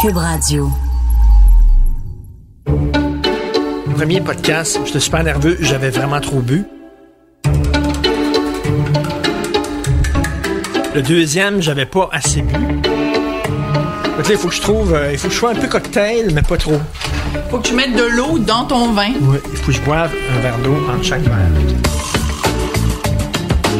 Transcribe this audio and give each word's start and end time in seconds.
Cube 0.00 0.16
Radio. 0.16 0.70
Premier 3.96 4.20
podcast, 4.20 4.78
j'étais 4.84 5.00
super 5.00 5.24
nerveux, 5.24 5.56
j'avais 5.60 5.90
vraiment 5.90 6.20
trop 6.20 6.38
bu. 6.38 6.64
Le 10.94 11.02
deuxième, 11.02 11.60
j'avais 11.60 11.86
pas 11.86 12.08
assez 12.12 12.42
bu. 12.42 12.52
Donc 12.52 14.28
là, 14.28 14.30
il 14.30 14.36
faut 14.36 14.48
que 14.48 14.54
je 14.54 14.60
trouve, 14.60 14.94
euh, 14.94 15.10
il 15.10 15.18
faut 15.18 15.26
que 15.26 15.34
je 15.34 15.38
sois 15.38 15.50
un 15.50 15.56
peu 15.56 15.66
cocktail, 15.66 16.32
mais 16.32 16.42
pas 16.42 16.58
trop. 16.58 16.80
Faut 17.50 17.58
que 17.58 17.66
tu 17.66 17.74
mettes 17.74 17.96
de 17.96 18.04
l'eau 18.04 18.38
dans 18.38 18.66
ton 18.66 18.92
vin. 18.92 19.10
Oui, 19.20 19.38
il 19.50 19.56
faut 19.56 19.66
que 19.66 19.72
je 19.72 19.80
boive 19.80 20.12
un 20.36 20.40
verre 20.40 20.58
d'eau 20.58 20.76
entre 20.92 21.02
chaque 21.02 21.22
verre. 21.22 21.87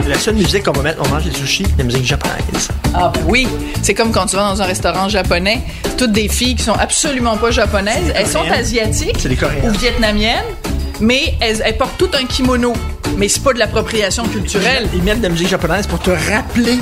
La 0.09 0.19
seule 0.19 0.35
musique 0.37 0.65
qu'on 0.65 0.73
va 0.73 0.83
mettre, 0.83 1.03
on 1.05 1.09
mange 1.09 1.25
des 1.25 1.33
sushis, 1.37 1.67
la 1.77 1.85
musique 1.85 2.05
japonaise. 2.05 2.69
Ah 2.95 3.13
ben 3.15 3.21
oui, 3.29 3.47
c'est 3.83 3.93
comme 3.95 4.11
quand 4.11 4.27
tu 4.27 4.37
vas 4.37 4.49
dans 4.49 4.63
un 4.63 4.65
restaurant 4.65 5.09
japonais, 5.09 5.61
toutes 5.99 6.13
des 6.13 6.29
filles 6.29 6.55
qui 6.57 6.63
sont 6.65 6.73
absolument 6.73 7.37
pas 7.37 7.51
japonaises, 7.51 8.13
elles 8.15 8.27
sont 8.27 8.43
asiatiques 8.51 9.19
des 9.29 9.37
ou 9.69 9.71
vietnamiennes, 9.79 10.45
mais 11.01 11.35
elles, 11.41 11.63
elles 11.65 11.77
portent 11.77 11.99
tout 11.99 12.09
un 12.19 12.25
kimono. 12.25 12.73
Mais 13.17 13.29
c'est 13.29 13.43
pas 13.43 13.53
de 13.53 13.59
l'appropriation 13.59 14.25
culturelle. 14.25 14.89
Ils 14.95 15.03
mettent 15.03 15.19
de 15.19 15.25
la 15.25 15.29
musique 15.29 15.49
japonaise 15.49 15.87
pour 15.87 15.99
te 16.01 16.11
rappeler 16.11 16.79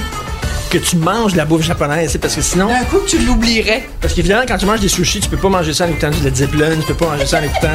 que 0.71 0.79
tu 0.79 0.97
manges 0.97 1.33
de 1.33 1.39
la 1.39 1.45
bouffe 1.45 1.63
japonaise, 1.63 2.11
c'est 2.13 2.19
parce 2.19 2.35
que 2.35 2.43
sinon... 2.43 2.69
D'un 2.69 2.85
coup, 2.85 2.99
tu 3.09 3.19
l'oublierais. 3.19 3.89
Parce 4.01 4.15
qu'évidemment, 4.15 4.43
quand 4.47 4.59
tu 4.59 4.67
manges 4.67 4.81
des 4.81 4.89
sushis, 4.89 5.21
tu 5.21 5.29
peux 5.29 5.37
pas 5.37 5.49
manger 5.49 5.73
ça 5.73 5.85
en 5.87 5.89
écoutant 5.89 6.11
du 6.11 6.21
Led 6.23 6.35
Zeppelin, 6.37 6.71
tu 6.81 6.87
peux 6.87 6.95
pas 6.95 7.07
manger 7.13 7.27
ça 7.27 7.39
en 7.41 7.43
écoutant 7.45 7.69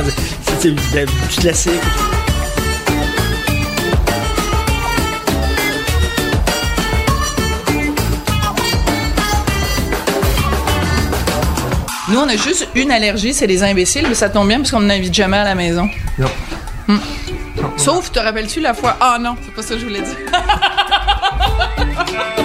de- 0.64 1.00
du 1.06 1.40
classique. 1.40 1.72
Nous, 12.12 12.20
on 12.20 12.28
a 12.28 12.36
juste 12.36 12.67
une 12.76 12.92
allergie, 12.92 13.34
c'est 13.34 13.48
les 13.48 13.64
imbéciles, 13.64 14.06
mais 14.08 14.16
ça 14.16 14.30
tombe 14.30 14.48
bien 14.48 14.58
parce 14.58 14.72
qu'on 14.72 14.81
n'invite 14.81 15.14
jamais 15.14 15.38
à 15.38 15.45
la 15.45 15.56
maison. 15.56 15.90
Non. 16.18 17.00
Sauf, 17.78 18.12
te 18.12 18.20
rappelles-tu 18.20 18.59
la 18.59 18.73
fois... 18.73 18.98
Ah 19.00 19.18
non, 19.20 19.38
c'est 19.42 19.53
pas 19.53 19.62
ça 19.62 19.76
que 19.76 19.80
je 19.80 19.86
voulais 19.86 20.02
dire. 20.02 20.18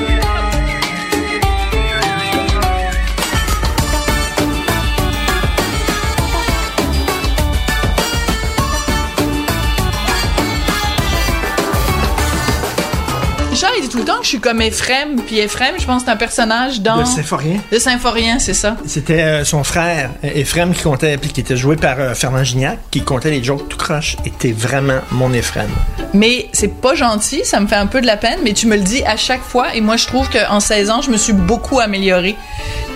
tout 13.97 14.03
le 14.03 14.09
temps 14.09 14.19
que 14.19 14.25
je 14.25 14.29
suis 14.29 14.41
comme 14.41 14.61
Ephraim, 14.61 15.17
puis 15.27 15.39
Ephraim, 15.39 15.73
je 15.79 15.87
pense 15.87 16.03
que 16.03 16.07
c'est 16.07 16.13
un 16.13 16.17
personnage 16.17 16.83
dans... 16.83 16.99
Le 16.99 17.07
symphorien. 17.07 17.57
Le 17.73 17.79
symphorien, 17.79 18.39
c'est 18.39 18.53
ça. 18.53 18.77
C'était 18.87 19.23
euh, 19.23 19.45
son 19.45 19.65
frère, 19.65 20.11
euh, 20.23 20.29
Ephraim, 20.35 20.73
qui 20.73 20.83
comptait, 20.83 21.17
puis 21.17 21.31
qui 21.31 21.41
était 21.41 21.57
joué 21.57 21.77
par 21.77 21.99
euh, 21.99 22.13
Fernand 22.13 22.45
Gignac, 22.45 22.79
qui 22.91 23.01
comptait 23.01 23.31
les 23.31 23.43
jokes 23.43 23.67
tout 23.71 23.79
croche, 23.79 24.19
était 24.27 24.53
vraiment 24.53 25.01
mon 25.13 25.33
Ephraim. 25.33 25.69
Mais 26.13 26.49
c'est 26.53 26.79
pas 26.79 26.95
gentil, 26.95 27.41
ça 27.45 27.59
me 27.59 27.67
fait 27.67 27.77
un 27.77 27.87
peu 27.87 28.03
de 28.03 28.07
la 28.07 28.19
peine, 28.19 28.41
mais 28.45 28.53
tu 28.53 28.67
me 28.67 28.77
le 28.77 28.83
dis 28.83 29.03
à 29.05 29.17
chaque 29.17 29.43
fois, 29.43 29.75
et 29.75 29.81
moi 29.81 29.97
je 29.97 30.07
trouve 30.07 30.29
qu'en 30.29 30.61
16 30.61 30.91
ans, 30.91 31.01
je 31.01 31.11
me 31.11 31.17
suis 31.17 31.33
beaucoup 31.33 31.81
améliorée. 31.81 32.37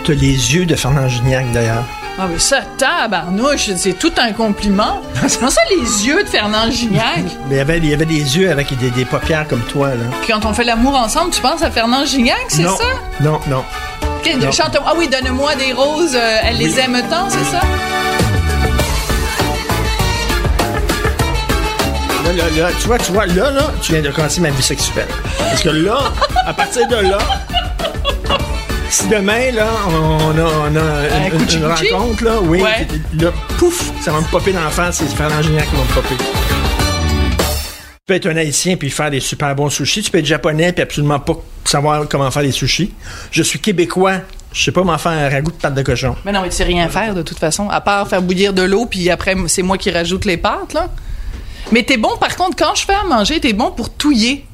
T'as 0.05 0.13
les 0.13 0.55
yeux 0.55 0.67
de 0.67 0.77
Fernand 0.77 1.09
Gignac, 1.09 1.51
d'ailleurs. 1.53 1.85
Ah 2.23 2.27
mais 2.31 2.39
ça, 2.39 2.61
tabarnouche, 2.77 3.71
c'est 3.77 3.95
tout 3.99 4.13
un 4.19 4.33
compliment. 4.33 5.01
Comment 5.39 5.51
ça, 5.51 5.63
les 5.71 6.07
yeux 6.07 6.23
de 6.23 6.29
Fernand 6.29 6.71
Gignac? 6.71 7.17
Mais 7.49 7.55
il 7.55 7.57
y 7.57 7.61
avait, 7.61 7.79
il 7.79 7.87
y 7.87 7.95
avait 7.95 8.05
des 8.05 8.37
yeux 8.37 8.51
avec 8.51 8.77
des, 8.79 8.91
des 8.91 9.07
paupières 9.07 9.47
comme 9.49 9.63
toi, 9.63 9.89
là. 9.95 10.05
Puis 10.23 10.31
quand 10.33 10.45
on 10.45 10.53
fait 10.53 10.65
l'amour 10.65 10.95
ensemble, 10.97 11.31
tu 11.31 11.41
penses 11.41 11.63
à 11.63 11.71
Fernand 11.71 12.05
Gignac, 12.05 12.37
c'est 12.49 12.65
ça? 12.65 12.75
Non, 13.23 13.41
non. 13.49 13.65
Que- 14.23 14.37
Non. 14.37 14.53
chante- 14.53 14.77
ah 14.87 14.93
oui, 14.99 15.09
donne-moi 15.09 15.55
des 15.55 15.73
roses, 15.73 16.15
euh, 16.15 16.37
elle 16.45 16.59
les 16.59 16.75
Oui. 16.75 16.81
aime 16.81 17.03
tant, 17.09 17.31
c'est 17.31 17.45
ça? 17.57 17.61
Là, 22.27 22.33
là, 22.37 22.45
là, 22.55 22.69
tu 22.79 22.87
vois, 22.87 22.99
tu 22.99 23.13
vois, 23.13 23.25
là, 23.27 23.51
là, 23.51 23.63
tu 23.81 23.93
viens 23.93 24.03
de 24.03 24.11
commencer 24.11 24.43
ma 24.43 24.51
vie 24.51 24.63
sexuelle. 24.63 25.09
Parce 25.39 25.63
que 25.63 25.71
là, 25.71 25.99
à 26.47 26.53
partir 26.53 26.87
de 26.87 26.97
là, 26.97 27.19
si 28.91 29.09
demain, 29.09 29.53
là, 29.53 29.69
on 29.89 30.37
a, 30.39 30.43
on 30.43 30.77
a 30.77 31.27
une, 31.29 31.65
rencontre, 31.65 32.25
là, 32.25 32.41
oui, 32.43 32.61
Ouais. 32.61 32.87
là, 33.19 33.33
pouf, 33.59 33.93
ça 34.03 34.13
va 34.13 34.21
me 34.21 34.27
popper 34.31 34.53
dans 34.53 34.63
la 34.65 34.71
face, 34.71 34.97
c'est 34.99 35.07
Fernand 35.17 35.41
Gignac 35.43 35.69
qui 35.69 35.77
va 35.77 35.83
me 35.83 35.95
popper. 35.95 36.15
Tu 36.17 38.07
peux 38.07 38.15
être 38.15 38.27
un 38.27 38.37
haïtien 38.37 38.77
puis 38.77 38.91
faire 38.91 39.11
des 39.11 39.21
super 39.21 39.55
bons 39.55 39.71
sushis. 39.71 40.03
Tu 40.03 40.11
peux 40.11 40.19
être 40.19 40.27
japonais 40.27 40.73
puis 40.73 40.83
absolument 40.83 41.21
pas 41.21 41.35
savoir 41.65 42.09
comment 42.09 42.29
faire 42.33 42.43
des 42.43 42.51
sushis. 42.51 42.93
Je 43.31 43.43
suis 43.43 43.61
québécois. 43.61 44.15
Je 44.53 44.65
sais 44.65 44.73
pas 44.73 44.81
comment 44.81 44.99
faire 44.99 45.13
un 45.13 45.29
ragoût 45.29 45.53
de 45.53 45.57
pâte 45.57 45.75
de 45.75 45.83
cochon. 45.83 46.17
Mais 46.25 46.33
non, 46.33 46.43
mais 46.43 46.49
tu 46.49 46.57
sais 46.57 46.65
rien 46.65 46.89
faire 46.89 47.15
de 47.15 47.23
toute 47.23 47.39
façon, 47.39 47.71
à 47.71 47.81
part 47.81 48.09
faire 48.09 48.21
bouillir 48.21 48.53
de 48.53 48.63
l'eau, 48.63 48.87
puis 48.87 49.09
après, 49.09 49.37
c'est 49.47 49.63
moi 49.63 49.79
qui 49.79 49.93
rajoute 49.93 50.25
les 50.25 50.37
pâtes, 50.37 50.73
là. 50.75 50.89
Mais 51.71 51.85
t'es 51.85 51.97
bon, 51.97 52.17
par 52.19 52.35
contre, 52.35 52.57
quand 52.57 52.75
je 52.75 52.85
fais 52.85 52.95
à 52.95 53.05
manger, 53.05 53.39
t'es 53.39 53.53
bon 53.53 53.71
pour 53.71 53.91
touiller. 53.91 54.45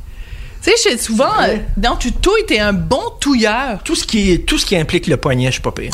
Tu 0.67 0.73
sais, 0.77 0.99
souvent, 0.99 1.31
euh, 1.43 1.59
dans 1.77 1.95
tu 1.95 2.11
touilles, 2.11 2.45
t'es 2.45 2.59
un 2.59 2.73
bon 2.73 3.11
touilleur. 3.21 3.79
Tout 3.85 3.95
ce 3.95 4.05
qui, 4.05 4.43
tout 4.43 4.59
ce 4.59 4.67
qui 4.67 4.77
implique 4.77 5.07
le 5.07 5.17
poignet, 5.17 5.47
je 5.47 5.53
suis 5.53 5.63
pas 5.63 5.71
pire. 5.71 5.93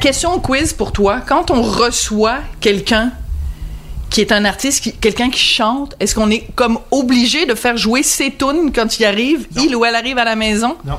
Question 0.00 0.40
quiz 0.40 0.72
pour 0.72 0.92
toi. 0.92 1.20
Quand 1.20 1.50
on 1.50 1.60
reçoit 1.60 2.38
quelqu'un 2.62 3.12
qui 4.08 4.22
est 4.22 4.32
un 4.32 4.46
artiste, 4.46 4.98
quelqu'un 5.00 5.28
qui 5.28 5.40
chante, 5.40 5.96
est-ce 6.00 6.14
qu'on 6.14 6.30
est 6.30 6.46
comme 6.54 6.78
obligé 6.90 7.44
de 7.44 7.54
faire 7.54 7.76
jouer 7.76 8.02
ses 8.02 8.30
tunes 8.30 8.72
quand 8.74 8.98
il 8.98 9.04
arrive, 9.04 9.46
il 9.54 9.76
ou 9.76 9.84
elle 9.84 9.96
arrive 9.96 10.16
à 10.16 10.24
la 10.24 10.34
maison? 10.34 10.78
Non. 10.86 10.98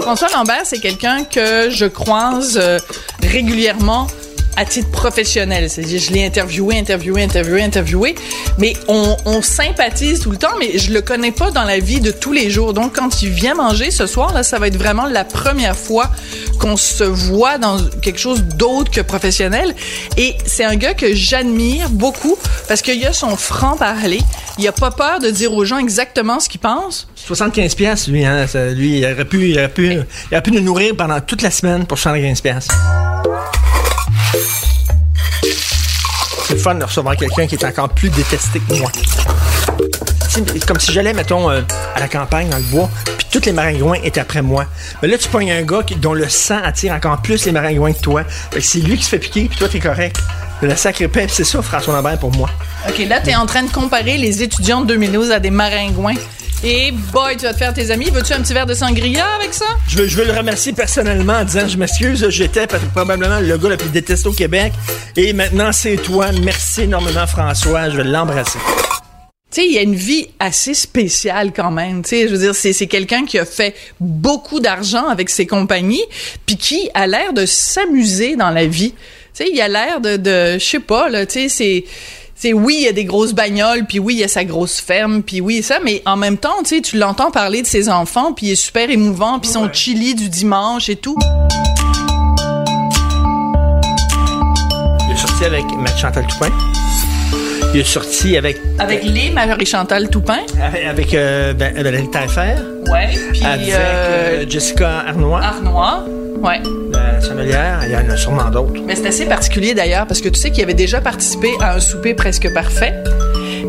François 0.00 0.28
Lambert, 0.32 0.62
c'est 0.64 0.80
quelqu'un 0.80 1.24
que 1.24 1.70
je 1.70 1.86
croise 1.86 2.56
euh, 2.56 2.78
régulièrement 3.20 4.06
à 4.56 4.64
titre 4.64 4.90
professionnel. 4.90 5.70
C'est-à-dire, 5.70 6.00
je 6.00 6.12
l'ai 6.12 6.24
interviewé, 6.24 6.78
interviewé, 6.78 7.22
interviewé, 7.22 7.62
interviewé, 7.62 8.14
mais 8.58 8.74
on, 8.88 9.16
sympathise 9.42 10.20
tout 10.20 10.30
le 10.30 10.36
temps, 10.36 10.52
mais 10.58 10.78
je 10.78 10.92
le 10.92 11.00
connais 11.00 11.32
pas 11.32 11.50
dans 11.50 11.64
la 11.64 11.78
vie 11.78 12.00
de 12.00 12.10
tous 12.10 12.32
les 12.32 12.50
jours. 12.50 12.74
Donc, 12.74 12.94
quand 12.94 13.22
il 13.22 13.30
vient 13.30 13.54
manger 13.54 13.90
ce 13.90 14.06
soir, 14.06 14.34
là, 14.34 14.42
ça 14.42 14.58
va 14.58 14.66
être 14.66 14.76
vraiment 14.76 15.06
la 15.06 15.24
première 15.24 15.76
fois 15.76 16.10
qu'on 16.58 16.76
se 16.76 17.04
voit 17.04 17.58
dans 17.58 17.78
quelque 18.02 18.20
chose 18.20 18.42
d'autre 18.42 18.90
que 18.90 19.00
professionnel. 19.00 19.74
Et 20.18 20.34
c'est 20.44 20.64
un 20.64 20.76
gars 20.76 20.94
que 20.94 21.14
j'admire 21.14 21.88
beaucoup 21.88 22.36
parce 22.68 22.82
qu'il 22.82 23.04
a 23.06 23.12
son 23.12 23.36
franc-parler. 23.36 24.20
Il 24.58 24.68
a 24.68 24.72
pas 24.72 24.90
peur 24.90 25.20
de 25.20 25.30
dire 25.30 25.54
aux 25.54 25.64
gens 25.64 25.78
exactement 25.78 26.38
ce 26.38 26.48
qu'il 26.48 26.60
pense. 26.60 27.08
75 27.16 27.74
pièces 27.74 28.08
lui, 28.08 28.24
hein, 28.24 28.46
lui, 28.74 28.98
il 28.98 29.04
aurait 29.06 29.24
pu, 29.24 29.50
il 29.50 29.58
aurait 29.58 29.68
pu, 29.68 29.92
il 29.92 30.06
aurait 30.32 30.42
pu 30.42 30.52
nous 30.52 30.60
nourrir 30.60 30.94
pendant 30.96 31.20
toute 31.20 31.42
la 31.42 31.50
semaine 31.50 31.86
pour 31.86 31.98
75 31.98 32.40
pièces. 32.40 32.68
C'est 36.46 36.58
fun 36.58 36.74
de 36.74 36.84
recevoir 36.84 37.16
quelqu'un 37.16 37.46
qui 37.46 37.54
est 37.54 37.64
encore 37.64 37.88
plus 37.88 38.10
détesté 38.10 38.60
que 38.60 38.74
moi. 38.74 38.90
C'est 40.28 40.64
comme 40.66 40.78
si 40.80 40.92
j'allais, 40.92 41.12
mettons, 41.12 41.50
euh, 41.50 41.62
à 41.94 42.00
la 42.00 42.08
campagne, 42.08 42.48
dans 42.48 42.56
le 42.56 42.62
bois, 42.64 42.88
puis 43.18 43.26
tous 43.30 43.46
les 43.46 43.52
maringouins 43.52 43.98
étaient 44.04 44.20
après 44.20 44.42
moi. 44.42 44.66
Mais 45.02 45.08
là, 45.08 45.18
tu 45.18 45.28
pognes 45.28 45.50
un 45.50 45.62
gars 45.62 45.82
dont 45.96 46.14
le 46.14 46.28
sang 46.28 46.58
attire 46.62 46.92
encore 46.92 47.20
plus 47.22 47.44
les 47.46 47.52
maringouins 47.52 47.92
que 47.92 48.00
toi. 48.00 48.24
C'est 48.60 48.78
lui 48.78 48.96
qui 48.96 49.04
se 49.04 49.10
fait 49.10 49.18
piquer, 49.18 49.46
puis 49.48 49.58
toi, 49.58 49.68
t'es 49.68 49.80
correct. 49.80 50.18
Le 50.62 50.76
sacré 50.76 51.08
paix, 51.08 51.26
c'est 51.28 51.44
ça, 51.44 51.62
François 51.62 51.94
Lambert, 51.94 52.18
pour 52.18 52.32
moi. 52.36 52.50
OK, 52.88 52.98
là, 53.08 53.20
t'es 53.20 53.34
en 53.34 53.46
train 53.46 53.62
de 53.62 53.70
comparer 53.70 54.18
les 54.18 54.42
étudiants 54.42 54.82
de 54.82 54.86
2012 54.88 55.30
à 55.30 55.40
des 55.40 55.50
maringouins. 55.50 56.14
Et 56.62 56.92
boy, 56.92 57.38
tu 57.38 57.44
vas 57.44 57.54
te 57.54 57.58
faire 57.58 57.72
tes 57.72 57.90
amis. 57.90 58.10
Veux-tu 58.10 58.34
un 58.34 58.42
petit 58.42 58.52
verre 58.52 58.66
de 58.66 58.74
sangria 58.74 59.24
avec 59.36 59.54
ça? 59.54 59.64
Je 59.88 59.96
veux, 59.96 60.06
je 60.06 60.14
veux 60.14 60.26
le 60.26 60.32
remercier 60.32 60.74
personnellement 60.74 61.32
en 61.32 61.44
disant 61.44 61.66
je 61.66 61.78
m'excuse, 61.78 62.28
j'étais 62.28 62.66
probablement 62.66 63.40
le 63.40 63.56
gars 63.56 63.70
le 63.70 63.76
plus 63.78 63.88
détesté 63.88 64.28
au 64.28 64.32
Québec. 64.32 64.74
Et 65.16 65.32
maintenant, 65.32 65.72
c'est 65.72 65.96
toi. 65.96 66.32
Merci 66.42 66.82
énormément, 66.82 67.26
François. 67.26 67.88
Je 67.88 67.96
vais 67.96 68.04
l'embrasser. 68.04 68.58
Tu 69.50 69.62
sais, 69.62 69.66
il 69.66 69.72
y 69.72 69.78
a 69.78 69.82
une 69.82 69.94
vie 69.94 70.28
assez 70.38 70.74
spéciale 70.74 71.52
quand 71.56 71.70
même. 71.70 72.02
Tu 72.02 72.10
sais, 72.10 72.28
je 72.28 72.34
veux 72.34 72.38
dire, 72.38 72.54
c'est, 72.54 72.74
c'est 72.74 72.86
quelqu'un 72.86 73.24
qui 73.24 73.38
a 73.38 73.46
fait 73.46 73.74
beaucoup 73.98 74.60
d'argent 74.60 75.08
avec 75.08 75.30
ses 75.30 75.46
compagnies, 75.46 76.04
puis 76.44 76.56
qui 76.58 76.90
a 76.92 77.06
l'air 77.06 77.32
de 77.32 77.46
s'amuser 77.46 78.36
dans 78.36 78.50
la 78.50 78.66
vie. 78.66 78.92
Tu 78.92 79.44
sais, 79.44 79.50
il 79.50 79.60
a 79.62 79.68
l'air 79.68 80.00
de, 80.02 80.18
de 80.18 80.58
je 80.58 80.64
sais 80.64 80.78
pas, 80.78 81.08
là, 81.08 81.24
tu 81.24 81.32
sais, 81.32 81.48
c'est... 81.48 81.84
c'est 82.40 82.54
oui, 82.54 82.76
il 82.78 82.84
y 82.86 82.88
a 82.88 82.92
des 82.92 83.04
grosses 83.04 83.34
bagnoles, 83.34 83.84
puis 83.86 83.98
oui, 83.98 84.14
il 84.14 84.20
y 84.20 84.24
a 84.24 84.28
sa 84.28 84.44
grosse 84.44 84.80
ferme, 84.80 85.22
puis 85.22 85.42
oui, 85.42 85.62
ça, 85.62 85.78
mais 85.84 86.00
en 86.06 86.16
même 86.16 86.38
temps, 86.38 86.62
tu 86.62 86.76
sais, 86.76 86.80
tu 86.80 86.96
l'entends 86.96 87.30
parler 87.30 87.60
de 87.60 87.66
ses 87.66 87.90
enfants, 87.90 88.32
puis 88.32 88.46
il 88.46 88.52
est 88.52 88.54
super 88.54 88.88
émouvant, 88.88 89.38
puis 89.38 89.50
son 89.50 89.70
chili 89.70 90.14
du 90.14 90.30
dimanche 90.30 90.88
et 90.88 90.96
tout. 90.96 91.18
Il 95.06 95.12
est 95.12 95.18
sorti 95.18 95.44
avec 95.44 95.64
Matt 95.76 95.98
Chantal 95.98 96.26
Toupin. 96.26 96.50
Il 97.74 97.80
est 97.80 97.84
sorti 97.84 98.38
avec. 98.38 98.56
Avec 98.78 99.04
les 99.04 99.28
Marie-Chantal 99.28 100.08
Toupin. 100.08 100.38
Avec, 100.62 100.84
avec 100.86 101.14
euh, 101.14 101.52
ben. 101.52 101.74
Ouais. 101.76 103.10
Puis 103.32 103.44
Avec 103.44 103.68
euh, 103.68 103.74
euh, 103.76 104.44
Jessica 104.48 105.00
Arnois. 105.00 105.42
Arnois. 105.42 106.06
Ouais. 106.42 106.60
la 106.92 107.20
sommelière. 107.20 107.80
Il 107.84 107.92
y 107.92 107.96
en 107.96 108.08
a 108.08 108.16
sûrement 108.16 108.50
d'autres. 108.50 108.80
Mais 108.86 108.96
c'est 108.96 109.06
assez 109.08 109.26
particulier 109.26 109.74
d'ailleurs 109.74 110.06
parce 110.06 110.20
que 110.20 110.28
tu 110.28 110.38
sais 110.38 110.50
qu'il 110.50 110.62
avait 110.62 110.74
déjà 110.74 111.00
participé 111.00 111.50
à 111.60 111.74
un 111.74 111.80
souper 111.80 112.14
presque 112.14 112.52
parfait. 112.54 112.94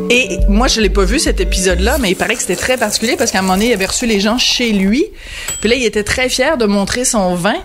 Et 0.10 0.40
moi, 0.48 0.68
je 0.68 0.82
l'ai 0.82 0.90
pas 0.90 1.04
vu 1.04 1.20
cet 1.20 1.40
épisode-là, 1.40 1.98
mais 2.00 2.12
il 2.12 2.16
paraît 2.16 2.36
que 2.36 2.42
c'était 2.42 2.56
très 2.56 2.78
particulier 2.78 3.16
parce 3.18 3.32
qu'à 3.32 3.40
un 3.40 3.42
moment 3.42 3.54
donné, 3.56 3.68
il 3.68 3.74
avait 3.74 3.86
reçu 3.86 4.06
les 4.06 4.20
gens 4.20 4.38
chez 4.38 4.72
lui. 4.72 5.06
Puis 5.60 5.70
là, 5.70 5.76
il 5.76 5.84
était 5.84 6.04
très 6.04 6.30
fier 6.30 6.58
de 6.58 6.66
montrer 6.66 7.06
son 7.06 7.36
vin. 7.36 7.56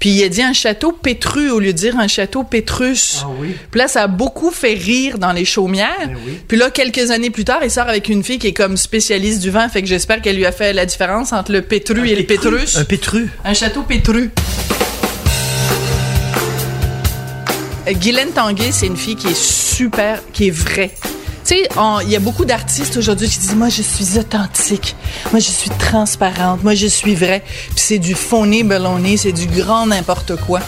Puis 0.00 0.08
il 0.08 0.24
a 0.24 0.30
dit 0.30 0.42
un 0.42 0.54
château 0.54 0.92
Pétru 0.92 1.50
au 1.50 1.60
lieu 1.60 1.74
de 1.74 1.78
dire 1.78 1.98
un 1.98 2.08
château 2.08 2.42
Pétrus. 2.42 3.20
Ah 3.22 3.28
oui. 3.38 3.54
Puis 3.70 3.78
là, 3.78 3.86
ça 3.86 4.04
a 4.04 4.06
beaucoup 4.06 4.50
fait 4.50 4.72
rire 4.72 5.18
dans 5.18 5.32
les 5.32 5.44
chaumières. 5.44 6.08
Ben 6.08 6.16
oui. 6.26 6.40
Puis 6.48 6.56
là, 6.56 6.70
quelques 6.70 7.10
années 7.10 7.28
plus 7.28 7.44
tard, 7.44 7.60
il 7.62 7.70
sort 7.70 7.86
avec 7.86 8.08
une 8.08 8.24
fille 8.24 8.38
qui 8.38 8.46
est 8.46 8.54
comme 8.54 8.78
spécialiste 8.78 9.42
du 9.42 9.50
vin. 9.50 9.68
Fait 9.68 9.82
que 9.82 9.88
j'espère 9.88 10.22
qu'elle 10.22 10.36
lui 10.36 10.46
a 10.46 10.52
fait 10.52 10.72
la 10.72 10.86
différence 10.86 11.34
entre 11.34 11.52
le 11.52 11.60
Pétru 11.60 12.08
et 12.08 12.16
le 12.16 12.24
Pétrus. 12.24 12.78
Un 12.78 12.84
pétru. 12.84 13.28
Un 13.44 13.52
château 13.52 13.82
Pétru. 13.82 14.30
Euh, 17.86 17.92
Guylaine 17.92 18.30
Tanguay, 18.30 18.72
c'est 18.72 18.86
une 18.86 18.96
fille 18.96 19.16
qui 19.16 19.26
est 19.26 19.38
super, 19.38 20.22
qui 20.32 20.48
est 20.48 20.50
vraie. 20.50 20.92
Il 21.52 22.10
y 22.10 22.16
a 22.16 22.20
beaucoup 22.20 22.44
d'artistes 22.44 22.96
aujourd'hui 22.96 23.28
qui 23.28 23.38
disent 23.38 23.56
Moi, 23.56 23.68
je 23.68 23.82
suis 23.82 24.18
authentique. 24.18 24.94
Moi, 25.32 25.40
je 25.40 25.50
suis 25.50 25.70
transparente. 25.70 26.62
Moi, 26.62 26.74
je 26.74 26.86
suis 26.86 27.14
vraie. 27.14 27.42
Puis 27.70 27.80
c'est 27.80 27.98
du 27.98 28.14
phony 28.14 28.62
balonné, 28.62 29.16
c'est 29.16 29.32
du 29.32 29.46
grand 29.46 29.86
n'importe 29.86 30.36
quoi. 30.36 30.60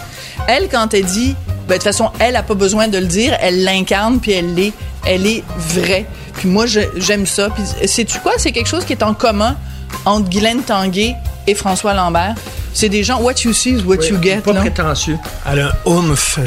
Elle, 0.49 0.69
quand 0.69 0.93
elle 0.93 1.05
dit 1.05 1.37
ben, 1.69 1.69
De 1.69 1.75
toute 1.75 1.85
façon, 1.85 2.11
elle 2.19 2.35
a 2.35 2.43
pas 2.43 2.55
besoin 2.55 2.89
de 2.89 2.99
le 2.99 3.07
dire. 3.07 3.37
Elle 3.41 3.63
l'incarne, 3.63 4.19
puis 4.19 4.33
elle 4.33 4.55
l'est. 4.55 4.73
Elle 5.07 5.27
est 5.27 5.45
vraie. 5.57 6.07
Puis 6.35 6.49
moi, 6.49 6.67
j'aime 6.67 7.27
ça. 7.27 7.51
Puis 7.51 7.89
sais-tu 7.89 8.19
quoi? 8.19 8.33
C'est 8.39 8.53
quelque 8.53 8.69
chose 8.69 8.85
qui 8.85 8.93
est 8.93 9.05
en 9.05 9.15
commun 9.15 9.57
entre 10.05 10.29
Guylaine 10.29 10.63
Tanguay 10.63 11.15
et 11.47 11.55
François 11.55 11.95
Lambert. 11.95 12.35
C'est 12.75 12.89
des 12.89 13.03
gens, 13.05 13.21
what 13.21 13.35
you 13.45 13.53
see 13.53 13.71
is 13.75 13.83
what 13.83 13.97
you 14.09 14.19
get. 14.21 14.39
Pas 14.39 14.53
là. 14.53 14.61
prétentieux. 14.61 15.19
Elle 15.51 15.61
a 15.61 15.67
un 15.69 15.91
oomph. 15.91 16.39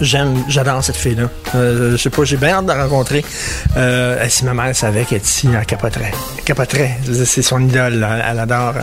J'aime, 0.00 0.44
j'adore 0.48 0.82
cette 0.82 0.96
fille-là. 0.96 1.28
Euh, 1.54 1.92
je 1.92 1.96
sais 1.96 2.10
pas, 2.10 2.24
j'ai 2.24 2.36
bien 2.36 2.50
hâte 2.56 2.64
de 2.64 2.68
la 2.72 2.82
rencontrer. 2.84 3.24
Euh, 3.76 4.24
si 4.28 4.44
ma 4.44 4.54
mère 4.54 4.74
savait 4.74 5.04
qu'elle 5.04 5.18
est 5.18 5.26
ici, 5.26 5.48
elle 5.56 5.64
capoterait. 5.66 6.12
Elle 6.38 6.44
capoterait. 6.44 6.98
C'est 7.24 7.42
son 7.42 7.60
idole. 7.60 7.94
là. 7.94 8.18
Elle 8.30 8.38
adore. 8.40 8.74
euh, 8.76 8.82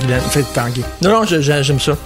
Guylaine 0.00 0.20
fait 0.30 0.42
Tanguay. 0.52 0.82
Non, 1.00 1.10
non, 1.10 1.24
j'aime 1.24 1.78
ça. 1.80 1.96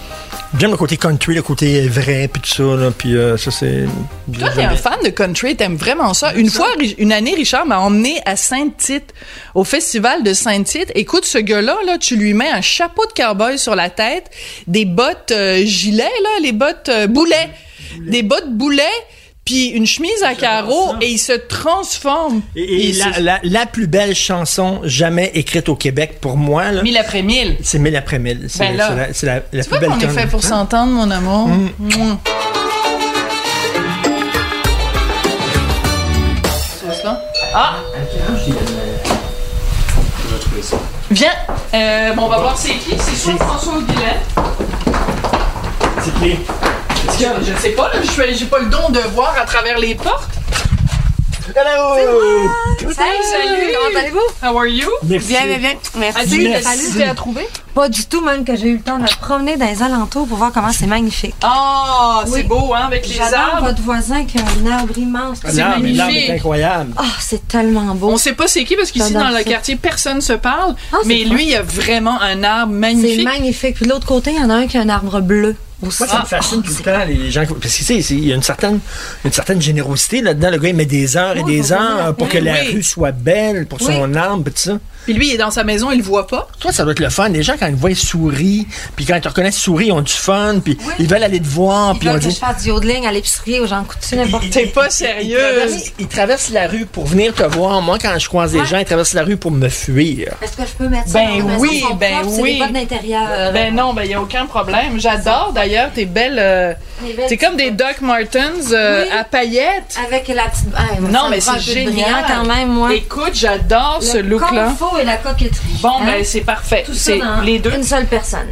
J'aime 0.57 0.71
le 0.71 0.77
côté 0.77 0.97
country, 0.97 1.35
le 1.35 1.41
côté 1.41 1.87
vrai, 1.87 2.29
puis 2.31 2.41
tout 2.41 2.49
ça. 2.49 2.63
Là, 2.63 2.91
puis 2.91 3.15
euh, 3.15 3.37
ça, 3.37 3.51
c'est. 3.51 3.85
Toi, 4.39 4.49
t'es 4.55 4.63
un 4.63 4.75
fan 4.75 4.97
de 5.03 5.09
country, 5.09 5.55
t'aimes 5.55 5.75
vraiment 5.75 6.13
ça. 6.13 6.33
Une 6.33 6.49
fois, 6.49 6.69
une 6.97 7.11
année, 7.11 7.35
Richard 7.35 7.65
m'a 7.65 7.79
emmené 7.79 8.21
à 8.25 8.35
Sainte-Tite, 8.35 9.13
au 9.55 9.63
festival 9.63 10.23
de 10.23 10.33
Sainte-Tite. 10.33 10.91
Écoute, 10.95 11.25
ce 11.25 11.37
gars-là, 11.37 11.77
là, 11.85 11.97
tu 11.97 12.15
lui 12.15 12.33
mets 12.33 12.49
un 12.49 12.61
chapeau 12.61 13.03
de 13.05 13.11
cowboy 13.11 13.59
sur 13.59 13.75
la 13.75 13.89
tête, 13.89 14.31
des 14.67 14.85
bottes 14.85 15.31
euh, 15.31 15.63
gilets, 15.65 16.03
là, 16.03 16.29
les 16.41 16.53
bottes 16.53 16.89
euh, 16.89 17.07
boulets, 17.07 17.49
des 17.99 18.23
bottes 18.23 18.49
boulets, 18.49 18.83
puis 19.47 19.67
une 19.67 19.85
chemise 19.87 20.21
à 20.23 20.35
carreaux, 20.35 20.93
et 21.01 21.07
il 21.09 21.17
se 21.17 21.31
transforme. 21.31 22.41
Et, 22.55 22.91
la, 22.91 23.13
se- 23.13 23.21
la- 23.21 23.39
la 23.43 23.65
plus 23.65 23.87
belle 23.87 24.13
chanson 24.13 24.81
jamais 24.83 25.31
écrite 25.35 25.69
au 25.69 25.75
Québec 25.75 26.17
pour 26.19 26.35
moi, 26.37 26.71
là, 26.71 26.83
Mille 26.83 26.97
après 26.97 27.21
mille. 27.21 27.55
c'est 27.63 27.79
Mille 27.79 27.95
après 27.95 28.19
mille. 28.19 28.45
C'est 28.49 28.59
Ben 28.59 28.75
la, 28.77 29.13
c'est 29.13 29.25
la- 29.25 29.35
la 29.35 29.63
Tu 29.63 29.69
plus 29.69 29.69
vois 29.69 29.79
belle 29.79 29.89
qu'on 29.91 29.99
est 29.99 30.21
fait 30.21 30.27
pour 30.27 30.43
s'entendre, 30.43 30.91
mon 30.91 31.09
amour? 31.09 31.47
Mm. 31.47 32.17
Ça? 37.01 37.21
Ah! 37.53 37.75
Viens, 41.09 41.31
euh, 41.73 42.13
bon, 42.13 42.23
on 42.23 42.27
va 42.29 42.39
voir 42.39 42.57
c'est 42.57 42.73
qui. 42.73 42.95
C'est 42.99 43.15
soit 43.15 43.37
François 43.37 43.73
ou 43.77 43.81
Guylaine. 43.81 44.19
C'est 46.03 46.13
qui? 46.19 46.37
Je, 47.05 47.51
je 47.53 47.57
sais 47.61 47.69
pas, 47.69 47.89
là, 47.93 47.99
je 48.03 48.33
j'ai 48.35 48.45
pas 48.45 48.59
le 48.59 48.67
don 48.67 48.89
de 48.89 48.99
voir 49.13 49.33
à 49.39 49.45
travers 49.45 49.77
les 49.79 49.95
portes. 49.95 50.29
Hello! 51.55 51.95
Salut, 52.77 52.91
salut! 52.91 53.71
Comment 53.73 53.99
allez-vous? 53.99 54.45
How 54.45 54.57
are 54.59 54.67
you? 54.67 54.87
Merci. 55.03 55.27
Bien, 55.29 55.45
bien, 55.47 55.57
bien. 55.57 55.73
Merci. 55.97 56.19
As-tu 56.19 56.41
Merci. 56.49 56.63
facilité 56.63 57.03
à 57.05 57.15
trouver? 57.15 57.47
Pas 57.73 57.89
du 57.89 58.05
tout, 58.05 58.21
même 58.21 58.43
que 58.43 58.55
j'ai 58.55 58.67
eu 58.67 58.77
le 58.77 58.81
temps 58.83 58.97
de 58.97 59.03
me 59.03 59.07
promener 59.21 59.55
dans 59.57 59.65
les 59.65 59.81
alentours 59.81 60.27
pour 60.27 60.37
voir 60.37 60.51
comment 60.51 60.71
c'est 60.71 60.85
magnifique. 60.85 61.33
Ah, 61.41 62.21
c'est 62.25 62.31
Oui. 62.33 62.43
beau, 62.43 62.73
hein, 62.75 62.83
avec 62.87 63.07
les 63.07 63.15
J'adore 63.15 63.39
arbres. 63.55 63.67
votre 63.69 63.81
voisin 63.81 64.25
qui 64.25 64.37
a 64.37 64.41
un 64.41 64.71
arbre 64.71 64.97
immense. 64.97 65.39
C'est 65.45 65.53
L'arbre- 65.53 65.77
magnifique. 65.77 65.97
l'arbre 65.97 66.13
est 66.15 66.31
incroyable. 66.35 66.93
Ah, 66.97 67.03
c'est 67.19 67.47
tellement 67.47 67.95
beau. 67.95 68.09
On 68.11 68.17
sait 68.17 68.33
pas 68.33 68.47
c'est 68.47 68.63
qui 68.65 68.75
parce 68.75 68.91
qu'ici 68.91 69.13
dans 69.13 69.29
le 69.29 69.37
ça. 69.37 69.43
quartier 69.43 69.77
personne 69.77 70.21
se 70.21 70.33
parle, 70.33 70.75
Ah, 70.91 70.97
c'est 71.01 71.07
mais 71.07 71.23
lui 71.23 71.47
il 71.47 71.55
a 71.55 71.61
vraiment 71.63 72.21
un 72.21 72.43
arbre 72.43 72.73
C'est 72.73 72.79
magnifique. 72.79 73.23
magnifique. 73.23 73.75
Puis 73.75 73.85
de 73.85 73.89
l'autre 73.91 74.05
côté, 74.05 74.31
il 74.31 74.37
y 74.41 74.43
en 74.43 74.49
a 74.49 74.55
un 74.55 74.67
qui 74.67 74.77
a 74.77 74.81
un 74.81 74.89
arbre 74.89 75.21
bleu. 75.21 75.55
Moi, 75.81 75.91
ça 75.91 76.19
me 76.21 76.25
fascine 76.25 76.63
tout 76.63 76.73
le 76.77 76.83
temps, 76.83 77.05
les 77.07 77.29
gens. 77.29 77.43
Parce 77.45 77.59
que, 77.59 77.83
tu 77.83 78.01
sais, 78.01 78.13
il 78.15 78.27
y 78.27 78.31
a 78.31 78.35
une 78.35 78.41
certaine, 78.41 78.79
une 79.23 79.31
certaine 79.31 79.61
générosité 79.61 80.21
là-dedans. 80.21 80.49
Le 80.49 80.57
gars, 80.57 80.69
il 80.69 80.75
met 80.75 80.85
des 80.85 81.17
heures 81.17 81.37
et 81.37 81.43
des 81.43 81.71
heures 81.71 82.15
pour 82.15 82.27
que 82.29 82.37
Oui, 82.39 82.43
la 82.45 82.53
oui. 82.53 82.73
rue 82.75 82.83
soit 82.83 83.11
belle, 83.11 83.67
pour 83.67 83.79
son 83.79 84.13
arbre, 84.15 84.43
pis 84.43 84.51
tout 84.51 84.57
ça. 84.59 84.79
Puis 85.05 85.13
lui 85.13 85.29
il 85.29 85.35
est 85.35 85.37
dans 85.37 85.51
sa 85.51 85.63
maison, 85.63 85.89
il 85.89 85.99
le 85.99 86.03
voit 86.03 86.27
pas. 86.27 86.49
Toi, 86.59 86.73
ça 86.73 86.83
doit 86.83 86.91
être 86.91 86.99
le 86.99 87.09
fun. 87.09 87.29
Les 87.29 87.41
gens, 87.41 87.53
quand 87.57 87.67
ils 87.67 87.75
voient 87.75 87.95
souris, 87.95 88.67
puis 88.97 89.05
quand 89.05 89.15
ils 89.15 89.21
te 89.21 89.29
reconnaissent 89.29 89.55
souris, 89.57 89.85
ils 89.87 89.91
ont 89.93 90.01
du 90.01 90.11
fun, 90.11 90.59
puis 90.61 90.77
ils 90.99 91.07
veulent 91.07 91.23
aller 91.23 91.39
te 91.39 91.47
voir, 91.47 91.93
Ils 91.95 91.99
puis 91.99 92.09
on 92.09 92.13
veulent 92.13 92.19
que 92.21 92.25
je 92.27 92.31
dit. 92.33 92.39
fasse 92.39 92.63
du 92.63 92.67
yodeling 92.69 93.05
à 93.05 93.11
l'épicerie 93.13 93.61
aux 93.61 93.67
gens 93.67 93.85
coutus, 93.85 94.11
n'importe 94.17 94.49
T'es 94.49 94.65
pas 94.65 94.87
Ils 95.21 95.33
traversent, 95.33 95.91
ils 95.97 96.07
traversent 96.07 96.49
la 96.49 96.67
rue 96.67 96.85
pour 96.85 97.05
venir 97.05 97.33
te 97.33 97.43
voir. 97.43 97.81
Moi, 97.81 97.97
quand 98.01 98.13
je 98.19 98.27
croise 98.27 98.51
des 98.51 98.65
gens, 98.65 98.79
ils 98.79 98.85
traversent 98.85 99.13
la 99.13 99.23
rue 99.23 99.37
pour 99.37 99.51
me 99.51 99.69
fuir. 99.69 100.33
Est-ce 100.41 100.57
que 100.57 100.63
je 100.63 100.73
peux 100.77 100.89
mettre 100.89 101.07
ça 101.07 101.19
Ben 101.19 101.39
dans 101.39 101.45
maison? 101.47 101.59
oui, 101.59 101.83
Ils 101.89 101.97
ben 101.97 102.13
C'est 102.29 102.41
oui. 102.41 102.61
d'intérieur. 102.73 103.53
Ben 103.53 103.73
non, 103.73 103.93
ben 103.93 104.03
il 104.03 104.11
y 104.11 104.13
a 104.13 104.21
aucun 104.21 104.45
problème. 104.45 104.99
J'adore 104.99 105.53
d'ailleurs 105.55 105.66
tes 105.93 106.05
belles 106.05 106.37
euh, 106.39 106.73
C'est 107.27 107.37
comme 107.37 107.55
des 107.55 107.71
Doc 107.71 108.01
Martens 108.01 108.71
euh, 108.71 109.03
Oui. 109.03 109.17
à 109.17 109.23
paillettes. 109.23 109.97
Avec 110.05 110.27
la 110.29 110.43
petite... 110.43 110.67
Ah, 110.75 110.81
Non, 110.99 111.29
mais 111.29 111.39
c'est 111.39 111.59
génial. 111.59 112.25
quand 112.27 112.45
même, 112.45 112.69
moi. 112.69 112.93
Écoute, 112.93 113.33
j'adore 113.33 113.99
ce 114.01 114.17
Le 114.17 114.23
look-là. 114.29 114.65
confort 114.69 114.97
et 114.99 115.05
la 115.05 115.17
coquetterie. 115.17 115.79
Bon, 115.81 115.89
Hein? 116.01 116.05
ben 116.05 116.23
c'est 116.23 116.41
parfait. 116.41 116.85
C'est 116.93 117.19
les 117.43 117.59
deux. 117.59 117.73
une 117.73 117.83
seule 117.83 118.05
personne. 118.05 118.47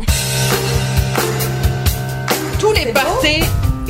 Tous 2.60 2.72
les 2.74 2.86
parties 2.88 3.44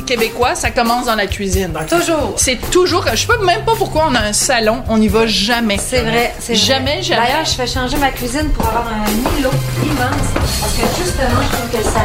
québécois, 0.06 0.54
ça 0.54 0.70
commence 0.70 1.06
dans 1.06 1.14
la 1.16 1.26
cuisine. 1.26 1.72
Toujours. 1.90 2.34
C'est 2.36 2.56
toujours. 2.70 3.04
Je 3.12 3.16
sais 3.16 3.26
pas 3.26 3.36
même 3.44 3.64
pas 3.64 3.72
pourquoi 3.76 4.06
on 4.08 4.14
a 4.14 4.20
un 4.20 4.32
salon, 4.32 4.82
on 4.88 4.96
n'y 4.98 5.08
va 5.08 5.26
jamais. 5.26 5.76
C'est 5.78 6.00
vrai, 6.02 6.32
c'est 6.38 6.54
vrai. 6.54 6.62
Jamais, 6.62 7.02
jamais. 7.02 7.26
D'ailleurs, 7.26 7.44
je 7.44 7.50
fais 7.50 7.66
changer 7.66 7.96
ma 7.98 8.10
cuisine 8.10 8.48
pour 8.50 8.66
avoir 8.66 8.86
un 8.88 9.38
îlot 9.38 9.50
immense. 9.82 10.32
Parce 10.60 10.72
que 10.72 11.04
justement, 11.04 11.42
je 11.42 11.56
trouve 11.56 11.70
que 11.70 11.84
ça 11.84 12.04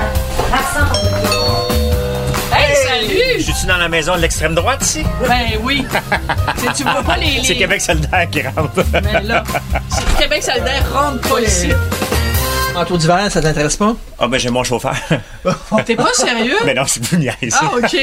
rassemble. 0.52 1.72
Hey, 2.54 2.76
salut! 2.76 3.40
Je 3.40 3.52
suis 3.54 3.68
dans 3.68 3.78
la 3.78 3.88
maison 3.88 4.16
de 4.16 4.20
l'extrême 4.22 4.54
droite 4.56 4.84
ici? 4.84 5.04
Ben 5.28 5.58
oui. 5.64 5.86
C'est- 6.58 6.74
tu 6.74 6.84
vois 6.84 7.02
pas 7.02 7.16
les. 7.18 7.26
les- 7.38 7.44
C'est 7.46 7.56
Québec 7.56 7.80
solidaire 7.82 8.28
qui 8.30 8.42
rentre. 8.42 8.84
Mais 9.02 9.22
là, 9.24 9.44
c'est- 9.90 10.22
Québec 10.22 10.44
solidaire 10.44 10.84
rentre 10.94 11.22
pas 11.30 11.40
ici. 11.42 11.70
Manteau 12.74 12.98
d'hiver, 12.98 13.30
ça 13.30 13.42
t'intéresse 13.42 13.76
pas? 13.76 13.96
Ah 14.18 14.28
ben 14.28 14.38
j'ai 14.40 14.50
mon 14.50 14.64
chauffeur. 14.64 14.96
T'es 15.86 15.96
pas 15.96 16.14
sérieux? 16.14 16.56
Mais 16.66 16.74
non, 16.76 16.84
c'est 16.88 17.04
plus 17.04 17.18
niaise. 17.18 17.54
Ah, 17.60 17.72
OK. 17.76 17.98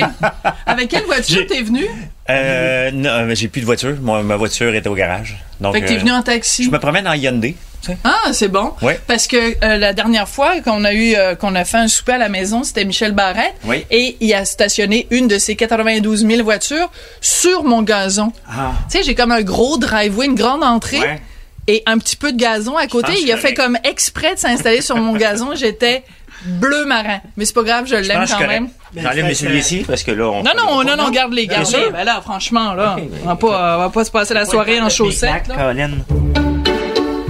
Avec 0.66 0.88
quelle 0.90 1.04
voiture 1.04 1.46
t'es 1.48 1.62
venu? 1.62 1.86
Euh, 2.28 2.90
non, 2.92 3.08
euh, 3.08 3.34
j'ai 3.34 3.48
plus 3.48 3.60
de 3.62 3.66
voiture. 3.66 3.96
Moi, 4.00 4.22
ma 4.22 4.36
voiture 4.36 4.74
était 4.74 4.88
au 4.88 4.94
garage. 4.94 5.36
Donc, 5.60 5.72
Fait 5.74 5.80
que 5.80 5.86
t'es 5.86 5.96
euh, 5.96 6.00
venu 6.00 6.12
en 6.12 6.22
taxi. 6.22 6.64
Je 6.64 6.70
me 6.70 6.78
promène 6.78 7.08
en 7.08 7.14
Hyundai. 7.14 7.56
tu 7.80 7.92
sais. 7.92 7.98
Ah, 8.04 8.32
c'est 8.32 8.48
bon. 8.48 8.72
Ouais. 8.82 9.00
Parce 9.06 9.26
que 9.26 9.36
euh, 9.64 9.78
la 9.78 9.94
dernière 9.94 10.28
fois 10.28 10.60
qu'on 10.60 10.84
a 10.84 10.92
eu 10.92 11.14
euh, 11.16 11.34
qu'on 11.34 11.54
a 11.54 11.64
fait 11.64 11.78
un 11.78 11.88
souper 11.88 12.12
à 12.12 12.18
la 12.18 12.28
maison, 12.28 12.62
c'était 12.62 12.84
Michel 12.84 13.12
Barrette. 13.12 13.54
Oui. 13.64 13.86
Et 13.90 14.18
il 14.20 14.34
a 14.34 14.44
stationné 14.44 15.06
une 15.10 15.28
de 15.28 15.38
ses 15.38 15.56
92 15.56 16.26
000 16.26 16.42
voitures 16.44 16.90
sur 17.22 17.64
mon 17.64 17.82
gazon. 17.82 18.32
Ah. 18.46 18.72
Tu 18.90 18.98
sais, 18.98 19.04
j'ai 19.04 19.14
comme 19.14 19.32
un 19.32 19.42
gros 19.42 19.78
driveway, 19.78 20.26
une 20.26 20.34
grande 20.34 20.62
entrée. 20.62 21.00
Ouais. 21.00 21.22
Et 21.70 21.82
un 21.86 21.98
petit 21.98 22.16
peu 22.16 22.32
de 22.32 22.38
gazon 22.38 22.76
à 22.76 22.86
côté. 22.86 23.12
Il 23.22 23.30
a 23.30 23.36
fait 23.36 23.52
comme 23.54 23.76
exprès 23.84 24.34
de 24.34 24.38
s'installer 24.40 24.80
sur 24.80 24.96
mon 24.96 25.12
gazon. 25.14 25.50
J'étais 25.54 26.02
bleu 26.44 26.84
marin. 26.86 27.18
Mais 27.36 27.44
c'est 27.44 27.54
pas 27.54 27.62
grave, 27.62 27.84
je 27.86 27.94
l'aime 27.94 28.24
quand 28.28 28.46
même. 28.46 28.68
J'enlève 28.96 29.26
mes 29.26 29.34
souliers 29.34 29.58
ici 29.58 29.84
parce 29.86 30.02
que 30.02 30.10
là, 30.12 30.28
on. 30.28 30.42
Non, 30.42 30.52
non, 30.56 30.82
non, 30.82 30.96
non, 30.96 31.10
garde 31.10 31.32
les 31.34 31.46
garde. 31.46 31.66
Ben 31.92 32.04
là, 32.04 32.20
franchement, 32.22 32.72
là, 32.74 32.96
on 33.22 33.26
va 33.28 33.36
pas, 33.36 33.76
on 33.76 33.78
va 33.80 33.90
pas 33.90 34.04
se 34.04 34.10
passer 34.10 34.32
la 34.34 34.46
soirée 34.46 34.80
en 34.80 34.88
chaussettes. 34.88 35.50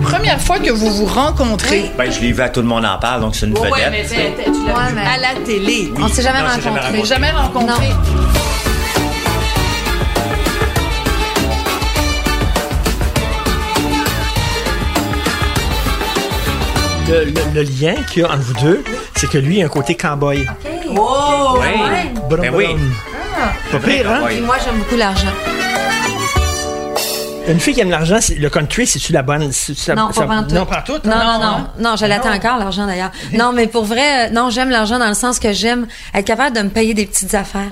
Première 0.02 0.40
fois 0.40 0.58
que 0.58 0.70
vous 0.70 0.90
vous 0.90 1.06
rencontrez. 1.06 1.90
Ben, 1.98 2.10
je 2.10 2.20
l'ai 2.20 2.32
vu 2.32 2.40
à 2.40 2.48
tout 2.48 2.60
le 2.60 2.66
monde 2.66 2.84
en 2.86 2.98
parle, 2.98 3.20
donc 3.20 3.34
c'est 3.34 3.46
une 3.46 3.58
Ouais, 3.58 3.68
vedette. 3.70 3.90
mais 3.90 4.04
t'es- 4.04 4.16
t'es- 4.36 4.44
tu 4.44 4.66
l'as 4.66 4.74
Ouais, 4.74 4.88
vu 4.90 4.94
mais- 4.94 5.02
à 5.02 5.18
la 5.34 5.40
télé. 5.44 5.92
On 5.98 6.08
s'est 6.08 6.22
jamais 6.22 6.38
s'est 6.48 7.04
jamais 7.04 7.30
rencontrés. 7.30 7.88
Le, 17.08 17.24
le- 17.24 17.32
le 17.54 17.62
lien 17.62 17.94
qu'il 18.10 18.22
y 18.22 18.24
a 18.24 18.28
entre 18.30 18.38
vous 18.42 18.54
deux, 18.60 18.84
c'est 19.16 19.28
que 19.28 19.38
lui, 19.38 19.58
il 19.58 19.62
a 19.62 19.66
un 19.66 19.68
côté 19.68 19.94
cowboy. 19.96 20.46
Wow! 20.88 21.58
Oui. 21.60 22.10
Brum, 22.28 22.40
Ben 22.40 22.54
oui. 22.54 22.66
brum. 22.66 22.92
Pas 23.72 23.78
pire, 23.78 24.10
hein? 24.10 24.20
Moi, 24.44 24.56
j'aime 24.64 24.78
beaucoup 24.78 24.96
l'argent. 24.96 25.28
Une 27.46 27.60
fille 27.60 27.72
qui 27.72 27.80
aime 27.80 27.90
l'argent, 27.90 28.18
le 28.38 28.48
country, 28.50 28.86
c'est-tu 28.86 29.12
la 29.12 29.22
bonne? 29.22 29.40
la- 29.40 29.94
Non, 29.94 30.12
ça- 30.12 30.20
pas 30.22 30.26
pantoute. 30.26 30.52
Non, 30.52 30.66
pas 30.66 30.82
tout. 30.82 30.92
Non, 31.04 31.16
non, 31.16 31.16
Non, 31.16 31.38
non. 31.38 31.46
hein? 31.46 31.70
Non, 31.78 31.96
je 31.96 32.04
l'attends 32.04 32.32
encore, 32.34 32.58
l'argent, 32.58 32.86
d'ailleurs. 32.86 33.10
Non, 33.32 33.52
mais 33.54 33.66
pour 33.66 33.84
vrai, 33.84 34.26
euh, 34.28 34.30
non, 34.30 34.50
j'aime 34.50 34.68
l'argent 34.68 34.98
dans 34.98 35.08
le 35.08 35.14
sens 35.14 35.38
que 35.38 35.52
j'aime 35.52 35.86
être 36.14 36.26
capable 36.26 36.54
de 36.56 36.62
me 36.62 36.68
payer 36.68 36.92
des 36.92 37.06
petites 37.06 37.32
affaires. 37.34 37.70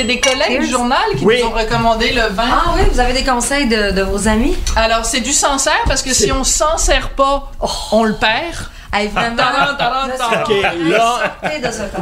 C'est 0.00 0.06
des 0.06 0.18
collègues 0.20 0.60
du 0.60 0.66
journal 0.66 0.98
qui 1.18 1.24
Oui. 1.26 1.40
nous 1.42 1.48
ont 1.48 1.52
recommandé 1.52 2.12
le 2.12 2.22
vin. 2.34 2.44
Ah 2.50 2.72
oui, 2.74 2.82
vous 2.90 3.00
avez 3.00 3.12
des 3.12 3.22
conseils 3.22 3.66
de, 3.68 3.90
de 3.90 4.00
vos 4.00 4.26
amis? 4.28 4.56
Alors, 4.74 5.04
c'est 5.04 5.20
du 5.20 5.32
sans-serre 5.32 5.82
parce 5.86 6.00
que 6.02 6.14
si 6.14 6.32
on 6.32 6.42
s'en 6.42 6.78
sert 6.78 7.10
pas, 7.10 7.50
on 7.92 8.04
le 8.04 8.14
perd. 8.14 8.56
Hey, 8.94 9.08
vraiment. 9.08 9.36
Taran, 9.36 9.76
taran, 9.76 10.08
taran. 10.16 10.42
OK, 10.42 10.54
là, 10.88 11.36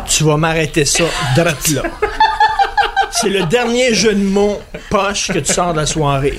tu 0.07 0.23
vas 0.23 0.37
m'arrêter 0.37 0.85
ça, 0.85 1.05
drette 1.37 1.69
là. 1.71 1.83
C'est 3.11 3.31
le 3.31 3.43
dernier 3.47 3.93
jeu 3.95 4.15
de 4.15 4.23
mots 4.23 4.61
poche 4.91 5.29
que 5.33 5.41
tu 5.41 5.53
sors 5.53 5.73
de 5.73 5.81
la 5.81 5.87
soirée. 5.87 6.39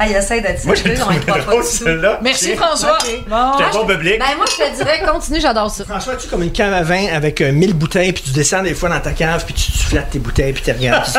Hey, 0.00 0.12
essaye 0.14 0.40
d'être 0.40 0.64
Moi, 0.64 0.74
j'ai 0.76 0.94
trouvé 0.94 1.18
drôle, 1.18 1.64
celle-là. 1.64 2.20
Merci, 2.22 2.54
François. 2.54 2.98
Bon. 3.28 3.52
J'étais 3.58 3.70
pas 3.78 3.84
public. 3.84 4.18
Ben, 4.18 4.36
moi, 4.36 4.46
je 4.48 4.64
te 4.64 4.76
dirais, 4.76 5.02
continue, 5.04 5.40
j'adore 5.40 5.70
ça. 5.70 5.84
François, 5.84 6.16
tu 6.16 6.26
es 6.26 6.30
comme 6.30 6.42
une 6.42 6.52
cave 6.52 6.72
à 6.72 6.82
vin 6.82 7.06
avec 7.12 7.40
euh, 7.40 7.50
1000 7.50 7.74
bouteilles, 7.74 8.12
puis 8.12 8.22
tu 8.22 8.30
descends 8.30 8.62
des 8.62 8.74
fois 8.74 8.88
dans 8.88 9.00
ta 9.00 9.12
cave, 9.12 9.44
puis 9.44 9.54
tu, 9.54 9.72
tu 9.72 9.78
flattes 9.78 10.10
tes 10.10 10.18
bouteilles, 10.18 10.52
puis 10.52 10.62
tu 10.62 10.70
regardes. 10.70 11.08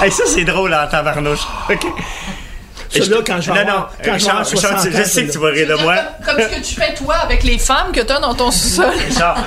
Hey, 0.00 0.12
ça, 0.12 0.22
c'est 0.26 0.44
drôle 0.44 0.72
en 0.72 0.86
tabarnouche. 0.86 1.40
OK. 1.68 1.84
Ça, 2.90 2.98
là, 3.10 3.16
quand 3.26 3.40
je 3.40 3.52
vais 3.52 3.64
Non, 3.64 3.68
avoir- 3.70 3.78
non. 3.80 3.86
quand 4.04 4.18
je 4.18 4.24
vais 4.24 4.30
avoir 4.30 4.46
Richard, 4.46 4.70
Richard, 4.70 4.80
60 4.82 4.92
je 4.96 5.08
sais 5.08 5.24
que 5.26 5.32
tu 5.32 5.38
vas 5.38 5.48
rire 5.50 5.68
de 5.68 5.82
moi. 5.82 5.96
Comme 6.24 6.40
ce 6.40 6.48
que 6.56 6.60
tu 6.64 6.74
fais, 6.74 6.94
toi, 6.94 7.16
avec 7.16 7.42
les 7.44 7.58
femmes 7.58 7.92
que 7.92 8.00
t'as 8.00 8.18
dans 8.20 8.34
ton 8.34 8.50
sous-sol. 8.50 8.90
Richard, 9.08 9.44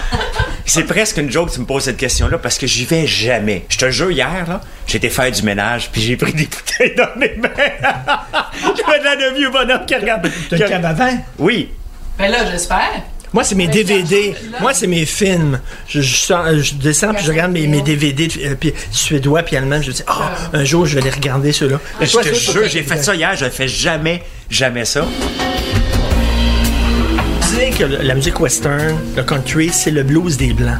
c'est 0.66 0.84
presque 0.84 1.18
une 1.18 1.32
joke 1.32 1.50
que 1.50 1.54
tu 1.56 1.60
me 1.62 1.66
poses 1.66 1.84
cette 1.86 1.98
question-là 1.98 2.38
parce 2.38 2.58
que 2.58 2.68
j'y 2.68 2.86
vais 2.86 3.08
jamais. 3.08 3.66
Je 3.70 3.78
te 3.78 3.90
jure, 3.90 4.12
hier, 4.12 4.46
là, 4.48 4.62
j'étais 4.88 5.10
faire 5.10 5.32
du 5.32 5.42
ménage 5.44 5.90
puis 5.92 6.02
j'ai 6.02 6.18
pris 6.18 6.34
des 6.34 6.46
bouteilles 6.48 6.96
dans 6.96 7.10
mes 7.18 7.36
mains. 7.36 7.50
J'avais 8.86 9.00
de 9.00 9.04
la 9.04 9.16
de 9.16 9.36
vieux 9.36 9.50
bonhomme 9.50 9.86
qui 9.86 9.96
regarde. 9.96 10.30
T'as 10.50 10.94
vin? 10.94 11.18
Oui. 11.40 11.72
Ben 12.18 12.30
là, 12.32 12.46
j'espère. 12.50 13.02
Moi, 13.34 13.44
c'est 13.46 13.56
mes 13.56 13.68
DVD. 13.68 14.36
Moi, 14.60 14.74
c'est 14.74 14.88
mes 14.88 15.06
films. 15.06 15.60
Je, 15.88 16.02
je, 16.02 16.16
sors- 16.18 16.46
euh, 16.48 16.62
je 16.62 16.74
descends 16.74 17.14
puis 17.14 17.24
je 17.24 17.32
regarde 17.32 17.52
mes, 17.54 17.66
mes 17.66 17.82
DVD 17.82 18.28
euh, 18.44 18.56
puis 18.60 18.74
suédois 18.92 19.44
puis 19.44 19.56
allemands. 19.56 19.82
Je 19.82 19.92
dis, 19.92 20.04
ah, 20.08 20.32
un 20.52 20.66
jour, 20.66 20.86
je 20.86 20.96
vais 20.96 21.02
les 21.02 21.10
regarder 21.12 21.54
ceux-là. 21.54 21.80
Je 22.02 22.12
Toi, 22.12 22.24
te 22.24 22.30
toi, 22.30 22.38
jure, 22.38 22.68
j'ai 22.68 22.84
fait 22.84 23.02
ça 23.02 23.16
hier. 23.16 23.34
Je 23.38 23.46
fais 23.46 23.70
jamais, 23.70 24.24
jamais 24.50 24.84
ça. 24.84 25.06
Tu 27.42 27.48
sais 27.56 27.70
que 27.70 27.84
la 27.84 28.14
musique 28.16 28.40
western, 28.40 28.98
le 29.16 29.24
country, 29.24 29.70
c'est 29.74 29.92
le 29.92 30.04
blues 30.04 30.36
des 30.38 30.54
blancs. 30.54 30.80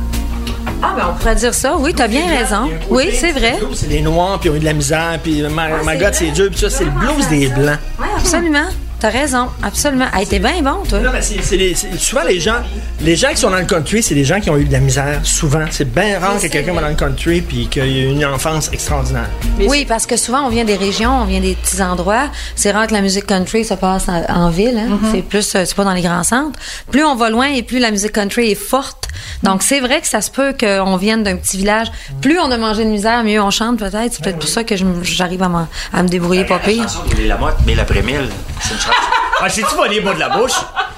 Ah, 0.84 0.94
ben, 0.98 1.08
on 1.12 1.18
pourrait 1.18 1.36
dire 1.36 1.54
ça. 1.54 1.78
Oui, 1.78 1.94
t'as 1.94 2.08
bien 2.08 2.28
raison. 2.28 2.70
Oui, 2.90 3.10
c'est 3.14 3.32
vrai. 3.32 3.56
Le 3.62 3.68
blues, 3.68 3.78
C'est 3.80 3.88
les 3.90 4.02
noirs 4.02 4.40
puis 4.40 4.50
ils 4.50 4.52
ont 4.52 4.56
eu 4.56 4.60
de 4.60 4.66
la 4.66 4.74
misère 4.74 5.20
puis 5.24 5.42
ma, 5.44 5.84
ma 5.84 5.96
God, 5.96 6.14
c'est 6.14 6.32
dur 6.32 6.50
puis 6.50 6.60
ça, 6.60 6.70
c'est 6.70 6.84
le 6.86 6.92
blues 6.92 7.28
des 7.30 7.48
blancs. 7.48 7.80
Oui, 8.00 8.08
absolument. 8.18 8.66
T'as 9.02 9.10
raison. 9.10 9.48
Absolument. 9.64 10.06
Hey, 10.14 10.28
t'es 10.28 10.38
bien 10.38 10.62
bon, 10.62 10.84
toi. 10.88 11.00
Non, 11.00 11.10
mais 11.12 11.24
c'est, 11.24 11.42
c'est 11.42 11.58
les- 11.58 11.74
c'est- 11.74 11.98
souvent 11.98 12.22
les 12.24 12.40
gens, 12.40 12.58
les 13.02 13.16
gens 13.16 13.30
qui 13.32 13.38
sont 13.38 13.50
dans 13.50 13.58
le 13.58 13.66
country, 13.66 14.04
c'est 14.04 14.14
des 14.14 14.24
gens 14.24 14.40
qui 14.40 14.52
ont 14.52 14.58
eu 14.58 14.66
de 14.66 14.72
la 14.72 14.80
misère. 14.80 15.20
Souvent, 15.24 15.66
c'est 15.72 15.92
bien 15.92 16.20
rare 16.20 16.40
que 16.40 16.46
quelqu'un 16.46 16.74
va 16.74 16.82
dans 16.82 16.88
le 16.90 16.94
country 16.94 17.42
puis 17.42 17.68
qu'il 17.68 17.88
y 17.88 18.00
ait 18.02 18.12
une 18.12 18.24
enfance 18.24 18.70
extraordinaire. 18.72 19.28
Oui, 19.60 19.86
parce 19.86 20.06
que 20.06 20.16
souvent, 20.18 20.46
on 20.46 20.50
vient 20.50 20.66
des 20.66 20.76
régions, 20.76 21.22
on 21.22 21.26
vient 21.26 21.40
des 21.42 21.56
petits 21.56 21.82
endroits. 21.82 22.30
C'est 22.56 22.70
rare 22.72 22.86
que 22.86 22.94
la 22.94 23.02
musique 23.02 23.26
country 23.26 23.66
se 23.66 23.74
passe 23.74 24.08
en, 24.08 24.24
en 24.30 24.50
ville. 24.52 24.78
hein. 24.78 25.00
C'est 25.12 25.24
plus, 25.24 25.56
euh, 25.56 25.64
c'est 25.66 25.76
pas 25.76 25.84
dans 25.84 25.94
les 25.94 26.04
grands 26.04 26.24
centres. 26.24 26.60
Plus 26.92 27.04
on 27.04 27.16
va 27.16 27.32
loin 27.32 27.48
et 27.48 27.64
plus 27.64 27.80
la 27.80 27.90
musique 27.90 28.12
country 28.12 28.52
est 28.52 28.56
forte. 28.56 29.08
Donc, 29.42 29.64
c'est 29.64 29.80
vrai 29.80 30.00
que 30.02 30.08
ça 30.08 30.22
se 30.22 30.30
peut 30.30 30.54
qu'on 30.60 30.96
vienne 30.98 31.24
d'un 31.24 31.38
petit 31.38 31.58
village. 31.58 31.88
Plus 32.22 32.38
on 32.40 32.52
a 32.52 32.58
mangé 32.58 32.86
de 32.86 32.90
misère, 32.90 33.24
mieux 33.24 33.42
on 33.42 33.50
chante 33.50 33.80
peut-être. 33.80 34.14
C'est 34.14 34.24
peut-être 34.24 34.40
pour 34.40 34.48
ça 34.50 34.64
que 34.64 34.76
je 34.78 34.86
j'arrive 35.02 35.42
à, 35.42 36.04
me 36.04 36.08
débrouiller 36.08 36.46
pas 36.46 36.60
pire. 36.60 36.84
chanson 36.84 37.00
de 37.18 37.28
la 37.28 37.38
motte, 37.38 37.56
mais 37.66 37.74
l'après 37.74 38.04
mille. 38.04 38.30
C'est 38.72 38.76
une 38.76 38.80
chanson. 38.94 39.10
Ah, 39.44 39.48
j'ai-tu 39.48 39.76
volé 39.76 39.96
les 39.96 40.02
mots 40.02 40.14
de 40.14 40.20
la 40.20 40.30
bouche? 40.30 40.52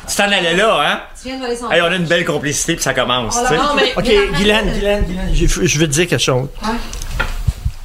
Tu 0.07 0.15
t'en 0.15 0.23
allais 0.25 0.53
là, 0.53 0.79
hein? 0.85 0.99
Tu 1.21 1.29
viens 1.29 1.37
de 1.37 1.43
voler 1.43 1.55
son 1.55 1.71
Hey, 1.71 1.81
on 1.81 1.85
a 1.85 1.95
une 1.95 2.05
belle 2.05 2.25
complicité 2.25 2.75
puis 2.75 2.83
ça 2.83 2.93
commence. 2.93 3.35
tu 3.41 3.47
sais. 3.47 3.55
Non, 3.57 3.73
mais 3.75 3.93
OK, 3.95 4.03
Guylaine, 4.03 4.73
Guylaine, 4.73 5.03
Guylaine, 5.05 5.29
j'ai- 5.33 5.47
je 5.47 5.79
veux 5.79 5.87
te 5.87 5.93
dire 5.93 6.07
quelque 6.07 6.21
chose. 6.21 6.47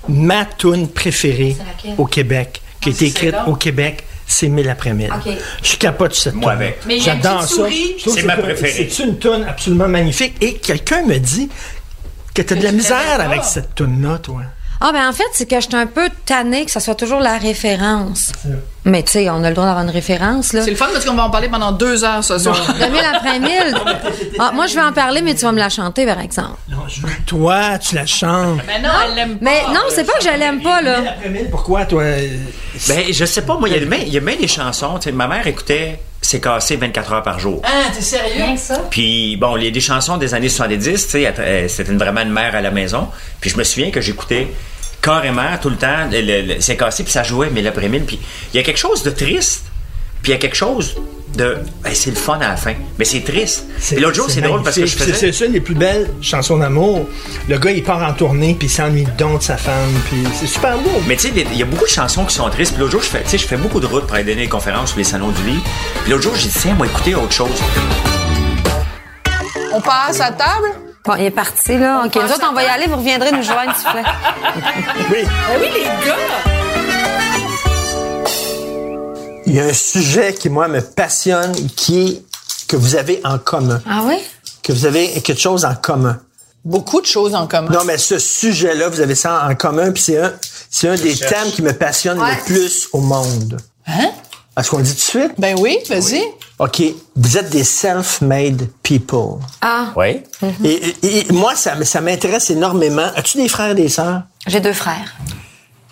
Ma 0.08 0.44
tune 0.46 0.88
préférée 0.88 1.56
laquelle? 1.58 1.94
au 1.98 2.06
Québec, 2.06 2.62
qui 2.80 2.88
a 2.88 2.92
été 2.92 2.98
c'est 3.06 3.10
écrite 3.10 3.34
au 3.46 3.54
Québec, 3.54 4.04
c'est 4.26 4.48
Mille 4.48 4.68
après-mille. 4.68 5.12
OK. 5.12 5.32
Je 5.62 5.76
capote 5.76 6.14
sur 6.14 6.24
cette 6.24 6.34
Moi 6.34 6.52
tune. 6.52 6.62
avec. 6.62 6.80
Mais 6.86 6.96
il 6.96 7.04
y 7.04 7.08
a 7.10 7.14
une 7.14 7.22
J'adore 7.22 7.40
petite 7.40 7.50
ça. 7.50 7.56
souris. 7.56 7.94
Je 7.98 8.02
trouve 8.02 8.14
C'est 8.14 8.22
que 8.22 8.26
ma 8.26 8.36
préférée. 8.36 8.88
C'est 8.90 9.02
une 9.04 9.18
tune 9.18 9.44
absolument 9.48 9.88
magnifique. 9.88 10.34
Et 10.40 10.54
quelqu'un 10.54 11.02
me 11.02 11.18
dit 11.18 11.48
que 12.34 12.42
t'as 12.42 12.54
de 12.54 12.62
la 12.64 12.72
misère 12.72 13.20
avec 13.20 13.44
cette 13.44 13.74
tune-là, 13.74 14.18
toi. 14.18 14.42
Ah, 14.80 14.92
ben 14.92 15.08
en 15.08 15.12
fait, 15.12 15.24
c'est 15.32 15.48
que 15.48 15.56
je 15.60 15.66
suis 15.66 15.74
un 15.76 15.86
peu 15.86 16.08
tannée 16.24 16.64
que 16.64 16.70
ça 16.70 16.78
soit 16.80 16.94
toujours 16.94 17.18
la 17.20 17.36
référence. 17.38 18.32
Mais 18.84 19.02
tu 19.02 19.10
sais, 19.12 19.28
on 19.28 19.42
a 19.42 19.48
le 19.48 19.54
droit 19.54 19.66
d'avoir 19.66 19.84
une 19.84 19.90
référence, 19.90 20.52
là. 20.52 20.62
c'est 20.62 20.70
le 20.70 20.76
fun 20.76 20.86
parce 20.92 21.04
qu'on 21.04 21.14
va 21.14 21.24
en 21.24 21.30
parler 21.30 21.48
pendant 21.48 21.72
deux 21.72 22.04
heures 22.04 22.22
ce 22.24 22.38
soir. 22.38 22.56
De 22.56 22.84
mille 22.90 23.04
après 23.12 23.38
mille. 23.40 23.74
Ah, 24.38 24.52
moi, 24.54 24.66
je 24.66 24.74
vais 24.76 24.80
en 24.82 24.92
parler, 24.92 25.20
mais 25.20 25.34
tu 25.34 25.42
vas 25.44 25.52
me 25.52 25.58
la 25.58 25.68
chanter, 25.68 26.06
par 26.06 26.20
exemple. 26.20 26.56
Non, 26.68 26.78
je 26.86 27.00
toi, 27.26 27.76
tu 27.78 27.96
la 27.96 28.06
chantes. 28.06 28.60
Mais 28.66 28.80
non, 28.80 28.88
elle 29.04 29.14
l'aime 29.16 29.38
pas. 29.38 29.44
Mais 29.44 29.62
non, 29.74 29.80
c'est 29.90 30.04
pas 30.04 30.14
que 30.14 30.24
je 30.24 30.38
l'aime 30.38 30.62
pas, 30.62 30.80
là. 30.80 30.98
Après 31.10 31.28
mille, 31.28 31.50
pourquoi, 31.50 31.84
toi? 31.84 32.04
Ben, 32.88 33.04
je 33.12 33.24
sais 33.24 33.42
pas, 33.42 33.56
moi, 33.58 33.68
il 33.68 33.74
y 33.74 33.78
a 33.78 33.84
bien- 33.84 33.98
il 34.06 34.12
y 34.12 34.16
a 34.16 34.20
bien 34.20 34.36
des 34.36 34.48
chansons. 34.48 34.98
tu 34.98 35.04
sais, 35.04 35.12
ma 35.12 35.26
mère 35.26 35.46
écoutait 35.46 35.98
C'est 36.20 36.40
cassé 36.40 36.76
24 36.76 37.12
heures 37.12 37.22
par 37.22 37.38
jour. 37.38 37.62
Ah, 37.64 37.90
t'es 37.94 38.02
sérieux? 38.02 38.42
Rien 38.44 38.54
que 38.54 38.60
ça. 38.60 38.78
Puis, 38.90 39.36
bon, 39.36 39.54
les, 39.54 39.70
des 39.70 39.80
chansons 39.80 40.16
des 40.18 40.34
années 40.34 40.48
70, 40.48 40.82
tu 40.92 40.98
sais, 41.10 41.22
elle- 41.22 41.70
c'était 41.70 41.90
une- 41.92 41.98
vraiment 41.98 42.20
une 42.22 42.32
mère 42.32 42.54
à 42.54 42.60
la 42.60 42.70
maison. 42.70 43.08
Puis, 43.40 43.50
je 43.50 43.56
me 43.56 43.64
souviens 43.64 43.90
que 43.90 44.00
j'écoutais 44.00 44.48
carrément 45.00 45.56
tout 45.62 45.70
le 45.70 45.76
temps 45.76 46.06
le- 46.10 46.20
le- 46.20 46.42
le- 46.54 46.60
C'est 46.60 46.76
cassé, 46.76 47.04
puis 47.04 47.12
ça 47.12 47.22
jouait, 47.22 47.48
mais 47.50 47.62
l'après-midi. 47.62 48.04
Puis, 48.04 48.20
il 48.52 48.56
y 48.56 48.60
a 48.60 48.62
quelque 48.62 48.78
chose 48.78 49.02
de 49.04 49.10
triste, 49.10 49.64
puis 50.22 50.32
il 50.32 50.34
y 50.34 50.36
a 50.36 50.38
quelque 50.38 50.56
chose 50.56 50.96
de. 51.34 51.58
ben, 51.82 51.94
c'est 51.94 52.10
le 52.10 52.16
fun 52.16 52.36
à 52.36 52.48
la 52.48 52.56
fin, 52.56 52.74
mais 52.98 53.04
c'est 53.04 53.20
triste. 53.20 53.64
Puis 53.80 53.96
l'autre 54.00 54.16
jour, 54.16 54.26
c'est 54.30 54.40
drôle 54.40 54.62
parce 54.62 54.76
que 54.76 54.86
je 54.86 54.96
faisais. 54.96 55.14
C'est 55.14 55.32
c'est 55.32 55.46
une 55.46 55.52
des 55.52 55.60
plus 55.60 55.74
belles 55.74 56.08
chansons 56.20 56.58
d'amour. 56.58 57.08
Le 57.48 57.58
gars, 57.58 57.70
il 57.70 57.82
part 57.82 58.02
en 58.02 58.12
tournée, 58.12 58.54
puis 58.58 58.68
il 58.68 58.70
s'ennuie 58.70 59.06
donc 59.16 59.38
de 59.38 59.44
sa 59.44 59.56
femme, 59.56 59.92
puis 60.06 60.24
c'est 60.34 60.46
super 60.46 60.76
beau. 60.78 61.00
Mais 61.06 61.16
tu 61.16 61.28
sais, 61.28 61.32
il 61.34 61.56
y 61.56 61.62
a 61.62 61.66
beaucoup 61.66 61.84
de 61.84 61.90
chansons 61.90 62.24
qui 62.24 62.34
sont 62.34 62.48
tristes. 62.50 62.72
Puis 62.72 62.80
l'autre 62.80 62.92
jour, 62.92 63.02
je 63.02 63.08
fais, 63.08 63.22
tu 63.22 63.30
sais, 63.30 63.38
je 63.38 63.46
fais 63.46 63.56
beaucoup 63.56 63.80
de 63.80 63.86
routes 63.86 64.06
pour 64.06 64.14
aller 64.14 64.24
donner 64.24 64.42
des 64.42 64.48
conférences 64.48 64.90
sur 64.90 64.98
les 64.98 65.04
salons 65.04 65.30
du 65.30 65.42
livre. 65.42 65.62
Puis 66.02 66.12
l'autre 66.12 66.22
jour, 66.24 66.34
j'ai 66.34 66.48
dit, 66.48 66.58
tiens, 66.60 66.74
moi, 66.74 66.86
écouter 66.86 67.14
autre 67.14 67.32
chose. 67.32 67.60
On 69.72 69.80
passe 69.80 70.20
à 70.20 70.30
table? 70.32 70.72
Bon, 71.04 71.14
il 71.16 71.24
est 71.24 71.30
parti, 71.30 71.78
là. 71.78 72.02
OK, 72.04 72.14
nous 72.16 72.22
autres, 72.22 72.46
on 72.50 72.54
va 72.54 72.64
y 72.64 72.66
aller. 72.66 72.86
Vous 72.86 72.96
reviendrez 72.96 73.32
nous 73.32 73.42
joindre, 73.42 73.74
s'il 73.76 73.86
vous 73.86 73.92
plaît. 73.92 74.10
Oui. 75.10 75.18
Ben 75.24 75.60
oui, 75.60 75.68
les 75.74 75.84
gars! 75.84 76.58
Il 79.48 79.54
y 79.54 79.60
a 79.60 79.64
un 79.64 79.72
sujet 79.72 80.34
qui, 80.34 80.48
moi, 80.50 80.68
me 80.68 80.80
passionne, 80.80 81.52
qui 81.74 82.00
est 82.08 82.22
que 82.68 82.76
vous 82.76 82.96
avez 82.96 83.20
en 83.24 83.38
commun. 83.38 83.80
Ah 83.88 84.02
oui? 84.04 84.16
Que 84.62 84.72
vous 84.72 84.84
avez 84.86 85.08
quelque 85.22 85.40
chose 85.40 85.64
en 85.64 85.74
commun. 85.74 86.20
Beaucoup 86.64 87.00
de 87.00 87.06
choses 87.06 87.34
en 87.34 87.46
commun. 87.46 87.70
Non, 87.70 87.80
mais 87.86 87.96
ce 87.96 88.18
sujet-là, 88.18 88.88
vous 88.90 89.00
avez 89.00 89.14
ça 89.14 89.46
en 89.48 89.54
commun, 89.54 89.90
puis 89.90 90.02
c'est 90.02 90.18
un, 90.18 90.32
c'est 90.70 90.88
un 90.88 90.96
des 90.96 91.16
thèmes 91.16 91.50
qui 91.54 91.62
me 91.62 91.72
passionne 91.72 92.20
Ouais. 92.20 92.34
le 92.36 92.44
plus 92.44 92.88
au 92.92 93.00
monde. 93.00 93.58
Hein? 93.86 94.10
Est-ce 94.58 94.68
qu'on 94.70 94.78
le 94.78 94.82
dit 94.82 94.90
tout 94.90 94.96
de 94.96 95.00
suite? 95.00 95.32
Ben 95.38 95.56
oui, 95.58 95.78
vas-y. 95.88 96.22
OK. 96.58 96.82
Vous 97.16 97.38
êtes 97.38 97.48
des 97.48 97.64
self-made 97.64 98.68
people. 98.82 99.38
Ah, 99.62 99.92
Oui. 99.96 100.22
Et, 100.64 100.94
et- 101.02 101.18
et 101.28 101.32
moi, 101.32 101.54
ça, 101.56 101.82
ça 101.84 102.00
m'intéresse 102.00 102.50
énormément. 102.50 103.08
As-tu 103.16 103.38
des 103.38 103.48
frères 103.48 103.70
et 103.70 103.74
des 103.76 103.88
sœurs? 103.88 104.22
j'ai 104.46 104.60
deux 104.60 104.72
frères. 104.72 105.14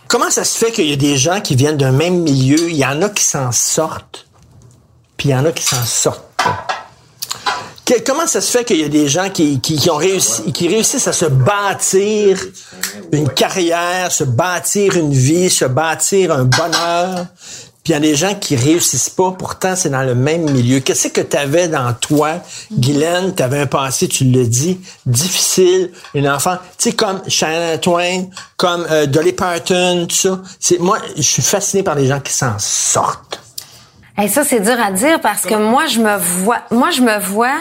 Comment 0.09 0.31
ça 0.31 0.45
se 0.45 0.57
fait 0.57 0.71
qu'il 0.71 0.89
y 0.89 0.93
a 0.93 0.97
des 0.97 1.17
gens 1.17 1.41
qui 1.41 1.57
viennent 1.57 1.77
d'un 1.77 1.93
même 1.93 2.21
milieu, 2.23 2.71
il 2.71 2.77
y 2.77 2.87
en 2.87 3.03
a 3.03 3.09
qui 3.09 3.25
s'en 3.25 3.51
sortent, 3.53 4.27
puis 5.17 5.31
il 5.31 5.33
y 5.33 5.35
en 5.35 5.45
a 5.45 5.53
qui 5.53 5.65
s'en 5.65 5.85
sortent 5.85 6.31
pas? 6.37 6.67
Comment 8.05 8.27
ça 8.27 8.41
se 8.41 8.51
fait 8.51 8.65
qu'il 8.65 8.81
y 8.81 8.85
a 8.85 8.89
des 8.89 9.07
gens 9.09 9.31
qui 9.31 9.61
réussissent 9.89 11.07
à 11.07 11.13
se 11.13 11.27
bâtir 11.27 12.41
une 13.13 13.29
carrière, 13.29 14.11
se 14.11 14.25
bâtir 14.25 14.97
une 14.97 15.13
vie, 15.13 15.51
se 15.51 15.65
bâtir 15.65 16.33
un 16.33 16.45
bonheur, 16.45 17.27
puis 17.87 17.93
il 17.93 17.95
y 17.95 17.99
a 17.99 18.01
des 18.01 18.17
gens 18.17 18.35
qui 18.35 18.57
réussissent 18.57 19.11
pas, 19.11 19.31
pourtant 19.31 19.77
c'est 19.77 19.91
dans 19.91 20.03
le 20.03 20.17
même 20.17 20.51
milieu. 20.51 20.81
Qu'est-ce 20.81 21.07
que 21.07 21.21
tu 21.21 21.37
avais 21.37 21.69
dans 21.69 21.93
toi, 21.93 22.41
Guylaine? 22.73 23.33
Tu 23.33 23.41
avais 23.45 23.61
un 23.61 23.67
passé, 23.67 24.09
tu 24.09 24.25
le 24.25 24.45
dis, 24.45 24.81
difficile, 25.07 25.93
une 26.13 26.29
enfant, 26.29 26.57
tu 26.79 26.91
sais, 26.91 26.97
comme 26.97 27.23
Shania 27.29 27.79
Twain, 27.79 28.25
comme 28.57 28.85
euh, 28.91 29.07
Dolly 29.07 29.35
Parton, 29.35 30.07
tout 30.09 30.17
ça. 30.17 30.41
C'est, 30.59 30.81
moi, 30.81 30.99
je 31.15 31.23
suis 31.23 31.43
fasciné 31.43 31.85
par 31.85 31.95
les 31.95 32.09
gens 32.09 32.19
qui 32.19 32.33
s'en 32.33 32.59
sortent. 32.59 33.41
Hey, 34.19 34.29
ça, 34.29 34.43
c'est 34.43 34.59
dur 34.59 34.81
à 34.85 34.91
dire 34.91 35.21
parce 35.21 35.43
que 35.43 35.55
moi, 35.55 35.87
je 35.87 36.01
me 36.01 36.17
vois, 36.17 36.63
moi, 36.73 36.91
je 36.91 37.03
me 37.03 37.21
vois, 37.21 37.55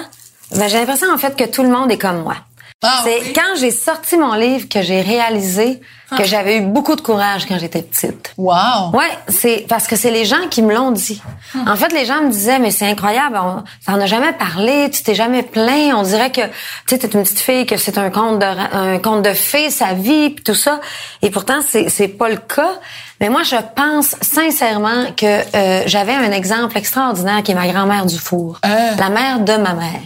ben, 0.56 0.68
j'ai 0.68 0.80
l'impression, 0.80 1.06
en 1.14 1.20
fait, 1.20 1.36
que 1.36 1.44
tout 1.44 1.62
le 1.62 1.70
monde 1.70 1.92
est 1.92 2.00
comme 2.00 2.24
moi. 2.24 2.38
Ah, 2.82 3.02
c'est 3.04 3.22
oui? 3.22 3.34
quand 3.34 3.60
j'ai 3.60 3.70
sorti 3.70 4.18
mon 4.18 4.34
livre 4.34 4.68
que 4.70 4.82
j'ai 4.82 5.02
réalisé 5.02 5.82
que 6.18 6.24
j'avais 6.24 6.58
eu 6.58 6.62
beaucoup 6.62 6.96
de 6.96 7.02
courage 7.02 7.46
quand 7.46 7.58
j'étais 7.58 7.82
petite. 7.82 8.34
Wow. 8.38 8.92
Ouais, 8.94 9.10
c'est 9.28 9.66
parce 9.68 9.88
que 9.88 9.96
c'est 9.96 10.12
les 10.12 10.26
gens 10.26 10.48
qui 10.50 10.62
me 10.62 10.74
l'ont 10.74 10.92
dit. 10.92 11.22
En 11.68 11.76
fait, 11.76 11.92
les 11.94 12.06
gens 12.06 12.22
me 12.22 12.32
disaient 12.32 12.60
mais 12.60 12.72
c'est 12.72 12.88
incroyable, 12.88 13.40
on 13.42 13.64
t'en 13.86 14.00
as 14.00 14.06
jamais 14.06 14.34
parlé, 14.34 14.90
tu 14.92 15.04
t'es 15.04 15.16
jamais 15.16 15.44
plaint, 15.44 15.94
on 15.96 16.04
dirait 16.04 16.32
que 16.32 16.42
tu 16.88 16.96
sais 16.96 17.02
une 17.06 17.24
petite 17.24 17.40
fille 17.40 17.66
que 17.66 17.78
c'est 17.78 17.98
un 17.98 18.10
conte 18.10 18.40
de 18.40 18.46
un 18.46 19.00
conte 19.00 19.24
de 19.24 19.34
fées 19.34 19.70
sa 19.70 19.94
vie 19.94 20.30
puis 20.32 20.44
tout 20.44 20.56
ça 20.56 20.80
et 21.22 21.30
pourtant 21.30 21.60
c'est 21.68 21.90
c'est 21.90 22.08
pas 22.08 22.30
le 22.30 22.38
cas. 22.38 22.80
Mais 23.22 23.30
moi 23.30 23.44
je 23.44 23.56
pense 23.76 24.16
sincèrement 24.22 25.06
que 25.16 25.26
euh, 25.26 25.84
j'avais 25.86 26.14
un 26.14 26.32
exemple 26.34 26.78
extraordinaire 26.78 27.44
qui 27.44 27.54
est 27.54 27.56
ma 27.56 27.68
grand-mère 27.68 28.06
Dufour, 28.06 28.60
la 28.64 29.10
mère 29.10 29.40
de 29.40 29.54
ma 29.54 29.74
mère. 29.74 30.02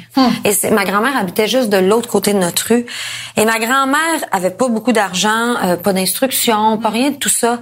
Et 0.46 0.52
c'est 0.52 0.70
ma 0.70 0.86
grand-mère 0.86 1.18
habitait 1.18 1.48
juste 1.48 1.70
de 1.70 1.78
l'autre 1.78 2.08
côté 2.08 2.34
de 2.34 2.40
notre 2.40 2.68
rue 2.68 2.86
et 3.36 3.46
ma 3.46 3.58
grand-mère 3.58 4.20
avait 4.32 4.52
pas 4.52 4.68
beaucoup 4.68 4.92
d'argent, 4.92 5.56
euh, 5.64 5.76
pas 5.90 5.94
d'instruction, 6.00 6.78
pas 6.78 6.90
rien 6.90 7.10
de 7.12 7.16
tout 7.16 7.30
ça. 7.30 7.60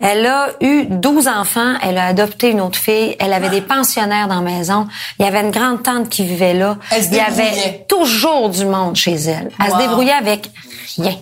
Elle 0.00 0.26
a 0.26 0.48
eu 0.60 0.84
12 0.88 1.28
enfants, 1.28 1.74
elle 1.82 1.98
a 1.98 2.06
adopté 2.06 2.50
une 2.50 2.60
autre 2.60 2.78
fille, 2.78 3.16
elle 3.18 3.32
avait 3.32 3.48
des 3.48 3.60
pensionnaires 3.62 4.28
dans 4.28 4.40
la 4.42 4.50
maison, 4.56 4.86
il 5.18 5.24
y 5.24 5.28
avait 5.28 5.40
une 5.40 5.50
grande 5.50 5.82
tante 5.82 6.08
qui 6.08 6.24
vivait 6.24 6.54
là. 6.54 6.76
Elle 6.90 7.02
se 7.04 7.08
il 7.08 7.14
y 7.16 7.20
avait 7.20 7.84
toujours 7.88 8.50
du 8.50 8.64
monde 8.66 8.96
chez 8.96 9.14
elle. 9.14 9.50
Elle 9.60 9.70
Wow. 9.70 9.76
se 9.78 9.82
débrouillait 9.82 10.12
avec 10.12 10.50
rien. 10.96 11.16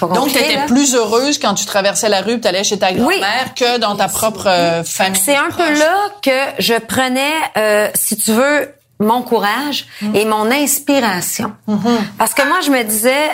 Donc, 0.00 0.32
tu 0.32 0.38
étais 0.38 0.56
là. 0.56 0.66
plus 0.66 0.94
heureuse 0.96 1.38
quand 1.38 1.54
tu 1.54 1.66
traversais 1.66 2.08
la 2.08 2.20
rue 2.22 2.40
tu 2.40 2.48
allais 2.48 2.64
chez 2.64 2.78
ta 2.78 2.92
grand-mère 2.92 3.54
que 3.54 3.78
dans 3.78 3.94
ta 3.94 4.08
propre 4.08 4.48
euh, 4.48 4.82
famille. 4.82 5.20
C'est 5.24 5.36
un 5.36 5.50
peu 5.56 5.78
là 5.78 5.94
que 6.20 6.38
je 6.58 6.74
prenais, 6.74 7.32
euh, 7.56 7.88
si 7.94 8.16
tu 8.16 8.32
veux, 8.32 8.74
mon 8.98 9.22
courage 9.22 9.86
Mm. 10.02 10.16
et 10.16 10.24
mon 10.24 10.50
inspiration. 10.50 11.52
Mm-hmm. 11.68 11.98
Parce 12.18 12.34
que 12.34 12.42
moi, 12.46 12.58
je 12.64 12.70
me 12.70 12.82
disais, 12.82 13.28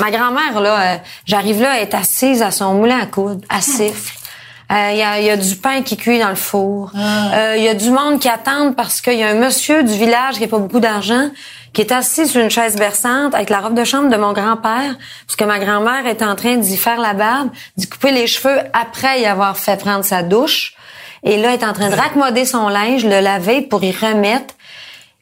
ma 0.00 0.10
grand-mère, 0.10 0.60
là, 0.60 0.80
euh, 0.80 0.96
j'arrive 1.26 1.60
là, 1.62 1.76
elle 1.76 1.82
est 1.82 1.94
assise 1.94 2.42
à 2.42 2.50
son 2.50 2.74
moulin 2.74 2.98
à 3.00 3.06
coudre, 3.06 3.40
Mm. 3.50 3.56
à 3.56 3.60
siffle. 3.60 4.14
Euh, 4.72 4.90
Il 4.92 4.98
y, 4.98 5.02
a, 5.02 5.18
il 5.18 5.26
y 5.26 5.30
a 5.30 5.36
du 5.36 5.56
pain 5.56 5.82
qui 5.82 5.96
cuit 5.96 6.20
dans 6.20 6.28
le 6.28 6.36
four. 6.36 6.92
Ah. 6.96 7.30
Euh, 7.34 7.54
Il 7.56 7.64
y 7.64 7.68
a 7.68 7.74
du 7.74 7.90
monde 7.90 8.20
qui 8.20 8.28
attend 8.28 8.72
parce 8.72 9.00
qu'il 9.00 9.14
y 9.18 9.22
a 9.24 9.28
un 9.28 9.34
monsieur 9.34 9.82
du 9.82 9.92
village 9.94 10.34
qui 10.36 10.42
n'a 10.42 10.48
pas 10.48 10.58
beaucoup 10.58 10.78
d'argent 10.80 11.28
qui 11.72 11.82
est 11.82 11.92
assis 11.92 12.26
sur 12.26 12.40
une 12.40 12.50
chaise 12.50 12.74
berçante 12.76 13.32
avec 13.34 13.48
la 13.50 13.60
robe 13.60 13.74
de 13.74 13.84
chambre 13.84 14.08
de 14.10 14.16
mon 14.16 14.32
grand-père 14.32 14.96
parce 15.26 15.36
que 15.36 15.44
ma 15.44 15.58
grand-mère 15.60 16.04
est 16.06 16.20
en 16.22 16.34
train 16.36 16.56
d'y 16.56 16.76
faire 16.76 16.98
la 17.00 17.14
barbe, 17.14 17.50
d'y 17.76 17.88
couper 17.88 18.10
les 18.12 18.26
cheveux 18.26 18.58
après 18.72 19.20
y 19.20 19.26
avoir 19.26 19.56
fait 19.56 19.76
prendre 19.76 20.04
sa 20.04 20.22
douche. 20.24 20.74
Et 21.22 21.36
là, 21.36 21.50
elle 21.52 21.60
est 21.60 21.64
en 21.64 21.72
train 21.72 21.90
de 21.90 21.94
raccommoder 21.94 22.44
son 22.44 22.68
linge, 22.68 23.04
le 23.04 23.20
laver 23.20 23.62
pour 23.62 23.82
y 23.84 23.92
remettre. 23.92 24.54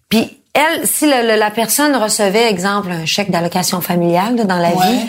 Puis 0.08 0.37
elle, 0.54 0.86
si 0.86 1.06
le- 1.06 1.26
le- 1.26 1.36
la 1.38 1.50
personne 1.50 1.94
recevait, 1.96 2.50
exemple, 2.50 2.90
un 2.90 3.06
chèque 3.06 3.30
d'allocation 3.30 3.80
familiale 3.80 4.36
là, 4.36 4.44
dans 4.44 4.56
la 4.58 4.70
Ouais. 4.70 4.86
vie, 4.90 5.06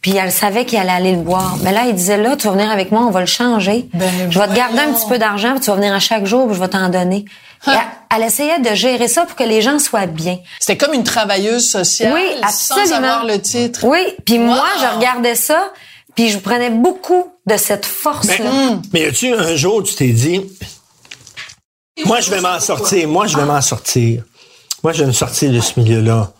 puis 0.00 0.16
elle 0.16 0.30
savait 0.32 0.64
qu'il 0.64 0.78
allait 0.78 0.90
aller 0.92 1.12
le 1.12 1.18
boire. 1.22 1.56
Mais 1.62 1.72
là, 1.72 1.84
il 1.86 1.94
disait, 1.94 2.16
là, 2.16 2.36
tu 2.36 2.46
vas 2.46 2.52
venir 2.52 2.70
avec 2.70 2.92
moi, 2.92 3.02
on 3.02 3.10
va 3.10 3.20
le 3.20 3.26
changer. 3.26 3.88
Ben, 3.94 4.08
je 4.30 4.38
vais 4.38 4.46
te 4.48 4.54
garder 4.54 4.78
un 4.80 4.92
petit 4.92 5.06
peu 5.08 5.18
d'argent, 5.18 5.52
puis 5.52 5.60
tu 5.60 5.70
vas 5.70 5.76
venir 5.76 5.92
à 5.92 5.98
chaque 6.00 6.24
jour, 6.26 6.46
puis 6.46 6.54
je 6.54 6.60
vais 6.60 6.68
t'en 6.68 6.88
donner. 6.88 7.24
Et 7.66 7.70
elle, 7.70 7.78
elle 8.16 8.22
essayait 8.22 8.60
de 8.60 8.74
gérer 8.74 9.08
ça 9.08 9.24
pour 9.24 9.34
que 9.34 9.42
les 9.42 9.60
gens 9.62 9.78
soient 9.78 10.06
bien. 10.06 10.38
C'était 10.60 10.76
comme 10.76 10.94
une 10.94 11.02
travailleuse 11.04 11.68
sociale 11.68 12.12
Oui, 12.14 12.22
sans 12.42 12.76
absolument. 12.76 12.96
avoir 13.08 13.24
le 13.24 13.40
titre. 13.40 13.80
Oui, 13.84 13.98
puis 14.24 14.38
moi, 14.38 14.64
je 14.80 14.96
regardais 14.96 15.34
ça, 15.34 15.72
puis 16.14 16.28
je 16.28 16.38
prenais 16.38 16.70
beaucoup 16.70 17.32
de 17.46 17.56
cette 17.56 17.84
force-là. 17.86 18.36
Mais 18.92 19.00
y 19.00 19.04
a-tu 19.06 19.34
un 19.34 19.56
jour, 19.56 19.82
tu 19.82 19.94
t'es 19.96 20.08
dit, 20.08 20.42
moi, 22.04 22.20
je 22.20 22.30
vais 22.30 22.40
m'en 22.40 22.60
sortir, 22.60 23.08
moi, 23.08 23.26
je 23.26 23.36
vais 23.36 23.44
m'en 23.44 23.60
sortir. 23.62 24.22
Moi, 24.86 24.92
je 24.92 25.00
vais 25.00 25.06
me 25.08 25.12
sortir 25.12 25.50
de 25.50 25.58
ce 25.58 25.80
milieu-là. 25.80 26.30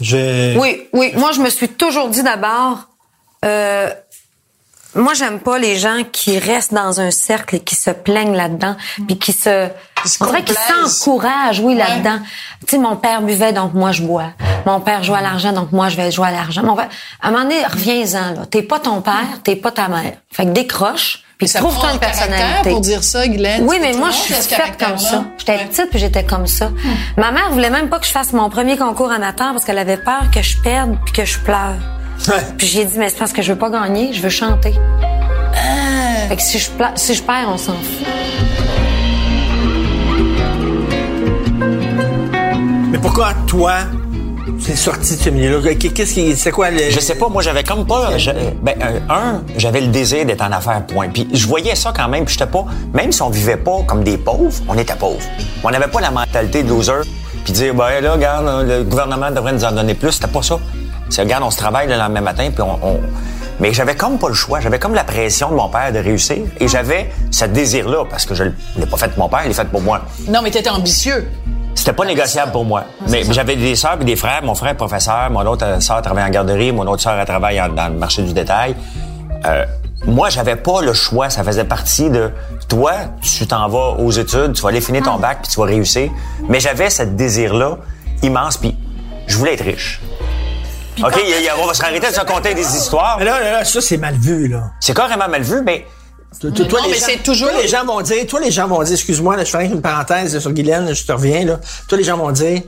Je... 0.00 0.56
Oui, 0.58 0.88
oui. 0.94 1.12
Moi, 1.14 1.32
je 1.32 1.40
me 1.42 1.50
suis 1.50 1.68
toujours 1.68 2.08
dit 2.08 2.22
d'abord, 2.22 2.88
euh, 3.44 3.90
moi, 4.94 5.12
j'aime 5.12 5.40
pas 5.40 5.58
les 5.58 5.76
gens 5.76 5.98
qui 6.10 6.38
restent 6.38 6.72
dans 6.72 7.02
un 7.02 7.10
cercle 7.10 7.56
et 7.56 7.60
qui 7.60 7.74
se 7.74 7.90
plaignent 7.90 8.34
là-dedans, 8.34 8.76
puis 9.06 9.18
qui 9.18 9.34
se, 9.34 9.68
on 10.22 10.24
dirait 10.24 10.42
qu'ils 10.42 10.56
s'encouragent, 10.88 11.60
oui, 11.60 11.74
là-dedans. 11.74 12.18
Tu 12.60 12.70
sais, 12.70 12.78
mon 12.78 12.96
père 12.96 13.20
buvait, 13.20 13.52
donc 13.52 13.74
moi, 13.74 13.92
je 13.92 14.00
bois. 14.00 14.28
Mon 14.64 14.80
père 14.80 15.04
jouait 15.04 15.18
à 15.18 15.20
l'argent, 15.20 15.52
donc 15.52 15.70
moi, 15.72 15.90
je 15.90 15.96
vais 15.98 16.10
jouer 16.10 16.28
à 16.28 16.30
l'argent. 16.32 16.62
Mon 16.62 16.74
père- 16.74 16.88
à 17.20 17.28
un 17.28 17.30
moment 17.30 17.42
donné, 17.44 17.62
reviens-en, 17.62 18.40
là. 18.40 18.46
T'es 18.50 18.62
pas 18.62 18.78
ton 18.80 19.02
père, 19.02 19.42
t'es 19.44 19.56
pas 19.56 19.70
ta 19.70 19.88
mère. 19.88 20.14
Fait 20.30 20.46
que 20.46 20.50
décroche, 20.52 21.24
puis 21.44 21.48
Ça 21.48 21.58
trouve-toi 21.58 21.92
une 21.92 21.98
personnalité. 21.98 22.70
pour 22.70 22.80
dire 22.80 23.02
ça, 23.02 23.26
Guylaine. 23.26 23.64
Oui, 23.68 23.78
mais 23.80 23.92
moi, 23.94 24.10
je 24.10 24.16
suis 24.16 24.34
faite 24.34 24.76
comme 24.78 24.98
ça. 24.98 25.24
J'étais 25.38 25.52
Ouais. 25.56 25.64
petite 25.66 25.90
puis 25.90 25.98
j'étais 25.98 26.24
comme 26.24 26.46
ça. 26.46 26.70
Ma 27.16 27.30
mère 27.32 27.50
voulait 27.50 27.70
même 27.70 27.88
pas 27.88 27.98
que 27.98 28.06
je 28.06 28.12
fasse 28.12 28.32
mon 28.32 28.48
premier 28.50 28.76
concours 28.76 29.10
amateur 29.10 29.52
parce 29.52 29.64
qu'elle 29.64 29.78
avait 29.78 29.96
peur 29.96 30.30
que 30.32 30.42
je 30.42 30.56
perde 30.58 30.96
puis 31.04 31.12
que 31.14 31.24
je 31.24 31.38
pleure. 31.40 31.74
Puis 32.58 32.66
j'ai 32.68 32.84
dit, 32.84 32.98
mais 32.98 33.08
c'est 33.08 33.18
parce 33.18 33.32
que 33.32 33.42
je 33.42 33.52
veux 33.52 33.58
pas 33.58 33.70
gagner, 33.70 34.12
je 34.12 34.22
veux 34.22 34.28
chanter. 34.30 34.74
Ah. 35.54 36.28
Fait 36.28 36.36
que 36.36 36.42
si 36.42 36.58
je, 36.58 36.70
pla- 36.70 36.92
si 36.94 37.14
je 37.14 37.22
perds, 37.22 37.48
on 37.48 37.58
s'en 37.58 37.72
fout. 37.72 38.06
Mais 42.90 42.98
pourquoi, 42.98 43.32
toi, 43.46 43.74
es 44.68 44.76
sorti 44.76 45.16
de 45.16 45.20
ce 45.22 45.30
milieu-là? 45.30 45.74
Qu'est-ce 45.74 46.14
qui, 46.14 46.36
c'est 46.36 46.50
quoi 46.50 46.70
le... 46.70 46.90
Je 46.90 47.00
sais 47.00 47.14
pas, 47.14 47.28
moi 47.28 47.42
j'avais 47.42 47.62
comme 47.64 47.86
pas. 47.86 48.16
je- 48.18 48.30
ben, 48.62 48.74
euh, 48.82 48.98
un, 49.08 49.42
j'avais 49.56 49.80
le 49.80 49.88
désir 49.88 50.24
d'être 50.24 50.42
en 50.42 50.52
affaires, 50.52 50.84
point. 50.86 51.08
Puis 51.08 51.28
je 51.32 51.46
voyais 51.46 51.74
ça 51.74 51.92
quand 51.96 52.08
même, 52.08 52.24
puis 52.24 52.34
j'étais 52.38 52.50
pas. 52.50 52.64
Même 52.92 53.12
si 53.12 53.22
on 53.22 53.30
vivait 53.30 53.56
pas 53.56 53.82
comme 53.86 54.02
des 54.04 54.18
pauvres, 54.18 54.52
on 54.68 54.76
était 54.78 54.94
pauvres. 54.96 55.20
On 55.62 55.70
n'avait 55.70 55.86
pas 55.88 56.00
la 56.00 56.10
mentalité 56.10 56.62
de 56.62 56.68
loser, 56.68 56.92
puis 57.44 57.52
dire, 57.52 57.74
ben 57.74 58.00
là, 58.00 58.12
regarde, 58.14 58.66
le 58.66 58.82
gouvernement 58.84 59.30
devrait 59.30 59.52
nous 59.52 59.64
en 59.64 59.72
donner 59.72 59.94
plus. 59.94 60.12
C'était 60.12 60.26
pas 60.28 60.42
ça. 60.42 60.58
C'est, 61.08 61.22
regarde, 61.22 61.44
on 61.44 61.50
se 61.50 61.58
travaille 61.58 61.88
le 61.88 61.96
lendemain 61.96 62.20
matin, 62.22 62.48
puis 62.52 62.62
on. 62.62 62.78
on- 62.86 63.00
Mais 63.60 63.72
j'avais 63.72 63.94
comme 63.94 64.18
pas 64.18 64.28
le 64.28 64.34
choix. 64.34 64.58
J'avais 64.60 64.78
comme 64.78 64.94
la 64.94 65.04
pression 65.04 65.50
de 65.50 65.54
mon 65.54 65.68
père 65.68 65.92
de 65.92 65.98
réussir. 65.98 66.38
Et 66.58 66.66
j'avais 66.66 67.10
ce 67.30 67.44
désir-là, 67.44 68.04
parce 68.10 68.24
que 68.26 68.34
je 68.34 68.44
l'ai 68.44 68.86
pas 68.90 68.96
fait 68.96 69.08
pour 69.08 69.18
mon 69.24 69.28
père, 69.28 69.40
il 69.44 69.48
l'ai 69.48 69.54
fait 69.54 69.68
pour 69.68 69.82
moi. 69.82 70.00
Non, 70.28 70.40
mais 70.42 70.50
t'étais 70.50 70.70
ambitieux. 70.70 71.28
C'était 71.74 71.92
pas 71.92 72.04
négociable 72.04 72.52
pour 72.52 72.64
moi. 72.64 72.84
Mais 73.08 73.22
j'avais 73.30 73.56
des 73.56 73.74
sœurs 73.76 73.98
et 74.00 74.04
des 74.04 74.16
frères. 74.16 74.42
Mon 74.42 74.54
frère 74.54 74.72
est 74.72 74.76
professeur, 74.76 75.30
mon 75.30 75.44
autre 75.46 75.64
euh, 75.64 75.80
sœur 75.80 76.02
travaille 76.02 76.24
en 76.24 76.30
garderie, 76.30 76.70
mon 76.72 76.86
autre 76.86 77.02
sœur 77.02 77.14
elle 77.18 77.26
travaille 77.26 77.60
en- 77.60 77.68
dans 77.70 77.88
le 77.88 77.94
marché 77.98 78.22
du 78.22 78.32
détail. 78.32 78.76
Euh, 79.46 79.64
moi, 80.04 80.28
j'avais 80.30 80.56
pas 80.56 80.82
le 80.82 80.92
choix. 80.92 81.30
Ça 81.30 81.42
faisait 81.44 81.64
partie 81.64 82.10
de 82.10 82.30
toi. 82.68 82.92
Tu 83.22 83.46
t'en 83.46 83.68
vas 83.68 83.96
aux 83.98 84.10
études, 84.10 84.52
tu 84.52 84.62
vas 84.62 84.68
aller 84.68 84.80
finir 84.80 85.02
ton 85.02 85.16
bac 85.16 85.38
puis 85.42 85.52
tu 85.52 85.58
vas 85.60 85.66
réussir. 85.66 86.10
Mais 86.48 86.60
j'avais 86.60 86.90
ce 86.90 87.02
désir-là 87.04 87.78
immense. 88.22 88.56
Puis 88.58 88.76
je 89.26 89.36
voulais 89.38 89.54
être 89.54 89.64
riche. 89.64 90.00
OK, 91.02 91.18
il 91.24 91.30
y 91.30 91.34
a- 91.34 91.38
il 91.38 91.44
y 91.44 91.48
a- 91.48 91.58
on 91.58 91.66
va 91.66 91.72
se 91.74 91.82
arrêter 91.82 92.08
de 92.08 92.12
se 92.12 92.18
raconter 92.20 92.54
des 92.54 92.76
histoires. 92.76 93.16
Mais 93.18 93.24
là, 93.24 93.40
là, 93.40 93.50
là, 93.52 93.64
ça, 93.64 93.80
c'est 93.80 93.96
mal 93.96 94.14
vu, 94.14 94.46
là. 94.48 94.64
C'est 94.78 94.94
carrément 94.94 95.28
mal 95.28 95.42
vu, 95.42 95.62
mais 95.64 95.86
Toi, 96.40 96.50
toi, 96.50 96.80
Non, 96.80 96.86
les 96.86 96.92
mais 96.92 96.98
gens- 96.98 97.06
c'est 97.06 97.22
toujours- 97.22 97.50
Toi, 97.50 97.62
les 97.62 97.68
gens 97.68 97.84
vont 97.84 98.00
dire, 98.00 98.26
toi, 98.26 98.40
les 98.40 98.50
gens 98.50 98.66
vont 98.66 98.82
dire, 98.82 98.94
excuse-moi, 98.94 99.36
là, 99.36 99.44
je 99.44 99.50
fais 99.50 99.68
qu'une 99.68 99.82
parenthèse 99.82 100.38
sur 100.38 100.50
Guylaine, 100.52 100.92
je 100.94 101.04
te 101.04 101.12
reviens, 101.12 101.44
là. 101.44 101.60
Toi, 101.88 101.98
les 101.98 102.04
gens 102.04 102.16
vont 102.16 102.30
dire, 102.32 102.62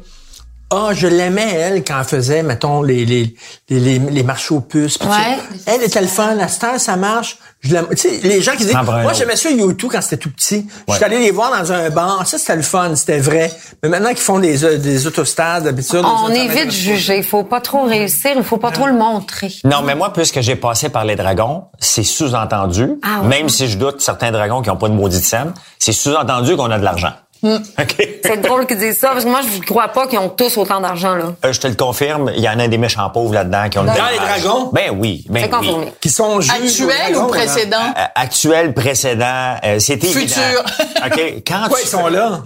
ah, 0.70 0.90
je 0.92 1.06
l'aimais, 1.06 1.52
elle, 1.54 1.84
quand 1.84 1.98
elle 2.00 2.04
faisait, 2.04 2.42
mettons, 2.42 2.82
les, 2.82 3.04
les, 3.04 3.34
les, 3.68 3.80
les, 3.80 3.98
les 3.98 4.22
marches 4.22 4.50
aux 4.50 4.60
puces. 4.60 4.98
Ouais. 5.02 5.38
Elle 5.66 5.82
était 5.82 6.00
le 6.00 6.06
fun, 6.08 6.34
la 6.34 6.48
star, 6.48 6.80
ça 6.80 6.96
marche. 6.96 7.38
Je 7.60 7.72
l'aime. 7.72 7.86
Tu 7.90 7.96
sais, 7.96 8.20
les 8.22 8.42
gens 8.42 8.52
qui 8.52 8.64
disent, 8.64 8.74
moi, 8.74 9.12
j'aimais 9.14 9.36
ça 9.36 9.50
YouTube 9.50 9.90
quand 9.92 10.02
c'était 10.02 10.18
tout 10.18 10.30
petit. 10.30 10.66
Je 10.88 10.94
suis 10.94 11.04
allé 11.04 11.18
les 11.18 11.30
voir 11.30 11.50
dans 11.50 11.72
un 11.72 11.88
bar. 11.90 12.26
Ça, 12.26 12.38
c'était 12.38 12.56
le 12.56 12.62
fun, 12.62 12.94
c'était 12.96 13.18
vrai. 13.20 13.50
Mais 13.82 13.88
maintenant 13.88 14.10
qu'ils 14.10 14.18
font 14.18 14.38
des, 14.38 14.64
euh, 14.64 14.76
des 14.78 15.06
autostades, 15.06 15.64
d'habitude. 15.64 16.02
On 16.04 16.28
est 16.30 16.48
vite 16.48 16.72
jugé. 16.72 17.18
Il 17.18 17.24
faut 17.24 17.44
pas 17.44 17.60
trop 17.60 17.84
réussir, 17.84 18.32
il 18.36 18.42
faut 18.42 18.58
pas 18.58 18.70
trop 18.70 18.86
le 18.86 18.92
montrer. 18.94 19.52
Non, 19.64 19.82
mais 19.82 19.94
moi, 19.94 20.12
puisque 20.12 20.40
j'ai 20.40 20.56
passé 20.56 20.88
par 20.88 21.04
les 21.04 21.16
dragons, 21.16 21.64
c'est 21.78 22.02
sous-entendu, 22.02 22.90
Ah 23.02 23.20
ouais. 23.22 23.28
même 23.28 23.48
si 23.48 23.68
je 23.68 23.78
doute 23.78 24.00
certains 24.00 24.30
dragons 24.32 24.60
qui 24.60 24.68
n'ont 24.68 24.76
pas 24.76 24.88
de 24.88 24.94
maudite 24.94 25.24
scène, 25.24 25.54
c'est 25.78 25.92
sous-entendu 25.92 26.56
qu'on 26.56 26.70
a 26.70 26.78
de 26.78 26.84
l'argent. 26.84 27.12
OK? 27.78 28.08
C'est 28.24 28.40
drôle 28.40 28.66
qu'ils 28.66 28.78
disent 28.78 28.98
ça, 28.98 29.10
parce 29.10 29.24
que 29.24 29.28
moi, 29.30 29.40
je 29.42 29.58
ne 29.58 29.64
crois 29.64 29.88
pas 29.88 30.06
qu'ils 30.06 30.18
ont 30.18 30.28
tous 30.30 30.56
autant 30.56 30.80
d'argent, 30.80 31.14
là. 31.14 31.34
Euh, 31.44 31.52
je 31.52 31.60
te 31.60 31.66
le 31.66 31.74
confirme, 31.74 32.30
il 32.34 32.42
y 32.42 32.48
en 32.48 32.58
a 32.58 32.66
des 32.68 32.78
méchants 32.78 33.08
pauvres 33.10 33.34
là-dedans 33.34 33.68
qui 33.68 33.78
ont 33.78 33.82
le 33.82 33.88
Dans 33.88 33.94
les 33.94 34.16
dragons? 34.18 34.70
Ben 34.72 34.90
oui, 34.98 35.24
ben 35.28 35.40
C'est 35.44 35.52
oui. 35.52 35.58
confirmé. 35.58 35.92
Qui 36.00 36.08
sont 36.08 36.40
juges. 36.40 36.50
Actuel 36.52 37.16
ou 37.16 37.26
précédent? 37.26 37.76
Euh, 37.96 38.02
actuel, 38.14 38.72
précédent, 38.74 39.56
euh, 39.64 39.78
c'était 39.78 40.06
Futur. 40.06 40.38
évident. 40.42 40.62
OK? 41.06 41.42
Quand 41.46 41.58
Pourquoi 41.60 41.78
tu 41.80 41.84
ils 41.84 41.88
sont 41.88 42.08
là? 42.08 42.42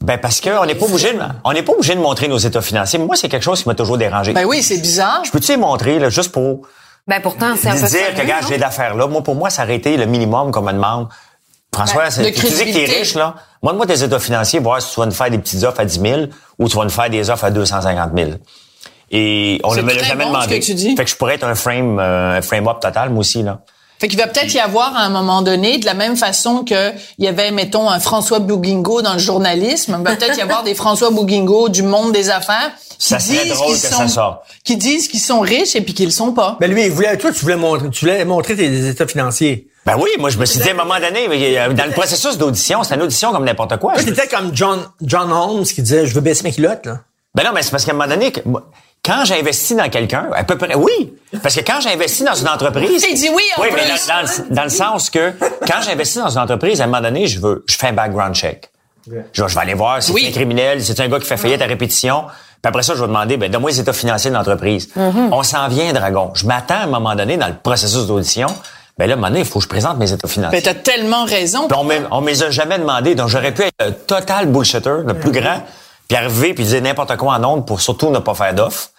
Ben 0.00 0.16
parce 0.16 0.40
que 0.40 0.50
on 0.50 0.64
n'est 0.64 0.76
pas 0.76 0.86
obligé 0.86 1.12
de, 1.12 1.18
on 1.44 1.52
n'est 1.52 1.62
pas 1.64 1.72
obligé 1.72 1.94
de 1.96 2.00
montrer 2.00 2.28
nos 2.28 2.38
états 2.38 2.62
financiers. 2.62 3.00
Moi, 3.00 3.16
c'est 3.16 3.28
quelque 3.28 3.42
chose 3.42 3.62
qui 3.62 3.68
m'a 3.68 3.74
toujours 3.74 3.98
dérangé. 3.98 4.32
Ben 4.32 4.44
oui, 4.44 4.62
c'est 4.62 4.78
bizarre. 4.78 5.22
Je 5.24 5.30
peux-tu 5.32 5.50
les 5.50 5.56
montrer, 5.56 5.98
là, 5.98 6.08
juste 6.08 6.30
pour 6.30 6.60
Ben 7.08 7.20
pourtant, 7.20 7.54
c'est 7.60 7.68
un 7.68 7.72
peu 7.72 7.78
dire 7.80 7.88
sérieux, 7.88 8.14
que, 8.16 8.22
non? 8.26 8.48
j'ai 8.48 8.58
d'affaires 8.58 8.94
là. 8.94 9.08
Moi, 9.08 9.22
pour 9.24 9.34
moi, 9.34 9.50
ça 9.50 9.64
aurait 9.64 9.74
été 9.74 9.96
le 9.96 10.06
minimum 10.06 10.52
qu'on 10.52 10.62
me 10.62 10.72
demande. 10.72 11.08
François, 11.78 12.04
Ben, 12.04 12.10
c'est- 12.10 12.22
de 12.22 12.28
tu 12.30 12.46
dis 12.46 12.64
que 12.66 12.72
t'es 12.72 12.98
riche, 12.98 13.14
là. 13.14 13.34
Montre-moi 13.62 13.86
tes 13.86 14.02
états 14.02 14.18
financiers, 14.18 14.58
voir 14.60 14.80
si 14.82 14.92
tu 14.94 15.00
vas 15.00 15.06
nous 15.06 15.12
faire 15.12 15.30
des 15.30 15.38
petites 15.38 15.62
offres 15.64 15.80
à 15.80 15.84
10 15.84 16.00
000 16.00 16.22
ou 16.58 16.68
tu 16.68 16.76
vas 16.76 16.84
nous 16.84 16.90
faire 16.90 17.10
des 17.10 17.30
offres 17.30 17.44
à 17.44 17.50
250 17.50 18.10
000. 18.16 18.30
Et 19.10 19.60
on 19.64 19.74
ne 19.74 19.82
me 19.82 19.94
l'a 19.94 20.02
jamais 20.02 20.24
bon, 20.24 20.30
demandé. 20.32 20.60
ce 20.60 20.60
que 20.60 20.64
tu 20.64 20.74
dis. 20.74 20.94
Fait 20.96 21.04
que 21.04 21.10
je 21.10 21.16
pourrais 21.16 21.34
être 21.36 21.44
un 21.44 21.54
frame, 21.54 21.98
euh, 21.98 22.38
un 22.38 22.42
frame-up 22.42 22.78
total, 22.80 23.10
moi 23.10 23.20
aussi, 23.20 23.42
là. 23.42 23.60
Fait 24.00 24.06
qu'il 24.06 24.18
va 24.18 24.28
peut-être 24.28 24.54
y 24.54 24.60
avoir 24.60 24.94
à 24.96 25.00
un 25.00 25.08
moment 25.08 25.42
donné, 25.42 25.78
de 25.78 25.84
la 25.86 25.94
même 25.94 26.16
façon 26.16 26.62
que 26.62 26.92
il 27.18 27.24
y 27.24 27.26
avait, 27.26 27.50
mettons, 27.50 27.90
un 27.90 27.98
François 27.98 28.38
Bouguingo 28.38 29.02
dans 29.02 29.14
le 29.14 29.18
journalisme, 29.18 29.96
il 29.98 30.04
va 30.04 30.14
peut-être 30.14 30.38
y 30.38 30.40
avoir 30.40 30.62
des 30.62 30.74
François 30.76 31.10
Bouguingo 31.10 31.68
du 31.68 31.82
monde 31.82 32.12
des 32.12 32.30
affaires 32.30 32.70
qui 32.96 33.08
Ça 33.08 33.18
serait 33.18 33.42
disent 33.44 33.54
drôle 33.54 33.72
qu'ils 33.72 33.80
que 33.82 33.88
ça 33.88 33.96
sont, 33.96 34.08
sorte. 34.08 34.42
qui 34.62 34.76
disent 34.76 35.08
qu'ils 35.08 35.18
sont 35.20 35.40
riches 35.40 35.74
et 35.74 35.80
puis 35.80 35.94
qu'ils 35.94 36.06
le 36.06 36.10
sont 36.12 36.32
pas. 36.32 36.56
Ben 36.60 36.70
lui, 36.70 36.84
il 36.84 36.92
voulait, 36.92 37.16
toi, 37.16 37.32
tu 37.32 37.40
voulais 37.40 37.56
montrer, 37.56 37.90
tu 37.90 38.04
voulais 38.04 38.24
montrer 38.24 38.54
tes 38.54 38.88
états 38.88 39.06
financiers. 39.06 39.67
Ben 39.88 39.96
oui, 39.98 40.10
moi, 40.18 40.28
je 40.28 40.36
me 40.36 40.44
suis 40.44 40.60
dit 40.60 40.68
à 40.68 40.72
un 40.72 40.74
moment 40.74 41.00
donné, 41.00 41.26
dans 41.74 41.86
le 41.86 41.92
processus 41.92 42.36
d'audition, 42.36 42.84
c'est 42.84 42.94
une 42.94 43.00
audition 43.02 43.32
comme 43.32 43.46
n'importe 43.46 43.78
quoi. 43.78 43.94
Me- 43.94 44.04
t'étais 44.04 44.28
comme 44.28 44.50
John, 44.54 44.80
John 45.00 45.32
Holmes 45.32 45.64
qui 45.64 45.80
disait, 45.80 46.04
je 46.06 46.14
veux 46.14 46.20
baisser 46.20 46.42
mes 46.44 46.52
culottes, 46.52 46.84
là. 46.84 46.98
Ben 47.34 47.42
non, 47.44 47.50
mais 47.54 47.62
c'est 47.62 47.70
parce 47.70 47.86
qu'à 47.86 47.92
un 47.92 47.94
moment 47.94 48.08
donné, 48.10 48.30
moi, 48.44 48.64
quand 49.02 49.24
j'investis 49.24 49.74
dans 49.76 49.88
quelqu'un, 49.88 50.28
à 50.34 50.44
peu 50.44 50.58
près, 50.58 50.74
oui, 50.74 51.14
parce 51.42 51.54
que 51.54 51.60
quand 51.62 51.80
j'investis 51.80 52.22
dans 52.26 52.34
une 52.34 52.48
entreprise, 52.50 53.02
Il 53.08 53.14
dit 53.16 53.30
oui, 53.34 53.42
en 53.56 53.62
oui, 53.62 53.68
mais 53.74 53.80
plus. 53.82 54.06
dans, 54.06 54.14
dans 54.14 54.20
le, 54.50 54.54
dans 54.54 54.62
le 54.64 54.68
sens 54.68 55.08
que 55.08 55.32
quand 55.66 55.80
j'investis 55.82 56.20
dans 56.20 56.28
une 56.28 56.40
entreprise, 56.40 56.82
à 56.82 56.84
un 56.84 56.86
moment 56.88 57.00
donné, 57.00 57.26
je 57.26 57.40
veux, 57.40 57.64
je 57.66 57.76
fais 57.76 57.86
un 57.88 57.92
background 57.94 58.34
check. 58.34 58.70
Je, 59.10 59.14
je 59.32 59.54
vais 59.54 59.60
aller 59.62 59.72
voir 59.72 60.02
si 60.02 60.12
Oui. 60.12 60.20
c'est 60.24 60.28
un 60.28 60.32
criminel, 60.32 60.82
si 60.82 60.88
c'est 60.94 61.00
un 61.00 61.08
gars 61.08 61.18
qui 61.18 61.24
fait 61.26 61.38
faillite 61.38 61.62
à 61.62 61.66
répétition. 61.66 62.24
Puis 62.60 62.68
après 62.68 62.82
ça, 62.82 62.94
je 62.94 63.00
vais 63.00 63.06
demander, 63.06 63.38
ben, 63.38 63.50
donne-moi 63.50 63.70
les 63.70 63.80
états 63.80 63.94
financiers 63.94 64.30
de 64.30 64.34
l'entreprise. 64.36 64.90
On 64.96 65.42
s'en 65.42 65.66
vient, 65.68 65.94
Dragon. 65.94 66.30
Je 66.34 66.44
m'attends 66.44 66.74
à 66.74 66.82
un 66.84 66.86
moment 66.88 67.14
donné, 67.14 67.38
dans 67.38 67.48
le 67.48 67.54
processus 67.62 68.06
d'audition, 68.06 68.48
ben 68.98 69.06
là, 69.06 69.12
à 69.12 69.16
un 69.16 69.16
moment 69.16 69.28
donné, 69.28 69.40
il 69.40 69.46
faut 69.46 69.60
que 69.60 69.64
je 69.64 69.68
présente 69.68 69.96
mes 69.98 70.12
états 70.12 70.26
financiers. 70.26 70.60
Ben, 70.60 70.62
t'as 70.62 70.74
tellement 70.74 71.24
raison. 71.24 71.68
On 71.74 71.88
on 72.10 72.20
me 72.20 72.28
les 72.30 72.42
a 72.42 72.50
jamais 72.50 72.78
demandé. 72.78 73.14
Donc, 73.14 73.28
j'aurais 73.28 73.52
pu 73.52 73.62
être 73.62 73.72
le 73.80 73.92
total 73.92 74.46
bullshitter, 74.46 75.02
le 75.06 75.14
plus 75.14 75.30
grand, 75.30 75.62
puis 76.08 76.16
arriver 76.16 76.52
puis 76.52 76.64
dire 76.64 76.82
n'importe 76.82 77.16
quoi 77.16 77.34
en 77.34 77.44
ondes 77.44 77.66
pour 77.66 77.80
surtout 77.80 78.10
ne 78.10 78.18
pas 78.18 78.34
faire 78.34 78.54
d'offre. 78.54 78.90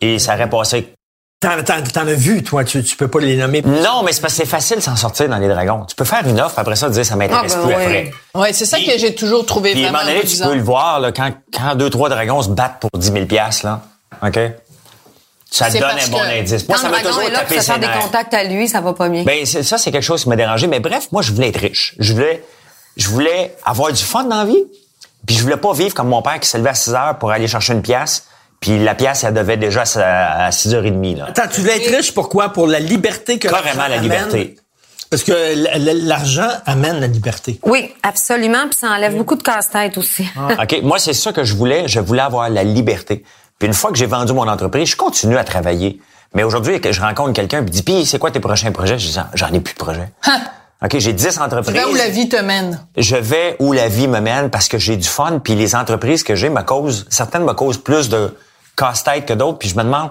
Et 0.00 0.18
ça 0.18 0.34
aurait 0.34 0.48
passé. 0.48 0.94
T'en, 1.40 1.60
t'en, 1.64 1.82
t'en 1.82 2.06
as 2.06 2.14
vu, 2.14 2.42
toi, 2.44 2.64
tu, 2.64 2.82
tu 2.84 2.96
peux 2.96 3.08
pas 3.08 3.18
les 3.18 3.36
nommer. 3.36 3.62
Non, 3.62 4.02
mais 4.04 4.12
c'est 4.12 4.20
parce 4.20 4.34
que 4.34 4.42
c'est 4.42 4.48
facile 4.48 4.76
de 4.76 4.82
s'en 4.82 4.94
sortir 4.96 5.28
dans 5.28 5.38
les 5.38 5.48
dragons. 5.48 5.84
Tu 5.86 5.96
peux 5.96 6.04
faire 6.04 6.26
une 6.26 6.40
offre, 6.40 6.58
après 6.58 6.76
ça, 6.76 6.88
dire 6.88 7.04
ça 7.04 7.16
m'intéresse 7.16 7.52
Ah, 7.56 7.58
ben 7.58 7.66
plus 7.66 7.74
ouais. 7.74 7.84
après. 7.84 8.10
Ouais, 8.34 8.52
c'est 8.52 8.64
ça 8.64 8.78
que 8.78 8.96
j'ai 8.96 9.14
toujours 9.14 9.44
trouvé 9.44 9.72
Puis 9.72 9.84
à 9.84 9.88
un 9.88 9.90
vraiment 9.90 10.04
moment 10.08 10.20
donné, 10.20 10.28
tu 10.30 10.40
peux 10.40 10.54
le 10.54 10.62
voir, 10.62 11.00
là, 11.00 11.10
quand, 11.10 11.30
quand 11.52 11.74
deux, 11.74 11.90
trois 11.90 12.08
dragons 12.08 12.42
se 12.42 12.48
battent 12.48 12.78
pour 12.80 12.90
10 12.96 13.12
000 13.12 13.26
piastres, 13.26 13.66
là. 13.66 13.80
OK? 14.24 14.38
Ça 15.52 15.70
donne 15.70 15.82
un 15.84 16.08
bon 16.08 16.18
indice. 16.22 16.66
Moi, 16.66 16.78
ça 16.78 16.88
m'a 16.88 17.00
toujours 17.00 17.20
là 17.22 17.40
pour 17.40 17.48
tapé 17.48 17.60
ses 17.60 17.72
des 17.74 17.86
nerfs. 17.86 17.98
contacts 18.00 18.32
à 18.34 18.42
lui, 18.44 18.68
ça 18.68 18.80
va 18.80 18.94
pas 18.94 19.08
bien. 19.10 19.22
Ben, 19.22 19.44
ça, 19.44 19.76
c'est 19.76 19.92
quelque 19.92 20.02
chose 20.02 20.22
qui 20.22 20.28
m'a 20.30 20.36
dérangé. 20.36 20.66
Mais 20.66 20.80
bref, 20.80 21.08
moi, 21.12 21.20
je 21.20 21.30
voulais 21.32 21.48
être 21.48 21.60
riche. 21.60 21.94
Je 21.98 22.14
voulais, 22.14 22.42
je 22.96 23.08
voulais 23.08 23.54
avoir 23.64 23.92
du 23.92 24.02
fun 24.02 24.24
dans 24.24 24.38
la 24.38 24.44
vie. 24.46 24.64
Puis 25.26 25.36
je 25.36 25.42
voulais 25.42 25.58
pas 25.58 25.72
vivre 25.74 25.94
comme 25.94 26.08
mon 26.08 26.22
père 26.22 26.40
qui 26.40 26.48
se 26.48 26.56
levait 26.56 26.70
à 26.70 26.74
6 26.74 26.94
heures 26.94 27.18
pour 27.18 27.30
aller 27.30 27.46
chercher 27.46 27.74
une 27.74 27.82
pièce. 27.82 28.24
Puis 28.60 28.82
la 28.82 28.94
pièce, 28.94 29.24
elle 29.24 29.34
devait 29.34 29.56
déjà 29.58 29.82
à 29.96 30.50
6h30, 30.50 31.18
là. 31.18 31.26
Attends, 31.28 31.48
tu 31.52 31.60
voulais 31.60 31.76
être 31.76 31.94
riche, 31.96 32.14
pourquoi? 32.14 32.48
Pour 32.48 32.66
la 32.66 32.80
liberté 32.80 33.38
que 33.38 33.48
Carrément 33.48 33.88
la 33.88 33.96
amène? 33.96 34.02
liberté. 34.02 34.56
Parce 35.10 35.24
que 35.24 36.08
l'argent 36.08 36.48
amène 36.64 36.98
la 36.98 37.06
liberté. 37.08 37.60
Oui, 37.64 37.92
absolument. 38.02 38.66
Puis 38.70 38.78
ça 38.80 38.88
enlève 38.88 39.14
beaucoup 39.14 39.36
de 39.36 39.42
casse-tête 39.42 39.98
aussi. 39.98 40.24
OK? 40.58 40.80
Moi, 40.82 40.98
c'est 40.98 41.12
ça 41.12 41.32
que 41.34 41.44
je 41.44 41.54
voulais. 41.54 41.86
Je 41.86 42.00
voulais 42.00 42.22
avoir 42.22 42.48
la 42.48 42.64
liberté. 42.64 43.22
Puis 43.58 43.68
une 43.68 43.74
fois 43.74 43.90
que 43.90 43.96
j'ai 43.98 44.06
vendu 44.06 44.32
mon 44.32 44.48
entreprise, 44.48 44.90
je 44.90 44.96
continue 44.96 45.36
à 45.36 45.44
travailler. 45.44 46.00
Mais 46.34 46.42
aujourd'hui, 46.44 46.80
je 46.90 47.00
rencontre 47.00 47.32
quelqu'un 47.32 47.60
et 47.60 47.70
dit, 47.70 47.82
puis 47.82 48.06
c'est 48.06 48.18
quoi 48.18 48.30
tes 48.30 48.40
prochains 48.40 48.72
projets? 48.72 48.98
Je 48.98 49.08
dis, 49.08 49.18
Ah, 49.18 49.28
j'en 49.34 49.52
ai 49.52 49.60
plus 49.60 49.74
de 49.74 49.78
projets. 49.78 50.10
OK, 50.84 50.98
j'ai 50.98 51.12
10 51.12 51.38
entreprises. 51.38 51.74
Là 51.74 51.88
où 51.88 51.94
la 51.94 52.08
vie 52.08 52.28
te 52.28 52.36
mène? 52.36 52.80
je 52.96 53.14
vais 53.14 53.56
où 53.60 53.72
la 53.72 53.86
vie 53.88 54.08
me 54.08 54.18
mène 54.20 54.50
parce 54.50 54.68
que 54.68 54.78
j'ai 54.78 54.96
du 54.96 55.06
fun, 55.06 55.38
puis 55.38 55.54
les 55.54 55.76
entreprises 55.76 56.24
que 56.24 56.34
j'ai 56.34 56.48
me 56.48 56.62
causent, 56.62 57.06
certaines 57.08 57.44
me 57.44 57.52
causent 57.52 57.78
plus 57.78 58.08
de 58.08 58.36
casse-tête 58.76 59.26
que 59.26 59.34
d'autres, 59.34 59.58
puis 59.58 59.68
je 59.68 59.76
me 59.76 59.84
demande, 59.84 60.10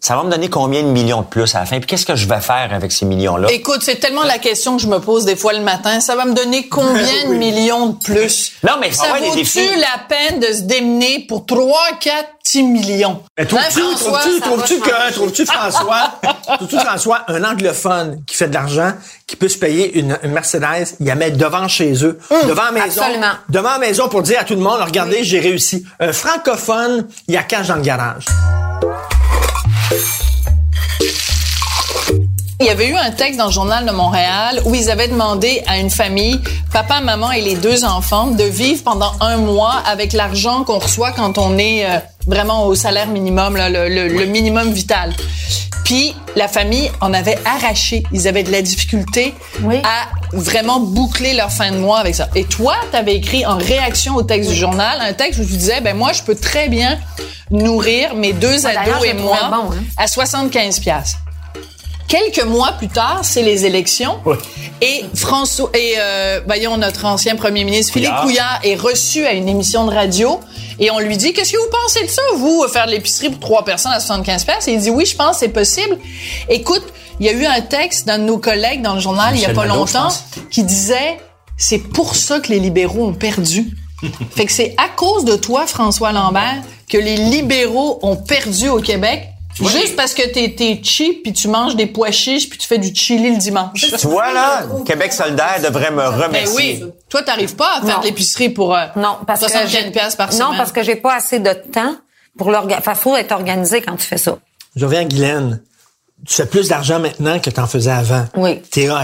ça 0.00 0.16
va 0.16 0.24
me 0.24 0.30
donner 0.30 0.48
combien 0.48 0.82
de 0.82 0.88
millions 0.88 1.20
de 1.20 1.26
plus 1.26 1.54
à 1.54 1.60
la 1.60 1.66
fin, 1.66 1.78
puis 1.78 1.86
qu'est-ce 1.86 2.06
que 2.06 2.16
je 2.16 2.26
vais 2.26 2.40
faire 2.40 2.70
avec 2.72 2.90
ces 2.90 3.04
millions-là? 3.04 3.48
Écoute, 3.52 3.80
c'est 3.82 3.96
tellement 3.96 4.22
la 4.22 4.38
question 4.38 4.76
que 4.76 4.82
je 4.82 4.86
me 4.86 4.98
pose 4.98 5.26
des 5.26 5.36
fois 5.36 5.52
le 5.52 5.60
matin. 5.60 6.00
Ça 6.00 6.16
va 6.16 6.24
me 6.24 6.32
donner 6.32 6.68
combien 6.68 7.24
de 7.28 7.34
millions 7.34 7.88
de 7.88 8.02
plus? 8.02 8.52
Non, 8.66 8.74
mais 8.80 8.92
ça 8.92 9.08
vaut-tu 9.18 9.36
défis. 9.36 9.68
la 9.76 10.02
peine 10.08 10.40
de 10.40 10.46
se 10.46 10.62
démener 10.62 11.26
pour 11.28 11.44
3, 11.44 11.78
4, 12.00 12.28
10 12.44 12.62
millions? 12.62 13.22
Mais 13.38 13.44
trouves-tu, 13.44 13.80
trouves-tu, 13.80 14.40
trouves-tu 14.40 14.80
que, 14.80 15.12
trouves-tu 15.12 15.44
François, 15.44 16.18
trouves-tu 16.56 16.78
François, 16.78 17.20
un 17.28 17.44
anglophone 17.44 18.22
qui 18.26 18.36
fait 18.36 18.48
de 18.48 18.54
l'argent, 18.54 18.92
qui 19.26 19.36
peut 19.36 19.48
se 19.48 19.58
payer 19.58 19.98
une, 19.98 20.18
une 20.22 20.32
Mercedes, 20.32 20.96
il 20.98 21.06
la 21.06 21.14
met 21.14 21.30
devant 21.30 21.68
chez 21.68 21.92
eux, 22.04 22.18
devant 22.48 22.64
la 22.64 22.72
maison, 22.72 23.02
absolument. 23.02 23.32
devant 23.50 23.72
la 23.72 23.78
maison 23.78 24.08
pour 24.08 24.22
dire 24.22 24.40
à 24.40 24.44
tout 24.44 24.54
le 24.54 24.60
monde, 24.60 24.80
regardez, 24.80 25.24
j'ai 25.24 25.40
réussi. 25.40 25.84
Un 26.00 26.14
francophone, 26.14 27.06
il 27.28 27.34
y 27.34 27.36
a 27.36 27.42
cash 27.42 27.68
dans 27.68 27.76
le 27.76 27.82
garage. 27.82 28.24
Il 32.60 32.66
y 32.66 32.68
avait 32.68 32.88
eu 32.88 32.94
un 32.94 33.10
texte 33.10 33.38
dans 33.38 33.46
le 33.46 33.52
journal 33.52 33.86
de 33.86 33.90
Montréal 33.90 34.60
où 34.66 34.74
ils 34.74 34.90
avaient 34.90 35.08
demandé 35.08 35.62
à 35.66 35.78
une 35.78 35.88
famille, 35.88 36.38
papa, 36.72 37.00
maman 37.00 37.32
et 37.32 37.40
les 37.40 37.54
deux 37.54 37.84
enfants, 37.84 38.26
de 38.26 38.44
vivre 38.44 38.82
pendant 38.84 39.12
un 39.20 39.38
mois 39.38 39.82
avec 39.86 40.12
l'argent 40.12 40.62
qu'on 40.64 40.78
reçoit 40.78 41.12
quand 41.12 41.38
on 41.38 41.56
est 41.56 41.86
euh, 41.86 41.98
vraiment 42.26 42.66
au 42.66 42.74
salaire 42.74 43.06
minimum, 43.08 43.56
là, 43.56 43.70
le, 43.70 43.88
le- 43.88 44.08
le 44.08 44.26
minimum 44.26 44.70
vital. 44.72 45.14
Puis 45.86 46.14
la 46.36 46.48
famille 46.48 46.90
en 47.00 47.14
avait 47.14 47.38
arraché. 47.46 48.02
Ils 48.12 48.28
avaient 48.28 48.42
de 48.44 48.52
la 48.52 48.60
difficulté 48.60 49.34
Oui. 49.62 49.76
à 49.78 50.08
vraiment 50.36 50.80
boucler 50.80 51.32
leur 51.32 51.50
fin 51.50 51.72
de 51.72 51.78
mois 51.78 51.98
avec 51.98 52.14
ça. 52.14 52.28
Et 52.36 52.44
toi, 52.44 52.74
tu 52.90 52.96
avais 52.96 53.16
écrit 53.16 53.46
en 53.46 53.56
réaction 53.56 54.16
au 54.16 54.22
texte 54.22 54.50
du 54.50 54.54
journal 54.56 54.98
un 55.00 55.14
texte 55.14 55.40
où 55.40 55.44
tu 55.46 55.54
disais, 55.56 55.80
ben 55.80 55.96
moi, 55.96 56.12
je 56.12 56.22
peux 56.22 56.36
très 56.36 56.68
bien 56.68 56.98
nourrir 57.50 58.14
mes 58.14 58.32
deux 58.32 58.66
Ah, 58.66 58.80
ados 58.80 59.04
et 59.04 59.14
moi 59.14 59.38
bon, 59.50 59.72
hein. 59.72 59.82
à 59.96 60.06
75 60.06 60.80
pièces. 60.80 61.16
Quelques 62.08 62.44
mois 62.44 62.72
plus 62.72 62.88
tard, 62.88 63.20
c'est 63.22 63.42
les 63.42 63.66
élections. 63.66 64.18
Et 64.80 65.04
François, 65.14 65.70
et 65.74 65.94
euh, 65.98 66.40
voyons 66.44 66.76
notre 66.76 67.04
ancien 67.04 67.36
premier 67.36 67.62
ministre 67.62 67.92
Philippe 67.92 68.14
Couillard. 68.22 68.58
Est 68.64 68.74
reçu 68.74 69.24
à 69.26 69.32
une 69.32 69.48
émission 69.48 69.86
de 69.86 69.94
radio 69.94 70.40
et 70.80 70.90
on 70.90 70.98
lui 70.98 71.16
dit 71.16 71.32
qu'est-ce 71.32 71.52
que 71.52 71.56
vous 71.58 71.70
pensez 71.84 72.02
de 72.04 72.10
ça 72.10 72.22
vous 72.34 72.66
faire 72.66 72.86
de 72.86 72.90
l'épicerie 72.90 73.30
pour 73.30 73.38
trois 73.38 73.64
personnes 73.64 73.92
à 73.92 74.00
75 74.00 74.44
pièces 74.44 74.66
Et 74.66 74.72
il 74.72 74.80
dit 74.80 74.90
oui, 74.90 75.06
je 75.06 75.14
pense 75.14 75.34
que 75.34 75.40
c'est 75.40 75.50
possible. 75.50 75.98
Écoute, 76.48 76.82
il 77.20 77.26
y 77.26 77.28
a 77.28 77.32
eu 77.32 77.44
un 77.46 77.60
texte 77.60 78.08
d'un 78.08 78.18
de 78.18 78.24
nos 78.24 78.38
collègues 78.38 78.82
dans 78.82 78.94
le 78.94 79.00
journal 79.00 79.36
il 79.36 79.42
y 79.42 79.44
a 79.46 79.50
pas 79.52 79.66
Nadeau, 79.66 79.80
longtemps 79.80 80.08
qui 80.50 80.64
disait 80.64 81.20
c'est 81.56 81.78
pour 81.78 82.16
ça 82.16 82.40
que 82.40 82.48
les 82.48 82.58
libéraux 82.58 83.06
ont 83.06 83.12
perdu. 83.14 83.68
fait 84.34 84.46
que 84.46 84.52
c'est 84.52 84.74
à 84.78 84.88
cause 84.88 85.24
de 85.24 85.36
toi 85.36 85.64
François 85.66 86.10
Lambert 86.10 86.62
que 86.90 86.98
les 86.98 87.16
libéraux 87.16 87.98
ont 88.02 88.16
perdu 88.16 88.68
au 88.68 88.80
Québec. 88.80 89.28
Juste 89.60 89.94
parce 89.96 90.14
que 90.14 90.22
t'es, 90.22 90.54
t'es 90.56 90.80
cheap 90.82 91.22
puis 91.22 91.32
tu 91.34 91.48
manges 91.48 91.76
des 91.76 91.86
pois 91.86 92.10
chiches 92.12 92.48
puis 92.48 92.58
tu 92.58 92.66
fais 92.66 92.78
du 92.78 92.94
chili 92.94 93.32
le 93.32 93.36
dimanche. 93.36 93.84
Tu 93.98 94.06
vois, 94.06 94.32
là, 94.32 94.62
Québec 94.86 95.12
solidaire 95.12 95.56
devrait 95.62 95.90
me 95.90 95.96
Ben 95.98 96.08
remercier. 96.22 96.80
oui. 96.82 96.84
Toi, 97.10 97.22
t'arrives 97.22 97.56
pas 97.56 97.76
à 97.78 97.80
faire 97.84 97.96
Non. 97.96 98.00
de 98.00 98.06
l'épicerie 98.06 98.48
pour 98.50 98.74
euh, 98.74 98.86
Non, 98.96 99.18
parce 99.26 99.40
que 99.40 99.46
75 99.50 99.70
j'ai- 99.84 99.90
piastres 99.90 100.16
par 100.16 100.32
semaine. 100.32 100.48
Non, 100.52 100.56
parce 100.56 100.72
que 100.72 100.82
j'ai 100.82 100.96
pas 100.96 101.14
assez 101.16 101.40
de 101.40 101.52
temps 101.52 101.94
pour 102.38 102.50
l'organiser. 102.50 102.78
Enfin, 102.78 102.94
faut 102.94 103.16
être 103.16 103.32
organisé 103.32 103.82
quand 103.82 103.96
tu 103.96 104.06
fais 104.06 104.18
ça. 104.18 104.38
Je 104.76 104.84
reviens 104.86 105.00
à 105.00 105.04
Guylaine. 105.04 105.60
Tu 106.26 106.34
fais 106.34 106.46
plus 106.46 106.68
d'argent 106.68 106.98
maintenant 107.00 107.38
que 107.40 107.50
t'en 107.50 107.66
faisais 107.66 107.90
avant. 107.90 108.24
Oui. 108.36 108.62
T'es 108.70 108.88
hot. 108.88 108.94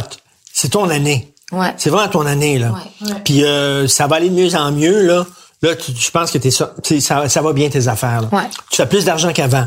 C'est 0.55 0.71
ton 0.71 0.89
année. 0.89 1.35
Ouais. 1.53 1.75
C'est 1.77 1.91
vraiment 1.91 2.09
ton 2.09 2.25
année, 2.25 2.59
là. 2.59 2.71
Ouais, 3.03 3.09
ouais. 3.09 3.21
Puis 3.25 3.45
euh, 3.45 3.89
ça 3.89 4.07
va 4.07 4.17
aller 4.17 4.31
de 4.31 4.35
mieux 4.35 4.55
en 4.55 4.71
mieux, 4.73 5.03
là. 5.07 5.27
Là, 5.63 5.75
tu, 5.75 5.93
je 5.99 6.11
pense 6.11 6.31
que 6.31 6.39
t'es 6.39 6.51
ça, 6.51 6.75
t'sais, 6.83 7.01
ça, 7.01 7.29
ça 7.29 7.43
va 7.43 7.53
bien 7.53 7.69
tes 7.69 7.89
affaires. 7.89 8.23
Là. 8.23 8.29
Ouais. 8.33 8.49
Tu 8.71 8.77
fais 8.77 8.87
plus 8.87 9.05
d'argent 9.05 9.33
qu'avant. 9.33 9.67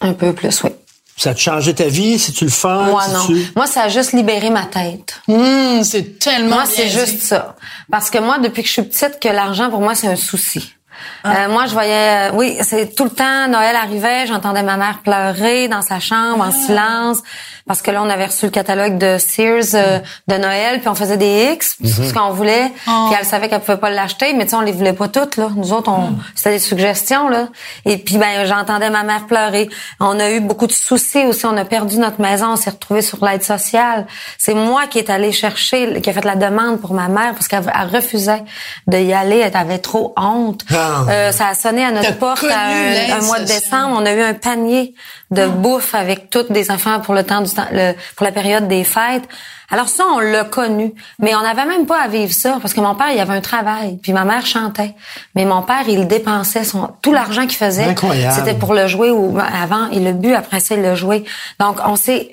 Un 0.00 0.12
peu 0.12 0.32
plus, 0.32 0.62
oui. 0.62 0.70
Ça 1.16 1.30
a 1.30 1.36
changé 1.36 1.74
ta 1.74 1.84
vie? 1.84 2.18
Si 2.18 2.32
tu 2.32 2.44
le 2.44 2.50
fais? 2.50 2.66
Moi, 2.68 3.02
si 3.04 3.12
non. 3.12 3.26
Tu... 3.26 3.46
Moi, 3.54 3.66
ça 3.66 3.82
a 3.82 3.88
juste 3.88 4.12
libéré 4.12 4.50
ma 4.50 4.64
tête. 4.66 5.20
Hum, 5.28 5.82
c'est 5.84 6.18
tellement 6.18 6.56
Moi, 6.56 6.64
bien 6.64 6.72
c'est 6.74 6.86
dit. 6.86 6.90
juste 6.90 7.22
ça. 7.22 7.54
Parce 7.90 8.10
que 8.10 8.18
moi, 8.18 8.38
depuis 8.38 8.62
que 8.62 8.68
je 8.68 8.72
suis 8.72 8.82
petite, 8.82 9.20
que 9.20 9.28
l'argent, 9.28 9.70
pour 9.70 9.80
moi, 9.80 9.94
c'est 9.94 10.08
un 10.08 10.16
souci. 10.16 10.74
Ah. 11.24 11.32
Euh, 11.36 11.48
moi, 11.48 11.66
je 11.66 11.72
voyais, 11.72 12.28
euh, 12.28 12.30
oui, 12.34 12.56
c'est 12.62 12.94
tout 12.94 13.04
le 13.04 13.10
temps, 13.10 13.48
Noël 13.48 13.76
arrivait, 13.76 14.26
j'entendais 14.26 14.62
ma 14.62 14.76
mère 14.76 14.98
pleurer 15.02 15.68
dans 15.68 15.82
sa 15.82 16.00
chambre 16.00 16.44
Ah. 16.44 16.48
en 16.48 16.50
silence, 16.52 17.18
parce 17.66 17.80
que 17.82 17.90
là, 17.90 18.02
on 18.02 18.10
avait 18.10 18.26
reçu 18.26 18.44
le 18.46 18.50
catalogue 18.50 18.98
de 18.98 19.16
Sears 19.18 19.74
euh, 19.74 19.98
de 20.28 20.34
Noël, 20.36 20.80
puis 20.80 20.88
on 20.88 20.94
faisait 20.94 21.16
des 21.16 21.52
X, 21.54 21.76
puis 21.80 21.88
c'est 21.88 22.08
ce 22.08 22.14
qu'on 22.14 22.30
voulait, 22.30 22.70
Oh. 22.86 23.06
puis 23.08 23.16
elle 23.18 23.26
savait 23.26 23.48
qu'elle 23.48 23.60
pouvait 23.60 23.78
pas 23.78 23.90
l'acheter, 23.90 24.32
mais 24.34 24.44
tu 24.44 24.50
sais, 24.50 24.56
on 24.56 24.60
les 24.60 24.72
voulait 24.72 24.92
pas 24.92 25.08
toutes, 25.08 25.36
là. 25.36 25.48
Nous 25.56 25.72
autres, 25.72 25.90
on, 25.90 26.14
c'était 26.34 26.50
des 26.52 26.58
suggestions, 26.58 27.28
là. 27.28 27.48
Et 27.86 27.96
puis, 27.98 28.18
ben, 28.18 28.44
j'entendais 28.46 28.90
ma 28.90 29.02
mère 29.02 29.26
pleurer. 29.26 29.68
On 30.00 30.18
a 30.20 30.30
eu 30.30 30.40
beaucoup 30.40 30.66
de 30.66 30.72
soucis 30.72 31.24
aussi, 31.26 31.46
on 31.46 31.56
a 31.56 31.64
perdu 31.64 31.98
notre 31.98 32.20
maison, 32.20 32.48
on 32.52 32.56
s'est 32.56 32.70
retrouvés 32.70 33.02
sur 33.02 33.24
l'aide 33.24 33.42
sociale. 33.42 34.06
C'est 34.38 34.54
moi 34.54 34.86
qui 34.86 34.98
est 34.98 35.10
allée 35.10 35.32
chercher, 35.32 36.00
qui 36.02 36.10
a 36.10 36.12
fait 36.12 36.24
la 36.24 36.36
demande 36.36 36.80
pour 36.80 36.92
ma 36.92 37.08
mère, 37.08 37.32
parce 37.34 37.48
qu'elle 37.48 37.64
elle 37.74 37.88
refusait 37.96 38.42
de 38.86 38.98
y 38.98 39.12
aller, 39.12 39.38
elle 39.38 39.56
avait 39.56 39.78
trop 39.78 40.12
honte. 40.16 40.62
Ah. 40.72 40.83
Wow. 40.88 41.08
Euh, 41.10 41.32
ça 41.32 41.48
a 41.48 41.54
sonné 41.54 41.84
à 41.84 41.90
notre 41.92 42.16
porte 42.18 42.44
à 42.44 42.68
un, 42.68 43.18
un 43.18 43.20
mois 43.22 43.38
de 43.40 43.44
décembre. 43.46 43.98
On 44.00 44.06
a 44.06 44.12
eu 44.12 44.20
un 44.22 44.34
panier 44.34 44.94
de 45.30 45.46
bouffe 45.46 45.94
avec 45.94 46.30
toutes 46.30 46.52
des 46.52 46.70
enfants 46.70 47.00
pour 47.00 47.14
le 47.14 47.24
temps 47.24 47.40
du 47.40 47.52
temps, 47.52 47.66
le- 47.72 47.92
pour 48.16 48.24
la 48.24 48.32
période 48.32 48.68
des 48.68 48.84
fêtes. 48.84 49.24
Alors 49.70 49.88
ça, 49.88 50.04
on 50.12 50.18
l'a 50.20 50.44
connu, 50.44 50.92
mais 51.18 51.34
on 51.34 51.40
n'avait 51.40 51.64
même 51.64 51.86
pas 51.86 52.00
à 52.02 52.06
vivre 52.06 52.32
ça 52.32 52.58
parce 52.60 52.74
que 52.74 52.80
mon 52.80 52.94
père, 52.94 53.08
il 53.12 53.18
avait 53.18 53.32
un 53.34 53.40
travail, 53.40 53.98
puis 54.02 54.12
ma 54.12 54.24
mère 54.24 54.44
chantait. 54.44 54.94
Mais 55.34 55.46
mon 55.46 55.62
père, 55.62 55.84
il 55.88 56.06
dépensait 56.06 56.64
son 56.64 56.90
tout 57.02 57.12
l'argent 57.12 57.42
qu'il 57.46 57.56
faisait, 57.56 57.84
Incroyable. 57.84 58.34
c'était 58.36 58.54
pour 58.54 58.74
le 58.74 58.86
jouer 58.86 59.10
ou 59.10 59.38
avant 59.38 59.88
il 59.90 60.04
le 60.04 60.12
bu, 60.12 60.34
après 60.34 60.60
ça 60.60 60.74
il 60.74 60.82
le 60.82 60.94
jouait. 60.94 61.24
Donc 61.58 61.78
on 61.86 61.96
s'est 61.96 62.32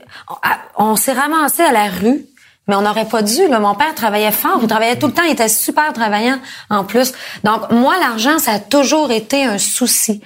on, 0.77 0.91
on 0.91 0.95
s'est 0.97 1.13
ramassé 1.13 1.63
à 1.63 1.71
la 1.71 1.85
rue. 1.85 2.25
Mais 2.71 2.77
on 2.77 2.83
n'aurait 2.83 3.03
pas 3.03 3.21
dû. 3.21 3.49
Là. 3.49 3.59
Mon 3.59 3.75
père 3.75 3.93
travaillait 3.93 4.31
fort. 4.31 4.59
Il 4.61 4.67
travaillait 4.69 4.95
tout 4.95 5.07
le 5.07 5.13
temps. 5.13 5.23
Il 5.25 5.33
était 5.33 5.49
super 5.49 5.91
travaillant 5.91 6.39
en 6.69 6.85
plus. 6.85 7.11
Donc, 7.43 7.69
moi, 7.69 7.95
l'argent, 7.99 8.39
ça 8.39 8.53
a 8.53 8.59
toujours 8.59 9.11
été 9.11 9.43
un 9.43 9.57
souci. 9.57 10.21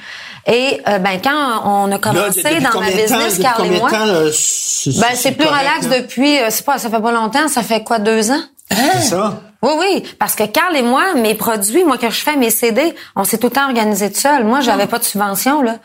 Et 0.45 0.79
euh, 0.87 0.99
ben 0.99 1.19
quand 1.23 1.63
on 1.65 1.91
a 1.91 1.97
commencé 1.97 2.43
dans 2.43 2.79
ma 2.79 2.91
business, 2.91 3.39
Carl 3.39 3.65
et 3.65 3.79
moi, 3.79 3.89
c'est 4.31 4.99
ben 4.99 5.07
c'est 5.15 5.31
plus 5.31 5.47
correct, 5.47 5.59
relax 5.59 5.87
depuis. 5.89 6.37
euh, 6.37 6.49
c'est 6.51 6.63
pas, 6.63 6.77
ça 6.77 6.91
fait 6.91 6.99
pas 6.99 7.11
longtemps. 7.11 7.47
Ça 7.47 7.63
fait 7.63 7.83
quoi, 7.83 7.97
deux 7.97 8.29
ans? 8.29 8.43
C'est 8.69 9.01
ça. 9.01 9.41
Oui, 9.61 9.71
oui, 9.79 10.03
parce 10.19 10.35
que 10.35 10.43
Carl 10.43 10.75
et 10.75 10.81
moi, 10.83 11.15
mes 11.15 11.33
produits, 11.33 11.83
moi 11.83 11.97
que 11.97 12.09
je 12.09 12.21
fais 12.21 12.35
mes 12.35 12.49
CD, 12.51 12.93
on 13.15 13.23
s'est 13.23 13.37
tout 13.37 13.47
le 13.47 13.53
temps 13.53 13.65
organisé 13.67 14.11
tout 14.11 14.19
seul. 14.19 14.43
Moi, 14.43 14.61
j'avais 14.61 14.85
pas 14.85 14.99
de 14.99 15.03
subvention 15.03 15.61
là. 15.61 15.77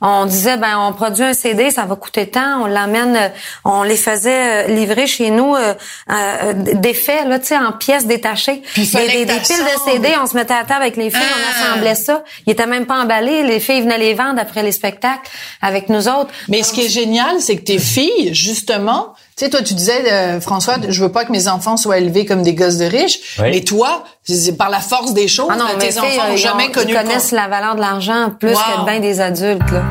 On 0.00 0.26
disait 0.26 0.56
ben 0.56 0.78
on 0.78 0.92
produit 0.92 1.24
un 1.24 1.32
CD, 1.34 1.70
ça 1.70 1.84
va 1.84 1.96
coûter 1.96 2.28
tant, 2.28 2.62
on 2.62 2.66
l'emmène, 2.66 3.16
euh, 3.16 3.28
on 3.64 3.82
les 3.82 3.96
faisait 3.96 4.66
euh, 4.66 4.68
livrer 4.68 5.06
chez 5.06 5.30
nous 5.30 5.54
euh, 5.54 5.74
euh, 6.10 6.52
défaits 6.74 7.26
là, 7.26 7.38
tu 7.38 7.46
sais 7.46 7.56
en 7.58 7.72
pièces 7.72 8.06
détachées. 8.06 8.62
Puis 8.74 8.86
des, 8.88 9.06
des, 9.08 9.24
des 9.24 9.32
piles 9.40 9.56
de. 9.56 9.90
CD, 9.90 10.08
on 10.22 10.26
se 10.26 10.34
mettait 10.34 10.54
à 10.54 10.64
table 10.64 10.82
avec 10.82 10.96
les 10.96 11.10
filles, 11.10 11.20
Ah. 11.22 11.36
on 11.62 11.70
assemblait 11.72 11.94
ça. 11.94 12.22
Ils 12.46 12.52
étaient 12.52 12.66
même 12.66 12.86
pas 12.86 13.02
emballés, 13.02 13.42
les 13.42 13.60
filles 13.60 13.82
venaient 13.82 13.98
les 13.98 14.14
vendre 14.14 14.38
après 14.40 14.62
les 14.62 14.72
spectacles 14.72 15.28
avec 15.62 15.88
nous 15.88 16.08
autres. 16.08 16.30
Mais 16.48 16.62
ce 16.62 16.72
qui 16.72 16.84
est 16.84 16.88
génial, 16.90 17.40
c'est 17.40 17.56
que 17.56 17.64
tes 17.64 17.78
filles, 17.78 18.34
justement, 18.34 19.14
tu 19.36 19.44
sais, 19.44 19.50
toi, 19.50 19.60
tu 19.62 19.74
disais, 19.74 20.10
euh, 20.12 20.40
François, 20.40 20.76
je 20.88 21.02
veux 21.02 21.12
pas 21.12 21.26
que 21.26 21.32
mes 21.32 21.46
enfants 21.48 21.76
soient 21.76 21.98
élevés 21.98 22.24
comme 22.24 22.42
des 22.42 22.54
gosses 22.54 22.78
de 22.78 22.86
riches. 22.86 23.15
Oui. 23.38 23.50
Mais 23.50 23.60
toi, 23.60 24.04
c'est 24.24 24.56
par 24.56 24.70
la 24.70 24.80
force 24.80 25.12
des 25.14 25.28
choses, 25.28 25.48
Ah 25.50 25.56
non, 25.56 25.64
tes 25.78 25.98
enfants 25.98 26.28
n'ont 26.30 26.36
jamais 26.36 26.68
ont- 26.68 26.72
connu 26.72 26.92
ils 26.92 26.96
connaissent 26.96 27.32
la 27.32 27.48
valeur 27.48 27.74
de 27.74 27.80
l'argent 27.80 28.30
plus 28.38 28.50
Wow. 28.52 28.56
que 28.56 28.90
bien 28.90 29.00
des 29.00 29.20
adultes 29.20 29.70
là. 29.70 29.82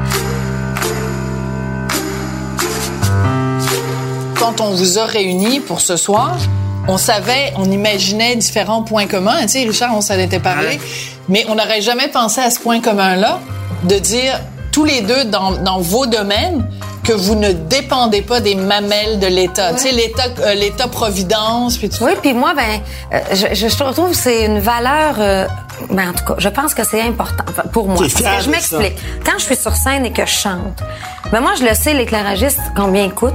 quand 4.39 4.61
on 4.61 4.71
vous 4.71 4.99
a 4.99 5.05
réunis 5.05 5.59
pour 5.59 5.81
ce 5.81 5.97
soir, 5.97 6.35
on 6.87 6.97
savait, 6.97 7.51
on 7.57 7.65
imaginait 7.71 8.35
différents 8.35 8.83
points 8.83 9.07
communs. 9.07 9.41
Tu 9.43 9.47
sais, 9.49 9.63
Richard, 9.63 9.95
on 9.95 10.01
s'en 10.01 10.19
était 10.19 10.39
parlé, 10.39 10.79
mais 11.27 11.45
on 11.49 11.55
n'aurait 11.55 11.81
jamais 11.81 12.07
pensé 12.09 12.41
à 12.41 12.51
ce 12.51 12.59
point 12.59 12.79
commun-là 12.79 13.39
de 13.85 13.95
dire 13.97 14.39
tous 14.71 14.83
les 14.85 15.01
deux 15.01 15.25
dans, 15.25 15.51
dans 15.51 15.79
vos 15.79 16.05
domaines 16.05 16.63
que 17.05 17.13
vous 17.13 17.35
ne 17.35 17.51
dépendez 17.51 18.21
pas 18.21 18.39
des 18.39 18.55
mamelles 18.55 19.19
de 19.19 19.27
l'État. 19.27 19.73
Tu 19.73 19.81
sais, 19.81 19.91
l'État, 19.91 20.23
euh, 20.39 20.53
l'État 20.55 20.87
providence, 20.87 21.77
puis 21.77 21.89
tout 21.89 22.03
Oui, 22.03 22.13
puis 22.21 22.33
moi, 22.33 22.53
ben, 22.55 22.81
euh, 23.13 23.19
je, 23.33 23.67
je 23.67 23.75
trouve 23.77 24.09
que 24.09 24.15
c'est 24.15 24.45
une 24.45 24.59
valeur. 24.59 25.15
euh, 25.19 25.45
ben, 25.91 26.09
en 26.09 26.13
tout 26.13 26.25
cas, 26.25 26.35
je 26.39 26.49
pense 26.49 26.73
que 26.73 26.83
c'est 26.83 27.01
important 27.01 27.43
enfin, 27.49 27.63
pour 27.71 27.87
moi. 27.87 27.97
Parce 27.99 28.13
que 28.13 28.43
je 28.45 28.49
m'explique. 28.49 28.95
Quand 29.25 29.37
je 29.37 29.43
suis 29.45 29.55
sur 29.55 29.75
scène 29.75 30.05
et 30.05 30.11
que 30.11 30.25
je 30.25 30.31
chante, 30.33 30.81
ben 31.31 31.41
moi, 31.41 31.51
je 31.59 31.63
le 31.63 31.73
sais, 31.75 31.93
l'éclairagiste, 31.93 32.59
combien 32.75 33.03
il 33.03 33.13
coûte? 33.13 33.33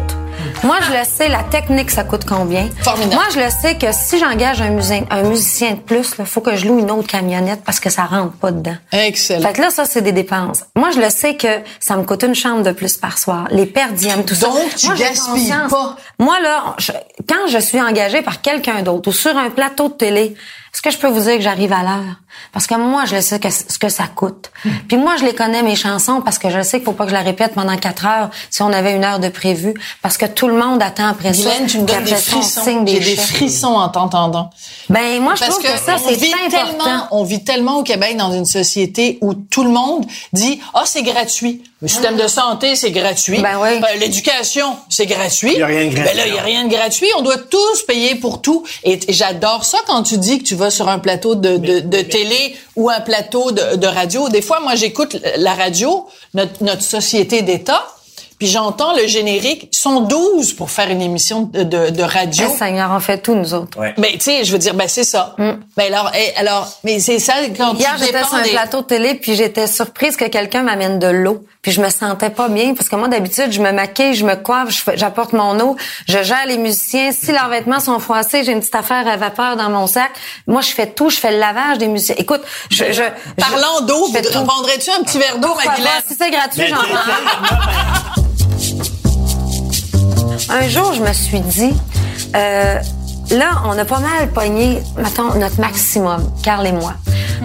Moi, 0.64 0.76
je 0.86 0.90
le 0.92 1.04
sais, 1.04 1.28
la 1.28 1.42
technique, 1.44 1.90
ça 1.90 2.04
coûte 2.04 2.24
combien? 2.28 2.68
Formidable. 2.82 3.14
Moi, 3.14 3.24
je 3.34 3.40
le 3.40 3.50
sais 3.50 3.76
que 3.76 3.92
si 3.92 4.18
j'engage 4.18 4.60
un, 4.60 4.70
musicien, 4.70 5.04
un 5.10 5.22
musicien 5.22 5.70
de 5.72 5.78
plus, 5.80 6.12
il 6.18 6.26
faut 6.26 6.40
que 6.40 6.56
je 6.56 6.66
loue 6.66 6.78
une 6.78 6.90
autre 6.90 7.08
camionnette 7.08 7.62
parce 7.64 7.80
que 7.80 7.90
ça 7.90 8.04
rentre 8.04 8.32
pas 8.36 8.50
dedans. 8.50 8.76
Excellent. 8.92 9.46
Fait 9.46 9.52
que 9.54 9.60
là, 9.62 9.70
ça, 9.70 9.84
c'est 9.84 10.02
des 10.02 10.12
dépenses. 10.12 10.64
Moi, 10.76 10.90
je 10.94 11.00
le 11.00 11.10
sais 11.10 11.36
que 11.36 11.48
ça 11.80 11.96
me 11.96 12.04
coûte 12.04 12.22
une 12.22 12.34
chambre 12.34 12.62
de 12.62 12.72
plus 12.72 12.96
par 12.96 13.18
soir. 13.18 13.46
Les 13.50 13.66
perdièmes, 13.66 14.24
tout 14.24 14.34
ça. 14.34 14.46
Donc, 14.46 14.74
tu 14.76 14.86
Moi, 14.86 14.96
gaspilles 14.96 15.54
pas. 15.70 15.96
Moi, 16.18 16.40
là, 16.40 16.74
je- 16.78 16.92
quand 17.28 17.48
je 17.48 17.58
suis 17.58 17.80
engagée 17.80 18.22
par 18.22 18.40
quelqu'un 18.42 18.82
d'autre 18.82 19.08
ou 19.08 19.12
sur 19.12 19.36
un 19.36 19.50
plateau 19.50 19.88
de 19.88 19.94
télé, 19.94 20.34
est-ce 20.72 20.82
que 20.82 20.90
je 20.90 20.98
peux 20.98 21.08
vous 21.08 21.22
dire 21.22 21.36
que 21.36 21.42
j'arrive 21.42 21.72
à 21.72 21.82
l'heure? 21.82 22.16
Parce 22.52 22.66
que 22.66 22.74
moi, 22.74 23.04
je 23.04 23.16
le 23.16 23.20
sais 23.20 23.40
que, 23.40 23.50
ce 23.50 23.78
que 23.78 23.88
ça 23.88 24.04
coûte. 24.06 24.52
Puis 24.86 24.96
moi, 24.96 25.16
je 25.18 25.24
les 25.24 25.34
connais, 25.34 25.62
mes 25.62 25.74
chansons, 25.74 26.20
parce 26.20 26.38
que 26.38 26.48
je 26.48 26.62
sais 26.62 26.78
qu'il 26.78 26.84
faut 26.84 26.92
pas 26.92 27.04
que 27.04 27.10
je 27.10 27.14
la 27.16 27.22
répète 27.22 27.54
pendant 27.54 27.76
quatre 27.76 28.06
heures 28.06 28.30
si 28.50 28.62
on 28.62 28.72
avait 28.72 28.94
une 28.94 29.04
heure 29.04 29.18
de 29.18 29.28
prévu. 29.28 29.74
Parce 30.00 30.16
que 30.16 30.26
tout 30.26 30.46
le 30.46 30.54
monde 30.54 30.80
attend 30.80 31.08
après 31.08 31.34
ça. 31.34 31.50
Guylaine, 31.50 31.66
tu 31.66 31.80
me 31.80 31.86
donnes 31.86 32.04
des 32.04 32.10
ça, 32.10 32.16
frissons. 32.16 32.86
J'ai 32.86 33.00
des 33.00 33.16
frissons 33.16 33.74
en 33.74 33.88
t'entendant. 33.88 34.50
Ben, 34.88 35.20
moi, 35.20 35.34
je 35.34 35.40
Parce 35.40 35.58
trouve 35.58 35.64
que, 35.64 35.76
ça, 35.76 35.96
c'est 35.98 36.32
important. 36.32 36.84
tellement, 36.84 37.08
on 37.10 37.24
vit 37.24 37.42
tellement 37.42 37.78
au 37.78 37.82
Québec 37.82 38.16
dans 38.16 38.32
une 38.32 38.46
société 38.46 39.18
où 39.20 39.34
tout 39.34 39.64
le 39.64 39.70
monde 39.70 40.06
dit 40.32 40.60
ah 40.74 40.82
c'est 40.84 41.02
gratuit. 41.02 41.62
Le 41.82 41.88
système 41.88 42.16
de 42.16 42.26
santé 42.26 42.76
c'est 42.76 42.90
gratuit. 42.90 43.40
Ben 43.40 43.58
oui. 43.60 43.80
L'éducation 43.98 44.76
c'est 44.88 45.06
gratuit. 45.06 45.56
Y 45.56 45.62
a 45.62 45.66
rien 45.66 45.86
de 45.86 45.94
gratuit. 45.94 46.04
Ben 46.04 46.16
là 46.16 46.26
il 46.26 46.34
y 46.34 46.38
a 46.38 46.42
rien 46.42 46.64
de 46.64 46.70
gratuit. 46.70 47.08
On 47.16 47.22
doit 47.22 47.38
tous 47.38 47.82
payer 47.86 48.16
pour 48.16 48.42
tout. 48.42 48.64
Et, 48.84 49.00
j'adore 49.08 49.64
ça 49.64 49.78
quand 49.86 50.02
tu 50.02 50.18
dis 50.18 50.38
que 50.38 50.44
tu 50.44 50.54
vas 50.54 50.70
sur 50.70 50.88
un 50.88 50.98
plateau 50.98 51.34
de, 51.34 51.56
de, 51.56 51.80
de 51.80 52.00
télé 52.02 52.56
ou 52.76 52.90
un 52.90 53.00
plateau 53.00 53.50
de, 53.52 53.76
de 53.76 53.86
radio. 53.86 54.28
Des 54.28 54.42
fois 54.42 54.60
moi 54.60 54.74
j'écoute 54.74 55.16
la 55.36 55.54
radio, 55.54 56.06
notre, 56.34 56.62
notre 56.62 56.82
société 56.82 57.42
d'État. 57.42 57.86
Puis 58.40 58.48
j'entends 58.48 58.96
le 58.96 59.06
générique. 59.06 59.68
Ils 59.70 59.76
sont 59.76 60.00
12 60.00 60.54
pour 60.54 60.70
faire 60.70 60.90
une 60.90 61.02
émission 61.02 61.42
de, 61.42 61.62
de, 61.62 61.90
de 61.90 62.02
radio. 62.02 62.46
Eh, 62.52 62.56
Seigneur, 62.56 62.90
on 62.92 62.98
fait 62.98 63.18
tout, 63.18 63.34
nous 63.34 63.52
autres. 63.54 63.78
Ouais. 63.78 63.94
Mais 63.98 64.12
tu 64.14 64.20
sais, 64.20 64.44
je 64.44 64.50
veux 64.52 64.58
dire, 64.58 64.72
ben 64.74 64.88
c'est 64.88 65.04
ça. 65.04 65.36
Ben 65.38 65.92
alors, 65.94 66.10
eh, 66.16 66.34
alors, 66.38 66.66
mais 66.82 66.98
c'est 67.00 67.18
ça 67.18 67.34
quand 67.56 67.74
Hier, 67.74 67.94
j'étais 67.98 68.24
sur 68.24 68.34
un 68.34 68.42
des- 68.42 68.50
plateau 68.50 68.80
de 68.80 68.86
télé, 68.86 69.14
puis 69.14 69.34
j'étais 69.36 69.66
surprise 69.66 70.16
que 70.16 70.24
quelqu'un 70.24 70.62
m'amène 70.62 70.98
de 70.98 71.06
l'eau. 71.06 71.44
Puis 71.60 71.72
je 71.72 71.82
me 71.82 71.90
sentais 71.90 72.30
pas 72.30 72.48
bien, 72.48 72.72
parce 72.72 72.88
que 72.88 72.96
moi, 72.96 73.08
d'habitude, 73.08 73.52
je 73.52 73.60
me 73.60 73.70
maquille, 73.72 74.14
je 74.14 74.24
me 74.24 74.34
coiffe, 74.36 74.88
j'apporte 74.94 75.34
mon 75.34 75.60
eau, 75.60 75.76
je 76.08 76.22
gère 76.22 76.46
les 76.46 76.56
musiciens. 76.56 77.12
Si 77.12 77.32
leurs 77.32 77.50
vêtements 77.50 77.80
sont 77.80 77.98
froissés, 77.98 78.42
j'ai 78.42 78.52
une 78.52 78.60
petite 78.60 78.74
affaire 78.74 79.06
à 79.06 79.18
vapeur 79.18 79.56
dans 79.56 79.68
mon 79.68 79.86
sac. 79.86 80.10
Moi, 80.46 80.62
je 80.62 80.70
fais 80.70 80.86
tout, 80.86 81.10
je 81.10 81.18
fais 81.18 81.32
le 81.32 81.38
lavage 81.38 81.76
des 81.76 81.88
musiciens. 81.88 82.14
Écoute, 82.16 82.40
je... 82.70 82.90
je 82.90 83.02
Parlant 83.36 83.82
d'eau, 83.82 84.08
prendrais-tu 84.46 84.88
un 84.98 85.02
petit 85.04 85.18
verre 85.18 85.36
d'eau, 85.38 85.52
pas? 85.62 85.74
Si 86.08 86.14
c'est 86.18 86.30
gratuit, 86.30 86.66
j'en 86.68 86.76
prends. 86.76 88.22
Un 90.50 90.68
jour, 90.68 90.92
je 90.94 91.00
me 91.00 91.12
suis 91.12 91.40
dit, 91.40 91.72
euh, 92.34 92.78
là, 93.30 93.62
on 93.66 93.78
a 93.78 93.84
pas 93.84 94.00
mal 94.00 94.28
pogné, 94.32 94.82
mettons, 94.96 95.32
notre 95.34 95.60
maximum, 95.60 96.28
Carl 96.42 96.66
et 96.66 96.72
moi. 96.72 96.94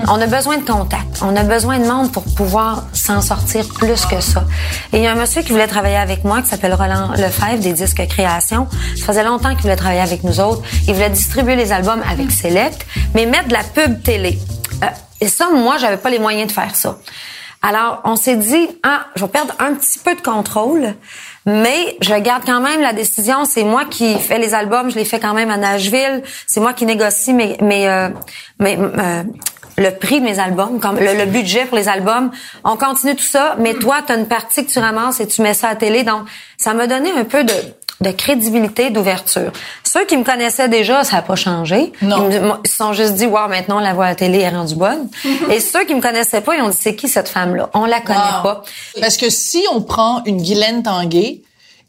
On 0.07 0.19
a 0.19 0.25
besoin 0.25 0.57
de 0.57 0.65
contact. 0.65 1.19
On 1.21 1.35
a 1.35 1.43
besoin 1.43 1.77
de 1.77 1.85
monde 1.85 2.11
pour 2.11 2.23
pouvoir 2.23 2.83
s'en 2.93 3.21
sortir 3.21 3.67
plus 3.69 4.05
que 4.07 4.19
ça. 4.19 4.43
Et 4.91 4.97
il 4.97 5.03
y 5.03 5.07
a 5.07 5.11
un 5.11 5.15
monsieur 5.15 5.43
qui 5.43 5.51
voulait 5.51 5.67
travailler 5.67 5.97
avec 5.97 6.23
moi, 6.23 6.41
qui 6.41 6.47
s'appelle 6.47 6.73
Roland 6.73 7.11
Lefebvre, 7.11 7.59
des 7.59 7.73
disques 7.73 8.05
création. 8.07 8.67
Ça 8.97 9.05
faisait 9.05 9.23
longtemps 9.23 9.51
qu'il 9.51 9.61
voulait 9.61 9.75
travailler 9.75 10.01
avec 10.01 10.23
nous 10.23 10.39
autres. 10.39 10.63
Il 10.87 10.95
voulait 10.95 11.11
distribuer 11.11 11.55
les 11.55 11.71
albums 11.71 12.01
avec 12.09 12.31
Select, 12.31 12.85
mais 13.13 13.27
mettre 13.27 13.49
de 13.49 13.53
la 13.53 13.63
pub 13.63 14.01
télé. 14.01 14.39
Euh, 14.83 14.87
et 15.21 15.27
ça, 15.27 15.47
moi, 15.53 15.77
j'avais 15.77 15.97
pas 15.97 16.09
les 16.09 16.19
moyens 16.19 16.47
de 16.47 16.51
faire 16.51 16.75
ça. 16.75 16.97
Alors, 17.61 18.01
on 18.03 18.15
s'est 18.15 18.35
dit, 18.35 18.67
ah, 18.83 19.07
je 19.15 19.23
vais 19.23 19.27
perdre 19.27 19.53
un 19.59 19.73
petit 19.73 19.97
peu 19.97 20.13
de 20.13 20.21
contrôle, 20.21 20.93
mais 21.45 21.97
je 22.01 22.15
garde 22.15 22.43
quand 22.45 22.61
même 22.61 22.81
la 22.81 22.93
décision. 22.93 23.45
C'est 23.45 23.63
moi 23.63 23.85
qui 23.85 24.17
fais 24.17 24.39
les 24.39 24.53
albums, 24.53 24.89
je 24.89 24.95
les 24.95 25.05
fais 25.05 25.19
quand 25.19 25.33
même 25.33 25.51
à 25.51 25.57
Nashville. 25.57 26.23
C'est 26.47 26.59
moi 26.59 26.73
qui 26.73 26.85
négocie 26.85 27.33
mes, 27.33 27.57
mes, 27.61 27.87
euh, 27.87 28.09
euh, 28.61 29.23
le 29.77 29.91
prix 29.91 30.19
de 30.21 30.25
mes 30.25 30.39
albums, 30.39 30.79
comme 30.79 30.97
le, 30.99 31.13
le 31.13 31.25
budget 31.25 31.65
pour 31.65 31.77
les 31.77 31.89
albums. 31.89 32.31
On 32.63 32.77
continue 32.77 33.15
tout 33.15 33.23
ça, 33.23 33.55
mais 33.59 33.73
toi, 33.73 33.97
tu 34.05 34.13
as 34.13 34.15
une 34.15 34.27
partie 34.27 34.65
que 34.65 34.71
tu 34.71 34.79
ramasses 34.79 35.19
et 35.19 35.27
tu 35.27 35.41
mets 35.41 35.53
ça 35.53 35.67
à 35.67 35.69
la 35.71 35.75
télé. 35.75 36.03
Donc, 36.03 36.21
ça 36.57 36.73
m'a 36.73 36.87
donné 36.87 37.11
un 37.11 37.25
peu 37.25 37.43
de, 37.43 37.53
de 38.01 38.11
crédibilité, 38.11 38.89
d'ouverture. 38.89 39.51
Ceux 39.83 40.05
qui 40.05 40.15
me 40.17 40.23
connaissaient 40.23 40.69
déjà, 40.69 41.03
ça 41.03 41.17
n'a 41.17 41.21
pas 41.21 41.35
changé. 41.35 41.91
Non. 42.01 42.29
Ils, 42.63 42.69
se 42.69 42.75
sont 42.77 42.93
juste 42.93 43.13
dit, 43.15 43.25
wow, 43.25 43.47
maintenant 43.49 43.79
la 43.79 43.93
voix 43.93 44.05
à 44.05 44.09
la 44.09 44.15
télé 44.15 44.39
est 44.39 44.49
rendue 44.49 44.75
bonne. 44.75 45.09
et 45.51 45.59
ceux 45.59 45.83
qui 45.85 45.93
me 45.95 46.01
connaissaient 46.01 46.41
pas, 46.41 46.55
ils 46.55 46.61
ont 46.61 46.69
dit, 46.69 46.77
c'est 46.79 46.95
qui 46.95 47.07
cette 47.09 47.29
femme-là? 47.29 47.69
On 47.73 47.85
la 47.85 47.99
connaît 48.01 48.17
Wow. 48.19 48.43
pas. 48.43 48.63
Parce 49.01 49.17
que 49.17 49.29
si 49.29 49.63
on 49.73 49.81
prend 49.81 50.23
une 50.25 50.41
Guylaine 50.41 50.83
Tanguay, 50.83 51.41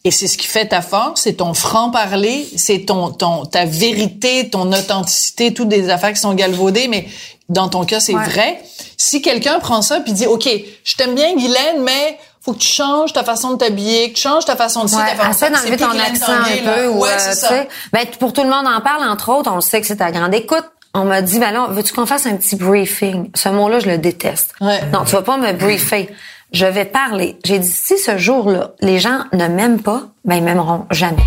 et 0.07 0.11
c'est 0.13 0.29
ce 0.29 0.39
qui 0.39 0.47
fait 0.47 0.67
ta 0.67 0.83
force, 0.83 1.23
c'est 1.23 1.35
ton 1.35 1.53
franc-parler, 1.53 2.47
c'est 2.57 2.87
ton, 2.87 3.11
ton, 3.11 3.45
ta 3.45 3.65
vérité, 3.65 4.49
ton 4.49 4.73
authenticité, 4.73 5.53
toutes 5.53 5.69
des 5.69 5.91
affaires 5.91 6.13
qui 6.13 6.21
sont 6.21 6.33
galvaudées, 6.35 6.87
mais 6.89 7.07
dans 7.49 7.69
ton 7.69 7.85
cas, 7.85 7.99
c'est 8.01 8.15
Ouais. 8.15 8.25
vrai. 8.25 8.61
Si 8.97 9.21
quelqu'un 9.21 9.59
prend 9.59 9.83
ça 9.83 10.01
puis 10.01 10.13
dit, 10.13 10.27
OK, 10.27 10.49
je 10.85 10.95
t'aime 10.97 11.15
bien, 11.15 11.35
Guylaine, 11.35 11.83
mais 11.83 12.19
faut 12.41 12.53
que 12.53 12.59
tu 12.59 12.69
changes 12.69 13.13
ta 13.13 13.25
façon 13.25 13.51
de 13.51 13.57
t'habiller, 13.57 14.11
que 14.11 14.17
tu 14.17 14.23
changes 14.23 14.45
ta 14.45 14.55
façon 14.55 14.85
de 14.85 14.91
Ouais, 14.91 15.03
essaie 15.31 15.51
d'enlever 15.51 15.77
ton 15.77 15.91
accent 15.99 16.33
un 16.33 16.65
peu. 16.75 16.87
ou, 16.89 17.01
Ouais, 17.03 17.09
euh, 17.11 17.33
ça. 17.33 17.65
Ben, 17.93 18.07
pour 18.21 18.33
tout 18.33 18.43
le 18.45 18.49
monde 18.51 18.67
en 18.67 18.81
parle, 18.81 19.09
entre 19.09 19.31
autres, 19.33 19.51
on 19.51 19.57
le 19.57 19.61
sait 19.61 19.81
que 19.81 19.87
c'est 19.89 19.97
ta 19.97 20.13
grande 20.13 20.33
écoute. 20.35 20.65
On 20.95 21.05
m'a 21.05 21.21
dit, 21.21 21.39
ben 21.41 21.51
là, 21.51 21.67
veux-tu 21.71 21.93
qu'on 21.93 22.07
fasse 22.07 22.25
un 22.27 22.37
petit 22.37 22.55
briefing? 22.57 23.31
Ce 23.35 23.49
mot-là, 23.49 23.81
je 23.81 23.87
le 23.91 23.99
déteste. 23.99 24.53
Ouais. 24.61 24.81
Non, 24.93 25.05
tu 25.05 25.13
vas 25.13 25.23
pas 25.23 25.37
me 25.37 25.53
briefer. 25.53 26.09
Je 26.53 26.65
vais 26.65 26.85
parler. 26.85 27.39
J'ai 27.45 27.59
dit, 27.59 27.69
si 27.69 27.99
ce 27.99 28.19
jour-là, 28.19 28.71
les 28.81 29.01
gens 29.01 29.25
ne 29.33 29.49
m'aiment 29.49 29.83
pas, 29.83 30.03
ben 30.25 30.37
ils 30.37 30.45
m'aimeront 30.45 30.87
jamais. 30.93 31.25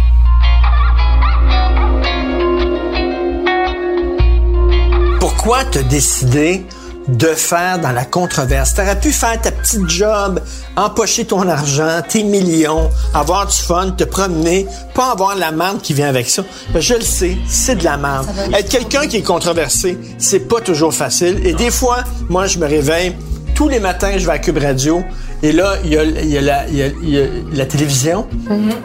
Pourquoi 5.19 5.65
t'as 5.65 5.83
décidé 5.83 6.65
de 7.09 7.27
faire 7.27 7.79
dans 7.79 7.91
la 7.91 8.05
controverse? 8.05 8.73
Tu 8.75 8.81
aurais 8.81 8.97
pu 8.97 9.11
faire 9.11 9.41
ta 9.41 9.51
petite 9.51 9.89
job, 9.89 10.39
empocher 10.77 11.25
ton 11.25 11.47
argent, 11.49 12.01
tes 12.07 12.23
millions, 12.23 12.89
avoir 13.13 13.45
du 13.45 13.57
fun, 13.57 13.91
te 13.91 14.05
promener, 14.05 14.67
pas 14.93 15.11
avoir 15.11 15.35
la 15.35 15.51
merde 15.51 15.81
qui 15.81 15.93
vient 15.93 16.07
avec 16.07 16.29
ça. 16.29 16.43
Ben, 16.73 16.79
je 16.79 16.93
le 16.93 17.01
sais, 17.01 17.37
c'est 17.45 17.75
de 17.75 17.83
la 17.83 17.97
merde. 17.97 18.27
Être 18.53 18.69
quelqu'un 18.69 19.05
qui 19.05 19.17
est 19.17 19.21
controversé, 19.21 19.97
c'est 20.17 20.47
pas 20.47 20.61
toujours 20.61 20.93
facile. 20.93 21.45
Et 21.45 21.53
des 21.53 21.71
fois, 21.71 22.05
moi, 22.29 22.47
je 22.47 22.57
me 22.57 22.65
réveille, 22.65 23.17
tous 23.59 23.67
les 23.67 23.81
matins, 23.81 24.11
je 24.17 24.25
vais 24.25 24.31
à 24.31 24.39
Cube 24.39 24.57
Radio, 24.57 25.03
et 25.43 25.51
là, 25.51 25.73
il 25.83 25.91
y 25.91 25.97
a, 25.97 26.03
il 26.05 26.29
y 26.29 26.37
a 26.37 26.41
la, 26.41 26.65
il 26.69 26.77
y 26.77 26.81
a- 26.81 26.87
il 27.03 27.09
y 27.09 27.19
a 27.21 27.25
la 27.53 27.65
télévision, 27.65 28.25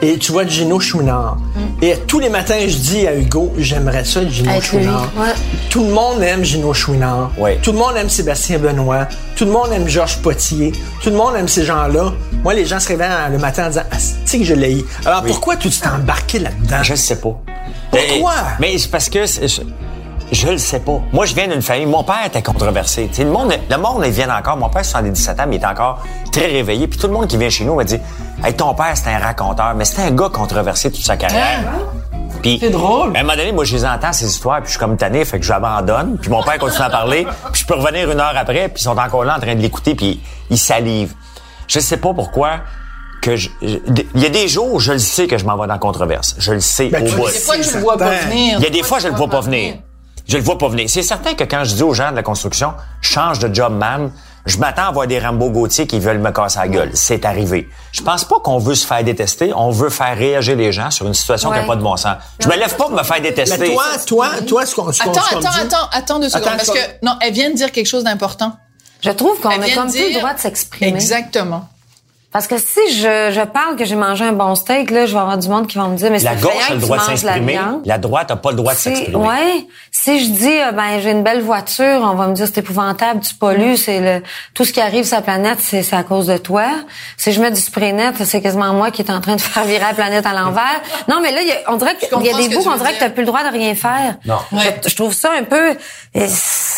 et 0.02 0.18
tu 0.18 0.32
vois 0.32 0.44
Gino 0.48 0.80
Chouinard. 0.80 1.36
Et 1.80 1.94
tous 2.08 2.18
les 2.18 2.28
matins, 2.28 2.56
je 2.66 2.76
dis 2.76 3.06
à 3.06 3.14
Hugo, 3.14 3.52
j'aimerais 3.56 4.04
ça, 4.04 4.26
Gino 4.26 4.50
lui, 4.50 4.60
Chouinard. 4.60 5.12
ouais. 5.16 5.28
Tout 5.70 5.84
le 5.84 5.90
monde 5.92 6.20
aime 6.24 6.42
Gino 6.44 6.74
Chouinard. 6.74 7.30
Oui. 7.38 7.52
Tout 7.62 7.70
le 7.70 7.78
monde 7.78 7.96
aime 7.96 8.08
Sébastien 8.08 8.58
Benoît. 8.58 9.06
Tout 9.36 9.44
le 9.44 9.52
monde 9.52 9.68
aime 9.72 9.86
Georges 9.86 10.18
Potier. 10.18 10.72
Tout 11.00 11.10
le 11.10 11.16
monde 11.16 11.36
aime 11.38 11.46
ces 11.46 11.64
gens-là. 11.64 12.12
Moi, 12.42 12.54
les 12.54 12.64
gens 12.66 12.80
se 12.80 12.88
réveillent 12.88 13.30
le 13.30 13.38
matin 13.38 13.66
en 13.66 13.68
disant 13.68 13.82
Ah, 13.92 13.96
c'est 14.24 14.38
que 14.40 14.44
je 14.44 14.54
l'ai 14.54 14.78
eu? 14.80 14.84
Alors, 15.06 15.22
pourquoi 15.22 15.54
tu 15.54 15.70
t'es 15.70 15.86
embarqué 15.86 16.40
là-dedans? 16.40 16.82
Je 16.82 16.92
ne 16.92 16.96
sais 16.96 17.16
pas. 17.20 17.40
Pourquoi? 17.92 18.32
Mais, 18.58 18.72
mais 18.72 18.78
c'est 18.78 18.90
parce 18.90 19.08
que 19.08 19.24
c'est- 19.26 19.46
je, 19.46 19.60
je 20.34 20.48
le 20.48 20.58
sais 20.58 20.80
pas. 20.80 21.00
Moi, 21.12 21.26
je 21.26 21.34
viens 21.34 21.48
d'une 21.48 21.62
famille. 21.62 21.86
Mon 21.86 22.02
père 22.04 22.24
était 22.26 22.42
controversé. 22.42 23.10
Le 23.18 23.24
monde, 23.26 23.52
le 23.68 23.76
monde, 23.76 24.02
il 24.04 24.10
vient 24.12 24.34
encore. 24.36 24.56
Mon 24.56 24.68
père, 24.68 24.84
77 24.84 25.40
ans, 25.40 25.44
mais 25.48 25.56
il 25.56 25.62
est 25.62 25.66
encore 25.66 26.02
très 26.32 26.46
réveillé. 26.46 26.86
Puis 26.88 26.98
tout 26.98 27.06
le 27.06 27.12
monde 27.12 27.26
qui 27.26 27.36
vient 27.36 27.50
chez 27.50 27.64
nous 27.64 27.74
me 27.74 27.84
dit 27.84 27.98
Hey, 28.42 28.54
ton 28.54 28.74
père, 28.74 28.96
c'était 28.96 29.10
un 29.10 29.18
raconteur, 29.18 29.74
mais 29.74 29.84
c'était 29.84 30.02
un 30.02 30.10
gars 30.10 30.28
controversé 30.32 30.90
toute 30.90 31.04
sa 31.04 31.16
carrière. 31.16 31.60
Puis, 32.42 32.58
C'est 32.60 32.68
drôle. 32.70 33.16
À 33.16 33.20
un 33.20 33.22
moment 33.22 33.36
donné, 33.36 33.52
moi, 33.52 33.64
je 33.64 33.74
les 33.74 33.84
entends, 33.86 34.12
ces 34.12 34.26
histoires, 34.26 34.58
puis 34.58 34.66
je 34.66 34.70
suis 34.72 34.78
comme 34.78 34.96
tanné, 34.98 35.24
fait 35.24 35.38
que 35.40 35.46
j'abandonne. 35.46 36.18
Puis 36.20 36.30
mon 36.30 36.42
père 36.42 36.58
continue 36.58 36.82
à 36.84 36.90
parler, 36.90 37.26
puis 37.52 37.62
je 37.62 37.66
peux 37.66 37.74
revenir 37.74 38.10
une 38.10 38.20
heure 38.20 38.34
après, 38.36 38.68
puis 38.68 38.80
ils 38.80 38.84
sont 38.84 38.98
encore 38.98 39.24
là 39.24 39.36
en 39.36 39.40
train 39.40 39.54
de 39.54 39.60
l'écouter, 39.62 39.94
puis 39.94 40.20
ils 40.50 40.58
salivent. 40.58 41.14
Je 41.68 41.78
sais 41.80 41.96
pas 41.96 42.12
pourquoi 42.12 42.58
que 43.22 43.36
je... 43.36 43.48
je- 43.62 43.78
Il 44.14 44.20
y 44.22 44.26
a 44.26 44.28
des 44.28 44.48
jours 44.48 44.74
où 44.74 44.78
je 44.78 44.92
le 44.92 44.98
sais 44.98 45.26
que 45.26 45.38
je 45.38 45.46
m'en 45.46 45.54
vais 45.54 45.66
dans 45.66 45.72
la 45.72 45.78
controverse. 45.78 46.34
Je 46.38 46.52
le 46.52 46.60
sais 46.60 46.88
Ben, 46.88 47.02
au 47.02 47.16
bout. 47.16 47.26
Des 47.28 47.32
fois, 47.38 47.56
tu 47.56 47.74
le 47.74 47.80
vois 47.80 47.96
pas 47.96 48.10
venir. 48.10 48.58
Il 48.58 48.64
y 48.64 48.66
a 48.66 48.70
des 48.70 48.82
fois, 48.82 48.98
je 48.98 49.08
le 49.08 49.14
vois 49.14 49.28
pas 49.30 49.40
venir. 49.40 49.76
Je 50.26 50.36
le 50.38 50.42
vois 50.42 50.56
pas 50.58 50.68
venir. 50.68 50.88
C'est 50.88 51.02
certain 51.02 51.34
que 51.34 51.44
quand 51.44 51.64
je 51.64 51.74
dis 51.74 51.82
aux 51.82 51.92
gens 51.94 52.10
de 52.10 52.16
la 52.16 52.22
construction, 52.22 52.72
change 53.02 53.38
de 53.40 53.54
job, 53.54 53.72
man, 53.74 54.10
je 54.46 54.56
m'attends 54.58 54.88
à 54.88 54.90
voir 54.90 55.06
des 55.06 55.18
Rambo 55.18 55.50
Gauthier 55.50 55.86
qui 55.86 55.98
veulent 56.00 56.18
me 56.18 56.30
casser 56.30 56.58
la 56.60 56.68
gueule. 56.68 56.90
C'est 56.94 57.24
arrivé. 57.24 57.68
Je 57.92 58.02
pense 58.02 58.24
pas 58.24 58.36
qu'on 58.40 58.58
veut 58.58 58.74
se 58.74 58.86
faire 58.86 59.02
détester. 59.04 59.52
On 59.54 59.70
veut 59.70 59.90
faire 59.90 60.16
réagir 60.16 60.56
les 60.56 60.72
gens 60.72 60.90
sur 60.90 61.06
une 61.06 61.14
situation 61.14 61.50
qui 61.50 61.58
n'a 61.58 61.64
pas 61.64 61.76
de 61.76 61.82
bon 61.82 61.96
sens. 61.96 62.16
Je 62.40 62.48
me 62.48 62.56
lève 62.56 62.74
pas 62.76 62.84
pour 62.84 62.90
me 62.92 63.02
faire 63.02 63.20
détester. 63.20 63.58
Mais 63.58 63.72
toi, 63.74 63.84
toi, 64.06 64.28
toi, 64.46 64.66
ce 64.66 64.74
qu'on 64.74 64.92
ce 64.92 65.02
qu'on- 65.02 65.10
Attends, 65.12 65.20
ce 65.22 65.30
qu'on 65.34 65.38
attends, 65.40 65.50
dit- 65.50 65.60
attends, 65.60 65.88
attends 65.92 66.18
deux 66.20 66.28
secondes. 66.30 66.46
Attends, 66.48 66.56
parce 66.56 66.70
que, 66.70 67.06
non, 67.06 67.16
elle 67.20 67.32
vient 67.32 67.50
de 67.50 67.54
dire 67.56 67.70
quelque 67.72 67.86
chose 67.86 68.04
d'important. 68.04 68.56
Je 69.02 69.10
trouve 69.10 69.38
qu'on 69.40 69.50
Elle 69.50 69.62
a 69.64 69.74
comme 69.74 69.86
de 69.88 69.92
plus 69.92 70.00
le 70.00 70.08
dire- 70.10 70.18
droit 70.20 70.32
de 70.34 70.40
s'exprimer. 70.40 70.90
Exactement. 70.90 71.68
Parce 72.34 72.48
que 72.48 72.58
si 72.58 72.80
je, 72.90 73.30
je 73.32 73.44
parle 73.46 73.76
que 73.76 73.84
j'ai 73.84 73.94
mangé 73.94 74.24
un 74.24 74.32
bon 74.32 74.56
steak, 74.56 74.90
là, 74.90 75.06
je 75.06 75.12
vais 75.14 75.20
avoir 75.20 75.38
du 75.38 75.48
monde 75.48 75.68
qui 75.68 75.78
va 75.78 75.84
me 75.86 75.96
dire, 75.96 76.10
mais 76.10 76.18
c'est 76.18 76.24
la 76.24 76.34
gauche 76.34 76.52
a 76.68 76.74
le 76.74 76.80
tu 76.80 76.84
droit 76.84 76.96
de 76.96 77.02
la 77.02 77.08
s'exprimer. 77.16 77.58
La 77.84 77.96
droite 77.96 78.28
n'a 78.30 78.34
pas 78.36 78.50
le 78.50 78.56
droit 78.56 78.72
de 78.74 78.78
s'exprimer. 78.78 79.16
ouais. 79.16 79.66
Si 79.92 80.18
je 80.24 80.30
dis, 80.32 80.58
euh, 80.60 80.72
ben, 80.72 80.98
j'ai 81.00 81.12
une 81.12 81.22
belle 81.22 81.42
voiture, 81.42 82.00
on 82.02 82.14
va 82.16 82.26
me 82.26 82.34
dire, 82.34 82.46
c'est 82.46 82.58
épouvantable, 82.58 83.20
tu 83.20 83.34
pollues, 83.36 83.76
c'est 83.76 84.00
le, 84.00 84.22
tout 84.52 84.64
ce 84.64 84.72
qui 84.72 84.80
arrive 84.80 85.04
sur 85.04 85.14
la 85.14 85.22
planète, 85.22 85.58
c'est, 85.60 85.84
c'est 85.84 85.94
à 85.94 86.02
cause 86.02 86.26
de 86.26 86.36
toi. 86.36 86.64
Si 87.16 87.30
je 87.30 87.40
mets 87.40 87.52
du 87.52 87.60
spray 87.60 87.92
net, 87.92 88.16
c'est 88.24 88.40
quasiment 88.42 88.72
moi 88.72 88.90
qui 88.90 89.02
est 89.02 89.10
en 89.12 89.20
train 89.20 89.36
de 89.36 89.40
faire 89.40 89.62
virer 89.62 89.84
la 89.88 89.94
planète 89.94 90.26
à 90.26 90.32
l'envers. 90.32 90.80
Non, 91.08 91.20
mais 91.22 91.30
là, 91.30 91.40
il 91.40 91.46
y 91.46 91.52
a- 91.52 91.72
on 91.72 91.76
dirait 91.76 91.94
qu'il 91.96 92.08
y 92.10 92.30
a 92.30 92.36
des 92.36 92.48
que 92.48 92.54
bouts 92.56 92.62
tu 92.64 92.68
veux 92.68 92.76
dirait 92.78 92.94
que 92.94 92.98
t'as 92.98 93.10
plus 93.10 93.20
le 93.22 93.26
droit 93.28 93.44
de 93.44 93.52
rien 93.52 93.76
faire. 93.76 94.16
Non. 94.26 94.38
Ouais. 94.50 94.80
Je, 94.82 94.88
je 94.90 94.96
trouve 94.96 95.14
ça 95.14 95.30
un 95.38 95.44
peu, 95.44 95.76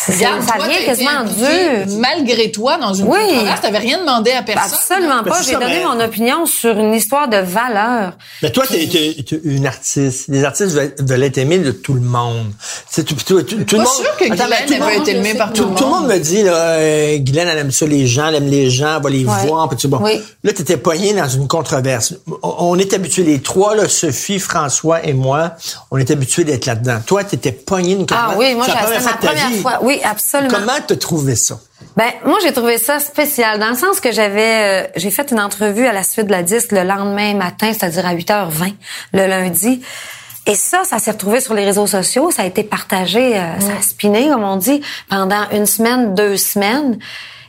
Regarde, 0.07 0.41
ça 0.43 0.53
toi, 0.55 0.67
vient 0.67 0.85
quasiment 0.85 1.23
dur. 1.23 1.97
Malgré 1.99 2.51
toi, 2.51 2.77
dans 2.77 2.93
une 2.93 3.07
Oui. 3.07 3.17
controverse, 3.27 3.61
t'avais 3.61 3.77
rien 3.79 3.97
demandé 3.99 4.31
à 4.31 4.41
personne. 4.43 4.63
Absolument 4.73 5.23
pas. 5.23 5.46
J'ai 5.47 5.53
donné 5.53 5.79
mais- 5.79 5.85
mon 5.85 5.99
opinion 6.03 6.45
sur 6.45 6.77
une 6.77 6.93
histoire 6.93 7.27
de 7.27 7.37
valeur. 7.37 8.13
Mais 8.41 8.51
toi, 8.51 8.65
t'es, 8.67 8.87
t'es- 8.87 9.23
t'es 9.23 9.39
une 9.43 9.65
artiste. 9.65 10.25
Les 10.27 10.43
artistes 10.43 10.71
veulent, 10.99 11.23
être 11.23 11.37
aimés 11.37 11.57
de 11.59 11.71
tout 11.71 11.93
le 11.93 12.01
monde. 12.01 12.51
C'est 12.89 13.03
tout, 13.03 13.15
tout, 13.15 13.41
tout, 13.43 13.63
tout 13.63 13.75
le 13.75 13.83
monde. 13.83 13.87
sûr 13.93 14.17
que 14.17 14.25
Attends, 14.25 14.35
Guylaine, 14.45 14.65
tout 14.67 14.73
veut 14.73 14.79
monde- 14.79 14.89
être 15.07 15.07
aimée 15.07 15.33
par 15.35 15.53
tout 15.53 15.63
le 15.69 15.75
tout 15.75 15.83
le 15.83 15.89
monde. 15.89 16.01
monde 16.03 16.11
me 16.13 16.19
dit, 16.19 16.43
là, 16.43 16.53
euh, 16.53 17.17
Guylaine, 17.17 17.47
elle 17.47 17.57
aime 17.59 17.71
ça, 17.71 17.85
les 17.85 18.07
gens, 18.07 18.27
elle 18.27 18.35
aime 18.35 18.47
les 18.49 18.69
gens, 18.69 18.97
elle 18.97 19.03
va 19.03 19.09
les 19.09 19.25
Ouais. 19.25 19.45
voir, 19.45 19.67
puis 19.69 19.77
tu 19.77 19.87
bon. 19.87 19.99
Oui. 20.01 20.21
Là, 20.43 20.53
t'étais 20.53 20.77
poigné 20.77 21.13
dans 21.13 21.27
une 21.27 21.47
controverse. 21.47 22.13
On, 22.43 22.55
on 22.59 22.77
est 22.79 22.93
habitués, 22.93 23.23
les 23.23 23.41
trois, 23.41 23.75
là, 23.75 23.87
Sophie, 23.89 24.39
François 24.39 25.03
et 25.05 25.13
moi, 25.13 25.53
on 25.91 25.97
est 25.97 26.11
habitués 26.11 26.43
d'être 26.43 26.65
là-dedans. 26.65 26.99
Toi, 27.05 27.23
t'étais 27.23 27.51
poigné 27.51 27.95
dans 27.95 28.01
une 28.01 28.07
Ah 28.11 28.25
controverse. 28.27 28.37
oui, 28.49 28.55
moi, 28.55 28.65
C'est 28.65 28.73
la 28.73 28.99
j'ai- 29.11 29.27
première 29.27 29.61
fois. 29.61 29.79
Oui, 29.81 29.99
absolument. 30.03 30.49
Comment 30.53 30.73
t'as 30.87 30.95
trouvé 30.95 31.35
ça? 31.35 31.59
Ben 31.95 32.09
moi 32.25 32.37
j'ai 32.43 32.51
trouvé 32.53 32.77
ça 32.77 32.99
spécial 32.99 33.59
dans 33.59 33.69
le 33.69 33.75
sens 33.75 33.99
que 33.99 34.11
j'avais 34.11 34.85
euh, 34.85 34.87
j'ai 34.95 35.11
fait 35.11 35.31
une 35.31 35.39
entrevue 35.39 35.85
à 35.85 35.93
la 35.93 36.03
suite 36.03 36.25
de 36.27 36.31
la 36.31 36.43
disque 36.43 36.71
le 36.71 36.83
lendemain 36.83 37.33
matin, 37.35 37.71
c'est-à-dire 37.73 38.05
à 38.05 38.13
8h20 38.15 38.73
le 39.13 39.27
lundi. 39.27 39.81
Et 40.47 40.55
ça, 40.55 40.83
ça 40.85 40.97
s'est 40.99 41.11
retrouvé 41.11 41.41
sur 41.41 41.53
les 41.53 41.65
réseaux 41.65 41.87
sociaux, 41.87 42.31
ça 42.31 42.43
a 42.43 42.45
été 42.45 42.63
partagé, 42.63 43.37
euh, 43.37 43.59
ça 43.59 43.73
a 43.79 43.81
spiné, 43.81 44.29
comme 44.29 44.43
on 44.45 44.55
dit, 44.55 44.81
pendant 45.09 45.49
une 45.51 45.65
semaine, 45.65 46.15
deux 46.15 46.37
semaines. 46.37 46.97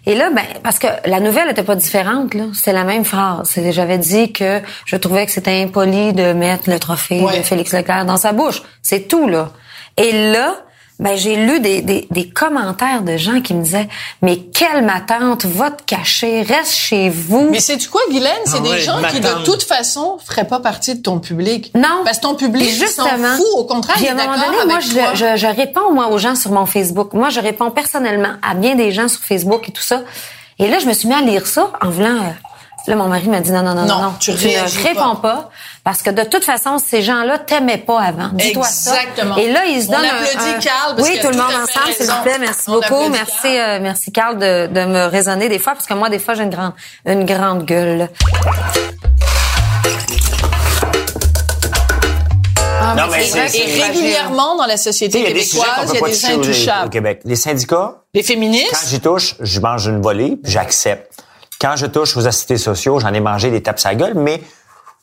Et 0.05 0.15
là, 0.17 0.31
ben, 0.35 0.43
parce 0.65 0.79
que 0.81 0.89
la 1.05 1.21
nouvelle 1.21 1.49
était 1.51 1.63
pas 1.63 1.77
différente, 1.77 2.35
là. 2.35 2.45
C'était 2.55 2.73
la 2.73 2.83
même 2.85 3.05
phrase. 3.05 3.55
J'avais 3.71 3.99
dit 3.99 4.33
que 4.33 4.61
je 4.85 4.97
trouvais 4.97 5.27
que 5.27 5.33
c'était 5.33 5.63
impoli 5.63 6.13
de 6.13 6.33
mettre 6.33 6.69
le 6.69 6.79
trophée 6.81 7.21
Ouais. 7.21 7.39
de 7.39 7.43
Félix 7.45 7.73
Leclerc 7.73 8.05
dans 8.05 8.17
sa 8.17 8.33
bouche. 8.33 8.63
C'est 8.83 9.07
tout, 9.07 9.29
là. 9.29 9.51
Et 9.97 10.33
là, 10.33 10.57
ben, 10.99 11.17
j'ai 11.17 11.37
lu 11.37 11.61
des, 11.61 11.81
des, 11.83 12.09
des 12.11 12.29
commentaires 12.29 13.03
de 13.03 13.17
gens 13.17 13.41
qui 13.41 13.55
me 13.55 13.63
disaient, 13.63 13.89
mais 14.21 14.39
quelle 14.39 14.85
ma 14.85 15.01
tante, 15.01 15.45
va 15.45 15.71
te 15.71 15.83
cacher, 15.85 16.43
reste 16.43 16.73
chez 16.73 17.09
vous. 17.09 17.49
Mais 17.51 17.61
sais-tu 17.61 17.89
quoi, 17.89 18.01
Guylaine? 18.11 18.33
C'est 18.45 18.57
Ah 18.59 18.61
des 18.69 18.81
gens 18.81 19.01
qui, 19.11 19.21
tante. 19.21 19.39
de 19.41 19.45
toute 19.45 19.63
façon, 19.63 20.19
feraient 20.27 20.47
pas 20.49 20.59
partie 20.61 20.97
de 20.97 21.01
ton 21.03 21.21
public. 21.21 21.71
Non. 21.77 22.03
Parce 22.05 22.19
que 22.19 22.23
ton 22.23 22.35
public, 22.35 22.69
s'en 22.89 23.05
fout. 23.37 23.47
Au 23.57 23.65
contraire, 23.65 23.95
Puis 23.97 24.07
il 24.07 24.09
à 24.09 24.11
est 24.11 24.15
un 24.15 24.25
moment 24.27 24.37
d'accord 24.39 24.53
donné, 24.61 24.65
moi, 24.67 24.75
avec 24.77 25.17
je, 25.17 25.25
je, 25.25 25.37
je 25.37 25.47
réponds, 25.47 25.93
moi, 25.95 26.09
aux 26.09 26.19
gens 26.19 26.35
sur 26.35 26.51
mon 26.51 26.67
Facebook. 26.67 27.13
Moi, 27.15 27.29
je 27.31 27.41
réponds 27.41 27.71
personnellement 27.71 28.33
à 28.43 28.55
bien 28.55 28.75
des 28.75 28.91
gens 28.91 29.07
sur 29.09 29.21
Facebook 29.21 29.69
et 29.69 29.73
tout 29.73 29.83
ça. 29.83 30.03
Et 30.59 30.67
là, 30.69 30.81
je 30.81 30.87
me 30.87 30.93
suis 30.93 31.07
mis 31.07 31.15
à 31.15 31.21
lire 31.21 31.47
ça 31.47 31.71
en 31.81 31.91
voulant... 31.91 32.17
euh, 32.17 32.31
Là, 32.87 32.97
mon 32.97 33.09
mari 33.09 33.29
m'a 33.29 33.41
dit 33.41 33.51
non, 33.53 33.63
non, 33.63 33.75
non, 33.75 33.83
Non, 33.83 33.97
non, 33.97 34.03
non. 34.05 34.13
tu 34.19 34.31
ne 34.31 34.83
réponds 34.89 35.17
pas. 35.17 35.51
Parce 35.89 36.03
que 36.03 36.11
de 36.11 36.23
toute 36.23 36.45
façon, 36.45 36.77
ces 36.77 37.01
gens-là 37.01 37.39
t'aimaient 37.39 37.79
pas 37.79 37.99
avant. 38.03 38.29
Dis-toi 38.35 38.63
ça. 38.67 38.91
Exactement. 38.95 39.37
Et 39.39 39.51
là, 39.51 39.65
ils 39.65 39.83
se 39.83 39.89
On 39.89 39.93
donnent 39.93 40.05
un- 40.05 40.09
applaudit 40.23 40.51
un- 40.57 40.59
Carl, 40.61 40.97
parce 40.97 41.09
Oui, 41.09 41.17
a 41.17 41.21
tout 41.23 41.29
le 41.29 41.33
tout 41.33 41.39
monde 41.39 41.51
ensemble, 41.55 41.95
s'il 41.97 42.07
vous 42.07 42.23
plaît. 42.25 42.39
Merci 42.39 42.61
On 42.69 42.73
beaucoup. 42.75 43.09
Merci, 43.09 43.33
Carl. 43.45 43.57
euh, 43.57 43.79
merci 43.81 44.13
Carl 44.13 44.39
de, 44.39 44.67
de 44.67 44.85
me 44.85 45.07
raisonner 45.07 45.49
des 45.49 45.59
fois, 45.59 45.73
parce 45.73 45.87
que 45.87 45.95
moi, 45.95 46.11
des 46.11 46.19
fois, 46.19 46.35
j'ai 46.35 46.43
une 46.43 46.51
grande, 46.51 46.75
une 47.07 47.25
grande 47.25 47.65
gueule. 47.65 48.11
Ah, 52.81 52.95
Non, 52.95 53.05
mais 53.11 53.25
c'est 53.25 53.47
Et 53.47 53.49
c'est 53.49 53.83
régulièrement, 53.83 54.57
dans 54.57 54.67
la 54.67 54.77
société 54.77 55.21
il 55.21 55.25
y 55.25 55.31
a 55.31 55.33
des 55.33 55.43
sujets 55.43 55.63
qu'on 55.63 55.87
québécoise, 55.87 55.91
peut 55.91 55.93
il 55.93 55.95
y 55.95 55.99
a 55.99 56.01
pas 56.01 56.07
des 56.09 56.13
toucher 56.13 56.71
au-. 56.85 56.89
Québec. 56.91 57.21
Les 57.25 57.37
syndicats, 57.37 58.03
Les 58.13 58.21
Quand 58.21 58.27
féministes, 58.29 58.89
j'y 58.89 59.01
touche, 59.01 59.37
je 59.41 59.61
mange 59.61 59.87
une 59.87 60.03
volée, 60.03 60.37
puis 60.43 60.53
j'accepte. 60.53 61.13
Quand 61.59 61.77
je 61.77 61.87
touche 61.87 62.17
aux 62.17 62.27
assistés 62.29 62.59
sociaux, 62.59 63.01
j'en 63.01 63.13
ai 63.15 63.21
mangé 63.21 63.51
des 63.51 63.63
tapes 63.63 63.81
à 63.85 63.89
la 63.89 63.95
gueule, 63.95 64.13
mais 64.15 64.41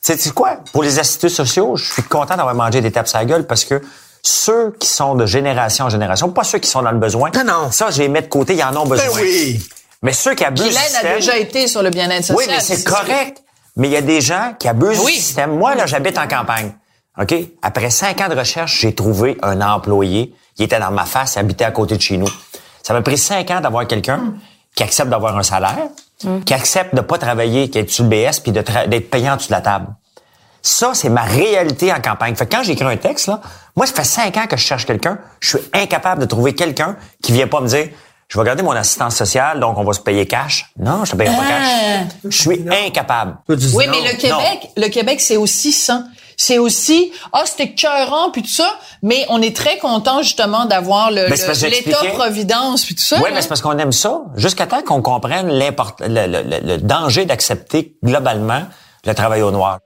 tu 0.04 0.16
sais 0.16 0.30
quoi? 0.30 0.58
Pour 0.72 0.82
les 0.82 0.98
assistés 0.98 1.28
sociaux, 1.28 1.76
je 1.76 1.92
suis 1.92 2.02
content 2.02 2.36
d'avoir 2.36 2.54
mangé 2.54 2.80
des 2.80 2.92
tapes 2.92 3.08
à 3.12 3.18
la 3.18 3.24
gueule 3.24 3.46
parce 3.46 3.64
que 3.64 3.80
ceux 4.22 4.72
qui 4.80 4.88
sont 4.88 5.14
de 5.14 5.26
génération 5.26 5.84
en 5.86 5.88
génération, 5.90 6.30
pas 6.30 6.44
ceux 6.44 6.58
qui 6.58 6.68
sont 6.68 6.82
dans 6.82 6.90
le 6.90 6.98
besoin, 6.98 7.30
Non, 7.34 7.44
non. 7.44 7.70
ça, 7.70 7.90
je 7.90 7.98
les 8.02 8.08
mets 8.08 8.22
de 8.22 8.26
côté, 8.28 8.54
ils 8.54 8.62
en 8.62 8.76
ont 8.76 8.86
besoin. 8.86 9.06
Ben 9.06 9.12
oui. 9.22 9.60
Mais 10.02 10.12
ceux 10.12 10.34
qui 10.34 10.44
abusent 10.44 10.62
du 10.62 10.68
Guylaine 10.68 10.84
a 10.84 10.88
système... 10.88 11.14
déjà 11.16 11.36
été 11.38 11.66
sur 11.68 11.82
le 11.82 11.90
bien-être 11.90 12.24
social. 12.24 12.36
Oui, 12.36 12.44
mais 12.48 12.60
c'est 12.60 12.84
correct. 12.84 13.42
Mais 13.76 13.88
il 13.88 13.92
y 13.92 13.96
a 13.96 14.02
des 14.02 14.20
gens 14.20 14.54
qui 14.58 14.68
abusent 14.68 15.00
Oui. 15.00 15.14
du 15.14 15.20
système. 15.20 15.56
Moi, 15.56 15.74
là, 15.74 15.86
j'habite 15.86 16.18
en 16.18 16.26
campagne. 16.28 16.72
OK? 17.20 17.34
Après 17.62 17.90
cinq 17.90 18.20
ans 18.20 18.28
de 18.28 18.34
recherche, 18.36 18.80
j'ai 18.80 18.94
trouvé 18.94 19.38
un 19.42 19.60
employé 19.60 20.34
qui 20.54 20.64
était 20.64 20.78
dans 20.80 20.90
ma 20.90 21.04
face, 21.06 21.36
habitait 21.36 21.64
à 21.64 21.70
côté 21.70 21.96
de 21.96 22.02
chez 22.02 22.16
nous. 22.18 22.28
Ça 22.82 22.92
m'a 22.94 23.02
pris 23.02 23.18
cinq 23.18 23.50
ans 23.50 23.60
d'avoir 23.60 23.86
quelqu'un 23.86 24.34
qui 24.74 24.82
accepte 24.82 25.08
d'avoir 25.10 25.36
un 25.36 25.42
salaire, 25.42 25.78
qui 26.44 26.54
accepte 26.54 26.94
de 26.94 27.00
pas 27.00 27.18
travailler, 27.18 27.68
qui 27.68 27.78
est 27.78 27.90
sur 27.90 28.04
le 28.04 28.10
BS, 28.10 28.40
puis 28.42 28.52
d'être 28.52 29.10
payant 29.10 29.34
en 29.34 29.36
dessous 29.36 29.48
de 29.48 29.52
la 29.52 29.60
table. 29.60 29.86
Ça, 30.62 30.92
c'est 30.94 31.10
ma 31.10 31.22
réalité 31.22 31.92
en 31.92 32.00
campagne. 32.00 32.34
Fait 32.34 32.46
que 32.46 32.56
quand 32.56 32.62
j'écris 32.64 32.86
un 32.86 32.96
texte, 32.96 33.28
là, 33.28 33.40
moi, 33.76 33.86
ça 33.86 33.94
fait 33.94 34.04
cinq 34.04 34.36
ans 34.36 34.46
que 34.48 34.56
je 34.56 34.62
cherche 34.62 34.84
quelqu'un. 34.84 35.18
Je 35.38 35.50
suis 35.50 35.68
incapable 35.72 36.22
de 36.22 36.26
trouver 36.26 36.54
quelqu'un 36.54 36.96
qui 37.22 37.32
vient 37.32 37.46
pas 37.46 37.60
me 37.60 37.68
dire, 37.68 37.88
je 38.28 38.38
vais 38.38 38.44
garder 38.44 38.64
mon 38.64 38.72
assistance 38.72 39.14
sociale, 39.14 39.60
donc 39.60 39.78
on 39.78 39.84
va 39.84 39.92
se 39.92 40.00
payer 40.00 40.26
cash. 40.26 40.72
Non, 40.78 41.04
je 41.04 41.12
te 41.12 41.16
paye 41.16 41.28
pas 41.28 41.46
cash. 41.46 42.06
Je 42.24 42.36
suis 42.36 42.66
incapable. 42.68 43.36
Oui, 43.48 43.86
mais 43.88 44.00
le 44.12 44.16
Québec, 44.18 44.70
le 44.76 44.88
Québec, 44.88 45.20
c'est 45.20 45.36
aussi 45.36 45.70
ça. 45.70 46.02
C'est 46.38 46.58
aussi, 46.58 47.12
ah, 47.32 47.42
c'était 47.46 47.64
écœurant, 47.64 48.30
puis 48.30 48.42
tout 48.42 48.48
ça, 48.50 48.70
mais 49.02 49.24
on 49.30 49.40
est 49.40 49.56
très 49.56 49.78
content, 49.78 50.20
justement, 50.22 50.66
d'avoir 50.66 51.10
le, 51.10 51.28
Ben, 51.30 51.70
l'État 51.70 51.98
providence, 52.14 52.84
puis 52.84 52.94
tout 52.94 53.02
ça. 53.02 53.16
Oui, 53.22 53.30
mais 53.32 53.40
c'est 53.40 53.48
parce 53.48 53.62
qu'on 53.62 53.78
aime 53.78 53.92
ça. 53.92 54.20
Jusqu'à 54.36 54.66
temps 54.66 54.82
qu'on 54.82 55.00
comprenne 55.00 55.48
le, 55.48 55.70
le- 56.06 56.60
le- 56.60 56.78
danger 56.78 57.24
d'accepter 57.24 57.94
globalement 58.04 58.62
le 59.06 59.14
travail 59.14 59.40
au 59.40 59.50
noir. 59.50 59.78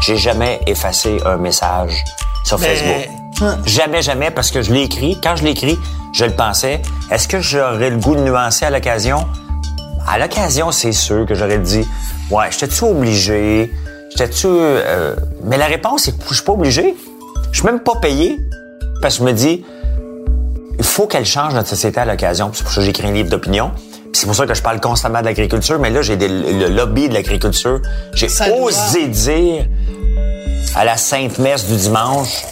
j'ai 0.00 0.16
jamais 0.16 0.60
effacé 0.66 1.18
un 1.26 1.36
message 1.36 2.04
sur 2.44 2.58
Mais- 2.58 2.74
Facebook. 2.74 3.14
Hein. 3.40 3.58
Jamais, 3.66 4.02
jamais, 4.02 4.30
parce 4.30 4.50
que 4.50 4.62
je 4.62 4.72
l'ai 4.72 4.82
écrit. 4.82 5.16
Quand 5.22 5.36
je 5.36 5.44
l'ai 5.44 5.50
écrit, 5.50 5.78
je 6.12 6.24
le 6.24 6.32
pensais. 6.34 6.82
Est-ce 7.10 7.28
que 7.28 7.40
j'aurais 7.40 7.90
le 7.90 7.96
goût 7.98 8.16
de 8.16 8.22
nuancer 8.22 8.64
à 8.64 8.70
l'occasion? 8.70 9.26
À 10.06 10.18
l'occasion, 10.18 10.70
c'est 10.72 10.92
sûr 10.92 11.26
que 11.26 11.34
j'aurais 11.34 11.58
dit, 11.58 11.86
ouais, 12.30 12.46
j'étais-tu 12.50 12.84
obligé? 12.84 13.70
J'étais-tu... 14.10 14.46
euh, 14.48 15.14
Mais 15.44 15.56
la 15.58 15.66
réponse, 15.66 16.02
c'est 16.04 16.12
que 16.16 16.24
je 16.30 16.34
suis 16.34 16.44
pas 16.44 16.52
obligé. 16.52 16.94
Je 17.52 17.58
suis 17.58 17.66
même 17.66 17.80
pas 17.80 17.96
payé. 17.96 18.38
Parce 19.02 19.14
que 19.18 19.20
je 19.20 19.24
me 19.28 19.32
dis, 19.32 19.64
il 20.78 20.84
faut 20.84 21.06
qu'elle 21.06 21.26
change 21.26 21.54
notre 21.54 21.68
société 21.68 22.00
à 22.00 22.04
l'occasion. 22.04 22.50
C'est 22.52 22.62
pour 22.64 22.72
ça 22.72 22.80
que 22.80 22.86
j'écris 22.86 23.06
un 23.06 23.12
livre 23.12 23.28
d'opinion. 23.30 23.70
C'est 24.12 24.26
pour 24.26 24.34
ça 24.34 24.46
que 24.46 24.54
je 24.54 24.62
parle 24.62 24.80
constamment 24.80 25.20
de 25.20 25.26
l'agriculture, 25.26 25.78
mais 25.78 25.90
là, 25.90 26.02
j'ai 26.02 26.16
des- 26.16 26.28
le 26.28 26.68
lobby 26.68 27.08
de 27.08 27.14
l'agriculture. 27.14 27.80
J'ai 28.14 28.28
osé 28.62 29.06
dire 29.08 29.66
à 30.74 30.84
la 30.84 30.96
Sainte 30.96 31.38
Messe 31.38 31.66
du 31.66 31.76
dimanche 31.76 32.44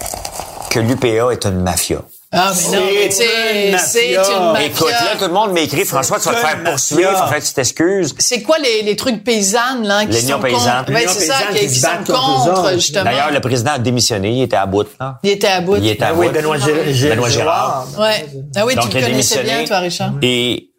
que 0.70 0.78
l'UPA 0.80 1.32
est 1.32 1.44
une 1.46 1.62
mafia. 1.62 1.98
Ah, 2.38 2.52
mais 2.54 2.76
non, 2.76 2.84
mais 2.84 3.08
tu 3.08 3.16
sais, 3.16 3.70
une 3.72 3.78
c'est 3.78 4.10
une 4.14 4.52
mafia. 4.52 4.66
Écoute, 4.66 4.90
là, 4.90 5.16
tout 5.18 5.24
le 5.24 5.32
monde 5.32 5.52
m'écrit, 5.52 5.84
François, 5.86 6.18
tu 6.20 6.28
vas 6.28 6.34
te 6.34 6.38
faire 6.40 6.62
poursuivre, 6.64 7.00
mafia. 7.02 7.18
il 7.18 7.22
faut 7.24 7.28
faire 7.32 7.40
que 7.40 7.46
tu 7.46 7.52
t'excuses. 7.54 8.14
C'est 8.18 8.42
quoi 8.42 8.58
les, 8.58 8.82
les 8.82 8.94
trucs 8.94 9.24
paysannes, 9.24 9.86
là, 9.86 10.04
qui 10.04 10.12
L'Union 10.20 10.36
sont 10.36 10.42
paysanne. 10.42 10.84
contre? 10.84 10.92
Ouais, 10.92 11.06
c'est 11.08 11.26
ça, 11.26 11.34
qui, 11.54 11.68
sont 11.70 11.88
battent 11.88 12.06
contre 12.06 12.72
justement. 12.74 13.04
D'ailleurs, 13.04 13.30
le 13.32 13.40
président 13.40 13.72
a 13.72 13.78
démissionné, 13.78 14.30
il 14.32 14.42
était 14.42 14.56
à 14.56 14.66
bout. 14.66 14.86
Là. 15.00 15.18
Il 15.22 15.30
était 15.30 15.46
à 15.46 15.60
bout. 15.62 15.76
Il 15.76 15.86
était 15.88 16.04
à 16.04 16.08
Ah 16.08 16.14
oui, 16.14 16.26
bout. 16.28 16.32
Benoît, 16.34 16.56
Gé- 16.58 16.92
Gé- 16.92 17.08
Benoît 17.10 17.28
Gérard. 17.30 17.86
Ouais. 17.98 18.26
Ah 18.54 18.66
oui, 18.66 18.74
Donc, 18.74 18.90
tu 18.90 18.96
il 18.96 19.00
le 19.00 19.06
a 19.06 19.08
connaissais 19.08 19.34
démissionné. 19.36 19.44
bien, 19.60 19.64
toi, 19.66 19.78
Richard. 19.78 20.12
Et, 20.22 20.70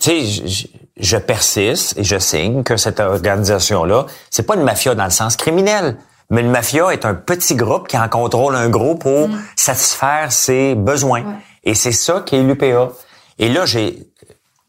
tu 0.00 0.10
sais, 0.28 0.66
je 0.98 1.16
persiste 1.18 1.98
et 1.98 2.04
je 2.04 2.18
signe 2.18 2.62
que 2.62 2.78
cette 2.78 3.00
organisation-là, 3.00 4.06
c'est 4.30 4.44
pas 4.44 4.54
une 4.54 4.62
mafia 4.62 4.94
dans 4.94 5.04
le 5.04 5.10
sens 5.10 5.36
criminel. 5.36 5.96
Mais 6.30 6.40
une 6.40 6.50
mafia 6.50 6.90
est 6.92 7.04
un 7.04 7.14
petit 7.14 7.54
groupe 7.54 7.86
qui 7.88 7.96
en 7.96 8.08
contrôle 8.08 8.56
un 8.56 8.68
gros 8.68 8.94
pour 8.96 9.28
Mm. 9.28 9.40
satisfaire 9.56 10.32
ses 10.32 10.74
besoins. 10.74 11.24
Et 11.64 11.74
c'est 11.74 11.92
ça 11.92 12.22
qui 12.24 12.36
est 12.36 12.42
l'UPA. 12.42 12.90
Et 13.38 13.48
là, 13.48 13.64
j'ai, 13.66 13.98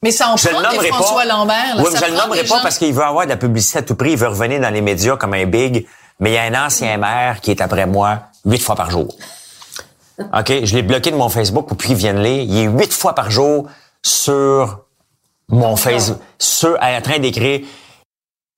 Mais 0.03 0.11
ça 0.11 0.29
en 0.29 0.37
je 0.37 0.49
le 0.49 0.53
prend 0.55 0.63
pas. 0.63 0.83
François 0.83 1.25
Lambert. 1.25 1.75
Là, 1.75 1.83
oui, 1.83 1.89
mais 1.91 1.99
je 1.99 2.05
le 2.11 2.17
nommerai 2.17 2.41
pas 2.43 2.57
gens- 2.57 2.61
parce 2.61 2.77
qu'il 2.77 2.93
veut 2.93 3.03
avoir 3.03 3.25
de 3.25 3.29
la 3.31 3.37
publicité 3.37 3.79
à 3.79 3.81
tout 3.81 3.95
prix. 3.95 4.11
Il 4.11 4.17
veut 4.17 4.27
revenir 4.27 4.59
dans 4.61 4.69
les 4.69 4.81
médias 4.81 5.15
comme 5.17 5.33
un 5.33 5.45
big. 5.45 5.87
Mais 6.19 6.31
il 6.31 6.33
y 6.33 6.37
a 6.37 6.43
un 6.43 6.65
ancien 6.65 6.97
maire 6.97 7.41
qui 7.41 7.51
est 7.51 7.61
après 7.61 7.85
moi 7.85 8.19
huit 8.45 8.59
fois 8.61 8.75
par 8.75 8.89
jour. 8.91 9.07
OK? 10.19 10.51
Je 10.63 10.75
l'ai 10.75 10.81
bloqué 10.83 11.11
de 11.11 11.15
mon 11.15 11.29
Facebook 11.29 11.67
pour 11.67 11.77
qu'il 11.77 11.95
vienne 11.95 12.21
lire. 12.21 12.43
Il 12.43 12.57
est 12.57 12.65
huit 12.67 12.91
fois 12.93 13.13
par 13.13 13.29
jour 13.29 13.67
sur 14.03 14.79
mon 15.49 15.75
Facebook, 15.75 16.17
sur, 16.39 16.77
en 16.81 17.01
train 17.01 17.19
d'écrire. 17.19 17.61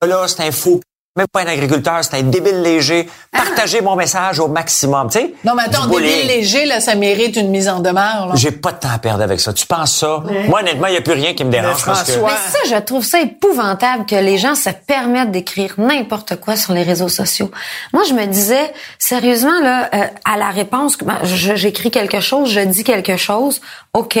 Là, 0.02 0.26
c'est 0.26 0.42
un 0.46 0.52
faux. 0.52 0.80
Même 1.20 1.28
pas 1.28 1.42
un 1.42 1.48
agriculteur, 1.52 1.98
c'est 2.02 2.16
un 2.16 2.22
débile 2.22 2.62
léger. 2.62 3.06
Partagez 3.30 3.82
mon 3.82 3.94
message 3.94 4.40
au 4.40 4.48
maximum, 4.48 5.10
tu 5.10 5.18
sais. 5.18 5.34
Ah. 5.34 5.38
Non, 5.44 5.52
mais 5.54 5.64
attends, 5.64 5.86
débile 5.86 6.26
léger, 6.26 6.64
là, 6.64 6.80
ça 6.80 6.94
mérite 6.94 7.36
une 7.36 7.50
mise 7.50 7.68
en 7.68 7.80
demeure. 7.80 8.28
là. 8.28 8.32
J'ai 8.36 8.52
pas 8.52 8.72
de 8.72 8.78
temps 8.78 8.88
à 8.94 8.98
perdre 8.98 9.22
avec 9.22 9.38
ça. 9.38 9.52
Tu 9.52 9.66
penses 9.66 9.92
ça? 9.98 10.22
Moi, 10.48 10.60
honnêtement, 10.60 10.86
il 10.86 10.92
n'y 10.92 10.96
a 10.96 11.02
plus 11.02 11.12
rien 11.12 11.34
qui 11.34 11.44
me 11.44 11.50
dérange 11.50 11.84
parce 11.84 12.04
que... 12.04 12.18
Mais 12.18 12.28
ça, 12.30 12.58
je 12.70 12.76
trouve 12.80 13.04
ça 13.04 13.20
épouvantable 13.20 14.06
que 14.06 14.14
les 14.16 14.38
gens 14.38 14.54
se 14.54 14.70
permettent 14.70 15.30
d'écrire 15.30 15.74
n'importe 15.76 16.36
quoi 16.40 16.56
sur 16.56 16.72
les 16.72 16.82
réseaux 16.84 17.10
sociaux. 17.10 17.50
Moi, 17.92 18.04
je 18.08 18.14
me 18.14 18.24
disais, 18.24 18.72
sérieusement, 18.98 19.60
là, 19.60 19.90
euh, 19.92 20.06
à 20.24 20.38
la 20.38 20.48
réponse, 20.48 20.96
ben, 20.96 21.18
j'écris 21.24 21.90
quelque 21.90 22.20
chose, 22.20 22.48
je 22.50 22.60
dis 22.60 22.82
quelque 22.82 23.18
chose, 23.18 23.60
OK, 23.92 24.18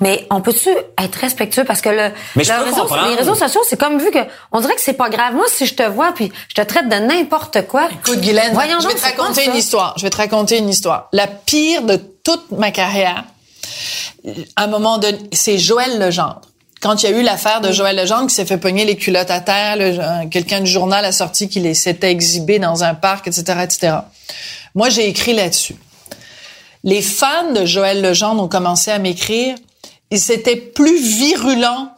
mais 0.00 0.26
on 0.30 0.40
peut-tu 0.40 0.68
être 0.98 1.14
respectueux? 1.16 1.62
Parce 1.64 1.80
que 1.80 1.90
le, 1.90 2.10
Mais 2.34 2.42
je 2.42 2.52
le 2.52 2.58
peux 2.58 2.64
réseau- 2.70 2.88
les 3.10 3.14
réseaux 3.14 3.34
sociaux, 3.36 3.60
c'est 3.68 3.78
comme 3.78 3.98
vu 4.00 4.10
que, 4.10 4.18
on 4.50 4.60
dirait 4.60 4.74
que 4.74 4.80
c'est 4.80 4.94
pas 4.94 5.10
grave. 5.10 5.34
Moi, 5.34 5.44
si 5.48 5.66
je 5.66 5.74
te 5.74 5.82
vois 5.84 6.12
puis 6.12 6.32
je 6.48 6.54
te 6.54 6.60
traite 6.62 6.88
de 6.88 6.96
n'importe 6.96 7.66
quoi. 7.66 7.88
Écoute, 7.92 8.20
Guylaine, 8.20 8.52
voyons 8.52 8.80
je 8.80 8.86
vais 8.88 8.94
donc, 8.94 9.02
te 9.02 9.06
raconter 9.06 9.44
une 9.46 9.56
histoire. 9.56 9.94
Je 9.96 10.02
vais 10.02 10.10
te 10.10 10.16
raconter 10.16 10.58
une 10.58 10.68
histoire. 10.68 11.08
La 11.12 11.26
pire 11.26 11.82
de 11.82 11.96
toute 11.96 12.50
ma 12.52 12.70
carrière, 12.70 13.24
à 14.56 14.64
un 14.64 14.66
moment 14.66 14.98
donné, 14.98 15.18
c'est 15.32 15.58
Joël 15.58 15.98
Legendre. 15.98 16.40
Quand 16.82 17.02
il 17.02 17.10
y 17.10 17.12
a 17.12 17.16
eu 17.18 17.22
l'affaire 17.22 17.60
de 17.60 17.72
Joël 17.72 17.96
Legendre 17.96 18.26
qui 18.28 18.34
s'est 18.34 18.46
fait 18.46 18.56
pogner 18.58 18.84
les 18.84 18.96
culottes 18.96 19.30
à 19.30 19.40
terre, 19.40 19.76
le- 19.76 20.28
quelqu'un 20.28 20.60
du 20.60 20.70
journal 20.70 21.04
a 21.04 21.12
sorti 21.12 21.48
qu'il 21.48 21.62
les- 21.64 21.74
s'était 21.74 22.10
exhibé 22.10 22.58
dans 22.58 22.82
un 22.84 22.94
parc, 22.94 23.28
etc., 23.28 23.42
etc. 23.62 23.92
Moi, 24.74 24.88
j'ai 24.88 25.06
écrit 25.08 25.34
là-dessus. 25.34 25.76
Les 26.84 27.02
fans 27.02 27.52
de 27.54 27.66
Joël 27.66 28.00
Legendre 28.00 28.42
ont 28.42 28.48
commencé 28.48 28.90
à 28.90 28.98
m'écrire. 28.98 29.54
Et 30.12 30.16
c'était 30.18 30.56
plus 30.56 30.98
virulent 31.00 31.88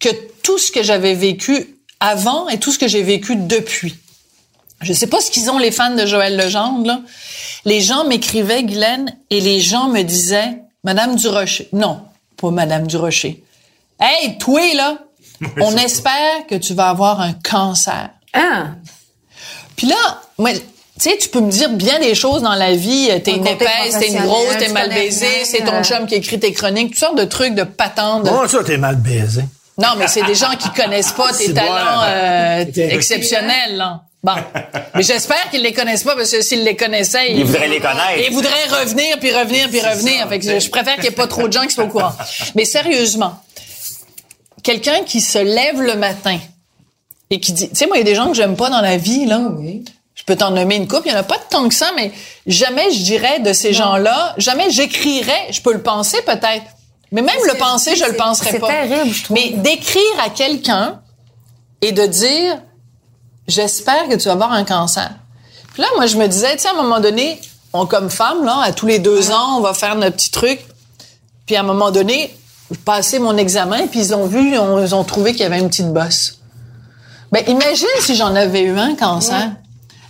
que 0.00 0.08
tout 0.42 0.58
ce 0.58 0.70
que 0.70 0.82
j'avais 0.82 1.14
vécu 1.14 1.73
avant 2.04 2.48
et 2.48 2.58
tout 2.58 2.70
ce 2.72 2.78
que 2.78 2.88
j'ai 2.88 3.02
vécu 3.02 3.36
depuis. 3.36 3.96
Je 4.82 4.92
sais 4.92 5.06
pas 5.06 5.20
ce 5.20 5.30
qu'ils 5.30 5.50
ont 5.50 5.58
les 5.58 5.70
fans 5.70 5.94
de 5.94 6.04
Joël 6.04 6.36
Legendre 6.36 6.86
là. 6.86 7.00
Les 7.64 7.80
gens 7.80 8.04
m'écrivaient 8.04 8.62
Guylaine 8.64 9.16
et 9.30 9.40
les 9.40 9.60
gens 9.60 9.88
me 9.88 10.02
disaient 10.02 10.58
Madame 10.82 11.16
Durocher. 11.16 11.68
Non, 11.72 12.02
pas 12.36 12.50
Madame 12.50 12.86
Durocher. 12.86 13.42
Hey, 13.98 14.36
toi 14.38 14.60
là, 14.74 14.98
on 15.60 15.76
espère 15.76 16.46
que 16.48 16.56
tu 16.56 16.74
vas 16.74 16.90
avoir 16.90 17.20
un 17.20 17.32
cancer. 17.32 18.10
Ah, 18.34 18.66
Puis 19.76 19.86
là, 19.86 20.20
moi, 20.38 20.52
tu 20.52 20.60
sais, 20.98 21.16
tu 21.16 21.28
peux 21.28 21.40
me 21.40 21.50
dire 21.50 21.70
bien 21.70 21.98
des 22.00 22.14
choses 22.14 22.42
dans 22.42 22.54
la 22.54 22.74
vie. 22.74 23.08
T'es 23.22 23.32
Un 23.32 23.36
une 23.36 23.46
épaisse, 23.46 23.98
t'es 23.98 24.08
une 24.08 24.22
grosse, 24.24 24.58
t'es 24.58 24.68
mal 24.68 24.90
baisée, 24.90 25.44
c'est 25.44 25.64
ton 25.64 25.74
euh. 25.76 25.82
chum 25.82 26.06
qui 26.06 26.16
écrit 26.16 26.38
tes 26.38 26.52
chroniques, 26.52 26.90
toutes 26.90 26.98
sortes 27.00 27.18
de 27.18 27.24
trucs, 27.24 27.54
de 27.54 27.62
patentes. 27.64 28.24
de- 28.24 28.28
Comment 28.28 28.46
ça, 28.48 28.62
t'es 28.64 28.76
mal 28.76 28.96
baisé? 28.96 29.44
Non, 29.78 29.88
mais 29.98 30.06
c'est 30.08 30.22
des 30.22 30.34
gens 30.34 30.54
qui 30.56 30.70
connaissent 30.70 31.12
pas 31.12 31.32
tes 31.32 31.52
talents 31.52 32.02
euh, 32.04 32.64
exceptionnels. 32.90 33.76
Là. 33.76 34.02
Bon, 34.22 34.34
mais 34.94 35.02
j'espère 35.02 35.50
qu'ils 35.50 35.62
les 35.62 35.72
connaissent 35.72 36.04
pas 36.04 36.14
parce 36.16 36.30
que 36.30 36.40
s'ils 36.40 36.64
les 36.64 36.76
connaissaient, 36.76 37.32
Ils 37.32 37.44
voudraient 37.44 37.68
les 37.68 37.80
connaître. 37.80 38.18
Ils 38.26 38.32
voudraient 38.32 38.80
revenir 38.80 39.18
puis 39.18 39.32
revenir 39.34 39.68
puis 39.68 39.80
revenir. 39.80 40.28
Fait 40.28 40.38
que 40.38 40.60
je- 40.60 40.70
préfère 40.70 40.94
qu'il 40.94 41.02
n'y 41.02 41.08
ait 41.08 41.12
pas 41.12 41.26
trop 41.26 41.46
de 41.48 41.52
gens 41.52 41.62
qui 41.66 41.74
soient 41.74 41.84
au 41.84 41.88
courant. 41.88 42.12
Mais 42.54 42.64
sérieusement, 42.64 43.34
quelqu'un 44.62 45.02
qui 45.04 45.20
se 45.20 45.38
lève 45.38 45.80
le 45.82 45.94
matin 45.96 46.38
et 47.30 47.40
qui 47.40 47.52
dit, 47.52 47.68
tu 47.68 47.74
sais, 47.76 47.86
moi, 47.86 47.96
il 47.96 48.00
y 48.00 48.02
a 48.02 48.04
des 48.04 48.14
gens 48.14 48.28
que 48.28 48.34
j'aime 48.34 48.56
pas 48.56 48.70
dans 48.70 48.80
la 48.80 48.96
vie 48.96 49.26
là. 49.26 49.40
Je 50.14 50.22
peux 50.22 50.36
t'en 50.36 50.52
nommer 50.52 50.76
une 50.76 50.86
coupe. 50.88 51.02
Il 51.04 51.12
y 51.12 51.14
en 51.14 51.18
a 51.18 51.22
pas 51.24 51.38
tant 51.50 51.68
que 51.68 51.74
ça, 51.74 51.90
mais 51.96 52.12
jamais 52.46 52.90
je 52.92 53.02
dirais 53.02 53.40
de 53.40 53.52
ces 53.52 53.72
gens-là, 53.74 54.34
jamais 54.38 54.70
j'écrirais. 54.70 55.48
Je 55.50 55.60
peux 55.60 55.72
le 55.72 55.82
penser 55.82 56.18
peut-être. 56.24 56.64
Mais 57.14 57.22
même 57.22 57.38
le 57.46 57.56
penser, 57.56 57.96
je 57.96 58.04
le 58.04 58.14
penserais 58.16 58.50
c'est 58.50 58.58
pas. 58.58 58.68
terrible, 58.68 59.10
je 59.10 59.24
trouve. 59.24 59.36
Mais 59.36 59.50
d'écrire 59.50 60.02
à 60.22 60.28
quelqu'un 60.28 61.00
et 61.80 61.92
de 61.92 62.04
dire 62.06 62.58
j'espère 63.48 64.08
que 64.08 64.14
tu 64.16 64.24
vas 64.26 64.32
avoir 64.32 64.52
un 64.52 64.64
cancer. 64.64 65.10
Puis 65.72 65.82
là, 65.82 65.88
moi, 65.96 66.06
je 66.06 66.16
me 66.16 66.26
disais, 66.26 66.52
tu 66.56 66.62
sais, 66.62 66.68
à 66.68 66.72
un 66.72 66.82
moment 66.82 67.00
donné, 67.00 67.40
on 67.72 67.86
comme 67.86 68.10
femme, 68.10 68.44
là, 68.44 68.60
à 68.62 68.72
tous 68.72 68.86
les 68.86 68.98
deux 68.98 69.30
ans, 69.30 69.58
on 69.58 69.60
va 69.60 69.74
faire 69.74 69.94
notre 69.96 70.16
petit 70.16 70.30
truc. 70.30 70.60
Puis 71.46 71.56
à 71.56 71.60
un 71.60 71.64
moment 71.64 71.90
donné, 71.90 72.34
je 72.70 72.76
passais 72.78 73.18
mon 73.18 73.36
examen, 73.36 73.86
puis 73.86 74.00
ils 74.00 74.14
ont 74.14 74.26
vu, 74.26 74.56
on- 74.58 74.82
ils 74.84 74.94
ont 74.94 75.04
trouvé 75.04 75.32
qu'il 75.32 75.42
y 75.42 75.44
avait 75.44 75.58
une 75.58 75.68
petite 75.68 75.92
bosse. 75.92 76.38
Ben, 77.32 77.42
imagine 77.48 77.88
si 78.00 78.14
j'en 78.16 78.34
avais 78.34 78.62
eu 78.62 78.78
un 78.78 78.94
cancer. 78.94 79.50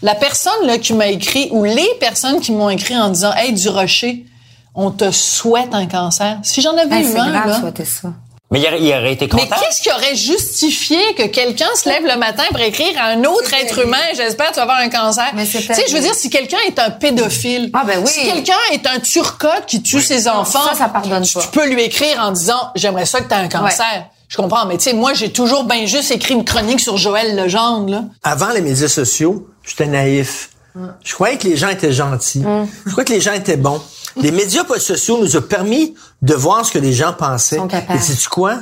La 0.03 0.15
personne 0.15 0.67
là 0.67 0.77
qui 0.79 0.93
m'a 0.93 1.07
écrit, 1.09 1.49
ou 1.51 1.65
les 1.65 1.89
personnes 1.99 2.41
qui 2.41 2.53
m'ont 2.53 2.69
écrit 2.71 2.97
en 2.97 3.09
disant, 3.09 3.33
hey, 3.35 3.53
du 3.55 3.69
rocher, 3.71 4.27
on 4.75 4.91
te 4.91 5.11
souhaite 5.11 5.72
un 5.72 5.87
cancer. 5.87 6.39
Si 6.43 6.61
j'en 6.62 6.77
avais 6.77 6.97
Hey, 6.97 7.05
eu 7.12 7.16
un, 7.18 7.31
grave, 7.31 7.47
là, 7.49 7.61
souhaiter 7.61 7.85
ça. 7.85 8.09
Mais 8.51 8.61
il 8.61 8.66
aurait, 8.66 8.81
il 8.83 8.89
aurait 8.93 9.12
été 9.14 9.29
mais 9.33 9.43
content. 9.43 9.57
qu'est-ce 9.61 9.81
qui 9.83 9.91
aurait 9.91 10.14
justifié 10.14 10.99
que 11.16 11.25
quelqu'un 11.27 11.66
se 11.75 11.89
lève 11.89 12.05
le 12.05 12.16
matin 12.18 12.45
pour 12.51 12.61
écrire 12.61 12.93
à 13.01 13.07
un 13.07 13.25
autre 13.25 13.53
être 13.55 13.81
humain, 13.85 13.97
j'espère 14.14 14.49
que 14.49 14.53
tu 14.53 14.57
vas 14.57 14.62
avoir 14.62 14.79
un 14.79 14.89
cancer? 14.91 15.25
Mais 15.35 15.45
c'est 15.47 15.61
Tu 15.61 15.75
sais, 15.75 15.85
je 15.89 15.95
veux 15.95 16.01
dire, 16.03 16.14
si 16.14 16.31
quelqu'un 16.31 16.59
est 16.68 16.79
un 16.79 16.91
pédophile, 16.91 17.70
Ah, 17.72 17.83
ben 17.87 18.01
oui. 18.01 18.07
si 18.07 18.25
quelqu'un 18.31 18.53
est 18.72 18.87
un 18.87 19.01
turcotte 19.01 19.64
qui 19.66 19.83
tue 19.83 20.01
ses 20.01 20.29
enfants, 20.29 20.68
Ça, 20.70 20.75
ça 20.77 20.89
pardonne 20.89 21.25
tu, 21.25 21.35
pas. 21.35 21.41
tu 21.41 21.49
peux 21.49 21.66
lui 21.68 21.83
écrire 21.83 22.20
en 22.20 22.31
disant, 22.33 22.70
j'aimerais 22.77 23.07
ça 23.07 23.20
que 23.20 23.29
tu 23.29 23.35
aies 23.35 23.39
un 23.39 23.49
cancer. 23.49 24.07
Je 24.29 24.37
comprends, 24.37 24.66
mais 24.66 24.77
tu 24.77 24.85
sais, 24.85 24.93
moi, 24.93 25.14
j'ai 25.14 25.31
toujours 25.33 25.64
bien 25.64 25.87
juste 25.87 26.11
écrit 26.11 26.35
une 26.35 26.45
chronique 26.45 26.81
sur 26.81 26.97
Joël 26.97 27.35
Legendre, 27.37 27.91
là. 27.91 28.05
Avant 28.22 28.51
les 28.51 28.61
médias 28.61 28.89
sociaux, 28.89 29.49
j'étais 29.66 29.87
naïf. 29.87 30.51
Je 31.05 31.14
croyais 31.14 31.39
que 31.39 31.47
les 31.49 31.57
gens 31.57 31.68
étaient 31.68 31.93
gentils. 31.93 32.43
Je 32.87 32.91
croyais 32.91 33.05
que 33.07 33.12
les 33.12 33.20
gens 33.20 33.33
étaient 33.33 33.57
bons. 33.57 33.81
Les 34.17 34.31
médias 34.31 34.65
sociaux 34.79 35.19
nous 35.21 35.37
ont 35.37 35.43
permis 35.43 35.95
de 36.23 36.35
voir 36.35 36.65
ce 36.65 36.73
que 36.73 36.79
les 36.79 36.93
gens 36.93 37.12
pensaient. 37.12 37.57
Ils 37.57 37.61
sont 37.61 37.69
capables. 37.69 37.99
Et 37.99 38.03
sais-tu 38.03 38.29
quoi? 38.29 38.57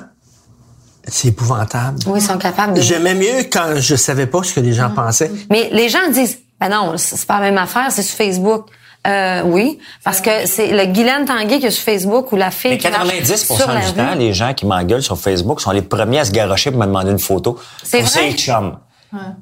C'est 1.07 1.29
épouvantable. 1.29 1.99
Oui, 2.07 2.21
ils 2.21 2.27
sont 2.27 2.39
capables 2.39 2.75
de. 2.75 2.81
J'aimais 2.81 3.15
mieux 3.15 3.45
quand 3.53 3.75
je 3.77 3.97
savais 3.97 4.27
pas 4.27 4.43
ce 4.43 4.53
que 4.55 4.61
les 4.61 4.73
gens 4.73 4.91
pensaient. 4.91 5.33
Mais 5.51 5.69
les 5.73 5.89
gens 5.89 6.09
disent, 6.13 6.39
ben 6.61 6.69
non, 6.69 6.95
c'est 6.97 7.27
pas 7.27 7.41
la 7.41 7.47
même 7.51 7.59
affaire, 7.59 7.87
c'est 7.91 8.03
sur 8.03 8.17
Facebook. 8.17 8.67
Euh, 9.05 9.43
oui, 9.45 9.81
parce 10.05 10.21
que 10.21 10.31
c'est 10.47 10.69
le 10.69 10.93
Guylaine 10.93 11.25
Tanguay 11.25 11.59
qui 11.59 11.67
est 11.67 11.73
sur 11.73 11.83
Facebook 11.83 12.31
ou 12.31 12.37
la 12.37 12.53
fille 12.53 12.71
Mais 12.71 12.79
qui 12.79 12.89
marche 12.89 13.09
90 13.09 13.47
sur 13.57 13.67
la 13.67 13.81
du 13.81 13.93
temps, 13.95 14.15
les 14.15 14.33
gens 14.33 14.55
qui 14.55 14.65
m'engueulent 14.65 15.03
sur 15.03 15.19
Facebook 15.19 15.61
sont 15.61 15.73
les 15.73 15.83
premiers 15.83 16.21
à 16.21 16.25
se 16.25 16.31
garrocher 16.31 16.71
pour 16.71 16.79
me 16.79 16.87
demander 16.87 17.11
une 17.11 17.19
photo. 17.19 17.59
C'est 17.83 17.99
Pour 17.99 18.09
vrai? 18.11 18.31
ses 18.31 18.37
chums. 18.37 18.79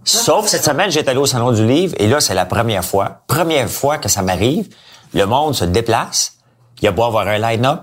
Sauf 0.02 0.46
cette 0.46 0.64
semaine, 0.64 0.90
j'étais 0.90 1.10
allé 1.10 1.20
au 1.20 1.26
Salon 1.26 1.52
du 1.52 1.66
Livre 1.66 1.94
et 1.98 2.08
là, 2.08 2.20
c'est 2.20 2.34
la 2.34 2.46
première 2.46 2.84
fois, 2.84 3.20
première 3.26 3.68
fois 3.68 3.98
que 3.98 4.08
ça 4.08 4.22
m'arrive. 4.22 4.68
Le 5.14 5.24
monde 5.24 5.54
se 5.54 5.64
déplace. 5.64 6.34
Il 6.80 6.84
y 6.84 6.88
a 6.88 6.92
beau 6.92 7.04
avoir 7.04 7.26
un 7.26 7.38
line-up, 7.38 7.80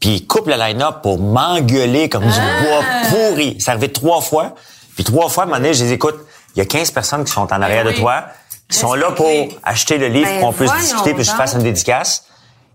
puis 0.00 0.16
il 0.16 0.26
coupe 0.26 0.48
le 0.48 0.56
line-up 0.56 0.96
pour 1.02 1.18
m'engueuler 1.20 2.08
comme 2.08 2.24
du 2.24 2.28
bois 2.30 2.82
pourri. 3.10 3.60
Ça 3.60 3.72
arrivé 3.72 3.92
trois 3.92 4.20
fois. 4.20 4.54
Puis 4.94 5.04
trois 5.04 5.28
fois, 5.28 5.44
à 5.44 5.46
un 5.46 5.50
moment 5.50 5.60
donné, 5.60 5.74
je 5.74 5.84
les 5.84 5.92
écoute. 5.92 6.16
Il 6.54 6.58
y 6.58 6.62
a 6.62 6.66
15 6.66 6.90
personnes 6.90 7.24
qui 7.24 7.32
sont 7.32 7.50
en 7.52 7.62
arrière 7.62 7.84
de 7.84 7.92
toi. 7.92 8.24
Ils 8.68 8.74
sont 8.76 8.94
là 8.94 9.12
pour 9.12 9.26
acheter 9.62 9.98
le 9.98 10.08
livre, 10.08 10.28
Ben, 10.28 10.40
qu'on 10.40 10.52
puisse 10.52 10.72
discuter, 10.74 11.14
puis 11.14 11.24
je 11.24 11.30
fasse 11.30 11.54
une 11.54 11.62
dédicace. 11.62 12.24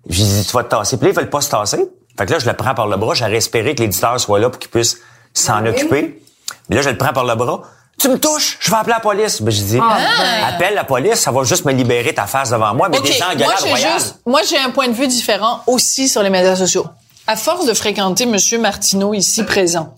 J'ai 0.10 0.24
dit, 0.24 0.46
tu 0.46 0.52
vas 0.54 0.64
te 0.64 0.70
tasser. 0.70 0.98
Puis 0.98 1.08
là, 1.08 1.12
ils 1.12 1.16
veulent 1.16 1.30
pas 1.30 1.42
se 1.42 1.50
tasser. 1.50 1.86
Fait 2.18 2.26
que 2.26 2.32
là, 2.32 2.40
je 2.40 2.46
le 2.46 2.54
prends 2.54 2.74
par 2.74 2.88
le 2.88 2.98
bras. 2.98 3.14
J'aurais 3.14 3.36
espéré 3.36 3.76
que 3.76 3.82
l'éditeur 3.82 4.20
soit 4.20 4.40
là 4.40 4.50
pour 4.50 4.60
qu'il 4.60 4.72
puisse 4.72 4.98
s'en 5.34 5.66
occuper. 5.66 6.24
Mais 6.70 6.78
là, 6.78 6.82
je 6.82 6.90
le 6.90 6.98
prends 6.98 7.14
par 7.14 7.26
le 7.26 7.36
bras. 7.36 7.62
Tu 8.00 8.10
me 8.10 8.20
touches, 8.20 8.58
je 8.60 8.70
vais 8.70 8.78
appeler 8.78 8.94
la 8.94 9.00
police. 9.00 9.42
Ben, 9.42 9.52
je 9.52 9.62
dis, 9.62 9.80
appelle 10.46 10.76
la 10.76 10.84
police, 10.84 11.16
ça 11.16 11.32
va 11.32 11.44
juste 11.44 11.66
me 11.66 11.74
libérer 11.74 12.14
ta 12.14 12.28
face 12.28 12.52
devant 12.52 12.74
moi. 12.76 12.90
Mais 12.90 13.00
OK, 13.00 13.06
des 13.06 13.14
gens 13.14 13.26
en 13.26 13.68
moi, 13.68 13.76
juste, 13.76 14.20
moi, 14.26 14.42
j'ai 14.48 14.58
un 14.58 14.70
point 14.70 14.88
de 14.88 14.94
vue 14.94 15.08
différent 15.08 15.62
aussi 15.66 16.08
sur 16.08 16.22
les 16.22 16.30
médias 16.30 16.56
sociaux. 16.56 16.86
À 17.26 17.36
force 17.36 17.66
de 17.66 17.74
fréquenter 17.74 18.26
Monsieur 18.26 18.60
Martineau 18.60 19.14
ici 19.14 19.44
présent, 19.44 19.96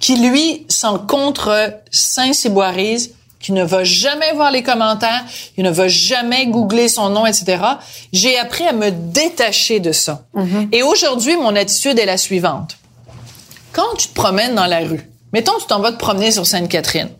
qui 0.00 0.16
lui 0.16 0.66
s'en 0.68 0.98
contre 0.98 1.74
Saint-Cyboirise, 1.90 3.12
qui 3.38 3.52
ne 3.52 3.62
va 3.62 3.84
jamais 3.84 4.32
voir 4.32 4.50
les 4.50 4.62
commentaires, 4.62 5.22
qui 5.54 5.62
ne 5.62 5.70
va 5.70 5.86
jamais 5.86 6.46
googler 6.46 6.88
son 6.88 7.10
nom, 7.10 7.26
etc. 7.26 7.62
J'ai 8.12 8.38
appris 8.38 8.66
à 8.66 8.72
me 8.72 8.90
détacher 8.90 9.78
de 9.78 9.92
ça. 9.92 10.22
Et 10.72 10.82
aujourd'hui, 10.82 11.36
mon 11.36 11.54
attitude 11.54 11.98
est 11.98 12.06
la 12.06 12.16
suivante. 12.16 12.78
Quand 13.72 13.94
tu 13.98 14.08
te 14.08 14.14
promènes 14.14 14.54
dans 14.54 14.66
la 14.66 14.80
rue, 14.80 15.08
mettons 15.32 15.52
tu 15.60 15.66
t'en 15.66 15.80
vas 15.80 15.92
te 15.92 15.98
promener 15.98 16.32
sur 16.32 16.46
Sainte-Catherine, 16.46 17.10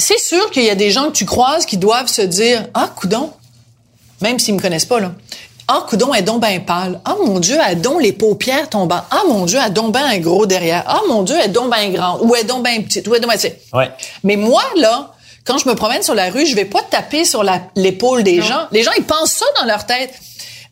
c'est 0.00 0.18
sûr 0.18 0.50
qu'il 0.50 0.64
y 0.64 0.70
a 0.70 0.74
des 0.74 0.90
gens 0.90 1.06
que 1.06 1.16
tu 1.16 1.24
croises 1.24 1.66
qui 1.66 1.76
doivent 1.76 2.08
se 2.08 2.22
dire 2.22 2.66
ah 2.74 2.90
coudon 2.96 3.32
même 4.20 4.38
s'ils 4.38 4.54
me 4.54 4.60
connaissent 4.60 4.86
pas 4.86 5.00
là 5.00 5.12
ah 5.72 5.86
coudon 5.88 6.12
est 6.14 6.22
donc 6.22 6.40
ben 6.40 6.64
pâle. 6.64 7.00
Ah 7.04 7.14
mon 7.24 7.38
dieu 7.38 7.54
elle 7.54 7.60
a 7.60 7.74
donc 7.76 8.02
les 8.02 8.12
paupières 8.12 8.68
tombantes 8.68 9.04
ah 9.12 9.22
mon 9.28 9.46
dieu 9.46 9.56
elle 9.56 9.66
a 9.66 9.70
donc 9.70 9.92
ben 9.92 10.02
un 10.04 10.18
gros 10.18 10.44
derrière. 10.44 10.82
Ah 10.84 11.00
mon 11.08 11.22
dieu 11.22 11.36
elle 11.38 11.50
est 11.50 11.52
donc 11.52 11.70
ben 11.70 11.92
grand 11.92 12.18
ou 12.22 12.34
elle 12.34 12.40
est 12.40 12.44
donc 12.44 12.64
ben 12.64 12.82
petite. 12.82 13.06
Ou 13.06 13.14
elle 13.14 13.18
est 13.18 13.20
donc 13.20 13.30
ben 13.30 13.36
tu 13.36 13.42
sais. 13.42 13.60
Ouais. 13.72 13.88
mais 14.24 14.34
moi 14.34 14.64
là 14.76 15.12
quand 15.44 15.58
je 15.58 15.68
me 15.68 15.76
promène 15.76 16.02
sur 16.02 16.16
la 16.16 16.28
rue 16.28 16.44
je 16.44 16.56
vais 16.56 16.64
pas 16.64 16.82
taper 16.82 17.24
sur 17.24 17.44
l'épaule 17.76 18.24
des 18.24 18.42
gens. 18.42 18.66
Les 18.72 18.82
gens 18.82 18.90
ils 18.98 19.04
pensent 19.04 19.32
ça 19.32 19.46
dans 19.60 19.66
leur 19.66 19.86
tête. 19.86 20.12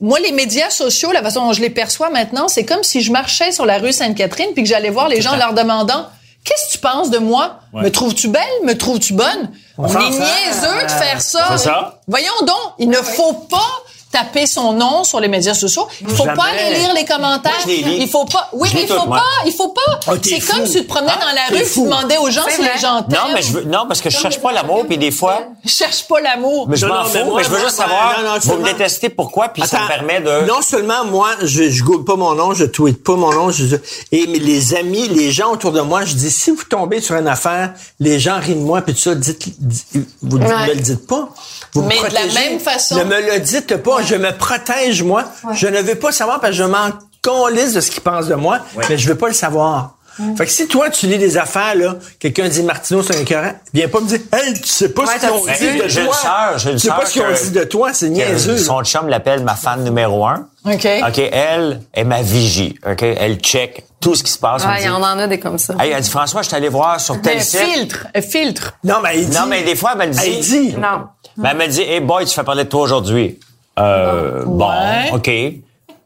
Moi, 0.00 0.20
les 0.20 0.30
médias 0.30 0.70
sociaux, 0.70 1.10
la 1.10 1.22
façon 1.22 1.44
dont 1.44 1.52
je 1.52 1.60
les 1.60 1.70
perçois 1.70 2.08
maintenant, 2.08 2.46
c'est 2.46 2.64
comme 2.64 2.84
si 2.84 3.00
je 3.00 3.10
marchais 3.10 3.50
sur 3.50 3.66
la 3.66 3.78
rue 3.78 3.92
Sainte-Catherine 3.92 4.50
puis 4.54 4.62
que 4.62 4.68
j'allais 4.68 4.90
voir 4.90 5.08
les 5.08 5.20
gens 5.20 5.32
en 5.32 5.36
leur 5.36 5.54
demandant 5.54 6.06
Qu'est-ce 6.48 6.68
que 6.68 6.72
tu 6.72 6.78
penses 6.78 7.10
de 7.10 7.18
moi? 7.18 7.60
Me 7.74 7.90
trouves-tu 7.90 8.28
belle? 8.28 8.42
Me 8.64 8.72
trouves-tu 8.72 9.12
bonne? 9.12 9.50
On, 9.76 9.86
s'en 9.86 10.00
est 10.00 10.08
niaiseux 10.08 10.82
de 10.82 10.90
faire 10.90 11.20
ça. 11.20 11.44
C'est 11.50 11.64
ça. 11.64 12.00
Voyons 12.06 12.32
donc, 12.40 12.72
il 12.78 12.88
ne 12.88 12.96
faut 12.96 13.34
pas 13.34 13.70
taper 14.10 14.46
son 14.46 14.72
nom 14.72 15.04
sur 15.04 15.20
les 15.20 15.28
médias 15.28 15.54
sociaux. 15.54 15.86
Il 16.00 16.08
faut 16.08 16.24
Jamais. 16.24 16.36
pas 16.36 16.44
aller 16.44 16.78
lire 16.78 16.94
les 16.94 17.04
commentaires. 17.04 17.52
Moi, 17.52 17.60
je 17.64 17.68
les 17.68 17.76
lis. 17.82 17.98
Il 18.02 18.08
faut 18.08 18.24
pas. 18.24 18.48
Oui, 18.52 18.68
il 18.72 18.86
faut 18.86 19.06
pas. 19.06 19.22
Il 19.46 19.52
faut 19.52 19.68
pas. 19.68 20.00
Oh, 20.08 20.16
t'es 20.16 20.40
c'est 20.40 20.52
comme 20.52 20.66
si 20.66 20.72
tu 20.78 20.82
te 20.84 20.88
promenais 20.88 21.12
dans 21.20 21.26
la 21.34 21.48
T'es 21.56 21.62
rue, 21.64 21.70
tu 21.70 21.82
demandais 21.82 22.16
aux 22.18 22.30
gens 22.30 22.42
si 22.48 22.62
les 22.62 22.78
gens 22.80 23.02
t'aiment. 23.02 23.18
Non, 23.28 23.34
mais 23.34 23.42
je 23.42 23.52
veux, 23.52 23.64
non, 23.64 23.84
parce 23.86 24.00
que 24.00 24.10
je 24.10 24.16
cherche 24.18 24.38
pas 24.40 24.52
l'amour, 24.52 24.86
puis 24.88 24.96
des 24.98 25.10
fois, 25.10 25.42
Je 25.64 25.70
cherche 25.70 26.04
pas 26.08 26.20
l'amour. 26.20 26.68
mais 26.68 26.76
je 26.76 26.86
m'en 26.86 27.04
fous, 27.04 27.34
mais 27.36 27.44
je 27.44 27.48
veux 27.50 27.58
juste 27.60 27.76
savoir, 27.76 28.18
non, 28.22 28.30
non, 28.34 28.38
vous 28.40 28.56
me 28.58 28.64
détestez 28.64 29.08
pourquoi, 29.10 29.48
puis 29.50 29.62
ça 29.66 29.80
me 29.82 29.88
permet 29.88 30.20
de... 30.20 30.46
Non 30.46 30.62
seulement 30.62 31.04
moi, 31.04 31.30
je, 31.42 31.68
je 31.70 31.82
google 31.84 32.04
pas 32.04 32.16
mon 32.16 32.34
nom, 32.34 32.54
je 32.54 32.64
tweete 32.64 33.02
pas 33.04 33.14
mon 33.16 33.32
nom, 33.32 33.50
je, 33.50 33.76
et 34.12 34.26
mais 34.26 34.38
les 34.38 34.74
amis, 34.74 35.08
les 35.08 35.30
gens 35.30 35.52
autour 35.52 35.72
de 35.72 35.80
moi, 35.80 36.04
je 36.04 36.14
dis 36.14 36.30
si 36.30 36.50
vous 36.50 36.64
tombez 36.64 37.00
sur 37.00 37.14
une 37.16 37.28
affaire, 37.28 37.72
les 38.00 38.18
gens 38.18 38.38
rient 38.40 38.54
de 38.54 38.60
moi 38.60 38.80
puis 38.82 38.94
tout 38.94 39.00
ça, 39.00 39.14
dites, 39.14 39.38
dites- 39.58 40.06
vous 40.22 40.38
ne 40.38 40.46
Ouais. 40.46 40.68
me 40.68 40.74
le 40.74 40.80
dites 40.80 41.06
pas. 41.06 41.28
Vous 41.74 41.82
me 41.82 41.88
Mais 41.88 41.96
de 42.08 42.14
la 42.14 42.26
même 42.40 42.58
façon- 42.60 42.96
Ne 42.96 43.04
me 43.04 43.20
le 43.34 43.40
dites 43.40 43.76
pas, 43.76 43.97
je 44.02 44.14
me 44.16 44.30
protège 44.36 45.02
moi. 45.02 45.24
Je 45.54 45.66
ne 45.66 45.80
veux 45.80 45.94
pas 45.96 46.12
savoir 46.12 46.40
parce 46.40 46.52
que 46.52 46.58
je 46.58 46.64
m'en 46.64 46.90
calisse 47.22 47.74
de 47.74 47.80
ce 47.80 47.90
qu'ils 47.90 48.02
pensent 48.02 48.28
de 48.28 48.34
moi, 48.34 48.60
mais 48.88 48.96
je 48.98 49.08
veux 49.08 49.16
pas 49.16 49.28
le 49.28 49.34
savoir. 49.34 49.94
Fait 50.36 50.46
que 50.46 50.50
si 50.50 50.66
toi, 50.66 50.90
tu 50.90 51.06
lis 51.06 51.16
des 51.18 51.36
affaires, 51.38 51.76
là, 51.76 51.94
quelqu'un 52.18 52.48
dit 52.48 52.64
Martineau, 52.64 53.04
c'est 53.04 53.14
un 53.16 53.20
écœurant, 53.20 53.52
viens 53.72 53.86
pas 53.86 54.00
me 54.00 54.06
dire, 54.08 54.18
hey, 54.32 54.52
tu 54.54 54.66
sais 54.68 54.88
pas 54.88 55.02
Ouais, 55.04 55.14
ce 55.14 55.20
qu'ils 55.20 55.28
ont 55.30 55.44
t'as 55.46 55.52
dit 55.58 55.70
dit. 55.74 55.78
de 55.78 55.86
J'ai 55.88 56.00
une 56.00 56.06
toi. 56.08 56.16
sœur, 56.16 56.58
j'ai 56.58 56.70
une 56.72 56.76
tu 56.76 56.88
sais 56.88 56.88
pas 56.88 57.06
ce 57.06 57.12
qu'ils 57.12 57.22
ont 57.22 57.26
que- 57.26 57.44
dit 57.44 57.50
de 57.52 57.62
toi, 57.62 57.90
c'est 57.94 58.08
niaiseux. 58.08 58.58
Son 58.58 58.82
chum 58.82 59.06
l'appelle 59.06 59.44
ma 59.44 59.54
fan 59.54 59.84
numéro 59.84 60.26
un. 60.26 60.48
OK. 60.64 60.88
OK, 61.08 61.18
elle 61.18 61.80
est 61.94 62.02
ma 62.02 62.20
vigie. 62.22 62.74
OK, 62.84 63.00
elle 63.04 63.36
check 63.36 63.84
tout 64.00 64.16
ce 64.16 64.24
qui 64.24 64.32
se 64.32 64.40
passe. 64.40 64.62
Elle 64.64 64.70
Ouais, 64.70 64.78
dit, 64.78 64.86
y 64.86 64.88
en 64.88 65.02
a 65.04 65.26
des 65.28 65.38
comme 65.38 65.56
ça. 65.58 65.74
Hey, 65.78 65.92
elle 65.92 66.02
dit, 66.02 66.10
François, 66.10 66.42
je 66.42 66.48
suis 66.48 66.56
allé 66.56 66.68
voir 66.68 67.00
sur 67.00 67.20
tel 67.22 67.38
Un 67.38 67.40
site. 67.40 67.60
filtre. 67.60 68.06
Un 68.12 68.20
filtre. 68.22 68.72
Non, 68.82 68.96
mais 69.00 69.20
il 69.20 69.28
dit. 69.28 69.36
Non, 69.36 69.46
mais 69.46 69.62
des 69.62 69.76
fois, 69.76 69.92
elle 70.00 70.08
me 70.08 70.12
dit. 70.12 70.18
Elle 70.26 70.40
dit. 70.40 70.72
Non. 70.76 71.06
Ben, 71.36 71.50
elle 71.52 71.56
me 71.58 71.66
dit, 71.68 71.82
hey 71.82 72.00
boy, 72.00 72.24
tu 72.24 72.34
fais 72.34 72.42
parler 72.42 72.64
de 72.64 72.68
toi 72.68 72.82
aujourd'hui. 72.82 73.38
Euh, 73.78 74.44
bon. 74.44 74.70
OK. 75.12 75.30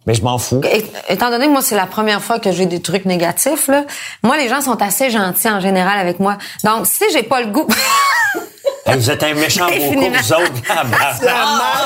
Mais 0.06 0.14
je 0.14 0.22
m'en 0.22 0.36
fous. 0.38 0.60
Et- 0.72 0.84
étant 1.08 1.30
donné 1.30 1.46
que 1.46 1.52
moi, 1.52 1.62
c'est 1.62 1.76
la 1.76 1.86
première 1.86 2.20
fois 2.20 2.38
que 2.40 2.50
j'ai 2.50 2.66
des 2.66 2.82
trucs 2.82 3.04
négatifs, 3.04 3.68
là, 3.68 3.84
moi, 4.22 4.36
les 4.36 4.48
gens 4.48 4.60
sont 4.60 4.80
assez 4.82 5.10
gentils 5.10 5.48
en 5.48 5.60
général 5.60 5.98
avec 5.98 6.18
moi. 6.18 6.38
Donc, 6.64 6.86
si 6.86 7.04
j'ai 7.12 7.22
pas 7.22 7.40
le 7.40 7.46
goût... 7.48 7.66
Hey, 8.86 8.96
vous 8.98 9.10
êtes 9.10 9.22
un 9.22 9.34
méchant 9.34 9.66
beau 9.66 9.72
couple, 9.92 10.16
vous 10.22 10.32
autres. 10.32 10.52
Ah, 10.74 10.84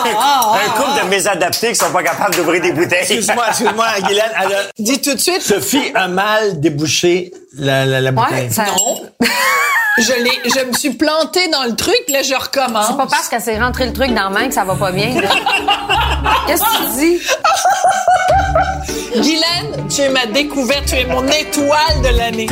ben, 0.05 0.61
un 0.67 0.71
couple 0.81 1.05
de 1.05 1.09
mésadaptés 1.11 1.69
qui 1.69 1.75
sont 1.75 1.91
pas 1.93 2.03
capables 2.03 2.35
d'ouvrir 2.35 2.63
des 2.63 2.73
bouteilles. 2.73 3.01
Excuse-moi, 3.01 3.45
excuse-moi, 3.49 3.87
Guylaine. 4.07 4.25
Elle 4.43 4.53
a- 4.55 4.59
Dis 4.79 5.01
tout 5.01 5.15
de 5.15 5.21
suite. 5.21 5.43
Sophie 5.43 5.93
a 5.95 6.09
mal 6.09 6.61
débouché 6.61 7.33
la, 7.59 7.85
la, 7.85 8.01
la 8.01 8.13
bouteille. 8.13 8.47
Ouais, 8.47 8.51
ça- 8.51 8.65
Non. 8.65 9.03
je 9.99 10.13
l'ai, 10.23 10.41
je 10.45 10.65
me 10.67 10.73
suis 10.73 10.95
plantée 10.95 11.49
dans 11.49 11.65
le 11.65 11.75
truc, 11.75 12.03
là, 12.09 12.23
je 12.23 12.35
recommence. 12.35 12.87
C'est 12.89 12.97
pas 12.97 13.07
parce 13.11 13.29
qu'elle 13.29 13.43
s'est 13.43 13.59
rentré 13.59 13.87
le 13.87 13.93
truc 13.93 14.09
dans 14.15 14.25
la 14.25 14.31
main 14.31 14.49
que 14.49 14.55
ça 14.55 14.65
va 14.65 14.75
pas 14.75 14.91
bien. 14.93 15.21
là. 15.21 15.29
Qu'est-ce 16.47 16.63
que 16.63 16.85
tu 16.87 16.99
dis? 16.99 17.21
Guylaine, 19.21 19.89
tu 19.89 20.01
es 20.03 20.09
ma 20.09 20.27
découverte, 20.27 20.87
tu 20.87 20.97
es 20.97 21.05
mon 21.07 21.27
étoile 21.29 22.03
de 22.03 22.17
l'année. 22.17 22.47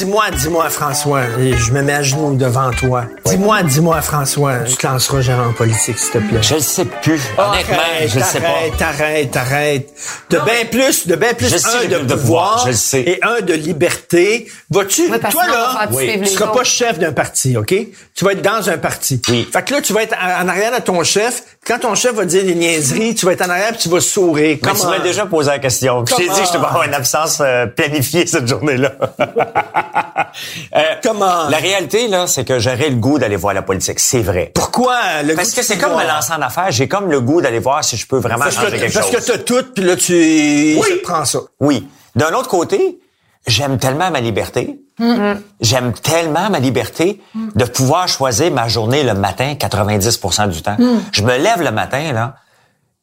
Dis-moi, 0.00 0.30
dis-moi, 0.30 0.70
François, 0.70 1.24
et 1.38 1.52
je 1.58 1.72
me 1.72 1.82
mets 1.82 1.92
à 1.92 2.02
genoux 2.02 2.34
devant 2.34 2.70
toi. 2.70 3.04
Dis-moi, 3.26 3.62
dis-moi, 3.64 4.00
François, 4.00 4.60
tu 4.60 4.74
te 4.76 4.86
lanceras 4.86 5.20
jamais 5.20 5.44
en 5.44 5.52
politique, 5.52 5.98
s'il 5.98 6.12
te 6.12 6.18
plaît. 6.26 6.38
Je 6.42 6.54
le 6.54 6.60
sais 6.60 6.86
plus. 6.86 7.20
Honnêtement, 7.36 7.76
Arrête, 7.76 8.08
je 8.10 8.18
le 8.18 8.24
sais 8.24 8.40
pas. 8.40 8.46
Arrête, 8.48 8.80
arrête, 8.80 9.36
arrête. 9.36 9.88
De 10.30 10.38
bien 10.38 10.64
plus, 10.70 11.06
de 11.06 11.16
bien 11.16 11.34
plus, 11.34 11.50
Je 11.50 11.58
sais 11.58 11.68
un 11.68 11.80
que 11.82 11.86
de 11.88 11.98
de 12.06 12.14
pouvoir, 12.14 12.16
pouvoir 12.52 12.60
je 12.64 12.70
le 12.70 12.76
sais. 12.76 13.00
et 13.02 13.20
un 13.22 13.42
de 13.42 13.52
liberté. 13.52 14.50
Vas-tu, 14.70 15.02
Oui, 15.10 15.18
toi 15.20 15.46
là, 15.46 15.86
suivre 15.92 16.24
tu 16.24 16.30
seras 16.30 16.46
pas 16.46 16.64
chef 16.64 16.98
d'un 16.98 17.12
parti, 17.12 17.58
OK? 17.58 17.74
Tu 18.14 18.24
vas 18.24 18.32
être 18.32 18.40
dans 18.42 18.70
un 18.70 18.78
parti. 18.78 19.20
Oui. 19.28 19.46
Fait 19.52 19.62
que 19.62 19.74
là, 19.74 19.82
tu 19.82 19.92
vas 19.92 20.02
être 20.02 20.14
en 20.16 20.48
arrière 20.48 20.74
de 20.74 20.82
ton 20.82 21.04
chef. 21.04 21.42
Quand 21.66 21.78
ton 21.78 21.94
chef 21.94 22.14
va 22.14 22.24
dire 22.24 22.42
des 22.44 22.54
niaiseries, 22.54 23.14
tu 23.14 23.26
vas 23.26 23.32
être 23.32 23.42
en 23.46 23.50
arrière 23.50 23.72
puis 23.72 23.80
tu 23.80 23.88
vas 23.90 24.00
sourire. 24.00 24.56
Mais 24.62 24.70
tu 24.72 24.78
Comment? 24.78 24.90
m'as 24.92 24.98
déjà 25.00 25.26
posé 25.26 25.50
la 25.50 25.58
question. 25.58 26.04
Je 26.06 26.14
t'ai 26.14 26.22
dit 26.22 26.28
que 26.40 26.46
je 26.46 26.52
devais 26.54 26.66
avoir 26.66 26.84
une 26.84 26.94
absence 26.94 27.38
euh, 27.42 27.66
planifiée 27.66 28.26
cette 28.26 28.48
journée-là. 28.48 28.92
Euh, 30.76 30.82
Comment? 31.02 31.48
La 31.48 31.56
réalité, 31.56 32.06
là, 32.06 32.26
c'est 32.26 32.44
que 32.44 32.58
j'aurais 32.60 32.90
le 32.90 32.96
goût 32.96 33.18
d'aller 33.18 33.36
voir 33.36 33.52
la 33.52 33.62
politique. 33.62 33.98
C'est 33.98 34.20
vrai. 34.22 34.52
Pourquoi? 34.54 35.22
Le 35.24 35.34
Parce 35.34 35.50
goût 35.50 35.56
que 35.56 35.62
c'est 35.62 35.78
comme 35.78 35.96
me 35.96 36.06
lancer 36.06 36.32
en 36.32 36.40
affaires. 36.42 36.70
J'ai 36.70 36.86
comme 36.86 37.10
le 37.10 37.20
goût 37.20 37.40
d'aller 37.40 37.58
voir 37.58 37.82
si 37.82 37.96
je 37.96 38.06
peux 38.06 38.18
vraiment 38.18 38.44
Parce 38.44 38.54
changer 38.54 38.76
que, 38.76 38.82
quelque 38.82 38.94
parce 38.94 39.10
chose. 39.10 39.20
que 39.26 39.32
t'as 39.32 39.38
tout, 39.38 39.64
puis 39.74 39.84
là, 39.84 39.96
tu, 39.96 40.12
je 40.12 41.02
prends 41.02 41.24
ça. 41.24 41.40
Oui. 41.58 41.88
D'un 42.14 42.32
autre 42.34 42.48
côté, 42.48 43.00
j'aime 43.46 43.78
tellement 43.78 44.10
ma 44.10 44.20
liberté. 44.20 44.80
Mm-hmm. 45.00 45.36
J'aime 45.60 45.92
tellement 45.94 46.50
ma 46.50 46.60
liberté 46.60 47.20
de 47.34 47.64
pouvoir 47.64 48.06
choisir 48.06 48.52
ma 48.52 48.68
journée 48.68 49.02
le 49.02 49.14
matin 49.14 49.54
90% 49.58 50.50
du 50.50 50.62
temps. 50.62 50.76
Je 51.12 51.22
me 51.22 51.36
lève 51.36 51.62
le 51.62 51.72
matin, 51.72 52.12
là. 52.12 52.36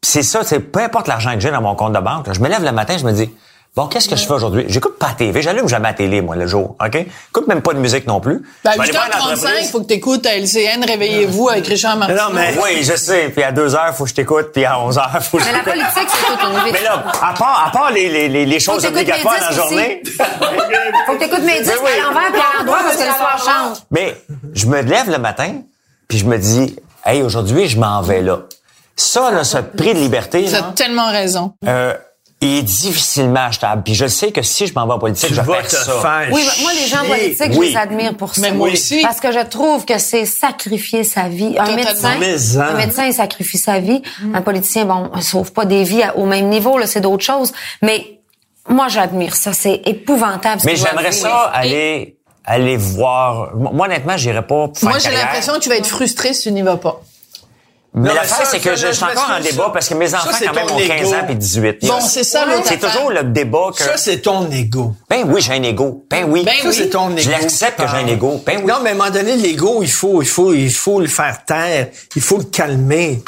pis 0.01 0.09
C'est 0.09 0.23
ça, 0.23 0.41
c'est 0.43 0.59
peu 0.59 0.79
importe 0.79 1.07
l'argent 1.07 1.33
que 1.33 1.39
j'ai 1.39 1.51
dans 1.51 1.61
mon 1.61 1.75
compte 1.75 1.93
de 1.93 1.99
banque, 1.99 2.27
là, 2.27 2.33
je 2.33 2.39
me 2.39 2.47
lève 2.47 2.63
le 2.63 2.71
matin, 2.71 2.97
je 2.97 3.03
me 3.03 3.11
dis, 3.11 3.29
bon, 3.77 3.87
qu'est-ce 3.87 4.09
que 4.09 4.15
je 4.17 4.25
fais 4.25 4.33
aujourd'hui? 4.33 4.65
J'écoute 4.67 4.97
pas 4.99 5.07
la 5.09 5.13
TV, 5.13 5.41
j'allume 5.41 5.69
jamais 5.69 5.87
la 5.87 5.93
télé, 5.93 6.19
moi, 6.21 6.35
le 6.35 6.47
jour, 6.47 6.75
OK? 6.83 6.91
J'écoute 6.93 7.47
même 7.47 7.61
pas 7.61 7.73
de 7.73 7.79
musique 7.79 8.05
non 8.07 8.19
plus. 8.19 8.41
Ben, 8.65 8.71
une 8.75 8.81
8h35, 8.81 9.05
entreprise. 9.21 9.49
il 9.61 9.67
faut 9.69 9.81
que 9.81 9.87
tu 9.87 9.93
écoutes 9.93 10.25
à 10.25 10.35
LCN, 10.35 10.83
réveillez-vous 10.85 11.47
avec 11.49 11.67
Richard 11.67 11.95
Martin. 11.95 12.15
Non, 12.15 12.33
mais- 12.33 12.55
Oui, 12.61 12.83
je 12.83 12.95
sais. 12.95 13.29
Puis 13.29 13.43
à 13.43 13.51
2 13.53 13.75
heures, 13.75 13.95
faut 13.95 14.03
que 14.03 14.09
je 14.09 14.15
t'écoute. 14.15 14.47
Puis 14.53 14.65
à 14.65 14.79
11 14.81 14.97
heures, 14.97 15.23
faut 15.23 15.37
que 15.37 15.43
je 15.43 15.47
Mais 15.49 15.53
la 15.53 15.59
t'écoute. 15.63 15.73
politique, 15.81 16.09
c'est 16.09 16.43
une 16.45 16.65
vie. 16.65 16.71
Mais 16.73 16.81
là, 16.83 17.03
à 17.21 17.33
part, 17.33 17.63
à 17.67 17.71
part 17.71 17.91
les, 17.91 18.09
les, 18.09 18.27
les, 18.27 18.45
les 18.45 18.59
choses 18.59 18.81
t'écoutes 18.81 18.97
obligatoires 18.97 19.39
dans 19.39 19.45
la 19.45 19.51
journée, 19.55 20.01
Faut 21.05 21.13
que 21.13 21.19
t'écoutes 21.19 21.43
mes 21.43 21.59
disques 21.61 21.75
Mais 21.83 21.89
oui. 21.91 21.99
à 22.01 22.07
l'envers 22.07 22.31
puis 22.31 22.41
à 22.41 22.57
l'endroit 22.59 22.79
parce 22.83 22.97
que 22.97 23.03
le 23.03 23.13
soir 23.13 23.37
change. 23.45 23.77
mais 23.91 24.17
je 24.53 24.65
me 24.65 24.81
lève 24.81 25.09
le 25.09 25.17
matin, 25.19 25.53
puis 26.07 26.17
je 26.17 26.25
me 26.25 26.37
dis, 26.37 26.75
hey, 27.05 27.21
aujourd'hui, 27.21 27.67
je 27.67 27.79
m'en 27.79 28.01
vais 28.01 28.21
là. 28.21 28.39
Ça, 28.95 29.29
là, 29.31 29.43
ce 29.43 29.59
prix 29.59 29.93
de 29.93 29.99
liberté, 29.99 30.45
Tu 30.49 30.55
as 30.55 30.61
là, 30.61 30.73
tellement 30.75 31.11
raison. 31.11 31.53
euh, 31.67 31.93
est 32.39 32.61
difficilement 32.61 33.45
achetable. 33.47 33.81
Puis 33.83 33.95
je 33.95 34.05
sais 34.05 34.31
que 34.31 34.43
si 34.43 34.67
je 34.67 34.73
m'en 34.75 34.85
vais 34.85 34.93
en 34.93 34.99
politique, 34.99 35.29
Tu 35.29 35.33
je 35.35 35.41
vais 35.41 35.53
faire 35.53 35.67
te 35.67 35.75
ça. 35.75 36.01
faire 36.01 36.27
Oui, 36.31 36.43
moi, 36.61 36.71
les 36.73 36.87
gens 36.87 36.99
chier. 37.03 37.09
politiques, 37.35 37.53
je 37.53 37.59
les 37.59 37.75
admire 37.75 38.15
pour 38.15 38.35
ça. 38.35 38.41
Mais 38.41 38.51
moi 38.51 38.69
aussi. 38.69 39.01
Parce 39.01 39.19
que 39.19 39.31
je 39.31 39.39
trouve 39.39 39.85
que 39.85 39.97
c'est 39.97 40.25
sacrifier 40.25 41.03
sa 41.03 41.29
vie. 41.29 41.55
Un 41.57 41.65
Totalement. 41.65 41.75
médecin, 41.75 42.15
Mais, 42.19 42.57
hein. 42.57 42.67
un 42.69 42.77
médecin, 42.77 43.05
il 43.07 43.13
sacrifie 43.13 43.57
sa 43.57 43.79
vie. 43.79 44.01
Un 44.35 44.41
politicien, 44.41 44.85
bon, 44.85 45.09
il 45.15 45.23
sauve 45.23 45.51
pas 45.51 45.65
des 45.65 45.83
vies 45.83 46.03
à- 46.03 46.15
au 46.15 46.25
même 46.25 46.47
niveau, 46.49 46.77
là, 46.77 46.85
c'est 46.85 47.01
d'autres 47.01 47.23
choses. 47.25 47.53
Mais 47.81 48.19
moi, 48.69 48.87
j'admire 48.87 49.35
ça. 49.35 49.51
C'est 49.53 49.81
épouvantable. 49.85 50.61
ce 50.61 50.65
Mais 50.67 50.75
j'aimerais 50.75 51.11
ça 51.13 51.51
aller, 51.55 52.17
aller 52.45 52.77
voir. 52.77 53.55
Moi, 53.55 53.87
honnêtement, 53.87 54.15
j'irais 54.15 54.45
pas 54.45 54.67
faire 54.75 54.89
Moi, 54.89 54.99
j'ai 54.99 55.09
l'impression 55.11 55.53
que 55.53 55.59
tu 55.59 55.69
vas 55.69 55.77
être 55.77 55.87
frustré 55.87 56.33
si 56.33 56.43
tu 56.43 56.51
n'y 56.51 56.61
vas 56.61 56.77
pas. 56.77 57.01
Mais 57.97 58.13
mais 58.13 58.27
ça, 58.27 58.45
c'est 58.45 58.59
que 58.59 58.75
je, 58.75 58.91
suis 58.91 59.03
encore 59.03 59.31
en 59.37 59.41
débat 59.41 59.71
parce 59.73 59.89
que 59.89 59.95
mes 59.95 60.13
enfants, 60.13 60.29
quand 60.29 60.53
même, 60.53 60.71
ont 60.71 60.77
15 60.77 61.01
ego. 61.01 61.13
ans 61.15 61.27
et 61.29 61.35
18. 61.35 61.85
Bon, 61.85 61.99
c'est 61.99 62.23
ça 62.23 62.45
C'est 62.63 62.79
toujours 62.79 63.09
le 63.09 63.23
débat 63.23 63.71
que... 63.75 63.81
Ça, 63.81 63.97
c'est 63.97 64.19
ton 64.19 64.49
ego. 64.51 64.93
Ben 65.09 65.23
oui, 65.25 65.41
j'ai 65.41 65.53
un 65.53 65.63
ego. 65.63 66.05
Ben 66.09 66.25
oui. 66.27 66.43
Ben 66.45 66.53
oui. 66.63 66.73
c'est 66.73 66.89
ton 66.89 67.09
ego. 67.09 67.21
Je 67.21 67.31
l'accepte 67.31 67.79
que 67.79 67.87
j'ai 67.87 67.97
un 67.97 68.07
ego. 68.07 68.41
Ben 68.45 68.59
oui. 68.59 68.65
Non, 68.65 68.75
mais 68.83 68.91
à 68.91 68.93
un 68.93 68.95
moment 68.95 69.09
donné, 69.09 69.35
l'ego, 69.35 69.79
il 69.81 69.89
faut, 69.89 70.21
il 70.21 70.27
faut, 70.27 70.53
il 70.53 70.71
faut 70.71 70.99
le 70.99 71.07
faire 71.07 71.43
taire. 71.43 71.87
Il 72.15 72.21
faut 72.21 72.37
le 72.37 72.43
calmer. 72.43 73.23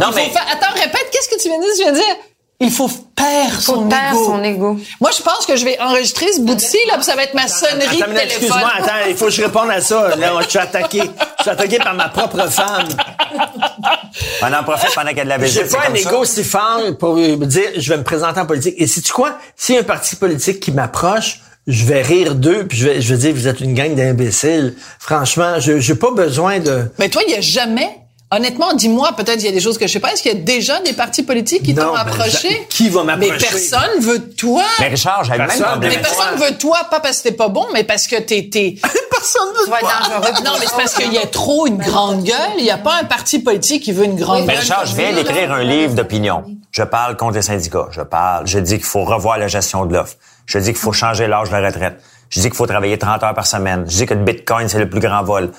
Non, 0.00 0.08
mais... 0.14 0.32
Attends, 0.50 0.74
répète, 0.74 1.10
qu'est-ce 1.12 1.28
que 1.28 1.40
tu 1.40 1.48
viens 1.48 1.58
de 1.58 1.94
dire? 1.94 2.16
Tu 2.60 2.66
de 2.66 2.70
il 2.70 2.70
faut 2.70 2.90
taire 3.16 3.52
Faut 3.62 3.74
son 3.76 3.88
taire 3.88 4.12
ego. 4.12 4.24
son 4.24 4.44
ego. 4.44 4.76
Moi, 5.00 5.10
je 5.16 5.22
pense 5.22 5.46
que 5.46 5.56
je 5.56 5.64
vais 5.64 5.78
enregistrer 5.80 6.26
ce 6.34 6.40
bout 6.40 6.58
ci 6.60 6.76
là, 6.88 6.94
puis 6.96 7.04
ça 7.04 7.16
va 7.16 7.22
être 7.24 7.34
ma 7.34 7.48
sonnerie 7.48 8.02
Attends, 8.02 8.12
de 8.12 8.18
téléphone. 8.18 8.20
excuse-moi, 8.24 8.70
attends, 8.78 9.08
il 9.08 9.16
faut 9.16 9.24
que 9.26 9.30
je 9.30 9.42
réponde 9.42 9.70
à 9.70 9.80
ça. 9.80 10.16
Là, 10.16 10.32
je 10.42 10.48
suis 10.48 10.58
attaqué. 10.58 11.02
Je 11.38 11.42
suis 11.42 11.50
attaqué 11.50 11.78
par 11.78 11.94
ma 11.94 12.08
propre 12.08 12.48
femme. 12.50 12.88
On 14.42 14.52
en 14.52 14.62
profite 14.64 14.94
pendant 14.94 15.08
qu'il 15.08 15.18
y 15.18 15.20
a 15.20 15.24
de 15.24 15.28
la 15.30 15.38
visite. 15.38 15.62
J'ai 15.70 15.76
pas 15.76 15.88
un 15.88 15.94
ego 15.94 16.24
si 16.24 16.44
fort 16.44 16.80
pour 16.98 17.16
me 17.16 17.44
dire, 17.46 17.68
je 17.76 17.88
vais 17.90 17.98
me 17.98 18.04
présenter 18.04 18.40
en 18.40 18.46
politique. 18.46 18.74
Et 18.78 18.86
sais-tu 18.86 19.12
quoi? 19.12 19.38
S'il 19.56 19.74
y 19.76 19.78
a 19.78 19.80
un 19.80 19.84
parti 19.84 20.16
politique 20.16 20.60
qui 20.60 20.72
m'approche, 20.72 21.40
je 21.66 21.84
vais 21.84 22.02
rire 22.02 22.34
d'eux, 22.34 22.66
puis 22.66 22.76
je 22.78 22.86
vais, 22.88 23.00
je 23.00 23.14
vais 23.14 23.20
dire, 23.20 23.34
vous 23.34 23.48
êtes 23.48 23.60
une 23.60 23.74
gang 23.74 23.94
d'imbéciles. 23.94 24.74
Franchement, 24.98 25.60
je 25.60 25.78
j'ai 25.78 25.94
pas 25.94 26.10
besoin 26.10 26.58
de... 26.58 26.90
Mais 26.98 27.08
toi, 27.08 27.22
il 27.26 27.32
y 27.32 27.36
a 27.36 27.40
jamais, 27.40 27.99
honnêtement, 28.30 28.72
dis-moi, 28.74 29.12
peut-être 29.16 29.40
il 29.40 29.46
y 29.46 29.48
a 29.48 29.52
des 29.52 29.60
choses 29.60 29.78
que 29.78 29.86
je 29.86 29.92
sais 29.92 30.00
pas. 30.00 30.12
Est-ce 30.12 30.22
qu'il 30.22 30.32
y 30.32 30.36
a 30.36 30.38
déjà 30.38 30.80
des 30.80 30.92
partis 30.92 31.22
politiques 31.22 31.62
qui 31.62 31.74
t'ont 31.74 31.94
approché? 31.94 32.66
qui 32.68 32.88
va 32.88 33.02
m'approcher? 33.02 33.32
Mais 33.32 33.38
personne 33.38 34.00
veut 34.00 34.30
toi. 34.30 34.64
Mais 34.78 34.88
Richard, 34.88 35.24
j'ai 35.24 35.32
le 35.32 35.46
même 35.46 35.60
problème. 35.60 35.92
Mais 35.92 35.98
personne 35.98 36.36
veut 36.38 36.56
toi, 36.56 36.86
pas 36.90 37.00
parce 37.00 37.18
que 37.18 37.28
t'es 37.28 37.34
pas 37.34 37.48
bon, 37.48 37.66
mais 37.72 37.84
parce 37.84 38.06
que 38.06 38.16
t'es, 38.16 38.48
t'es... 38.50 38.76
Personne 39.10 39.48
veut 39.54 39.70
dangereux. 39.70 40.32
pour 40.32 40.44
Non, 40.44 40.52
mais 40.58 40.66
c'est 40.66 40.76
parce 40.76 40.94
qu'il 40.94 41.12
y 41.12 41.18
a 41.18 41.26
trop 41.26 41.66
une 41.66 41.76
grande 41.76 42.22
gueule. 42.24 42.52
Il 42.58 42.64
y 42.64 42.70
a 42.70 42.78
pas 42.78 43.00
un 43.02 43.04
parti 43.04 43.38
politique 43.38 43.82
qui 43.82 43.92
veut 43.92 44.06
une 44.06 44.16
grande 44.16 44.46
Ben 44.46 44.54
gueule. 44.54 44.60
Richard, 44.60 44.86
je 44.86 44.96
viens 44.96 45.12
d'écrire 45.12 45.52
un 45.52 45.62
livre 45.62 45.94
d'opinion. 45.94 46.42
Je 46.70 46.82
parle 46.84 47.18
contre 47.18 47.34
les 47.34 47.42
syndicats. 47.42 47.88
Je 47.90 48.00
parle, 48.00 48.46
je 48.46 48.58
dis 48.58 48.76
qu'il 48.76 48.86
faut 48.86 49.04
revoir 49.04 49.36
la 49.36 49.48
gestion 49.48 49.84
de 49.84 49.92
l'offre. 49.92 50.14
Je 50.46 50.58
dis 50.58 50.68
qu'il 50.68 50.78
faut 50.78 50.92
changer 50.92 51.26
l'âge 51.26 51.50
de 51.50 51.56
la 51.56 51.68
retraite. 51.68 52.00
Je 52.30 52.40
dis 52.40 52.46
qu'il 52.46 52.56
faut 52.56 52.66
travailler 52.66 52.96
30 52.96 53.22
heures 53.22 53.34
par 53.34 53.46
semaine. 53.46 53.84
Je 53.88 53.96
dis 53.96 54.06
que 54.06 54.14
le 54.14 54.24
Bitcoin, 54.24 54.68
c'est 54.70 54.78
le 54.78 54.88
plus 54.88 55.00
grand 55.00 55.22
vol. 55.22 55.50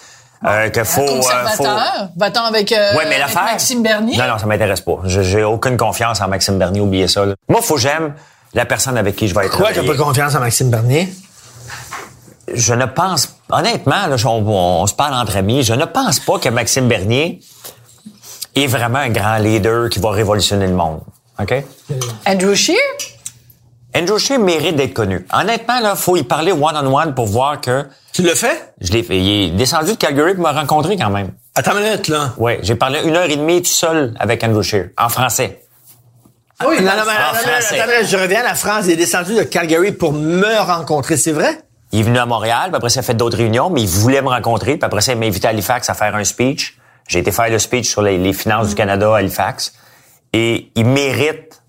Euh, 0.45 0.69
que 0.69 0.83
faut, 0.83 1.01
euh, 1.01 1.07
faut... 1.07 1.15
Conservateur. 1.17 2.09
Va-t'en 2.17 2.45
avec, 2.45 2.71
euh, 2.71 2.95
Ouais, 2.97 3.05
mais 3.07 3.21
avec. 3.21 3.35
Maxime 3.35 3.83
Bernier. 3.83 4.17
Non, 4.17 4.27
non, 4.27 4.37
ça 4.39 4.45
m'intéresse 4.47 4.81
pas. 4.81 4.99
Je- 5.05 5.21
J'ai 5.21 5.43
aucune 5.43 5.77
confiance 5.77 6.19
en 6.21 6.27
Maxime 6.27 6.57
Bernier. 6.57 6.81
Oubliez 6.81 7.07
ça. 7.07 7.25
là. 7.25 7.35
Moi, 7.47 7.61
faut 7.61 7.75
que 7.75 7.81
j'aime 7.81 8.13
la 8.55 8.65
personne 8.65 8.97
avec 8.97 9.15
qui 9.15 9.27
je 9.27 9.35
vais 9.35 9.45
être. 9.45 9.51
Pourquoi 9.51 9.71
t'as 9.73 9.83
pas 9.85 9.95
confiance 9.95 10.33
en 10.35 10.39
Maxime 10.39 10.69
Bernier? 10.71 11.07
je 12.53 12.73
ne 12.73 12.85
pense, 12.85 13.29
honnêtement, 13.49 14.07
là, 14.07 14.15
on, 14.25 14.45
on 14.81 14.87
se 14.87 14.93
parle 14.93 15.13
entre 15.13 15.37
amis, 15.37 15.63
je 15.63 15.73
ne 15.73 15.85
pense 15.85 16.19
pas 16.19 16.37
que 16.37 16.49
Maxime 16.49 16.87
Bernier 16.87 17.39
est 18.55 18.67
vraiment 18.67 18.99
un 18.99 19.09
grand 19.09 19.37
leader 19.37 19.89
qui 19.89 19.99
va 19.99 20.11
révolutionner 20.11 20.67
le 20.67 20.73
monde. 20.73 20.99
OK? 21.39 21.53
Andrew 22.27 22.53
Scheer? 22.53 22.75
Andrew 23.95 24.17
Scheer 24.17 24.39
mérite 24.39 24.75
d'être 24.75 24.93
connu. 24.93 25.25
Honnêtement, 25.31 25.79
là, 25.79 25.95
faut 25.95 26.17
y 26.17 26.23
parler 26.23 26.51
one-on-one 26.51 27.13
pour 27.15 27.27
voir 27.27 27.61
que 27.61 27.85
Tu 28.13 28.23
le 28.23 28.33
fais? 28.35 28.73
je 28.81 28.91
l'ai 28.91 29.03
fait. 29.03 29.17
Il 29.17 29.43
est 29.43 29.49
descendu 29.51 29.91
de 29.91 29.97
Calgary 29.97 30.33
pour 30.35 30.43
me 30.47 30.53
rencontrer 30.53 30.97
quand 30.97 31.09
même. 31.09 31.31
Attends 31.55 31.77
une 31.77 31.83
minute, 31.83 32.07
là. 32.07 32.33
Ouais, 32.37 32.59
j'ai 32.61 32.75
parlé 32.75 33.01
une 33.03 33.15
heure 33.15 33.29
et 33.29 33.35
demie 33.35 33.61
tout 33.61 33.69
seul 33.69 34.13
avec 34.19 34.43
Andrew 34.43 34.61
Scheer, 34.61 34.89
en 34.97 35.09
français. 35.09 35.61
Oui, 36.67 36.81
non, 36.81 36.91
je 36.91 38.17
reviens 38.17 38.41
à 38.41 38.43
la 38.43 38.55
France. 38.55 38.85
Il 38.85 38.91
est 38.91 38.95
descendu 38.95 39.35
de 39.35 39.43
Calgary 39.43 39.91
pour 39.91 40.13
me 40.13 40.59
rencontrer, 40.61 41.17
c'est 41.17 41.31
vrai? 41.31 41.59
Il 41.91 42.01
est 42.01 42.03
venu 42.03 42.19
à 42.19 42.25
Montréal, 42.25 42.67
puis 42.67 42.75
après 42.75 42.89
ça, 42.89 42.99
il 42.99 43.03
a 43.03 43.03
fait 43.03 43.13
d'autres 43.13 43.37
réunions, 43.37 43.69
mais 43.69 43.81
il 43.81 43.87
voulait 43.87 44.21
me 44.21 44.29
rencontrer, 44.29 44.77
puis 44.77 44.85
après 44.85 45.01
ça, 45.01 45.13
il 45.13 45.19
m'a 45.19 45.25
invité 45.25 45.47
à 45.47 45.49
Halifax 45.49 45.89
à 45.89 45.93
faire 45.93 46.15
un 46.15 46.23
speech. 46.23 46.77
J'ai 47.07 47.19
été 47.19 47.31
faire 47.31 47.49
le 47.49 47.59
speech 47.59 47.89
sur 47.89 48.01
les, 48.01 48.17
les 48.17 48.33
finances 48.33 48.69
du 48.69 48.75
Canada 48.75 49.13
à 49.13 49.17
Halifax. 49.17 49.73
Et 50.33 50.71
il 50.75 50.85
mérite, 50.85 51.61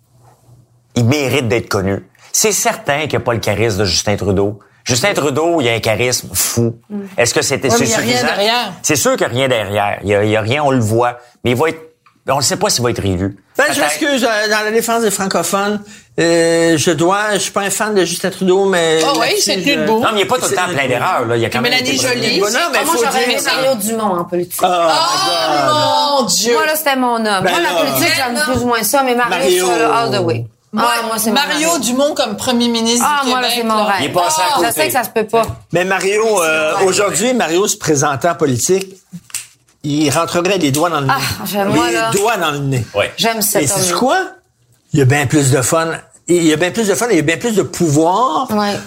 il 0.94 1.04
mérite 1.06 1.48
d'être 1.48 1.68
connu. 1.68 2.06
C'est 2.30 2.52
certain 2.52 3.00
qu'il 3.02 3.10
n'y 3.10 3.16
a 3.16 3.20
pas 3.20 3.32
le 3.34 3.40
charisme 3.40 3.78
de 3.80 3.84
Justin 3.84 4.16
Trudeau. 4.16 4.60
Justin 4.84 5.14
Trudeau, 5.14 5.60
il 5.60 5.68
a 5.68 5.72
un 5.74 5.80
charisme 5.80 6.28
fou. 6.34 6.76
Est-ce 7.16 7.32
que 7.34 7.42
c'était 7.42 7.70
Ouais, 7.70 7.76
c'est 7.78 7.84
il 7.84 7.90
y 7.90 7.94
a 7.94 7.96
rien 7.98 8.06
suffisant? 8.16 8.26
derrière. 8.26 8.72
C'est 8.82 8.96
sûr 8.96 9.16
qu'il 9.16 9.26
n'y 9.28 9.32
a 9.32 9.36
rien 9.36 9.48
derrière. 9.48 9.98
Il 10.02 10.08
y 10.08 10.14
a, 10.14 10.24
y 10.24 10.36
rien, 10.38 10.62
on 10.64 10.70
le 10.70 10.80
voit. 10.80 11.18
Mais 11.44 11.52
il 11.52 11.56
va 11.56 11.68
être, 11.68 11.80
on 12.28 12.36
ne 12.38 12.42
sait 12.42 12.56
pas 12.56 12.68
s'il 12.70 12.82
va 12.82 12.90
être 12.90 13.00
réélu. 13.02 13.36
Ben, 13.56 13.64
je 13.72 13.80
m'excuse, 13.80 14.24
euh, 14.24 14.48
dans 14.50 14.64
la 14.64 14.70
défense 14.70 15.02
des 15.02 15.10
francophones, 15.10 15.80
euh, 16.18 16.76
je 16.78 16.90
dois, 16.90 17.34
je 17.34 17.38
suis 17.38 17.50
pas 17.52 17.60
un 17.62 17.70
fan 17.70 17.94
de 17.94 18.04
Justin 18.04 18.30
Trudeau, 18.30 18.64
mais... 18.64 19.00
Ah 19.04 19.12
oui, 19.14 19.18
là-dessus, 19.20 19.40
c'est 19.42 19.60
je- 19.62 19.80
debout. 19.80 20.00
Non, 20.00 20.06
mais 20.06 20.10
il 20.12 20.16
n'y 20.16 20.22
a 20.22 20.26
pas 20.26 20.38
tout 20.38 20.48
le 20.50 20.56
temps 20.56 20.68
plein 20.72 20.88
d'erreurs, 20.88 21.26
là. 21.26 21.36
Il 21.36 21.42
y 21.42 21.44
a 21.44 21.50
quand 21.50 21.60
même 21.60 21.70
Mélanie 21.72 21.98
Joly. 21.98 22.40
Bon, 22.40 22.46
non, 22.46 22.58
mais 22.72 22.78
Ah, 22.80 22.84
moi, 22.84 22.94
j'aurais 22.98 23.24
aimé 23.24 23.36
Mario 23.44 23.74
Dumont 23.76 24.18
en 24.18 24.24
politique. 24.24 24.60
Ah, 24.62 25.68
Oh, 25.70 26.20
mon 26.22 26.26
Dieu! 26.26 26.54
Moi, 26.54 26.66
là, 26.66 26.76
c'était 26.76 26.96
mon 26.96 27.16
homme. 27.16 27.24
Ben 27.24 27.50
moi, 27.50 27.60
la 27.60 27.72
là. 27.72 27.80
politique, 27.84 28.12
j'aime 28.16 28.34
plus 28.52 28.62
ou 28.62 28.66
moins 28.66 28.82
ça, 28.82 29.02
mais 29.02 29.14
Mario, 29.14 29.66
Mario. 29.66 29.92
all 29.92 30.10
the 30.10 30.20
way. 30.24 30.46
Moi, 30.74 30.84
ah, 30.90 31.06
moi, 31.06 31.18
c'est 31.18 31.30
mon 31.30 31.34
Mario 31.34 31.78
Dumont 31.80 32.14
comme 32.14 32.36
premier 32.36 32.68
ministre 32.68 33.06
Ah, 33.06 33.22
du 33.24 33.30
moi, 33.30 33.40
là, 33.42 33.48
Québec. 33.48 33.64
c'est 33.68 33.68
mon 33.76 33.84
rêve. 33.84 33.96
Il 34.00 34.04
est 34.06 34.08
passé 34.08 34.40
à 34.40 34.44
Ah, 34.48 34.54
côté. 34.56 34.68
Je 34.68 34.72
sais 34.72 34.86
que 34.86 34.92
ça 34.92 35.04
se 35.04 35.10
peut 35.10 35.26
pas. 35.26 35.42
Mais 35.72 35.84
Mario, 35.84 36.42
euh, 36.42 36.72
aujourd'hui, 36.86 37.34
Mario 37.34 37.66
se 37.68 37.76
présentant 37.76 38.30
en 38.30 38.34
politique, 38.34 38.86
il 39.82 40.08
rentrerait 40.10 40.56
les 40.58 40.70
doigts 40.70 40.88
dans 40.88 41.00
le 41.00 41.06
nez. 41.08 41.12
Ah, 41.14 41.44
j'aime, 41.44 41.68
moi, 41.74 41.88
les 41.88 41.94
là. 41.94 42.10
doigts 42.12 42.36
dans 42.38 42.52
le 42.52 42.58
nez. 42.58 42.86
Ouais. 42.94 43.12
J'aime 43.18 43.42
cet 43.42 43.62
Et 43.64 43.66
c'est 43.66 43.92
quoi? 43.92 44.18
Il 44.94 44.98
y 44.98 45.02
a 45.02 45.04
bien 45.04 45.26
plus 45.26 45.50
de 45.50 45.60
fun. 45.60 45.88
Il 46.28 46.42
y 46.44 46.52
a 46.52 46.56
bien 46.56 46.70
plus 46.70 46.86
de 46.88 46.94
fun 46.94 47.08
et 47.08 47.14
il 47.14 47.16
y 47.16 47.20
a 47.20 47.22
bien 47.22 47.36
plus 47.36 47.54
de 47.54 47.62
pouvoir 47.62 48.46
Ouais. 48.50 48.78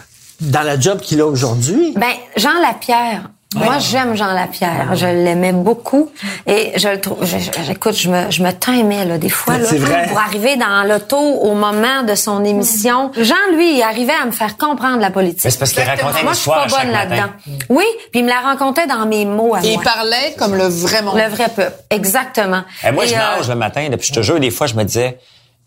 dans 0.41 0.63
la 0.63 0.79
job 0.79 0.99
qu'il 1.01 1.21
a 1.21 1.25
aujourd'hui. 1.27 1.93
Ben, 1.97 2.13
Jean 2.37 2.59
Lapierre. 2.61 3.29
Moi, 3.55 3.79
j'aime 3.79 4.15
Jean 4.15 4.33
Lapierre. 4.33 4.95
Je 4.95 5.05
l'aimais 5.05 5.53
beaucoup. 5.53 6.11
Et 6.45 6.73
je 6.77 6.87
le 6.89 6.99
trouve, 7.01 7.17
je- 7.25 7.37
je- 7.37 7.71
écoute, 7.71 7.95
je 7.95 8.09
me, 8.09 8.29
je 8.29 8.43
me 8.43 8.51
timais, 8.51 9.05
là, 9.05 9.17
des 9.17 9.29
fois, 9.29 9.57
là, 9.57 9.65
C'est 9.69 9.77
vrai. 9.77 10.07
pour 10.09 10.19
arriver 10.19 10.55
dans 10.57 10.83
l'auto 10.87 11.17
au 11.17 11.53
moment 11.55 12.03
de 12.07 12.13
son 12.15 12.43
émission. 12.43 13.11
Jean, 13.19 13.33
lui, 13.53 13.77
il 13.77 13.81
arrivait 13.81 14.13
à 14.21 14.25
me 14.25 14.31
faire 14.31 14.57
comprendre 14.57 14.99
la 14.99 15.09
politique. 15.09 15.45
Mais 15.45 15.51
c'est 15.51 15.59
parce 15.59 15.71
qu'il 15.71 15.83
racontait 15.83 16.23
Moi, 16.23 16.33
je 16.33 16.37
suis 16.39 16.49
pas 16.51 16.67
bonne 16.67 16.91
là-dedans. 16.91 17.29
Oui, 17.69 17.85
puis 18.11 18.19
il 18.19 18.23
me 18.25 18.29
la 18.29 18.41
racontait 18.41 18.87
dans 18.87 19.05
mes 19.05 19.25
mots 19.25 19.55
à 19.55 19.61
Et 19.63 19.69
il 19.69 19.73
moi. 19.75 19.83
parlait 19.83 20.35
comme 20.37 20.55
le 20.55 20.67
vrai 20.67 21.01
monde. 21.01 21.17
Le 21.17 21.29
vrai 21.29 21.47
peuple. 21.55 21.73
Exactement. 21.89 22.63
Et 22.85 22.91
moi, 22.91 23.05
Et, 23.05 23.07
je 23.07 23.13
euh, 23.15 23.17
nage 23.17 23.49
le 23.49 23.55
matin, 23.55 23.87
là, 23.89 23.97
puis 23.97 24.07
je 24.07 24.13
te 24.13 24.21
jure, 24.21 24.39
des 24.39 24.51
fois, 24.51 24.67
je 24.67 24.75
me 24.75 24.83
disais, 24.83 25.17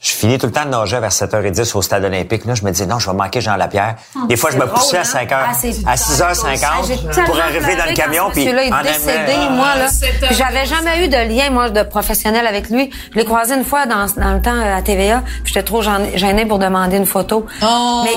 je 0.01 0.13
finis 0.13 0.39
tout 0.39 0.47
le 0.47 0.53
temps 0.53 0.65
de 0.65 0.71
nager 0.71 1.01
vers 1.01 1.11
7h10 1.11 1.77
au 1.77 1.83
stade 1.83 2.05
olympique. 2.05 2.45
Là, 2.45 2.55
je 2.55 2.63
me 2.63 2.71
disais, 2.71 2.87
non, 2.87 3.01
je 3.01 3.11
vais 3.11 3.17
manquer 3.17 3.41
Jean 3.41 3.57
Lapierre. 3.57 3.97
Des 4.29 4.37
fois, 4.37 4.51
je 4.53 4.57
me 4.57 4.65
drôle, 4.65 4.79
poussais 4.79 4.99
à 4.99 5.01
hein? 5.01 5.03
5h, 5.03 5.37
Ah, 5.51 5.55
c'est- 5.55 5.75
à 5.87 5.97
6h50 5.97 6.69
Ah, 6.71 6.77
j'ai 6.87 7.23
pour 7.25 7.41
arriver 7.41 7.75
dans 7.75 7.85
le 7.87 7.95
camion, 7.95 8.31
puis 8.31 8.45
monsieur-là 8.45 8.65
est 8.65 8.73
en 8.73 8.83
décédé, 8.83 9.33
moi, 9.51 9.75
là. 9.77 9.87
Puis 10.29 10.37
J'avais 10.37 10.67
jamais 10.67 11.05
eu 11.05 11.09
de 11.09 11.17
lien, 11.37 11.51
moi, 11.51 11.71
de 11.71 11.83
professionnel 11.83 12.47
avec 12.47 12.71
lui. 12.71 12.91
Je 13.13 13.19
l'ai 13.19 13.25
croisé 13.25 13.55
une 13.55 13.65
fois 13.65 13.87
dans, 13.87 14.07
dans 14.17 14.35
le 14.35 14.41
temps 14.41 14.55
euh, 14.55 14.77
à 14.77 14.83
TVA, 14.83 15.23
puis 15.43 15.53
j'étais 15.53 15.65
trop 15.65 15.83
gênée 15.83 16.47
pour 16.47 16.61
demander 16.61 16.97
une 16.97 17.07
photo. 17.07 17.47
Oh. 17.63 18.03
Mais 18.05 18.13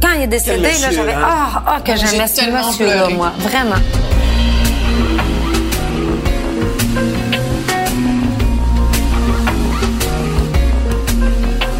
quand 0.00 0.14
il 0.16 0.22
est 0.22 0.26
décédé, 0.28 0.62
là, 0.62 0.90
j'avais, 0.92 1.14
hein? 1.14 1.18
ah, 1.24 1.62
ah, 1.66 1.80
que 1.84 1.96
J'ai 1.96 2.06
j'aimais 2.06 2.28
ce 2.28 2.36
tellement 2.36 2.64
monsieur-là, 2.68 3.08
moi. 3.08 3.32
Vraiment. 3.38 3.76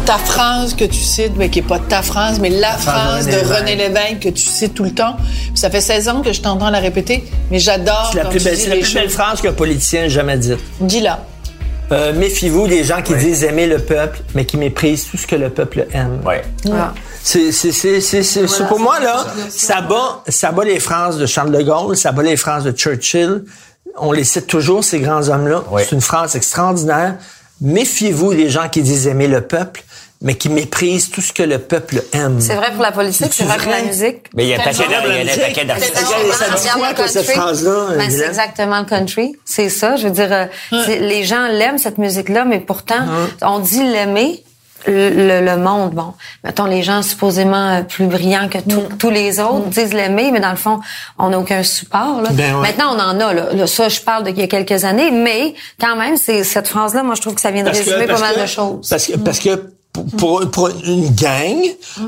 Ta 0.05 0.17
phrase 0.17 0.75
que 0.75 0.85
tu 0.85 0.99
cites, 1.01 1.33
mais 1.35 1.49
qui 1.49 1.59
est 1.59 1.67
pas 1.67 1.79
ta 1.79 2.01
phrase, 2.01 2.39
mais 2.39 2.49
la 2.49 2.73
phrase 2.77 3.25
de 3.27 3.31
de 3.31 3.37
René 3.37 3.75
Lévesque 3.75 4.19
que 4.21 4.29
tu 4.29 4.43
cites 4.43 4.73
tout 4.73 4.83
le 4.83 4.91
temps. 4.93 5.15
Puis 5.17 5.57
ça 5.57 5.69
fait 5.69 5.81
16 5.81 6.07
ans 6.09 6.21
que 6.21 6.31
je 6.31 6.41
t'entends 6.41 6.69
la 6.69 6.79
répéter, 6.79 7.23
mais 7.51 7.59
j'adore 7.59 8.09
C'est 8.13 8.19
la 8.23 8.25
plus 8.29 8.43
belle, 8.43 8.57
la 8.69 8.75
plus 8.75 8.93
belle 8.93 9.09
phrase 9.09 9.41
qu'un 9.41 9.53
politicien 9.53 10.03
ait 10.03 10.09
jamais 10.09 10.37
dite. 10.37 10.59
Dis-la. 10.79 11.19
Euh, 11.91 12.13
Méfiez-vous 12.13 12.67
des 12.67 12.83
gens 12.83 13.01
qui 13.03 13.13
disent 13.15 13.43
aimer 13.43 13.67
le 13.67 13.77
peuple, 13.79 14.19
mais 14.33 14.45
qui 14.45 14.57
méprisent 14.57 15.05
tout 15.09 15.17
ce 15.17 15.27
que 15.27 15.35
le 15.35 15.49
peuple 15.49 15.85
aime. 15.93 16.19
Ouais. 16.25 16.43
Voilà. 16.63 16.93
C'est, 17.21 17.51
c'est, 17.51 17.71
c'est, 17.71 18.01
c'est, 18.01 18.23
c'est- 18.23 18.47
c'est- 18.47 18.67
pour 18.67 18.79
moi, 18.79 18.99
là, 18.99 19.23
ça 19.49 19.81
bat, 19.81 20.23
ça 20.27 20.51
bat 20.51 20.63
les 20.63 20.79
phrases 20.79 21.17
de 21.17 21.25
Charles 21.27 21.51
de 21.51 21.61
Gaulle, 21.61 21.95
ça 21.95 22.11
bat 22.11 22.23
les 22.23 22.37
phrases 22.37 22.63
de 22.63 22.71
Churchill. 22.71 23.43
On 23.97 24.11
les 24.11 24.23
cite 24.23 24.47
toujours, 24.47 24.83
ces 24.83 24.99
grands 24.99 25.29
hommes-là. 25.29 25.63
Oui. 25.71 25.83
C'est 25.87 25.95
une 25.95 26.01
phrase 26.01 26.35
extraordinaire. 26.35 27.15
Méfiez-vous 27.61 28.33
des 28.33 28.49
gens 28.49 28.67
qui 28.67 28.81
disent 28.81 29.07
aimer 29.07 29.27
le 29.27 29.41
peuple, 29.41 29.83
mais 30.21 30.35
qui 30.35 30.49
méprisent 30.49 31.09
tout 31.11 31.21
ce 31.21 31.33
que 31.33 31.43
le 31.43 31.59
peuple 31.59 32.01
aime. 32.13 32.39
C'est 32.41 32.55
vrai 32.55 32.71
pour 32.71 32.81
la 32.81 32.91
politique, 32.91 33.27
C'est 33.31 33.43
vrai 33.43 33.57
pour 33.57 33.71
la 33.71 33.81
musique. 33.83 34.23
Mais 34.33 34.45
il 34.45 34.49
y 34.49 34.53
a 34.53 34.55
un 34.55 34.63
paquet 34.63 34.83
d'artistes. 34.87 35.13
C'est- 37.07 37.33
Ben, 37.97 38.09
c'est 38.09 38.25
exactement 38.25 38.79
le 38.79 38.85
country. 38.85 39.35
C'est 39.45 39.69
ça. 39.69 39.95
Je 39.97 40.07
veux 40.07 40.13
dire, 40.13 40.29
euh, 40.31 40.45
les 40.87 41.23
gens 41.23 41.47
l'aiment, 41.47 41.77
cette 41.77 41.97
musique-là, 41.97 42.45
mais 42.45 42.59
pourtant, 42.59 43.05
on 43.41 43.59
dit 43.59 43.83
l'aimer. 43.83 44.41
Le, 44.87 45.09
le- 45.09 45.43
le 45.43 45.57
monde, 45.57 45.93
bon, 45.95 46.13
mettons 46.43 46.65
les 46.65 46.83
gens 46.83 47.01
supposément 47.01 47.77
euh, 47.77 47.81
plus 47.81 48.05
brillants 48.05 48.47
que 48.49 48.59
tous- 48.59 48.87
tous 48.99 49.09
les 49.09 49.39
autres 49.39 49.65
disent 49.69 49.95
l'aimer, 49.95 50.29
mais 50.31 50.39
dans 50.39 50.51
le 50.51 50.57
fond, 50.57 50.79
on 51.17 51.29
n'a 51.29 51.39
aucun 51.39 51.63
support. 51.63 52.21
Là. 52.21 52.29
Ben 52.33 52.53
ouais. 52.53 52.61
Maintenant, 52.61 52.95
on 52.95 52.99
en 52.99 53.19
a. 53.19 53.33
Là. 53.33 53.47
Là, 53.51 53.65
ça, 53.65 53.89
je 53.89 53.99
parle 54.01 54.25
d'il 54.25 54.37
y 54.37 54.43
a 54.43 54.47
quelques 54.47 54.83
années, 54.83 55.09
mais 55.09 55.55
quand 55.81 55.95
même, 55.95 56.17
c'est 56.17 56.43
cette 56.43 56.67
phrase-là, 56.67 57.01
moi, 57.01 57.15
je 57.15 57.21
trouve 57.21 57.33
que 57.33 57.41
ça 57.41 57.49
vient 57.49 57.63
de 57.63 57.69
Parce 57.69 57.79
résumer 57.79 58.05
pas 58.05 58.19
mal 58.19 58.35
que- 58.35 58.41
de 58.41 58.45
choses. 58.45 58.87
Parce 58.87 59.07
que, 59.07 59.17
parce 59.17 59.39
que 59.39 59.71
pour, 60.17 60.49
pour, 60.51 60.69
une 60.69 61.09
gang, 61.09 61.57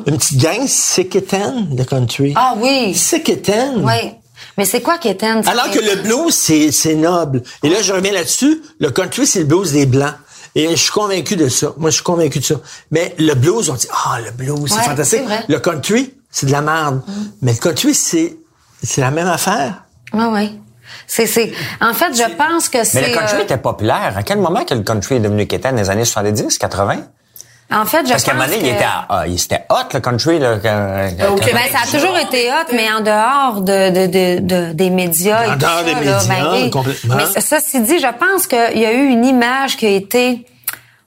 une 0.05 0.17
petite 0.17 0.41
gang, 0.41 0.65
c'est 0.67 1.05
quétaine, 1.05 1.75
le 1.75 1.83
country. 1.83 2.33
Ah 2.35 2.55
oui. 2.57 2.93
C'est 2.95 3.21
quétaine. 3.21 3.83
Oui. 3.83 4.13
Mais 4.57 4.65
c'est 4.65 4.81
quoi 4.81 4.97
Kéten? 4.97 5.43
Alors 5.47 5.69
que 5.69 5.79
le 5.79 6.01
blues, 6.01 6.33
c'est, 6.33 6.71
c'est 6.71 6.95
noble. 6.95 7.43
Et 7.63 7.69
là, 7.69 7.81
je 7.81 7.93
reviens 7.93 8.11
là-dessus. 8.11 8.61
Le 8.79 8.89
country, 8.89 9.27
c'est 9.27 9.39
le 9.39 9.45
blues 9.45 9.71
des 9.71 9.85
Blancs. 9.85 10.13
Et 10.55 10.69
je 10.69 10.75
suis 10.75 10.91
convaincu 10.91 11.35
de 11.35 11.49
ça. 11.49 11.73
Moi, 11.77 11.91
je 11.91 11.95
suis 11.95 12.03
convaincu 12.03 12.39
de 12.39 12.43
ça. 12.43 12.55
Mais 12.89 13.13
le 13.19 13.33
blues, 13.35 13.69
on 13.69 13.75
dit, 13.75 13.87
ah, 13.91 14.17
le 14.23 14.31
blues, 14.31 14.63
c'est 14.67 14.75
Ouais, 14.75 14.83
fantastique. 14.83 15.19
c'est 15.19 15.25
vrai. 15.25 15.43
Le 15.47 15.59
country, 15.59 16.13
c'est 16.31 16.47
de 16.47 16.51
la 16.51 16.61
merde. 16.61 17.01
Mais 17.41 17.53
le 17.53 17.59
country, 17.59 17.93
c'est, 17.93 18.37
c'est 18.81 19.01
la 19.01 19.11
même 19.11 19.27
affaire. 19.27 19.83
Ouais, 20.13 20.25
ouais. 20.25 20.51
C'est, 21.05 21.27
c'est, 21.27 21.51
en 21.81 21.93
fait, 21.93 22.15
je 22.15 22.35
pense 22.35 22.69
que 22.69 22.83
c'est. 22.83 23.01
Mais 23.01 23.09
le 23.09 23.13
country 23.13 23.37
euh, 23.37 23.43
était 23.43 23.57
populaire. 23.57 24.13
À 24.15 24.23
quel 24.23 24.39
moment 24.39 24.63
que 24.63 24.73
le 24.73 24.81
country 24.81 25.15
est 25.15 25.19
devenu 25.19 25.45
quétaine? 25.45 25.75
Dans 25.75 25.81
les 25.81 25.89
années 25.89 26.05
70, 26.05 26.57
80? 26.57 26.95
En 27.69 27.85
fait, 27.85 28.05
je 28.05 28.11
Parce 28.11 28.23
qu'à 28.23 28.31
un 28.31 28.35
pense 28.35 28.45
moment 28.47 28.57
donné, 28.57 28.69
il 28.69 28.71
que- 28.71 28.75
était, 28.77 28.85
à- 28.85 29.05
ah, 29.09 29.27
il 29.27 29.35
était 29.35 29.65
hot, 29.69 29.75
le 29.93 29.99
country, 29.99 30.39
là. 30.39 30.57
quand- 30.61 31.35
Québec. 31.35 31.53
Ben, 31.53 31.77
ça 31.77 31.83
a 31.83 31.97
toujours 31.99 32.17
été 32.17 32.49
hot, 32.49 32.71
mais 32.73 32.87
en 32.91 33.01
dehors 33.01 33.61
de, 33.61 33.89
de, 33.89 34.07
de, 34.07 34.39
de- 34.39 34.73
des 34.73 34.89
médias 34.89 35.39
En 35.39 35.43
et 35.49 35.53
tout 35.53 35.59
dehors 35.59 35.77
ça, 35.79 35.83
des 35.83 35.91
là, 35.93 35.99
médias, 35.99 36.23
ben 36.27 36.69
complètement. 36.71 37.15
Mais 37.17 37.41
ceci 37.41 37.81
dit, 37.81 37.99
je 37.99 38.07
pense 38.17 38.47
qu'il 38.47 38.79
y 38.81 38.85
a 38.85 38.93
eu 38.93 39.07
une 39.07 39.25
image 39.25 39.75
qui 39.77 39.85
a 39.85 39.89
été 39.89 40.45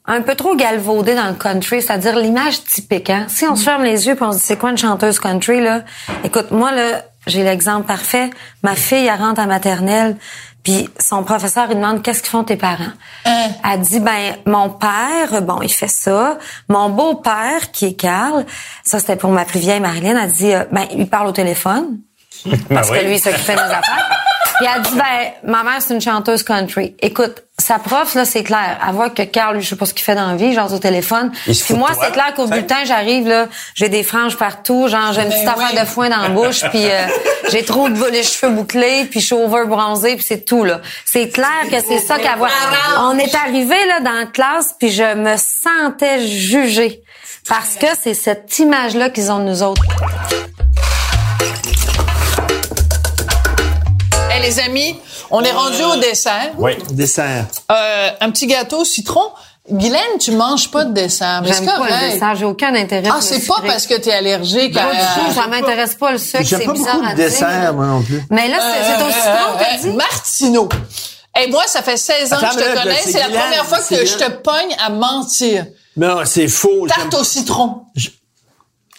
un 0.07 0.23
peu 0.23 0.35
trop 0.35 0.57
galvaudée 0.57 1.15
dans 1.15 1.29
le 1.29 1.35
country, 1.35 1.81
c'est-à-dire 1.83 2.19
l'image 2.19 2.63
typique. 2.65 3.11
Hein? 3.11 3.27
Si 3.29 3.45
on 3.47 3.55
se 3.57 3.63
ferme 3.65 3.85
les 3.85 4.07
yeux 4.07 4.15
puis 4.17 4.25
on 4.25 4.33
se 4.33 4.39
dit 4.39 4.45
c'est 4.45 4.59
quoi 4.59 4.71
une 4.71 4.79
chanteuse 4.79 5.19
country 5.21 5.61
là? 5.63 5.83
Écoute, 6.25 6.51
moi 6.51 6.73
là, 6.73 7.03
j'ai 7.27 7.45
l'exemple 7.45 7.87
parfait. 7.87 8.31
Ma 8.63 8.75
fille, 8.75 9.07
elle 9.07 9.19
rentre 9.21 9.41
à 9.41 9.47
maternelle, 9.47 10.17
puis 10.63 10.89
son 10.99 11.23
professeur 11.23 11.67
il 11.71 11.77
demande 11.77 12.03
qu'est-ce 12.03 12.21
qu'ils 12.23 12.31
font 12.31 12.45
tes 12.45 12.57
parents? 12.57 12.93
Elle 13.25 13.81
dit 13.81 14.01
ben 14.01 14.37
mon 14.47 14.71
père, 14.71 15.43
bon 15.43 15.61
il 15.63 15.73
fait 15.73 15.89
ça. 15.89 16.39
Mon 16.69 16.91
beau-père 16.91 17.71
qui 17.73 17.87
est 17.87 17.95
Carl, 17.95 18.45
ça 18.85 18.99
c'était 18.99 19.17
pour 19.17 19.31
ma 19.31 19.45
plus 19.45 19.61
vieille 19.61 19.81
Marilyn, 19.81 20.17
elle 20.23 20.31
dit 20.33 20.53
euh, 20.53 20.65
ben 20.73 20.87
il 20.93 21.09
parle 21.09 21.29
au 21.29 21.33
téléphone 21.33 21.99
parce 22.71 22.89
Ben 22.89 22.95
oui. 22.95 22.99
que 23.01 23.05
lui 23.07 23.15
il 23.15 23.21
s'occupait 23.21 23.55
des 23.55 23.61
affaires. 23.61 24.17
Puis 24.59 24.67
elle 24.75 24.83
dit 24.83 24.95
ben 24.97 25.51
ma 25.51 25.63
mère 25.65 25.81
c'est 25.81 25.95
une 25.95 26.01
chanteuse 26.01 26.43
country. 26.43 26.95
Écoute, 27.01 27.45
sa 27.71 27.79
prof 27.79 28.17
là 28.17 28.25
c'est 28.25 28.43
clair, 28.43 28.81
elle 28.85 28.95
voit 28.95 29.11
que 29.11 29.23
Carl 29.23 29.55
lui 29.55 29.63
je 29.63 29.69
sais 29.69 29.77
pas 29.77 29.87
ce 29.87 29.95
qu'il 29.95 30.03
fait 30.03 30.17
dans 30.17 30.27
la 30.27 30.35
vie, 30.35 30.53
genre 30.55 30.73
au 30.73 30.79
téléphone. 30.81 31.31
Puis 31.45 31.75
moi 31.75 31.91
c'est 32.03 32.11
clair 32.11 32.35
qu'au 32.35 32.49
bulletin 32.49 32.83
j'arrive 32.85 33.29
là, 33.29 33.47
j'ai 33.77 33.89
des 33.89 34.03
franges 34.03 34.37
partout, 34.37 34.89
genre 34.89 35.13
j'ai 35.13 35.23
une 35.23 35.29
petite 35.29 35.45
Ben 35.45 35.53
affaire 35.53 35.71
oui. 35.75 35.81
de 35.81 35.85
foin 35.87 36.09
dans 36.09 36.17
la 36.17 36.31
bouche, 36.31 36.63
puis 36.71 36.85
euh, 36.85 37.07
j'ai 37.53 37.65
trop 37.65 37.89
de 37.89 38.11
les 38.11 38.25
cheveux 38.25 38.53
bouclés, 38.53 39.05
puis 39.09 39.21
je 39.21 39.27
suis 39.27 39.37
over 39.37 39.67
bronzée, 39.67 40.17
puis 40.17 40.25
c'est 40.27 40.45
tout 40.45 40.65
là. 40.65 40.81
C'est 41.05 41.29
clair 41.29 41.63
que 41.71 41.77
c'est 41.81 42.01
ça 42.01 42.19
qu'elle 42.19 42.39
voit. 42.39 42.49
On 42.99 43.17
est 43.17 43.33
arrivé 43.37 43.77
là 43.87 44.01
dans 44.01 44.19
la 44.19 44.27
classe, 44.27 44.75
puis 44.77 44.91
je 44.91 45.15
me 45.15 45.37
sentais 45.37 46.27
jugée 46.27 47.05
parce 47.49 47.77
que 47.77 47.87
c'est 48.03 48.15
cette 48.15 48.59
image 48.59 48.97
là 48.97 49.11
qu'ils 49.11 49.31
ont 49.31 49.39
de 49.39 49.45
nous 49.45 49.63
autres. 49.63 49.83
Hey, 54.29 54.43
les 54.43 54.59
amis, 54.59 54.97
on 55.31 55.43
est 55.43 55.53
rendu 55.53 55.83
au 55.83 55.97
dessert. 55.97 56.53
Oui. 56.59 56.73
Dessert. 56.91 57.47
Euh, 57.71 58.11
un 58.21 58.31
petit 58.31 58.47
gâteau 58.47 58.81
au 58.81 58.85
citron. 58.85 59.23
Guylaine, 59.71 60.19
tu 60.19 60.33
manges 60.33 60.71
pas 60.71 60.85
de 60.85 60.93
dessert. 60.93 61.43
J'aime 61.45 61.65
pas 61.65 61.77
correct. 61.77 61.95
le 62.03 62.11
dessert, 62.13 62.35
j'ai 62.35 62.45
aucun 62.45 62.75
intérêt. 62.75 63.09
Ah, 63.13 63.21
c'est 63.21 63.47
pas 63.47 63.61
parce 63.65 63.87
que 63.87 63.95
t'es 63.95 64.13
allergique 64.13 64.75
Pas 64.75 64.81
à... 64.83 64.93
du 64.95 64.99
tout, 65.29 65.33
ça 65.35 65.47
m'intéresse 65.47 65.95
pas 65.95 66.13
le 66.13 66.19
sucre, 66.19 66.43
J'aime 66.45 66.61
c'est 66.61 66.67
pas 66.67 66.73
bizarre 66.73 66.95
beaucoup 66.97 67.07
à 67.07 67.11
de 67.13 67.17
dire. 67.17 67.25
dessert, 67.27 67.75
moi 67.75 67.87
non 67.87 68.03
plus. 68.03 68.23
Mais 68.31 68.49
là, 68.49 68.57
c'est 68.61 68.85
c'est 68.85 69.03
au 69.03 69.11
citron, 69.11 69.59
t'as 69.59 69.75
Euh, 69.75 69.79
dit? 69.83 69.97
Martineau. 69.97 70.69
Et 71.41 71.49
moi, 71.51 71.63
ça 71.67 71.83
fait 71.83 71.97
16 71.97 72.33
ans 72.33 72.37
Attends, 72.39 72.49
que 72.49 72.53
je 72.55 72.59
te 72.59 72.75
là, 72.75 72.83
connais. 72.83 72.95
c'est 72.97 73.13
C'est 73.13 73.19
la 73.21 73.27
Guylaine, 73.27 73.43
première 73.43 73.67
fois 73.67 73.79
que 73.79 74.05
je 74.07 74.17
te 74.17 74.31
pogne 74.31 74.77
à 74.85 74.91
mentir. 74.91 75.67
Non, 75.97 76.23
c'est 76.25 76.49
faux. 76.49 76.87
Tarte 76.89 77.15
au 77.15 77.23
citron. 77.25 77.83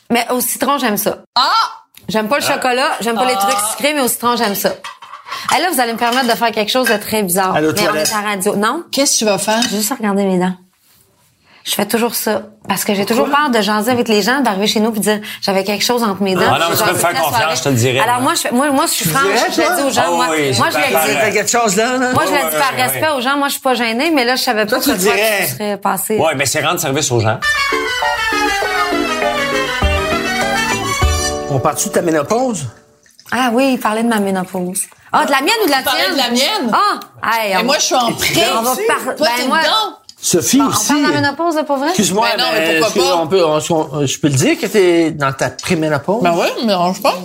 Mais 0.10 0.26
au 0.30 0.40
citron, 0.40 0.78
j'aime 0.78 0.98
ça. 0.98 1.18
Ah! 1.36 1.50
J'aime 2.08 2.28
pas 2.30 2.40
le 2.40 2.46
chocolat, 2.46 2.92
j'aime 3.02 3.16
pas 3.16 3.26
les 3.26 3.36
trucs 3.36 3.58
sucrés, 3.72 3.94
mais 3.94 4.02
au 4.02 4.08
citron, 4.08 4.36
j'aime 4.38 4.56
ça. 4.56 4.74
Et 5.58 5.62
là, 5.62 5.68
vous 5.74 5.80
allez 5.80 5.94
me 5.94 5.98
permettre 5.98 6.28
de 6.28 6.38
faire 6.38 6.52
quelque 6.52 6.72
chose 6.72 6.88
de 6.90 6.98
très 6.98 7.24
bizarre. 7.24 7.56
Allô, 7.56 7.72
mais 7.76 7.82
on 7.82 7.86
toilette. 7.86 8.10
est 8.10 8.14
à 8.14 8.22
radio. 8.22 8.56
Non? 8.56 8.84
Qu'est-ce 8.92 9.14
que 9.14 9.18
tu 9.20 9.26
vas 9.26 9.38
faire? 9.38 9.62
J'ai 9.70 9.78
juste 9.78 9.94
regarder 9.98 10.24
mes 10.24 10.38
dents. 10.40 10.54
Je 11.64 11.76
fais 11.76 11.86
toujours 11.86 12.16
ça. 12.16 12.42
Parce 12.68 12.84
que 12.86 12.96
j'ai 12.96 13.06
toujours 13.06 13.28
peur 13.30 13.52
de 13.54 13.62
jaser 13.62 13.92
avec 13.92 14.08
les 14.08 14.24
gens, 14.24 14.40
d'arriver 14.42 14.66
chez 14.66 14.80
nous 14.80 14.90
puis 14.92 15.00
de 15.00 15.06
dire 15.06 15.20
j'avais 15.44 15.64
quelque 15.64 15.84
chose 15.84 16.02
entre 16.02 16.24
mes 16.24 16.34
dents. 16.34 16.42
Ah 16.48 16.58
non, 16.58 16.76
tu 16.76 16.84
peux 16.84 16.96
faire 16.96 17.14
la 17.14 17.20
confiance, 17.20 17.38
soirée. 17.38 17.56
je 17.56 17.62
te 17.62 17.70
le 17.70 17.76
dirais, 17.76 18.00
Alors 18.00 18.20
moi. 18.22 18.34
je 18.34 18.42
fais- 18.42 18.52
moi, 18.52 18.72
moi, 18.72 18.86
je 18.88 18.92
suis 18.94 19.08
franche, 19.10 19.24
je 19.56 19.62
le 19.62 19.76
dis 19.76 19.84
aux 19.84 19.92
gens. 19.92 20.02
Ah 20.08 20.12
moi, 20.12 20.28
oui, 20.32 20.56
moi 20.58 20.70
j'ai 20.72 20.80
je 20.92 21.08
le 21.24 21.30
dis. 21.30 21.34
Quelque 21.36 21.50
chose 21.52 21.76
là, 21.76 21.98
là? 21.98 22.14
Moi, 22.14 22.24
je 22.26 22.32
le 22.32 22.50
dis 22.50 22.58
par 22.58 22.74
respect 22.76 23.10
aux 23.16 23.22
gens. 23.22 23.38
Moi, 23.38 23.48
je 23.50 23.54
suis 23.54 23.62
pas 23.62 23.76
gênée, 23.76 24.10
mais 24.10 24.26
là, 24.26 24.36
je 24.38 24.42
savais 24.42 24.66
pas 24.66 24.80
tu 24.80 24.90
que 24.90 24.96
dirais. 24.96 25.46
tu 25.48 25.54
serais 25.54 25.78
passé. 25.78 26.18
Ouais, 26.18 26.34
mais 26.36 26.48
c'est 26.48 26.62
rendre 26.66 26.80
service 26.80 27.12
aux 27.12 27.20
gens. 27.20 27.40
On 31.52 31.60
part-tu 31.60 31.90
de 31.90 31.94
ta 31.94 32.02
ménopause? 32.02 32.66
Ah 33.32 33.50
oui, 33.54 33.74
il 33.74 33.80
parlait 33.80 34.04
de 34.04 34.10
ma 34.10 34.20
ménopause. 34.20 34.82
Ah, 35.14 35.26
de 35.26 35.32
la 35.32 35.42
mienne 35.42 35.54
ou 35.64 35.66
de 35.66 35.72
la 35.72 35.82
tienne? 35.84 36.12
de 36.14 36.18
la 36.18 36.30
mienne? 36.30 36.72
Ah! 36.74 37.00
Hey, 37.34 37.60
Et 37.60 37.64
moi, 37.64 37.76
je 37.80 37.84
suis 37.86 37.96
en 37.96 38.12
prêt. 38.14 38.46
On 38.58 38.62
va 38.62 38.72
par- 38.88 39.16
Toi, 39.16 39.28
ben, 39.28 39.32
t'es 39.38 39.48
moi- 39.48 39.60
dedans. 39.62 39.98
Sophie 40.24 40.58
Bon, 40.60 40.66
on 40.66 40.68
aussi. 40.68 40.88
parle 40.90 41.00
de 41.02 41.08
la 41.08 41.22
ménopause, 41.22 41.56
là, 41.56 41.64
pas 41.64 41.76
vrai? 41.78 41.88
Excuse-moi, 41.90 42.28
Ben 42.36 42.44
non, 42.44 42.50
mais 42.54 42.60
mais 42.74 42.80
pourquoi 42.80 43.04
pas? 43.04 43.28
peut, 43.28 43.44
on- 43.44 43.76
on- 44.00 44.06
je 44.06 44.20
peux 44.20 44.28
le 44.28 44.34
dire 44.36 44.60
que 44.60 44.68
t'es 44.68 45.12
dans 45.12 45.34
ta 45.34 45.50
préménopause? 45.50 46.22
Ben 46.22 46.36
ouais, 46.36 46.52
me 46.62 46.68
dérange 46.68 47.02
pas. 47.02 47.16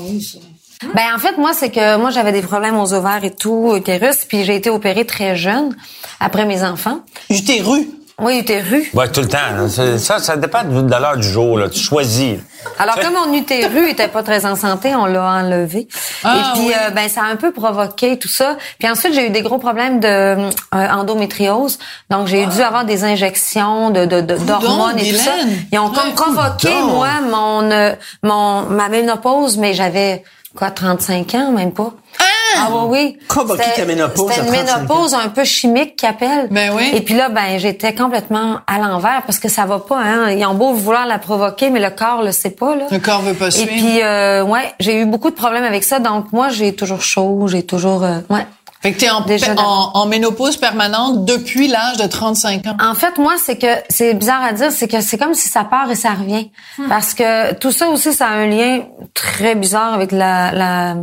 Ben 0.95 1.15
en 1.15 1.19
fait 1.19 1.37
moi 1.39 1.53
c'est 1.55 1.71
que 1.71 1.97
moi 1.97 2.11
j'avais 2.11 2.33
des 2.33 2.43
problèmes 2.43 2.79
aux 2.79 2.93
ovaires 2.93 3.25
et 3.25 3.35
tout, 3.35 3.75
utérus, 3.77 4.25
puis 4.29 4.45
j'ai 4.45 4.57
été 4.57 4.69
opérée 4.71 5.07
très 5.07 5.35
jeune 5.37 5.75
après 6.21 6.45
mes 6.45 6.63
enfants. 6.63 7.01
Utérus? 7.31 7.87
Oui, 8.19 8.39
utérus. 8.39 8.89
Ouais, 8.95 9.09
tout 9.11 9.21
le 9.21 9.29
temps. 9.29 9.39
là. 9.59 9.99
Ça, 9.99 10.19
ça, 10.21 10.37
dépend 10.37 10.65
de 10.65 10.91
l'heure 10.91 11.19
du 11.19 11.29
jour. 11.29 11.59
Là. 11.59 11.69
Tu 11.69 11.81
choisis. 11.81 12.39
Alors 12.79 12.99
comme 12.99 13.13
mon 13.13 13.33
utérus 13.35 13.91
était 13.91 14.09
pas 14.09 14.23
très 14.23 14.47
en 14.47 14.57
santé, 14.57 14.95
on 14.97 15.05
l'a 15.05 15.23
enlevé. 15.23 15.87
Ah, 16.25 16.37
et 16.37 16.53
puis 16.59 16.69
oui. 16.69 16.75
euh, 16.75 16.91
ben 16.91 17.09
ça 17.09 17.21
a 17.23 17.25
un 17.27 17.37
peu 17.37 17.53
provoqué 17.53 18.19
tout 18.19 18.29
ça. 18.29 18.57
Puis 18.79 18.89
ensuite 18.89 19.13
j'ai 19.15 19.27
eu 19.27 19.31
des 19.31 19.43
gros 19.43 19.59
problèmes 19.59 20.01
de 20.01 20.09
euh, 20.09 20.49
endométriose. 20.73 21.79
Donc 22.11 22.27
j'ai 22.27 22.47
dû 22.47 22.61
avoir 22.63 22.85
des 22.87 23.05
injections 23.05 23.91
de 23.91 24.07
de- 24.07 24.21
de- 24.23 24.37
d'hormones 24.39 24.99
et 24.99 25.13
tout 25.13 25.19
ça. 25.19 25.33
Ils 25.71 25.79
ont 25.79 25.91
comme 25.91 26.13
provoqué 26.15 26.73
moi 26.89 27.09
mon 27.31 27.71
euh, 27.71 27.93
mon 28.23 28.63
ma 28.63 28.89
ménopause, 28.89 29.59
mais 29.59 29.75
j'avais 29.75 30.25
quoi 30.57 30.71
35 30.71 31.35
ans 31.35 31.53
même 31.53 31.73
pas. 31.73 31.93
Ah 32.19 32.25
oui, 32.71 32.81
oui. 32.89 33.19
Provoqué 33.29 33.63
C'était- 33.65 33.81
ta 33.83 33.85
ménopause 33.87 34.33
C'était 34.33 34.47
une 34.49 34.55
à 34.55 34.63
35 34.63 34.77
ans. 34.77 34.81
ménopause 34.83 35.15
un 35.15 35.29
peu 35.29 35.45
chimique 35.45 35.97
qu'ils 35.97 36.09
appellent. 36.09 36.49
Ben 36.51 36.73
oui. 36.75 36.91
Et 36.95 37.01
puis 37.01 37.15
là, 37.15 37.29
ben 37.29 37.59
j'étais 37.59 37.95
complètement 37.95 38.59
à 38.67 38.79
l'envers 38.79 39.23
parce 39.27 39.39
que 39.39 39.49
ça 39.49 39.65
va 39.67 39.79
pas. 39.79 39.99
Hein. 40.01 40.31
Ils 40.31 40.45
ont 40.47 40.55
beau 40.55 40.73
vouloir 40.73 41.07
la 41.07 41.19
provoquer, 41.19 41.71
mais 41.71 41.81
le 41.81 41.91
corps 41.91 42.23
le 42.23 42.33
sait 42.33 42.51
pas. 42.51 42.75
Là. 42.77 42.85
Le 42.91 42.99
corps 42.99 43.21
veut 43.23 43.35
pas 43.35 43.49
Et 43.49 43.51
suivre. 43.53 43.71
puis, 43.71 44.03
euh, 44.03 44.43
ouais, 44.45 44.73
j'ai 44.81 45.01
eu 45.01 45.05
beaucoup 45.07 45.31
de 45.31 45.37
problèmes 45.37 45.65
avec 45.65 45.85
ça. 45.85 45.99
Donc 45.99 46.33
moi, 46.33 46.49
j'ai 46.51 46.75
toujours 46.75 47.03
chaud, 47.03 47.47
j'ai 47.49 47.65
toujours, 47.65 48.05
euh, 48.05 48.19
ouais. 48.31 48.47
Fait 48.83 48.93
que 48.93 49.01
t'es 49.01 49.11
en, 49.11 49.23
Déjà 49.23 49.55
en, 49.57 49.91
en 49.95 50.07
ménopause 50.07 50.57
permanente 50.59 51.25
depuis 51.25 51.67
l'âge 51.69 51.97
de 51.97 52.07
35 52.07 52.67
ans. 52.67 52.77
En 52.81 52.95
fait, 52.95 53.19
moi, 53.19 53.35
c'est 53.43 53.57
que 53.59 53.67
c'est 53.89 54.15
bizarre 54.15 54.43
à 54.45 54.53
dire, 54.53 54.71
c'est 54.71 54.87
que 54.89 55.01
c'est 55.01 55.19
comme 55.19 55.35
si 55.35 55.49
ça 55.49 55.65
part 55.65 55.91
et 55.91 55.97
ça 55.97 56.11
revient, 56.11 56.51
Hmm. 56.79 56.89
parce 56.89 57.15
que 57.15 57.55
tout 57.55 57.73
ça 57.73 57.89
aussi, 57.89 58.13
ça 58.13 58.27
a 58.27 58.31
un 58.33 58.47
lien 58.47 58.83
très 59.15 59.55
bizarre 59.55 59.95
avec 59.95 60.13
la 60.13 60.53
la, 60.53 60.97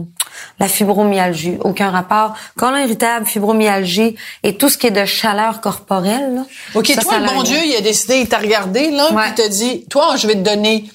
la 0.59 0.67
fibromyalgie. 0.67 1.57
Aucun 1.63 1.89
rapport. 1.89 2.34
Colon 2.57 2.78
irritable, 2.78 3.26
fibromyalgie 3.26 4.15
et 4.43 4.55
tout 4.57 4.69
ce 4.69 4.78
qui 4.78 4.88
est 4.88 4.91
de 4.91 5.05
chaleur 5.05 5.61
corporelle. 5.61 6.36
là, 6.36 6.41
OK, 6.76 6.88
ça, 6.88 7.01
toi, 7.01 7.13
ça 7.13 7.19
le 7.19 7.26
bon 7.28 7.38
lien. 7.38 7.43
Dieu, 7.43 7.57
il 7.65 7.76
a 7.76 7.82
décidé, 7.82 8.19
il 8.19 8.28
t'a 8.30 8.38
regardé, 8.38 8.91
là, 8.91 9.11
Ouais. 9.11 9.24
puis 9.24 9.32
il 9.32 9.43
t'a 9.43 9.49
dit, 9.49 9.86
toi, 9.89 10.15
je 10.15 10.28
vais 10.28 10.36
te 10.36 10.39
donner 10.39 10.86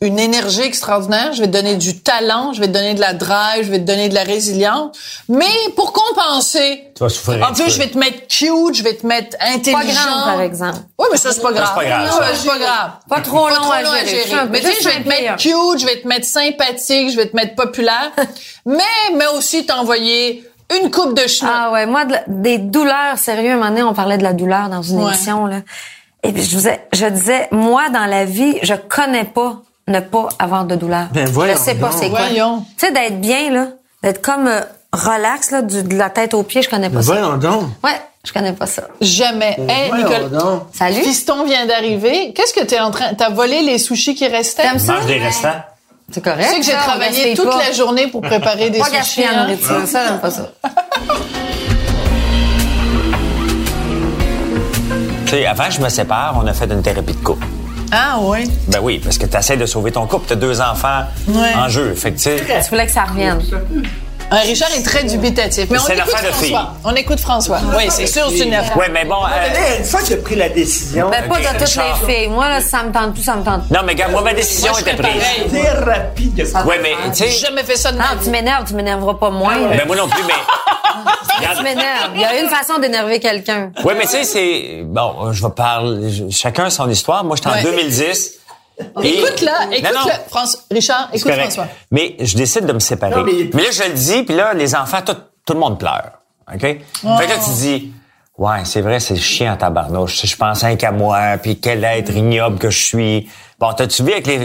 une 0.00 0.20
énergie 0.20 0.62
extraordinaire, 0.62 1.32
je 1.32 1.40
vais 1.40 1.48
te 1.48 1.52
donner 1.52 1.74
du 1.74 2.00
talent, 2.00 2.52
je 2.52 2.60
vais 2.60 2.68
te 2.68 2.72
donner 2.72 2.94
de 2.94 3.00
la 3.00 3.14
drive, 3.14 3.64
je 3.64 3.70
vais 3.70 3.80
te 3.80 3.84
donner 3.84 4.08
de 4.08 4.14
la 4.14 4.22
résilience, 4.22 4.96
mais 5.28 5.46
pour 5.74 5.92
compenser, 5.92 6.84
Tu 6.94 7.02
vas 7.02 7.08
souffrir 7.08 7.44
en 7.48 7.52
plus, 7.52 7.68
je 7.68 7.78
vais 7.78 7.88
te 7.88 7.98
mettre 7.98 8.26
cute, 8.28 8.74
je 8.76 8.82
vais 8.84 8.94
te 8.94 9.04
mettre 9.04 9.36
intelligent. 9.40 9.76
Pas 9.78 9.84
grande, 10.10 10.24
par 10.24 10.40
exemple. 10.40 10.78
Oui, 11.00 11.06
mais 11.10 11.18
ça, 11.18 11.32
c'est 11.32 11.42
pas 11.42 11.52
grave. 11.52 11.68
c'est 11.74 11.80
pas 11.80 11.84
grave, 11.84 12.06
Non, 12.06 12.12
ça. 12.12 12.24
c'est 12.34 12.46
pas 12.48 12.58
grave. 12.58 12.90
Pas 13.08 13.20
trop 13.22 13.48
long 13.48 13.54
trop 13.56 13.72
à 13.72 13.82
long 13.82 13.90
à 13.90 14.04
gérer. 14.04 14.24
gérer. 14.28 14.40
Un 14.40 14.46
peu 14.46 14.52
Mais 14.52 14.60
tu 14.60 14.66
sais, 14.66 14.74
je 14.82 14.88
vais 14.88 15.02
te 15.02 15.08
mettre 15.08 15.36
cute, 15.36 15.80
je 15.80 15.86
vais 15.86 16.00
te 16.00 16.06
mettre 16.06 16.26
sympathique, 16.26 17.10
je 17.10 17.16
vais 17.16 17.26
te 17.26 17.34
mettre 17.34 17.56
populaire, 17.56 18.12
mais, 18.66 18.78
mais 19.16 19.26
aussi 19.36 19.66
t'envoyer 19.66 20.48
une 20.80 20.90
coupe 20.92 21.14
de 21.20 21.26
chenots. 21.26 21.50
Ah 21.52 21.70
ouais, 21.72 21.86
moi 21.86 22.04
de 22.04 22.12
la- 22.12 22.22
des 22.28 22.58
douleurs 22.58 23.18
sérieux, 23.18 23.50
un 23.52 23.56
moment 23.56 23.70
donné, 23.70 23.82
on 23.82 23.94
parlait 23.94 24.18
de 24.18 24.22
la 24.22 24.32
douleur 24.32 24.68
dans 24.68 24.82
une 24.82 25.02
Ouais. 25.02 25.08
émission 25.12 25.46
là. 25.46 25.62
Et 26.22 26.32
puis 26.32 26.42
je 26.42 26.50
disais, 26.56 26.86
je 26.92 27.06
disais 27.06 27.48
moi 27.52 27.88
dans 27.90 28.06
la 28.06 28.24
vie, 28.24 28.58
je 28.62 28.74
connais 28.74 29.24
pas 29.24 29.62
ne 29.88 30.00
pas 30.00 30.28
avoir 30.38 30.64
de 30.64 30.76
douleur. 30.76 31.06
Ben, 31.12 31.28
voyons 31.28 31.54
je 31.54 31.58
sais 31.58 31.74
pas 31.74 31.90
c'est 31.90 32.10
quoi. 32.10 32.20
Tu 32.28 32.36
sais 32.76 32.92
d'être 32.92 33.20
bien 33.20 33.50
là, 33.50 33.66
d'être 34.02 34.22
comme 34.22 34.46
euh, 34.46 34.60
relax 34.92 35.50
là, 35.50 35.62
du- 35.62 35.82
de 35.82 35.96
la 35.96 36.10
tête 36.10 36.34
aux 36.34 36.42
pieds, 36.42 36.62
je 36.62 36.68
connais 36.68 36.90
pas 36.90 37.02
ça. 37.02 37.12
Voyons 37.12 37.36
donc. 37.36 37.62
Ouais, 37.82 38.00
je 38.24 38.32
connais 38.32 38.52
pas 38.52 38.66
ça. 38.66 38.82
Jamais. 39.00 39.56
Hey, 39.68 39.88
Voyons 39.88 40.08
Nicole, 40.08 40.30
donc. 40.30 40.62
Salut. 40.72 41.00
Fiston 41.02 41.44
vient 41.44 41.66
d'arriver. 41.66 42.32
Qu'est-ce 42.34 42.54
que 42.54 42.64
t'es 42.64 42.78
en 42.80 42.90
train... 42.90 43.14
T'as 43.14 43.30
volé 43.30 43.62
les 43.62 43.78
sushis 43.78 44.14
qui 44.14 44.26
restaient? 44.28 44.62
T'aimes 44.62 44.78
ça? 44.78 44.94
Mange 44.94 45.06
des 45.06 45.18
restants. 45.18 45.62
C'est 46.10 46.22
correct. 46.24 46.44
Tu 46.48 46.54
sais 46.54 46.60
que 46.60 46.64
j'ai 46.66 46.72
travaillé 46.72 47.34
toute 47.34 47.50
pas. 47.50 47.58
la 47.58 47.72
journée 47.72 48.06
pour 48.06 48.22
préparer 48.22 48.70
des 48.70 48.78
Pas 48.78 48.86
sushis. 49.02 49.22
la 49.22 49.30
hein. 49.40 49.42
nourriture, 49.44 49.86
ça 49.86 50.06
j'aime 50.06 50.20
pas 50.20 50.30
ça. 50.30 50.50
Tu 55.26 55.34
sais, 55.34 55.44
avant 55.46 55.64
que 55.66 55.72
je 55.72 55.80
me 55.82 55.88
sépare, 55.90 56.40
on 56.42 56.46
a 56.46 56.54
fait 56.54 56.64
une 56.72 56.82
thérapie 56.82 57.12
de 57.12 57.18
couple. 57.22 57.46
Ah 57.92 58.18
oui. 58.20 58.50
Ben 58.68 58.80
oui, 58.82 59.00
parce 59.02 59.16
que 59.18 59.26
tu 59.26 59.36
essaies 59.36 59.56
de 59.56 59.66
sauver 59.66 59.92
ton 59.92 60.06
couple. 60.06 60.26
Tu 60.26 60.32
as 60.34 60.36
deux 60.36 60.60
enfants 60.60 61.04
Ouais. 61.28 61.54
en 61.56 61.68
jeu. 61.68 61.94
Fait 61.94 62.10
que, 62.12 62.16
tu 62.16 62.22
sais, 62.24 62.36
Tu 62.62 62.70
voulais 62.70 62.86
que 62.86 62.92
ça 62.92 63.04
revienne. 63.04 63.38
Un 64.30 64.40
Richard 64.40 64.70
est 64.74 64.82
très 64.82 65.04
dubitatif. 65.04 65.66
Mais 65.70 65.78
on 65.78 65.82
C'est 65.82 65.96
écoute 65.96 66.10
François. 66.10 66.72
On 66.84 66.94
écoute 66.94 67.20
François. 67.20 67.58
Oui, 67.76 67.84
c'est 67.88 68.06
sûr, 68.06 68.28
c'est 68.30 68.44
une 68.46 68.54
affaire. 68.54 68.76
Oui, 68.76 68.84
mais 68.92 69.04
bon. 69.06 69.14
euh, 69.24 69.28
Mais 69.54 69.78
Une 69.78 69.84
fois 69.84 70.00
que 70.00 70.06
tu 70.06 70.12
as 70.12 70.16
pris 70.18 70.34
la 70.36 70.48
décision, 70.50 71.08
Ben, 71.10 71.26
pas 71.28 71.38
de 71.38 71.44
toutes 71.44 71.60
Richard. 71.60 71.98
les 72.06 72.14
filles. 72.14 72.28
Moi, 72.28 72.48
là, 72.48 72.60
ça 72.60 72.82
me 72.82 72.92
tente 72.92 73.14
plus, 73.14 73.22
ça 73.22 73.36
me 73.36 73.42
tente 73.42 73.70
non, 73.70 73.80
mais 73.84 73.92
regarde, 73.92 74.12
moi, 74.12 74.22
ma 74.22 74.34
décision 74.34 74.72
Moi, 74.72 74.80
je 74.84 74.90
était 74.90 75.02
prise. 75.02 75.22
thérapie 75.50 76.28
de 76.28 76.42
Oui, 76.44 76.74
mais, 76.82 76.90
tu 77.14 77.24
J'ai 77.24 77.30
sais. 77.30 77.46
jamais 77.46 77.62
fait 77.64 77.76
ça 77.76 77.90
de 77.92 77.96
ma 77.96 78.04
Non, 78.04 78.10
tu 78.18 78.24
vie. 78.24 78.30
m'énerves, 78.30 78.64
tu 78.68 78.74
m'énerveras 78.74 79.14
pas 79.14 79.30
moins. 79.30 79.56
là. 79.58 79.68
Ben, 79.76 79.86
moi 79.86 79.96
non 79.96 80.08
plus, 80.08 80.22
mais. 80.26 80.32
Tu 81.56 81.62
m'énerves. 81.62 82.10
Il 82.16 82.20
y 82.20 82.24
a 82.24 82.40
une 82.40 82.48
façon 82.48 82.78
d'énerver 82.78 83.20
quelqu'un. 83.20 83.70
Oui, 83.84 83.94
mais 83.96 84.02
tu 84.04 84.08
sais, 84.10 84.24
c'est. 84.24 84.82
Bon, 84.84 85.32
je 85.32 85.42
vais 85.46 85.52
parler. 85.52 86.10
Chacun 86.30 86.68
son 86.68 86.88
histoire. 86.90 87.22
Moi, 87.24 87.36
j'étais 87.36 87.48
en 87.48 87.52
Ouais. 87.52 87.62
2010. 87.62 88.37
Et- 89.02 89.18
Écoute-la, 89.18 89.66
Non, 89.66 89.70
non, 89.70 89.72
écoute-le. 89.76 90.28
France... 90.28 90.64
Richard, 90.70 91.08
écoute. 91.12 91.32
François. 91.32 91.66
Mais 91.90 92.16
je 92.20 92.36
décide 92.36 92.66
de 92.66 92.72
me 92.72 92.78
séparer. 92.78 93.14
Non, 93.14 93.24
mais- 93.24 93.50
mais... 93.52 93.62
là, 93.62 93.70
je 93.70 93.82
le 93.84 93.94
dis, 93.94 94.22
puis 94.22 94.34
là, 94.34 94.54
les 94.54 94.74
enfants, 94.74 95.02
tout, 95.04 95.16
tout 95.44 95.54
le 95.54 95.60
monde 95.60 95.78
pleure. 95.78 96.12
OK? 96.52 96.60
Fait 96.60 96.76
que 97.02 97.04
là, 97.28 97.36
tu 97.44 97.50
dis. 97.50 97.92
Ouais, 98.36 98.64
c'est 98.64 98.82
vrai, 98.82 99.00
c'est 99.00 99.16
chiant 99.16 99.56
tabarnouche. 99.56 100.24
Je 100.24 100.36
pense 100.36 100.62
rien 100.62 100.76
qu'à 100.76 100.92
moi, 100.92 101.36
puis 101.42 101.58
quel 101.58 101.82
être 101.82 102.14
ignoble 102.14 102.58
que 102.58 102.70
je 102.70 102.78
suis. 102.84 103.28
Bon, 103.58 103.72
t'as-tu 103.72 104.04
vu 104.04 104.12
avec 104.12 104.26
les... 104.28 104.38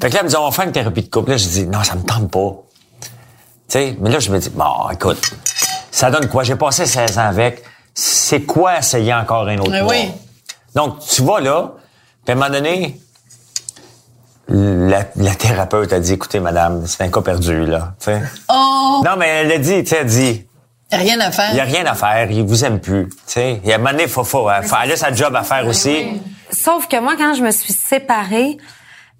Fait 0.00 0.08
que 0.10 0.14
là, 0.14 0.20
elle 0.20 0.24
me 0.24 0.28
dit, 0.28 0.36
on 0.36 0.44
va 0.44 0.50
faire 0.50 0.66
une 0.66 0.72
thérapie 0.72 1.02
de 1.02 1.08
couple. 1.10 1.30
Là, 1.30 1.36
je 1.38 1.48
dis, 1.48 1.66
non, 1.66 1.82
ça 1.82 1.94
me 1.94 2.02
tente 2.02 2.30
pas. 2.30 2.52
Tu 3.00 3.08
sais, 3.68 3.96
mais 3.98 4.10
là, 4.10 4.20
je 4.20 4.30
me 4.30 4.38
dis, 4.38 4.50
bon, 4.50 4.90
écoute, 4.92 5.18
ça 5.90 6.10
donne 6.10 6.28
quoi? 6.28 6.42
J'ai 6.44 6.54
passé 6.56 6.84
16 6.84 7.18
ans 7.18 7.22
avec. 7.26 7.62
C'est 7.94 8.42
quoi 8.42 8.78
essayer 8.78 9.14
encore 9.14 9.48
un 9.48 9.56
autre 9.58 9.70
Mais 9.70 9.80
mois? 9.82 9.92
oui. 9.94 10.10
Donc, 10.74 10.98
tu 11.06 11.22
vas 11.22 11.40
là, 11.40 11.72
puis 12.24 12.32
à 12.34 12.36
un 12.36 12.38
moment 12.38 12.50
donné, 12.50 13.00
la, 14.48 15.04
la 15.16 15.34
thérapeute 15.34 15.92
a 15.92 16.00
dit, 16.00 16.12
écoutez, 16.14 16.40
madame, 16.40 16.86
c'est 16.86 17.02
un 17.02 17.08
cas 17.08 17.20
perdu, 17.22 17.66
là. 17.66 17.94
Tu 17.98 18.06
sais. 18.06 18.22
Oh, 18.48 19.02
Non, 19.04 19.12
mais 19.18 19.28
elle 19.28 19.52
a 19.52 19.58
dit, 19.58 19.82
tu 19.82 19.90
sais, 19.90 19.96
elle 20.00 20.06
dit, 20.06 20.46
rien 20.92 21.18
à 21.20 21.30
faire. 21.30 21.50
il 21.52 21.56
y 21.56 21.60
a 21.60 21.64
rien 21.64 21.86
à 21.86 21.94
faire, 21.94 22.30
il 22.30 22.44
vous 22.44 22.64
aime 22.64 22.78
plus. 22.80 23.08
Tu 23.08 23.14
sais. 23.26 23.60
Et 23.64 23.72
à 23.72 23.76
un 23.76 23.78
moment 23.78 23.90
donné, 23.92 24.06
faut, 24.06 24.24
faut, 24.24 24.48
elle, 24.50 24.64
elle 24.84 24.92
a 24.92 24.96
sa 24.96 25.12
job 25.12 25.34
à 25.34 25.42
faire 25.42 25.66
aussi. 25.66 26.20
Sauf 26.50 26.86
que 26.88 27.00
moi, 27.00 27.14
quand 27.16 27.34
je 27.34 27.42
me 27.42 27.50
suis 27.50 27.72
séparée, 27.72 28.58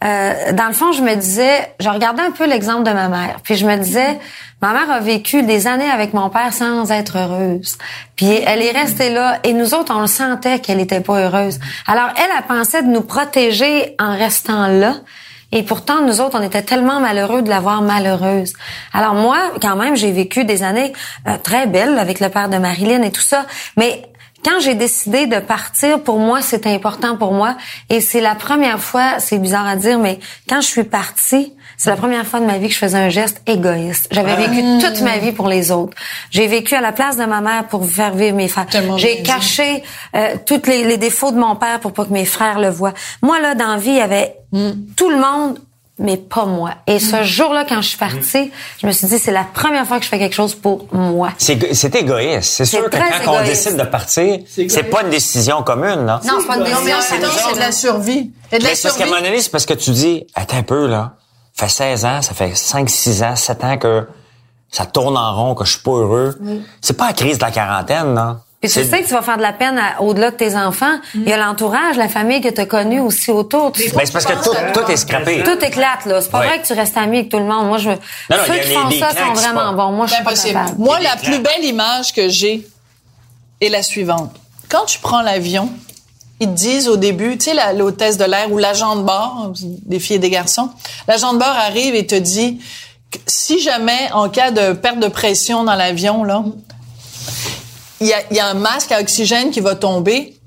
euh, 0.05 0.53
dans 0.53 0.67
le 0.67 0.75
fond, 0.75 0.93
je 0.93 1.03
me 1.03 1.15
disais, 1.15 1.73
je 1.81 1.89
regardais 1.89 2.23
un 2.23 2.31
peu 2.31 2.47
l'exemple 2.47 2.83
de 2.83 2.93
ma 2.93 3.09
mère, 3.09 3.37
puis 3.43 3.55
je 3.55 3.67
me 3.67 3.77
disais, 3.77 4.19
ma 4.61 4.73
mère 4.73 4.91
a 4.91 5.01
vécu 5.01 5.43
des 5.43 5.67
années 5.67 5.91
avec 5.91 6.13
mon 6.13 6.29
père 6.29 6.53
sans 6.53 6.91
être 6.91 7.19
heureuse. 7.19 7.79
Puis 8.17 8.41
elle 8.47 8.63
est 8.63 8.73
restée 8.73 9.11
là, 9.11 9.39
et 9.45 9.53
nous 9.55 9.75
autres, 9.75 9.95
on 9.97 10.03
le 10.03 10.07
sentait 10.07 10.59
qu'elle 10.59 10.81
était 10.81 11.01
pas 11.01 11.21
heureuse. 11.21 11.59
Alors 11.87 12.11
elle, 12.17 12.31
elle 12.37 12.45
pensait 12.45 12.83
de 12.83 12.89
nous 12.89 13.01
protéger 13.01 13.95
en 13.99 14.17
restant 14.17 14.67
là. 14.67 14.97
Et 15.53 15.63
pourtant, 15.63 16.03
nous 16.03 16.21
autres, 16.21 16.37
on 16.39 16.43
était 16.43 16.63
tellement 16.63 16.99
malheureux 16.99 17.41
de 17.41 17.49
la 17.49 17.61
voir 17.61 17.81
malheureuse. 17.81 18.55
Alors 18.93 19.15
moi, 19.15 19.39
quand 19.63 19.77
même, 19.77 19.97
j'ai 19.97 20.11
vécu 20.11 20.45
des 20.45 20.65
années 20.65 20.93
euh, 21.29 21.37
très 21.41 21.69
belles 21.69 21.97
avec 21.97 22.19
le 22.19 22.29
père 22.29 22.49
de 22.49 22.59
Marilyn 22.59 23.03
et 23.03 23.13
tout 23.13 23.21
ça. 23.21 23.47
Mais 23.77 24.03
quand 24.45 24.61
j'ai 24.61 24.75
décidé 24.75 25.27
de 25.27 25.39
partir, 25.39 26.01
pour 26.03 26.19
moi, 26.19 26.43
c'était 26.43 26.71
important 26.71 27.17
pour 27.17 27.33
moi. 27.33 27.57
Et 27.89 28.01
c'est 28.01 28.21
la 28.21 28.35
première 28.35 28.81
fois, 28.81 29.19
c'est 29.19 29.39
bizarre 29.39 29.67
à 29.67 29.77
dire, 29.77 29.99
mais 29.99 30.19
quand 30.49 30.61
je 30.61 30.67
suis 30.67 30.85
partie, 30.85 31.53
c'est 31.77 31.91
la 31.91 31.97
première 31.97 32.27
fois 32.27 32.41
de 32.41 32.45
ma 32.45 32.59
vie 32.59 32.69
que 32.69 32.75
je 32.75 32.79
faisais 32.79 32.99
un 32.99 33.09
geste 33.09 33.43
égoïste. 33.47 34.09
J'avais 34.11 34.37
vécu 34.37 34.63
toute 34.81 35.01
ma 35.01 35.19
vie 35.19 35.33
pour 35.33 35.49
les 35.49 35.71
autres. 35.71 35.97
J'ai 36.31 36.47
vécu 36.47 36.75
à 36.75 36.81
la 36.81 36.93
place 36.93 37.17
de 37.17 37.25
ma 37.25 37.41
mère 37.41 37.67
pour 37.67 37.85
faire 37.89 38.15
vivre 38.15 38.37
mes 38.37 38.49
frères. 38.49 38.67
J'ai 38.97 39.23
caché 39.23 39.83
euh, 40.15 40.37
tous 40.47 40.63
les, 40.67 40.85
les 40.85 40.99
défauts 40.99 41.33
de 41.33 41.39
mon 41.39 41.57
père 41.57 41.81
pour 41.81 41.93
pas 41.93 42.05
que 42.05 42.13
mes 42.13 42.25
frères 42.25 42.61
le 42.61 42.69
voient. 42.69 42.95
Moi, 43.23 43.41
là, 43.41 43.55
dans 43.55 43.69
la 43.69 43.77
vie, 43.79 43.91
il 43.91 43.97
y 43.97 44.01
avait 44.01 44.37
tout 44.97 45.11
le 45.11 45.17
monde 45.17 45.59
mais 45.99 46.17
pas 46.17 46.45
moi. 46.45 46.73
Et 46.87 46.99
ce 46.99 47.23
jour-là, 47.23 47.65
quand 47.69 47.81
je 47.81 47.89
suis 47.89 47.99
partie, 47.99 48.51
je 48.81 48.87
me 48.87 48.93
suis 48.93 49.07
dit, 49.07 49.19
c'est 49.19 49.31
la 49.31 49.45
première 49.45 49.87
fois 49.87 49.99
que 49.99 50.05
je 50.05 50.09
fais 50.09 50.19
quelque 50.19 50.35
chose 50.35 50.55
pour 50.55 50.87
moi. 50.93 51.31
C'est 51.39 51.75
c'est 51.75 51.95
égoïste. 51.95 52.53
C'est 52.55 52.65
sûr 52.65 52.91
que 52.91 52.97
quand 52.97 53.33
on 53.33 53.45
décide 53.45 53.77
de 53.77 53.85
partir, 53.85 54.41
c'est 54.49 54.91
pas 54.91 55.03
une 55.03 55.11
décision 55.11 55.63
commune, 55.63 56.05
là. 56.05 56.21
Non, 56.25 56.39
c'est 56.41 56.47
pas 56.47 56.57
une 56.57 56.65
décision. 56.65 56.97
en 56.97 57.01
c'est 57.01 57.55
de 57.55 57.61
la 57.61 57.73
survie. 57.73 58.33
C'est 58.51 58.59
de 58.59 58.65
la 58.65 58.71
Mais 58.71 58.75
c'est 58.75 58.83
parce 58.83 58.97
qu'à 58.97 59.05
un 59.05 59.07
survie. 59.07 59.11
moment 59.11 59.23
donné, 59.23 59.41
c'est 59.41 59.51
parce 59.51 59.67
que 59.67 59.75
tu 59.75 59.91
dis, 59.91 60.27
attends 60.35 60.57
un 60.57 60.63
peu, 60.63 60.87
là. 60.87 61.15
Ça 61.57 61.69
fait 61.69 61.73
16 61.73 62.05
ans, 62.05 62.23
ça 62.23 62.35
fait 62.35 62.57
5, 62.57 62.91
6 62.91 63.23
ans, 63.23 63.37
7 63.37 63.65
ans 63.65 63.79
que 63.79 64.09
ça 64.73 64.87
tourne 64.87 65.17
en 65.17 65.33
rond, 65.37 65.55
que 65.55 65.65
je 65.65 65.75
suis 65.75 65.83
pas 65.83 65.93
heureux. 65.93 66.37
C'est 66.81 66.97
pas 66.97 67.07
la 67.07 67.13
crise 67.13 67.39
de 67.39 67.45
la 67.45 67.53
quarantaine, 67.53 68.15
là. 68.15 68.41
Puis 68.65 68.73
tu 68.83 68.89
sais 68.89 69.03
que 69.03 69.07
tu 69.07 69.13
vas 69.13 69.23
faire 69.23 69.37
de 69.37 69.43
la 69.43 69.53
peine 69.53 69.79
à- 69.79 70.01
au-delà 70.03 70.31
de 70.31 70.37
tes 70.37 70.57
enfants. 70.57 70.97
Il 71.15 71.29
y 71.29 71.33
a 71.33 71.37
l'entourage, 71.37 71.97
la 71.97 72.09
famille 72.09 72.41
que 72.41 72.49
tu 72.49 72.61
as 72.61 72.67
connue 72.67 73.01
aussi 73.01 73.31
autour. 73.31 73.73
Tu- 73.73 73.91
Ben, 73.91 74.01
c'est 74.05 74.13
parce 74.13 74.25
que 74.25 74.33
tout, 74.43 74.55
tout 74.73 74.91
est 74.91 74.97
scrappé. 74.97 75.43
Tout 75.43 75.63
éclate, 75.65 76.07
là. 76.07 76.21
C'est 76.21 76.31
pas 76.31 76.41
Ouais. 76.41 76.47
vrai 76.49 76.63
que 76.63 76.67
tu 76.67 76.73
restes 76.73 76.97
ami 76.97 77.19
avec 77.19 77.31
tout 77.31 77.39
le 77.39 77.45
monde. 77.45 77.67
Moi, 77.69 77.79
je, 77.79 77.91
non, 77.91 77.97
ceux 78.31 78.37
il 78.49 78.55
y 78.55 78.59
a 78.59 78.63
qui 78.63 78.69
les- 78.69 78.75
font 78.75 78.91
ça 78.91 79.11
sont 79.11 79.33
vraiment 79.35 79.61
pas- 79.61 79.73
bons. 79.73 79.93
Moi, 79.93 80.07
je 80.07 80.15
suis 80.15 80.23
pas 80.25 80.31
impossible. 80.31 80.55
capable. 80.55 80.79
Moi, 80.79 80.99
la 81.01 81.17
plus 81.17 81.39
belle 81.41 81.65
image 81.65 82.13
que 82.15 82.29
j'ai 82.29 82.67
est 83.61 83.69
la 83.69 83.83
suivante. 83.83 84.35
Quand 84.71 84.85
tu 84.87 84.99
prends 84.99 85.21
l'avion, 85.21 85.71
ils 86.41 86.49
te 86.49 86.53
disent 86.55 86.89
au 86.89 86.97
début, 86.97 87.37
tu 87.39 87.51
sais, 87.51 87.75
l'hôtesse 87.75 88.17
de 88.17 88.25
l'air 88.25 88.51
ou 88.51 88.59
l'agent 88.59 88.97
de 88.97 89.03
bord, 89.03 89.53
des 89.61 89.99
filles 90.01 90.17
et 90.17 90.21
des 90.21 90.31
garçons, 90.31 90.71
l'agent 91.07 91.33
de 91.35 91.39
bord 91.39 91.49
arrive 91.55 91.95
et 91.95 92.07
te 92.07 92.15
dit 92.15 92.61
que 93.11 93.19
si 93.27 93.61
jamais, 93.61 94.11
en 94.13 94.29
cas 94.29 94.51
de 94.51 94.73
perte 94.73 94.99
de 94.99 95.09
pression 95.09 95.65
dans 95.65 95.75
l'avion, 95.77 96.25
là, 96.25 96.43
il 98.01 98.07
y 98.07 98.35
y 98.35 98.39
a 98.41 98.47
un 98.47 98.55
masque 98.55 98.93
à 98.93 99.01
oxygène 99.01 99.51
qui 99.51 99.61
va 99.61 99.75
tomber, 99.75 100.39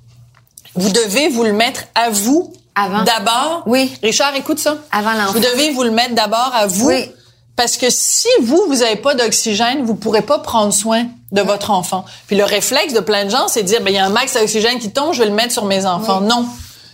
vous 0.76 0.89
devez 0.89 1.30
vous 1.30 1.43
le 1.43 1.54
mettre 1.54 1.82
à 1.95 2.10
vous 2.10 2.54
Avant. 2.76 3.04
d'abord. 3.04 3.64
Oui. 3.66 3.91
Richard, 4.04 4.36
écoute 4.36 4.60
ça. 4.60 4.78
Avant 4.91 5.14
l'enfant. 5.14 5.34
Vous 5.34 5.39
devez 5.39 5.72
vous 5.72 5.84
le 5.84 5.91
mettre 5.91 6.14
d'abord 6.16 6.52
à 6.54 6.68
vous. 6.68 6.88
Oui. 6.88 7.12
Parce 7.56 7.78
que 7.78 7.89
si 7.89 8.28
vous, 8.41 8.64
vous 8.68 8.84
avez 8.84 8.98
pas 8.98 9.16
d'oxygène, 9.16 9.84
vous 9.84 9.95
pourrez 9.95 10.22
pas 10.22 10.38
prendre 10.39 10.72
soin 10.72 11.08
de 11.32 11.41
votre 11.41 11.72
enfant. 11.72 12.06
Puis 12.28 12.36
le 12.36 12.43
réflexe 12.43 12.93
de 12.93 13.00
plein 13.00 13.26
de 13.26 13.32
gens, 13.32 13.48
c'est 13.48 13.64
de 13.64 13.68
dire, 13.68 13.82
ben, 13.82 13.89
il 13.89 13.95
y 13.95 14.00
a 14.00 14.06
un 14.06 14.10
max 14.10 14.36
d'oxygène 14.36 14.78
qui 14.78 14.91
tombe, 14.91 15.14
je 15.14 15.20
vais 15.24 15.30
le 15.30 15.34
mettre 15.34 15.54
sur 15.54 15.66
mes 15.66 15.86
enfants. 15.88 16.22
Non. 16.22 16.45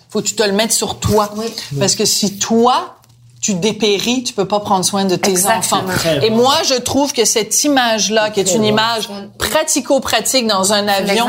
Faut 0.10 0.22
que 0.22 0.28
tu 0.28 0.36
te 0.36 0.44
le 0.44 0.54
mettes 0.54 0.72
sur 0.72 1.00
toi. 1.00 1.34
Parce 1.80 1.96
que 1.96 2.06
si 2.06 2.38
toi, 2.40 2.96
tu 3.44 3.56
dépéris, 3.56 4.24
tu 4.24 4.34
peux 4.34 4.48
pas 4.48 4.62
prendre 4.62 4.86
soin 4.86 5.04
de 5.04 5.18
tes 5.18 5.30
Exactement. 5.30 5.82
enfants. 5.82 6.20
Et 6.22 6.30
moi, 6.30 6.56
je 6.64 6.76
trouve 6.76 7.12
que 7.12 7.26
cette 7.26 7.62
image-là, 7.66 8.30
qui 8.30 8.40
est 8.40 8.56
une 8.56 8.64
image 8.64 9.10
pratico-pratique 9.38 10.48
dans 10.48 10.72
un 10.72 10.88
avion, 10.88 11.26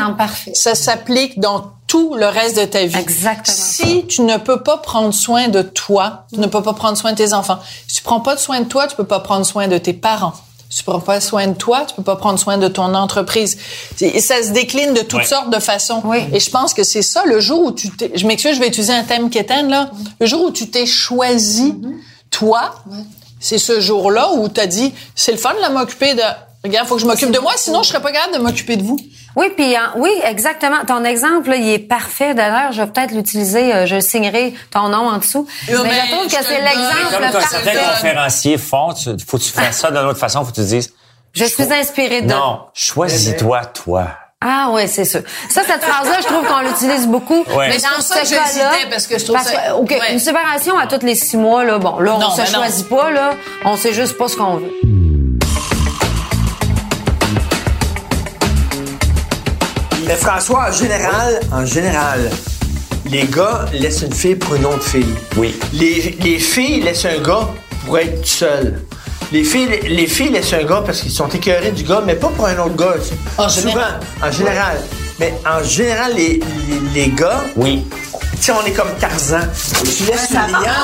ça 0.55 0.77
s'applique 0.77 1.41
dans 1.41 1.73
tout 1.89 2.15
le 2.15 2.27
reste 2.27 2.57
de 2.57 2.65
ta 2.67 2.87
vie. 2.87 2.97
Exactement. 2.97 3.57
Si 3.57 4.07
tu 4.07 4.23
ne 4.23 4.37
peux 4.37 4.63
pas 4.63 4.77
prendre 4.77 5.13
soin 5.13 5.49
de 5.49 5.63
toi, 5.63 6.27
tu 6.33 6.39
ne 6.39 6.47
peux 6.47 6.63
pas 6.63 6.73
prendre 6.73 6.97
soin 6.97 7.11
de 7.11 7.17
tes 7.17 7.33
enfants. 7.33 7.59
Si 7.89 7.97
tu 7.97 8.03
prends 8.05 8.21
pas 8.21 8.37
de 8.37 8.41
soin 8.41 8.61
de 8.61 8.67
toi, 8.67 8.87
tu 8.87 8.95
peux 8.95 9.05
pas 9.05 9.21
prendre 9.21 9.45
soin 9.45 9.67
de 9.67 9.77
tes 9.77 9.93
parents. 9.93 10.35
Tu 10.71 10.83
prends 10.83 11.01
pas 11.01 11.21
soin 11.21 11.47
de 11.47 11.55
toi, 11.55 11.85
tu 11.87 11.95
peux 11.95 12.03
pas 12.03 12.17
prendre 12.17 12.39
soin 12.39 12.59
de 12.59 12.67
ton 12.69 12.95
entreprise. 12.95 13.57
Et 14.01 14.21
ça 14.21 14.43
se 14.43 14.51
décline 14.51 14.93
de 14.93 15.01
toutes 15.03 15.21
Ouais. 15.21 15.25
sortes 15.27 15.51
de 15.51 15.61
façons. 15.61 16.03
Oui. 16.05 16.19
Et 16.33 16.41
je 16.41 16.51
pense 16.51 16.75
que 16.75 16.83
c'est 16.83 17.03
ça 17.03 17.23
le 17.27 17.39
jour 17.39 17.63
où 17.67 17.73
tu 17.73 17.91
t'es, 17.91 18.11
je 18.15 18.27
m'excuse, 18.27 18.57
je 18.57 18.61
vais 18.61 18.69
utiliser 18.69 18.93
un 18.93 19.05
thème 19.05 19.31
quétaine, 19.31 19.69
là. 19.69 19.91
Le 20.21 20.27
jour 20.27 20.43
où 20.45 20.51
tu 20.51 20.69
t'es 20.71 20.87
choisi, 20.87 21.75
toi, 22.31 22.75
c'est 23.39 23.59
ce 23.59 23.79
jour-là 23.81 24.33
où 24.33 24.49
tu 24.49 24.61
as 24.61 24.67
dit, 24.67 24.93
c'est 25.15 25.33
le 25.33 25.39
fun 25.39 25.55
de 25.55 25.61
la 25.61 25.71
m'occuper 25.71 26.15
de, 26.15 26.23
regarde, 26.65 26.89
faut 26.89 26.97
que 26.97 27.01
je 27.03 27.07
m'occupe 27.07 27.31
de 27.31 27.39
moi, 27.39 27.53
sinon 27.57 27.83
je 27.83 27.89
serais 27.91 28.03
pas 28.03 28.11
capable 28.11 28.35
de 28.35 28.39
m'occuper 28.43 28.77
de 28.77 28.83
vous. 28.83 28.99
Oui, 29.37 29.47
puis 29.57 29.75
hein, 29.75 29.93
oui, 29.97 30.11
exactement. 30.25 30.85
Ton 30.87 31.05
exemple, 31.05 31.51
là, 31.51 31.57
il 31.57 31.69
est 31.69 31.79
parfait. 31.79 32.35
D'ailleurs, 32.35 32.73
je 32.73 32.83
vais 32.83 32.87
peut-être 32.89 33.13
l'utiliser. 33.13 33.75
euh, 33.75 33.87
je 33.87 33.99
signerai 34.01 34.55
ton 34.71 34.89
nom 34.89 35.09
en 35.09 35.19
dessous. 35.19 35.47
Mais 35.69 35.75
mais 35.83 35.91
je 35.91 36.13
trouve 36.15 36.31
je 36.31 36.37
que 36.37 36.45
c'est 36.45 36.61
l'exemple 36.61 37.33
parfait. 37.33 37.47
certains 37.65 37.91
conférenciers 37.91 38.59
font, 38.59 38.93
tu, 38.95 39.11
faut 39.27 39.39
que 39.39 39.43
tu 39.43 39.51
fasses 39.51 39.79
ça 39.81 39.91
d'une 39.91 39.99
autre 40.07 40.19
façon, 40.19 40.45
faut 40.45 40.51
que 40.51 40.57
tu 40.57 40.61
dises, 40.65 40.93
Je 41.33 41.45
suis 41.45 41.65
inspirée 41.73 42.23
de. 42.23 42.29
non, 42.29 42.61
choisis-toi, 42.75 43.65
toi. 43.67 44.07
Ah 44.47 44.69
ouais, 44.73 44.87
c'est 44.87 45.07
sûr. 45.07 45.23
Ça, 45.49 45.63
cette 45.67 45.83
phrase-là, 45.83 46.17
je 46.21 46.27
trouve 46.27 46.47
qu'on 46.47 46.61
l'utilise 46.61 47.07
beaucoup. 47.09 47.45
Ouais. 47.57 47.69
Mais 47.71 47.79
c'est 47.79 47.89
dans 47.89 47.95
pour 47.95 48.03
ce 48.03 48.21
que 48.21 48.27
je 48.27 48.35
cas-là, 48.35 48.73
parce 48.91 49.07
que 49.07 49.19
je 49.19 49.25
trouve 49.25 49.39
ça- 49.41 49.75
OK, 49.77 49.91
Ouais. 49.91 50.13
une 50.13 50.19
séparation 50.19 50.79
à 50.79 50.87
tous 50.87 51.05
les 51.05 51.15
six 51.15 51.39
mois, 51.39 51.65
là, 51.65 51.79
bon, 51.79 51.99
là, 51.99 52.15
on 52.17 52.19
Non, 52.19 52.31
se 52.31 52.43
non. 52.43 52.47
choisit 52.47 52.87
pas, 52.89 53.11
là. 53.11 53.31
On 53.65 53.77
sait 53.77 53.95
juste 53.95 54.19
pas 54.19 54.29
ce 54.29 54.37
qu'on 54.37 54.57
veut. 54.57 54.71
Mais 60.07 60.17
François, 60.17 60.67
en 60.69 60.73
général, 60.73 61.41
en 61.53 61.65
général, 61.65 62.31
les 63.11 63.25
gars 63.25 63.65
laissent 63.73 64.03
une 64.03 64.13
fille 64.13 64.35
pour 64.37 64.55
une 64.55 64.67
autre 64.67 64.83
fille. 64.83 65.15
Oui. 65.37 65.55
Les, 65.73 66.17
les 66.23 66.39
filles 66.39 66.83
laissent 66.83 67.05
un 67.07 67.19
gars 67.21 67.49
pour 67.85 67.99
être 67.99 68.21
tout 68.21 68.27
seul. 68.29 68.83
Les 69.33 69.43
filles, 69.45 69.69
les 69.89 70.07
filles 70.07 70.31
laissent 70.31 70.53
un 70.53 70.65
gars 70.65 70.83
parce 70.85 71.01
qu'ils 71.01 71.11
sont 71.11 71.29
écœurés 71.29 71.71
du 71.73 71.83
gars, 71.85 72.03
mais 72.05 72.15
pas 72.15 72.29
pour 72.29 72.47
un 72.47 72.59
autre 72.59 72.77
gars. 72.77 72.95
En 73.39 73.49
Souvent, 73.49 73.69
général. 73.71 74.01
en 74.23 74.31
général. 74.31 74.77
Mais 75.19 75.33
en 75.47 75.63
général, 75.63 76.13
les, 76.15 76.41
les, 76.69 76.81
les 77.07 77.09
gars, 77.11 77.43
Oui. 77.57 77.87
tu 78.33 78.43
sais, 78.43 78.53
on 78.53 78.65
est 78.67 78.73
comme 78.73 78.93
Tarzan. 78.99 79.39
Tu 79.97 80.05
laisses 80.05 80.31
une 80.33 80.53
liane, 80.53 80.75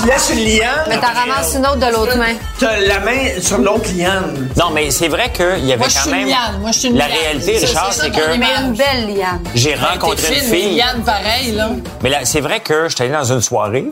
tu 0.00 0.08
laisses 0.08 0.30
une 0.30 0.44
liane, 0.44 0.84
Mais 0.88 0.98
t'en 0.98 1.12
ramasses 1.12 1.54
une 1.54 1.64
autre 1.66 1.76
de 1.76 1.92
l'autre 1.92 2.16
main. 2.18 2.34
t'as 2.58 2.76
la 2.80 2.98
main 3.00 3.40
sur 3.40 3.58
l'autre 3.58 3.88
liane. 3.96 4.48
Non, 4.56 4.70
mais 4.72 4.90
c'est 4.90 5.06
vrai 5.06 5.30
qu'il 5.32 5.64
y 5.64 5.72
avait 5.72 5.76
Moi, 5.78 5.88
je 5.88 5.94
quand 5.94 6.00
suis 6.02 6.10
même. 6.10 6.20
une 6.22 6.28
liane. 6.28 6.60
Moi, 6.60 6.70
je 6.72 6.78
suis 6.80 6.88
une 6.88 6.96
la 6.96 7.06
liane. 7.08 7.18
réalité, 7.18 7.58
C'est- 7.60 7.66
Richard, 7.66 7.92
c'est 7.92 8.00
ça 8.00 8.10
que 8.10 8.34
image. 8.34 8.38
Mais 8.38 8.66
une 8.66 8.72
belle 8.74 9.16
liane. 9.16 9.40
j'ai 9.54 9.74
rencontré 9.76 10.34
une 10.38 10.40
fille. 10.44 10.74
Yann, 10.74 11.02
pareil, 11.04 11.52
là. 11.52 11.70
Mais 12.02 12.10
là, 12.10 12.18
c'est 12.24 12.40
vrai 12.40 12.58
que 12.60 12.88
j'étais 12.88 13.04
allé 13.04 13.12
dans 13.12 13.32
une 13.32 13.40
soirée 13.42 13.86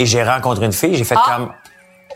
et 0.00 0.06
j'ai 0.06 0.24
rencontré 0.24 0.64
une 0.66 0.72
fille. 0.72 0.96
J'ai 0.96 1.04
fait 1.04 1.14
Ah. 1.16 1.36
comme, 1.36 1.52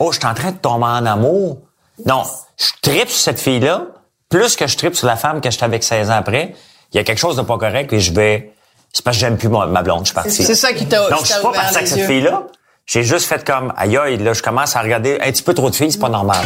oh, 0.01 0.11
je 0.11 0.19
suis 0.19 0.27
en 0.27 0.35
train 0.35 0.51
de 0.51 0.57
tomber 0.59 0.87
en 0.87 1.07
amour. 1.07 1.59
Non, 2.05 2.25
je 2.59 2.67
tripe 2.83 3.09
sur 3.09 3.21
cette 3.21 3.39
fille-là, 3.39 3.83
plus 4.29 4.57
que 4.57 4.67
je 4.67 4.77
tripe 4.77 4.97
sur 4.97 5.07
la 5.07 5.15
femme 5.17 5.41
que 5.41 5.51
j'étais 5.53 5.65
avec 5.65 5.85
16 5.85 6.11
ans 6.11 6.15
après. 6.17 6.55
Il 6.93 6.97
y 6.97 7.01
a 7.01 7.05
quelque 7.05 7.19
chose 7.19 7.37
de 7.37 7.43
pas 7.43 7.59
correct 7.59 7.93
et 7.93 8.01
je 8.01 8.13
vais... 8.13 8.53
C'est 8.93 9.03
parce 9.03 9.17
que 9.17 9.21
j'aime 9.23 9.39
plus 9.39 9.49
ma, 9.49 9.67
ma 9.67 9.83
blonde, 9.83 10.01
je 10.01 10.07
suis 10.07 10.15
parti. 10.15 10.31
C'est 10.31 10.55
ça 10.55 10.73
qui 10.75 10.87
t'a 10.87 11.09
Donc, 11.09 11.21
je 11.21 11.33
suis 11.33 11.43
pas 11.43 11.53
parti 11.53 11.77
avec 11.77 11.89
cette 11.89 12.07
fille-là. 12.07 12.43
J'ai 12.85 13.03
juste 13.03 13.27
fait 13.27 13.45
comme, 13.45 13.73
aïe 13.77 13.97
aïe, 13.97 14.19
là, 14.19 14.35
je 14.35 14.43
commence 14.43 14.77
à 14.77 14.83
regarder 14.83 15.19
un 15.21 15.31
petit 15.31 15.43
peu 15.43 15.55
trop 15.55 15.71
de 15.71 15.75
filles, 15.75 15.93
c'est 15.93 15.99
pas 15.99 16.11
normal. 16.11 16.45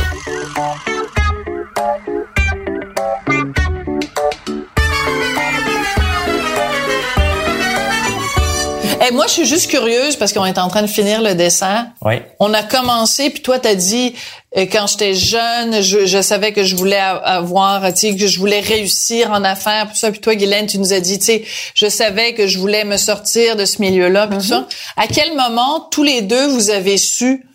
Eh, 9.07 9.13
moi, 9.13 9.27
je 9.27 9.33
suis 9.33 9.47
juste 9.47 9.71
curieuse 9.71 10.17
parce 10.17 10.33
qu'on 10.33 10.45
est 10.47 10.59
en 10.59 10.69
train 10.69 10.83
de 10.83 10.87
finir 10.87 11.21
le 11.23 11.35
dessin. 11.35 11.89
Oui. 12.03 12.15
On 12.41 12.53
a 12.55 12.63
commencé, 12.63 13.31
puis 13.31 13.43
toi, 13.43 13.59
t'as 13.59 13.75
dit 13.75 14.15
euh, 14.57 14.63
quand 14.63 14.87
j'étais 14.87 15.15
jeune, 15.15 15.81
je, 15.83 16.07
je 16.07 16.23
savais 16.23 16.53
que 16.53 16.65
je 16.65 16.75
voulais 16.77 16.97
a- 16.99 17.15
avoir, 17.17 17.93
tu 17.93 18.01
sais, 18.13 18.17
que 18.17 18.27
je 18.27 18.39
voulais 18.39 18.61
réussir 18.61 19.31
en 19.31 19.45
affaires, 19.45 19.87
puis 19.89 19.99
ça. 19.99 20.11
Puis 20.11 20.21
toi, 20.21 20.35
Guylaine, 20.35 20.67
tu 20.67 20.79
nous 20.79 20.93
as 20.93 21.01
dit, 21.01 21.19
tu 21.19 21.27
sais, 21.27 21.45
je 21.75 21.89
savais 21.89 22.35
que 22.35 22.47
je 22.47 22.59
voulais 22.59 22.85
me 22.85 22.97
sortir 22.97 23.57
de 23.57 23.65
ce 23.65 23.81
milieu-là, 23.83 24.27
puis 24.29 24.39
tout 24.39 24.45
ça. 24.45 24.67
À 24.97 25.07
quel 25.07 25.35
moment, 25.37 25.81
tous 25.91 26.03
les 26.03 26.23
deux, 26.23 26.47
vous 26.49 26.71
avez 26.71 26.97
su 26.97 27.47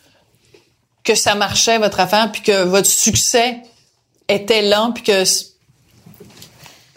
que 1.04 1.16
ça 1.16 1.34
marchait 1.36 1.80
votre 1.80 2.00
affaire, 2.00 2.32
puis 2.32 2.42
que 2.44 2.64
votre 2.64 2.88
succès 2.88 3.58
était 4.30 4.62
lent, 4.62 4.92
puis 4.94 5.04
que 5.04 5.24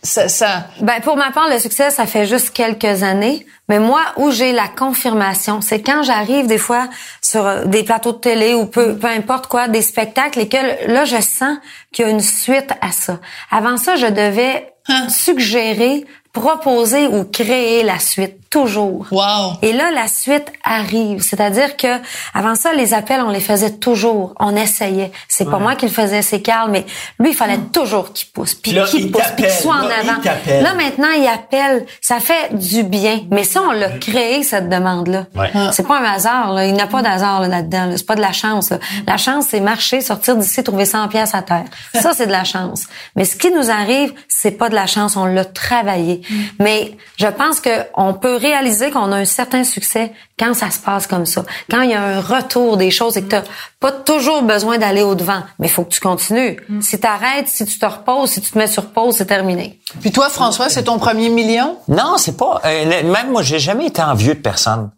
ça, 0.04 0.28
ça 0.28 0.68
Ben, 0.80 1.00
pour 1.02 1.16
ma 1.16 1.30
part, 1.32 1.48
le 1.48 1.58
succès, 1.58 1.90
ça 1.90 2.06
fait 2.06 2.26
juste 2.26 2.50
quelques 2.50 3.02
années. 3.02 3.46
Mais 3.68 3.78
moi, 3.78 4.02
où 4.16 4.30
j'ai 4.30 4.52
la 4.52 4.68
confirmation, 4.68 5.62
c'est 5.62 5.80
quand 5.80 6.02
j'arrive 6.02 6.46
des 6.46 6.58
fois 6.58 6.88
sur 7.22 7.46
euh, 7.46 7.64
des 7.64 7.82
plateaux 7.82 8.12
de 8.12 8.18
télé 8.18 8.54
ou 8.54 8.66
peu, 8.66 8.94
peu 8.96 9.06
importe 9.06 9.46
quoi, 9.46 9.68
des 9.68 9.80
spectacles 9.80 10.40
et 10.40 10.48
que 10.48 10.86
là, 10.86 11.06
je 11.06 11.20
sens 11.20 11.56
qu'il 11.90 12.04
y 12.04 12.08
a 12.08 12.10
une 12.10 12.20
suite 12.20 12.70
à 12.82 12.92
ça. 12.92 13.18
Avant 13.50 13.78
ça, 13.78 13.96
je 13.96 14.06
devais 14.06 14.74
suggérer, 15.08 16.04
proposer 16.34 17.06
ou 17.06 17.24
créer 17.24 17.82
la 17.84 17.98
suite, 17.98 18.50
toujours. 18.50 19.06
Wow. 19.10 19.54
Et 19.62 19.72
là, 19.72 19.90
la 19.90 20.06
suite 20.06 20.52
arrive. 20.62 21.22
C'est-à-dire 21.22 21.76
que 21.76 21.88
avant 22.34 22.54
ça, 22.54 22.72
les 22.72 22.92
appels, 22.92 23.20
on 23.20 23.30
les 23.30 23.40
faisait 23.40 23.70
toujours. 23.70 24.34
On 24.38 24.54
essayait. 24.54 25.10
C'est 25.28 25.48
pas 25.48 25.58
moi 25.58 25.74
qui 25.74 25.86
le 25.86 25.92
faisais, 25.92 26.22
c'est 26.22 26.40
Carl, 26.40 26.70
mais 26.70 26.84
lui, 27.18 27.30
il 27.30 27.34
fallait 27.34 27.58
toujours 27.72 28.12
qu'il 28.12 28.28
pousse, 28.28 28.54
puis 28.54 28.72
là, 28.72 28.84
qu'il 28.84 29.06
il 29.06 29.10
pousse, 29.10 29.22
puis 29.36 29.44
qu'il 29.44 29.52
soit 29.54 29.74
en 29.74 29.88
Là, 29.88 29.94
avant. 30.00 30.62
Là, 30.62 30.74
maintenant, 30.74 31.10
il 31.16 31.26
appelle. 31.26 31.86
Ça 32.00 32.20
fait 32.20 32.54
du 32.56 32.82
bien. 32.84 33.22
Mais 33.30 33.44
ça, 33.44 33.60
on 33.62 33.72
l'a 33.72 33.90
créé, 33.90 34.42
cette 34.42 34.68
demande-là. 34.68 35.26
Ouais. 35.34 35.50
C'est 35.72 35.86
pas 35.86 35.98
un 35.98 36.04
hasard, 36.04 36.52
là. 36.52 36.66
Il 36.66 36.74
n'y 36.74 36.80
a 36.80 36.86
pas 36.86 37.02
d'hasard 37.02 37.40
là, 37.42 37.48
là-dedans. 37.48 37.86
là. 37.86 37.96
C'est 37.96 38.06
pas 38.06 38.16
de 38.16 38.20
la 38.20 38.32
chance. 38.32 38.70
là. 38.70 38.78
La 39.06 39.16
chance, 39.16 39.46
c'est 39.50 39.60
marcher, 39.60 40.00
sortir 40.00 40.36
d'ici, 40.36 40.62
trouver 40.64 40.84
100 40.86 41.08
pièces 41.08 41.34
à 41.34 41.42
terre. 41.42 41.64
Ça, 41.94 42.12
c'est 42.12 42.26
de 42.26 42.32
la 42.32 42.44
chance. 42.44 42.84
Mais 43.16 43.24
ce 43.24 43.36
qui 43.36 43.50
nous 43.50 43.70
arrive, 43.70 44.12
c'est 44.28 44.52
pas 44.52 44.68
de 44.68 44.74
la 44.74 44.86
chance. 44.86 45.16
On 45.16 45.26
l'a 45.26 45.44
travaillé. 45.44 46.22
Mais 46.58 46.96
je 47.16 47.26
pense 47.26 47.60
que 47.60 47.70
on 47.94 48.14
peut 48.14 48.36
réaliser 48.36 48.90
qu'on 48.90 49.12
a 49.12 49.16
un 49.16 49.24
certain 49.24 49.64
succès 49.64 50.12
quand 50.38 50.54
ça 50.54 50.70
se 50.70 50.78
passe 50.78 51.06
comme 51.06 51.26
ça. 51.26 51.44
Quand 51.70 51.82
il 51.82 51.90
y 51.90 51.94
a 51.94 52.02
un 52.02 52.20
retour 52.20 52.76
des 52.76 52.90
choses 52.90 53.16
et 53.16 53.22
que 53.22 53.28
t'as 53.28 53.42
pas 53.80 53.92
toujours 53.92 54.42
besoin 54.42 54.78
d'aller 54.78 55.02
au-devant. 55.02 55.42
Mais 55.58 55.66
il 55.68 55.70
faut 55.70 55.84
que 55.84 55.92
tu 55.92 56.00
continues. 56.00 56.58
Si 56.80 56.98
t'arrêtes, 56.98 57.48
si 57.48 57.64
tu 57.66 57.78
te 57.78 57.86
reposes, 57.86 58.30
si 58.30 58.40
tu 58.40 58.50
te 58.50 58.58
mets 58.58 58.66
sur 58.66 58.86
pause, 58.86 59.16
c'est 59.16 59.26
terminé. 59.26 59.80
Puis 60.00 60.10
toi, 60.12 60.28
François, 60.28 60.68
c'est 60.68 60.84
ton 60.84 60.98
premier 60.98 61.28
million? 61.28 61.78
Non, 61.88 62.14
c'est 62.18 62.36
pas. 62.36 62.60
euh, 62.64 63.02
même 63.10 63.30
moi, 63.30 63.42
j'ai 63.42 63.58
jamais 63.58 63.86
été 63.86 64.02
envieux 64.02 64.34
de 64.34 64.40
personne. 64.40 64.90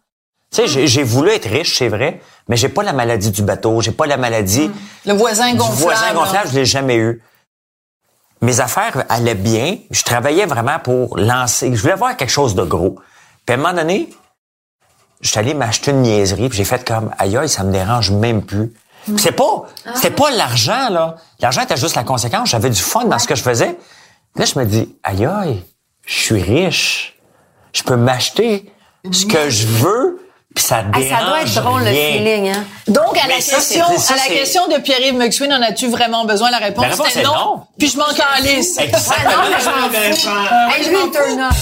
Tu 0.53 0.63
sais, 0.63 0.69
j'ai- 0.69 0.87
j'ai 0.87 1.03
voulu 1.03 1.31
être 1.31 1.49
riche, 1.51 1.77
c'est 1.77 1.89
vrai, 1.89 2.21
mais 2.49 2.57
j'ai 2.57 2.69
pas 2.69 2.85
la 2.85 2.93
maladie 2.93 3.33
du 3.33 3.43
bateau, 3.43 3.81
j'ai 3.81 3.91
pas 3.91 4.07
la 4.07 4.17
maladie 4.17 4.71
Le 5.05 5.13
voisin 5.13 5.53
gonflable. 5.55 5.81
voisin 5.83 6.07
là. 6.07 6.15
gonflable, 6.15 6.49
je 6.51 6.55
l'ai 6.55 6.65
jamais 6.65 6.95
eu. 6.97 7.21
Mes 8.43 8.61
affaires 8.61 9.05
allaient 9.09 9.35
bien, 9.35 9.79
je 9.91 10.03
travaillais 10.03 10.47
vraiment 10.47 10.79
pour 10.79 11.19
lancer, 11.19 11.75
je 11.75 11.81
voulais 11.81 11.95
avoir 11.95 12.17
quelque 12.17 12.31
chose 12.31 12.55
de 12.55 12.63
gros. 12.63 12.97
Puis 13.47 13.55
à 13.55 13.59
un 13.59 13.63
moment 13.63 13.73
donné, 13.73 14.11
je 15.21 15.31
suis 15.31 15.39
allé 15.39 15.55
m'acheter 15.55 15.93
une 15.93 16.03
niaiserie, 16.03 16.49
puis 16.49 16.59
j'ai 16.59 16.65
fait 16.65 16.87
comme 16.87 17.11
aïe 17.19 17.37
aïe, 17.37 17.49
ça 17.49 17.65
me 17.65 17.73
dérange 17.73 18.11
même 18.11 18.43
plus. 18.43 18.73
Puis 19.05 19.19
c'est 19.19 19.33
pas 19.33 19.65
c'était 19.95 20.11
pas 20.11 20.31
l'argent 20.31 20.91
là, 20.91 21.17
l'argent 21.41 21.63
était 21.63 21.77
juste 21.77 21.95
la 21.95 22.05
conséquence, 22.05 22.51
j'avais 22.51 22.71
du 22.71 22.81
fun 22.81 23.05
dans 23.05 23.19
ce 23.19 23.27
que 23.27 23.35
je 23.35 23.43
faisais. 23.43 23.79
Là, 24.35 24.45
je 24.45 24.59
me 24.59 24.67
dis 24.67 24.95
aïe 25.03 25.25
aïe, 25.25 25.65
je 26.05 26.15
suis 26.15 26.43
riche. 26.43 27.19
Je 27.73 27.83
peux 27.83 27.97
m'acheter 27.97 28.73
ce 29.11 29.27
que 29.27 29.51
je 29.51 29.67
veux, 29.67 30.26
puis 30.57 30.65
ça 30.65 30.83
dérange 30.83 31.05
Hey, 31.05 31.11
ça 31.11 31.25
doit 31.27 31.43
être 31.43 31.55
drôle, 31.55 31.83
le 31.85 31.91
feeling, 31.93 32.49
hein? 32.49 32.65
Donc, 32.89 33.17
à 33.23 33.29
la 33.29 33.41
ça, 33.43 33.57
question, 33.57 33.85
ça, 33.99 34.15
à 34.15 34.17
la 34.17 34.35
question 34.35 34.67
de 34.69 34.79
Pierre-Yves 34.79 35.15
McSween, 35.15 35.53
en 35.53 35.61
as-tu 35.61 35.87
vraiment 35.89 36.25
besoin? 36.25 36.51
La 36.51 36.57
réponse, 36.57 36.83
La 36.85 36.91
réponse 36.93 37.15
est 37.15 37.23
non. 37.23 37.35
non. 37.35 37.61
Puis 37.79 37.89
je 37.91 37.99
m'en 37.99 38.07
calisse. 38.07 38.79
Exactement. 38.81 39.33
Non, 39.33 39.59
je 39.61 40.91
m'en 40.91 41.11
fous. 41.11 41.57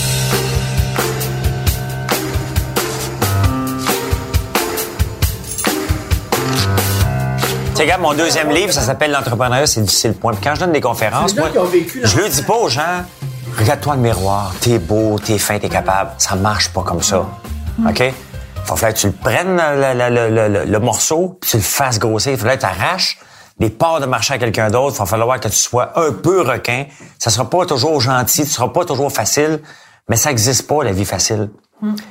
Tu 7.70 7.78
sais, 7.78 7.82
regarde, 7.82 8.02
mon 8.02 8.14
deuxième 8.14 8.50
livre, 8.50 8.72
ça 8.72 8.82
s'appelle 8.82 9.10
L'entrepreneuriat, 9.10 9.66
c'est 9.66 9.80
difficile. 9.82 10.14
Point. 10.14 10.32
Puis 10.34 10.40
quand 10.44 10.54
je 10.54 10.60
donne 10.60 10.72
des 10.72 10.80
conférences, 10.80 11.34
moi, 11.34 11.48
je 12.04 12.16
le 12.18 12.28
dis 12.28 12.42
pas 12.42 12.54
aux 12.54 12.68
gens, 12.68 13.02
regarde-toi 13.58 13.96
le 13.96 14.00
miroir, 14.00 14.54
t'es 14.60 14.78
beau, 14.78 15.18
t'es 15.18 15.38
fin, 15.38 15.58
t'es 15.58 15.68
capable. 15.68 16.10
Ça 16.18 16.36
marche 16.36 16.68
pas 16.68 16.82
comme 16.82 17.02
ça. 17.02 17.26
OK? 17.88 18.14
Faut 18.64 18.76
falloir 18.76 18.94
que 18.94 18.98
tu 19.00 19.06
le 19.08 19.12
prennes, 19.12 19.56
le, 19.56 20.10
le- 20.10 20.30
le- 20.34 20.48
le- 20.48 20.64
le 20.64 20.78
morceau, 20.80 21.38
puis 21.40 21.50
tu 21.50 21.56
le 21.58 21.62
fasses 21.62 21.98
grossir. 21.98 22.32
Il 22.32 22.38
faudrait 22.38 22.56
que 22.56 22.60
tu 22.62 22.66
arraches 22.66 23.18
les 23.60 23.70
parts 23.70 24.00
de 24.00 24.06
marché 24.06 24.34
à 24.34 24.38
quelqu'un 24.38 24.70
d'autre. 24.70 24.96
Il 24.96 24.98
va 25.00 25.06
falloir 25.06 25.38
que 25.38 25.48
tu 25.48 25.56
sois 25.56 25.98
un 25.98 26.12
peu 26.12 26.40
requin. 26.42 26.86
Ça 27.18 27.30
sera 27.30 27.48
pas 27.48 27.66
toujours 27.66 28.00
gentil, 28.00 28.42
tu 28.44 28.50
seras 28.50 28.68
pas 28.68 28.84
toujours 28.84 29.12
facile, 29.12 29.60
mais 30.08 30.16
ça 30.16 30.30
existe 30.30 30.66
pas, 30.66 30.82
la 30.82 30.92
vie 30.92 31.04
facile. 31.04 31.50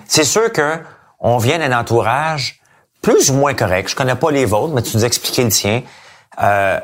C'est 0.08 0.24
sûr 0.24 0.52
que 0.52 0.78
on 1.20 1.38
vient 1.38 1.58
d'un 1.58 1.78
entourage 1.78 2.60
plus 3.02 3.32
ou 3.32 3.34
moins 3.36 3.54
correct. 3.54 3.90
Je 3.90 3.96
connais 3.96 4.16
pas 4.16 4.30
les 4.32 4.46
vôtres, 4.46 4.74
mais 4.74 4.82
tu 4.84 4.96
nous 4.96 5.04
as 5.04 5.08
expliqué 5.08 5.44
le 5.44 5.50
tien. 5.50 5.82
Euh, 6.42 6.80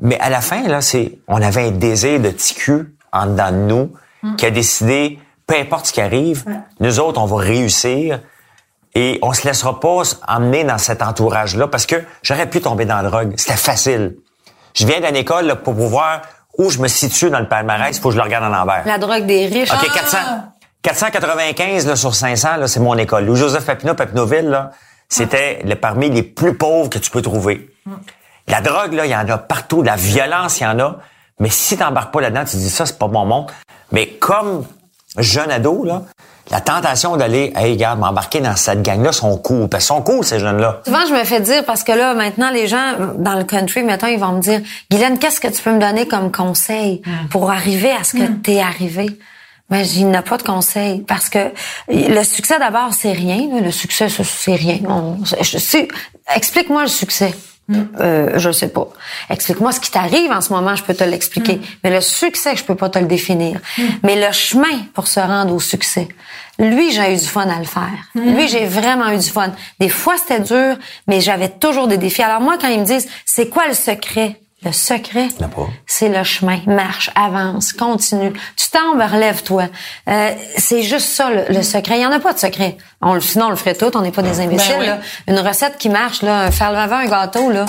mais 0.00 0.18
à 0.18 0.28
la 0.30 0.40
fin, 0.40 0.66
là, 0.66 0.80
c'est, 0.80 1.18
on 1.28 1.40
avait 1.40 1.68
un 1.68 1.70
désir 1.70 2.18
de 2.18 2.30
TQ 2.30 2.94
en 3.12 3.26
dedans 3.26 3.52
de 3.52 3.56
nous 3.56 3.92
qui 4.36 4.46
a 4.46 4.50
décidé, 4.50 5.18
peu 5.46 5.54
importe 5.56 5.86
ce 5.86 5.92
qui 5.92 6.00
arrive, 6.00 6.44
nous 6.80 6.98
autres, 7.00 7.20
on 7.20 7.26
va 7.26 7.36
réussir 7.36 8.20
et 8.94 9.18
on 9.22 9.32
se 9.32 9.46
laissera 9.46 9.80
pas 9.80 10.02
emmener 10.28 10.64
dans 10.64 10.78
cet 10.78 11.02
entourage-là 11.02 11.68
parce 11.68 11.86
que 11.86 11.96
j'aurais 12.22 12.48
pu 12.48 12.60
tomber 12.60 12.84
dans 12.84 13.00
la 13.00 13.08
drogue. 13.08 13.34
C'était 13.36 13.56
facile. 13.56 14.16
Je 14.74 14.86
viens 14.86 15.00
d'une 15.00 15.16
école 15.16 15.46
là, 15.46 15.56
pour 15.56 15.74
pouvoir 15.74 16.22
où 16.58 16.70
je 16.70 16.78
me 16.78 16.88
situe 16.88 17.30
dans 17.30 17.40
le 17.40 17.48
palmarès, 17.48 17.96
il 17.96 18.00
faut 18.00 18.10
que 18.10 18.14
je 18.14 18.18
le 18.20 18.24
regarde 18.24 18.44
en 18.44 18.56
envers. 18.56 18.82
La 18.86 18.98
drogue 18.98 19.24
des 19.24 19.46
riches. 19.46 19.72
OK, 19.72 19.92
400, 19.92 20.18
495 20.82 21.86
là, 21.86 21.96
sur 21.96 22.14
500, 22.14 22.56
là, 22.56 22.68
c'est 22.68 22.80
mon 22.80 22.96
école. 22.98 23.24
Louis-Joseph 23.24 23.64
Papineau, 23.64 23.94
Papineauville, 23.94 24.70
c'était 25.08 25.62
le 25.64 25.74
parmi 25.74 26.10
les 26.10 26.22
plus 26.22 26.54
pauvres 26.54 26.90
que 26.90 26.98
tu 26.98 27.10
peux 27.10 27.22
trouver. 27.22 27.70
La 28.48 28.60
drogue, 28.60 28.92
là, 28.92 29.06
il 29.06 29.10
y 29.10 29.16
en 29.16 29.28
a 29.28 29.38
partout. 29.38 29.82
La 29.82 29.96
violence, 29.96 30.60
il 30.60 30.64
y 30.64 30.66
en 30.66 30.78
a. 30.78 30.96
Mais 31.38 31.48
si 31.48 31.76
t'embarques 31.76 32.12
pas 32.12 32.20
là-dedans, 32.20 32.44
tu 32.44 32.52
te 32.52 32.56
dis 32.56 32.70
ça, 32.70 32.86
c'est 32.86 32.98
pas 32.98 33.08
mon 33.08 33.24
monde. 33.24 33.50
Mais 33.90 34.08
comme 34.08 34.64
jeune 35.18 35.50
ado, 35.50 35.84
là, 35.84 36.02
la 36.50 36.60
tentation 36.60 37.16
d'aller, 37.16 37.52
hey, 37.56 37.72
regarde, 37.72 37.98
m'embarquer 38.00 38.40
dans 38.40 38.56
cette 38.56 38.82
gang-là 38.82 39.12
sont 39.12 39.36
cool. 39.38 39.68
Parce 39.68 39.84
qu'ils 39.86 39.94
sont 39.96 40.02
cool, 40.02 40.24
ces 40.24 40.38
jeunes-là. 40.40 40.80
Souvent, 40.84 41.06
je 41.08 41.14
me 41.14 41.24
fais 41.24 41.40
dire, 41.40 41.64
parce 41.64 41.84
que 41.84 41.92
là, 41.92 42.14
maintenant, 42.14 42.50
les 42.50 42.66
gens 42.68 42.94
dans 43.16 43.34
le 43.34 43.44
country, 43.44 43.82
mettons, 43.82 44.08
ils 44.08 44.18
vont 44.18 44.32
me 44.32 44.40
dire, 44.40 44.60
Guylaine, 44.90 45.18
qu'est-ce 45.18 45.40
que 45.40 45.48
tu 45.48 45.62
peux 45.62 45.72
me 45.72 45.80
donner 45.80 46.06
comme 46.08 46.30
conseil 46.32 47.00
pour 47.30 47.50
arriver 47.50 47.92
à 47.92 48.04
ce 48.04 48.14
que 48.14 48.24
t'es 48.42 48.60
arrivé? 48.60 49.06
Ben, 49.70 49.86
il 49.96 50.08
n'y 50.08 50.16
a 50.16 50.20
pas 50.22 50.36
de 50.36 50.42
conseil 50.42 51.00
parce 51.00 51.30
que 51.30 51.38
le 51.88 52.22
succès 52.24 52.58
d'abord 52.58 52.92
c'est 52.92 53.12
rien. 53.12 53.48
là. 53.54 53.60
Le 53.60 53.70
succès 53.70 54.08
c'est 54.10 54.54
rien. 54.54 54.80
On- 54.86 55.16
je 55.24 55.56
sais- 55.56 55.88
Explique-moi 56.34 56.82
le 56.82 56.88
succès. 56.88 57.32
Euh, 58.00 58.38
je 58.38 58.50
sais 58.50 58.68
pas. 58.68 58.88
Explique-moi 59.30 59.72
ce 59.72 59.80
qui 59.80 59.90
t'arrive 59.90 60.30
en 60.30 60.40
ce 60.40 60.52
moment, 60.52 60.74
je 60.74 60.82
peux 60.82 60.94
te 60.94 61.04
l'expliquer. 61.04 61.60
Mais 61.84 61.90
le 61.90 62.00
succès, 62.00 62.56
je 62.56 62.64
peux 62.64 62.74
pas 62.74 62.88
te 62.88 62.98
le 62.98 63.06
définir. 63.06 63.60
Mais 64.02 64.16
le 64.16 64.32
chemin 64.32 64.78
pour 64.94 65.06
se 65.06 65.20
rendre 65.20 65.54
au 65.54 65.60
succès, 65.60 66.08
lui, 66.58 66.92
j'ai 66.92 67.14
eu 67.14 67.16
du 67.16 67.26
fun 67.26 67.48
à 67.48 67.58
le 67.58 67.64
faire. 67.64 67.88
Lui, 68.14 68.46
j'ai 68.48 68.66
vraiment 68.66 69.10
eu 69.10 69.18
du 69.18 69.28
fun. 69.28 69.52
Des 69.80 69.88
fois, 69.88 70.14
c'était 70.18 70.40
dur, 70.40 70.76
mais 71.06 71.20
j'avais 71.20 71.48
toujours 71.48 71.88
des 71.88 71.96
défis. 71.98 72.22
Alors 72.22 72.40
moi, 72.40 72.56
quand 72.60 72.68
ils 72.68 72.80
me 72.80 72.84
disent, 72.84 73.08
c'est 73.24 73.48
quoi 73.48 73.66
le 73.68 73.74
secret? 73.74 74.41
Le 74.64 74.70
secret, 74.70 75.28
c'est 75.86 76.08
le 76.08 76.22
chemin. 76.22 76.58
Marche, 76.66 77.10
avance, 77.16 77.72
continue. 77.72 78.32
Tu 78.56 78.66
tombes, 78.70 79.00
relève-toi. 79.00 79.64
Euh, 80.08 80.30
c'est 80.56 80.82
juste 80.82 81.08
ça, 81.08 81.30
le, 81.30 81.44
le 81.52 81.62
secret. 81.62 81.96
Il 81.96 81.98
n'y 81.98 82.06
en 82.06 82.12
a 82.12 82.20
pas 82.20 82.32
de 82.32 82.38
secret. 82.38 82.76
On, 83.00 83.18
sinon, 83.20 83.46
on 83.46 83.50
le 83.50 83.56
ferait 83.56 83.74
tout. 83.74 83.90
On 83.96 84.02
n'est 84.02 84.12
pas 84.12 84.22
des 84.22 84.38
imbéciles. 84.40 84.74
Ben 84.74 84.80
oui. 84.80 84.86
là. 84.86 84.98
Une 85.26 85.40
recette 85.40 85.78
qui 85.78 85.88
marche, 85.88 86.22
là, 86.22 86.50
faire 86.52 86.70
lever 86.70 86.94
un 86.94 87.06
gâteau, 87.06 87.50
là, 87.50 87.64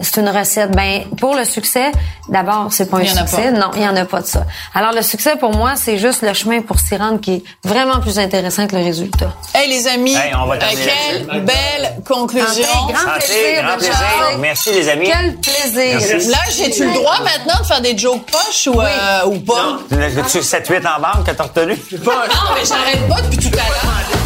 c'est 0.00 0.20
une 0.22 0.30
recette. 0.30 0.70
Ben, 0.70 1.02
pour 1.20 1.34
le 1.36 1.44
succès, 1.44 1.92
d'abord, 2.30 2.68
c'est 2.70 2.88
pas 2.90 2.96
un 2.96 3.00
Il 3.02 3.08
y 3.08 3.12
en 3.12 3.16
a 3.22 3.26
succès. 3.26 3.52
pas. 3.52 3.58
Non, 3.58 3.70
il 3.76 3.82
y 3.82 3.88
en 3.88 3.96
a 3.96 4.06
pas 4.06 4.22
de 4.22 4.26
ça. 4.26 4.46
Alors, 4.74 4.92
le 4.92 5.02
succès, 5.02 5.36
pour 5.36 5.54
moi, 5.54 5.74
c'est 5.76 5.98
juste 5.98 6.22
le 6.22 6.32
chemin 6.32 6.62
pour 6.62 6.78
s'y 6.80 6.96
rendre 6.96 7.20
qui 7.20 7.34
est 7.34 7.42
vraiment 7.62 8.00
plus 8.00 8.18
intéressant 8.18 8.66
que 8.66 8.74
le 8.76 8.84
résultat. 8.84 9.32
Hey, 9.54 9.68
les 9.68 9.86
amis, 9.86 10.14
Hey, 10.14 10.32
on 10.34 10.46
va 10.46 10.54
euh, 10.54 10.58
terminer 10.58 10.92
quelle 11.28 11.44
belle 11.44 12.02
conclusion. 12.06 12.46
Santé, 12.46 12.92
grand 12.94 12.98
Santé, 13.14 13.26
plaisir 13.26 13.62
grand 13.62 13.74
de 13.74 13.78
plaisir. 13.80 13.92
jaser. 13.94 14.36
Merci, 14.38 14.72
les 14.72 14.88
amis. 14.88 15.10
Quel 15.12 15.34
plaisir. 15.36 15.98
Merci. 16.10 16.28
J'ai-tu 16.50 16.86
le 16.86 16.94
droit 16.94 17.18
maintenant 17.20 17.60
de 17.60 17.66
faire 17.66 17.80
des 17.80 17.96
jokes 17.96 18.26
poches 18.30 18.66
ou, 18.68 18.80
euh, 18.80 19.26
ou 19.26 19.38
pas? 19.40 19.78
Tu 19.88 20.38
7-8 20.38 20.78
en 20.86 21.00
banque 21.00 21.26
que 21.26 21.30
t'as 21.32 21.44
retenu? 21.44 21.76
Non, 22.04 22.54
mais 22.54 22.64
j'arrête 22.66 23.08
pas 23.08 23.20
depuis 23.22 23.50
tout 23.50 23.58
à 23.58 23.68
l'heure. 23.68 24.18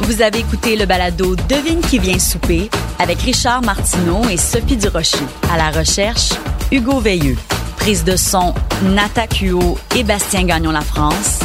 Vous 0.00 0.22
avez 0.22 0.38
écouté 0.38 0.76
le 0.76 0.86
balado 0.86 1.36
Devine 1.48 1.80
qui 1.80 1.98
vient 1.98 2.18
souper 2.18 2.70
avec 2.98 3.20
Richard 3.22 3.62
Martineau 3.62 4.22
et 4.30 4.36
Sophie 4.36 4.76
Durocher. 4.76 5.18
À 5.52 5.56
la 5.58 5.70
recherche, 5.70 6.30
Hugo 6.70 7.00
Veilleux. 7.00 7.36
Prise 7.76 8.04
de 8.04 8.16
son, 8.16 8.54
Nata 8.82 9.26
Cuo 9.26 9.78
et 9.96 10.04
Bastien 10.04 10.44
Gagnon 10.44 10.70
La 10.70 10.80
France. 10.80 11.40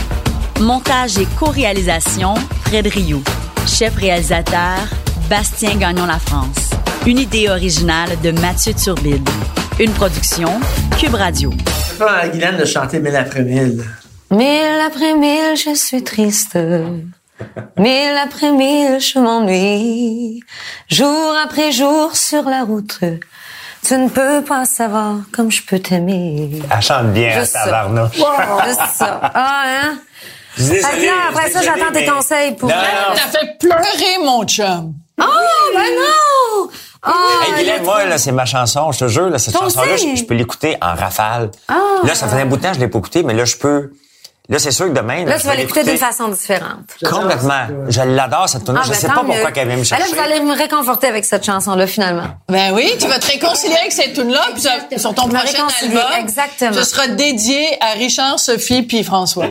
Montage 0.59 1.17
et 1.17 1.27
co-réalisation, 1.39 2.35
Fred 2.65 2.87
Rioux. 2.87 3.23
Chef 3.67 3.95
réalisateur, 3.95 4.77
Bastien 5.29 5.75
Gagnon 5.75 6.05
La 6.05 6.19
France. 6.19 6.72
Une 7.05 7.19
idée 7.19 7.49
originale 7.49 8.09
de 8.21 8.31
Mathieu 8.31 8.73
Turbide. 8.73 9.27
Une 9.79 9.91
production, 9.91 10.47
Cube 10.99 11.15
Radio. 11.15 11.51
C'est 11.87 11.97
pas 11.97 12.11
à 12.19 12.27
Guylaine 12.27 12.57
de 12.57 12.65
chanter 12.65 12.99
Mille 12.99 13.15
après 13.15 13.41
mille. 13.41 13.83
Mille 14.31 14.79
après 14.85 15.13
mille, 15.15 15.55
je 15.57 15.75
suis 15.75 16.03
triste. 16.03 16.57
Mille 17.77 18.15
après 18.23 18.51
mille, 18.51 18.99
je 18.99 19.19
m'ennuie. 19.19 20.41
Jour 20.89 21.35
après 21.43 21.71
jour 21.71 22.15
sur 22.15 22.43
la 22.43 22.63
route, 22.63 22.99
tu 23.85 23.93
ne 23.97 24.07
peux 24.07 24.41
pas 24.43 24.63
savoir 24.65 25.17
comme 25.33 25.51
je 25.51 25.61
peux 25.63 25.79
t'aimer. 25.79 26.61
Elle 26.73 26.81
chante 26.81 27.11
bien, 27.11 27.31
Juste 27.39 27.51
ça. 27.53 27.65
tabarnouche. 27.65 28.15
Juste 28.65 28.81
ça. 28.95 29.19
Ah, 29.33 29.63
hein? 29.65 29.97
Désolé, 30.57 31.09
après 31.29 31.49
ça, 31.51 31.61
j'attends 31.63 31.91
tes 31.91 32.01
mais- 32.01 32.05
conseils 32.07 32.55
pour. 32.55 32.69
Non, 32.69 32.75
non. 32.75 33.15
T'as 33.15 33.39
fait 33.39 33.57
pleurer, 33.59 34.23
mon 34.23 34.45
chum. 34.45 34.93
Oh, 35.19 35.25
ben 35.75 35.81
non! 35.81 36.69
Oh, 37.05 37.11
Hey, 37.45 37.53
Guylaine, 37.55 37.83
moi, 37.83 38.05
là, 38.05 38.17
c'est 38.17 38.31
ma 38.31 38.45
chanson, 38.45 38.91
je 38.91 38.99
te 38.99 39.07
jure, 39.07 39.29
là, 39.29 39.37
cette 39.39 39.57
chanson-là, 39.57 39.97
je, 39.97 40.15
je 40.15 40.23
peux 40.25 40.33
l'écouter 40.35 40.77
en 40.81 40.95
rafale. 40.95 41.51
Ah. 41.67 41.73
Là, 42.03 42.15
ça 42.15 42.27
faisait 42.27 42.41
un 42.41 42.45
bout 42.45 42.57
de 42.57 42.61
temps 42.61 42.69
que 42.69 42.75
je 42.75 42.79
l'ai 42.79 42.87
pas 42.87 42.99
écouté, 42.99 43.23
mais 43.23 43.33
là, 43.33 43.45
je 43.45 43.57
peux. 43.57 43.91
Là, 44.49 44.59
c'est 44.59 44.71
sûr 44.71 44.87
que 44.87 44.91
demain. 44.91 45.23
Là, 45.23 45.37
je 45.37 45.41
tu 45.41 45.47
vas 45.47 45.53
vais 45.53 45.61
l'écouter 45.61 45.83
d'une 45.85 45.97
façon 45.97 46.27
différente. 46.27 46.79
Complètement. 47.09 47.65
Je 47.87 48.01
l'adore, 48.01 48.49
cette 48.49 48.65
tune 48.65 48.75
Ah, 48.77 48.81
Je 48.83 48.89
ben, 48.89 48.95
sais 48.95 49.07
pas 49.07 49.23
mieux. 49.23 49.29
pourquoi 49.29 49.51
qu'elle 49.53 49.67
vient 49.69 49.77
me 49.77 49.81
Ben 49.81 49.85
chercher. 49.87 50.03
Là, 50.03 50.21
vous 50.21 50.21
allez 50.33 50.41
me 50.41 50.53
réconforter 50.57 51.07
avec 51.07 51.23
cette 51.23 51.45
chanson-là, 51.45 51.87
finalement. 51.87 52.27
Ben 52.49 52.73
oui, 52.73 52.93
tu 52.99 53.07
vas 53.07 53.19
te 53.19 53.27
réconcilier 53.31 53.77
avec 53.77 53.93
cette 53.93 54.13
tune-là, 54.13 54.41
puis 54.53 54.99
sur 54.99 55.15
ton 55.15 55.29
prochain 55.29 55.65
album, 55.81 56.01
exactement. 56.19 56.73
ce 56.73 56.83
sera 56.83 57.07
dédié 57.07 57.77
à 57.81 57.93
Richard, 57.93 58.37
Sophie 58.37 58.83
puis 58.83 59.03
François. 59.05 59.45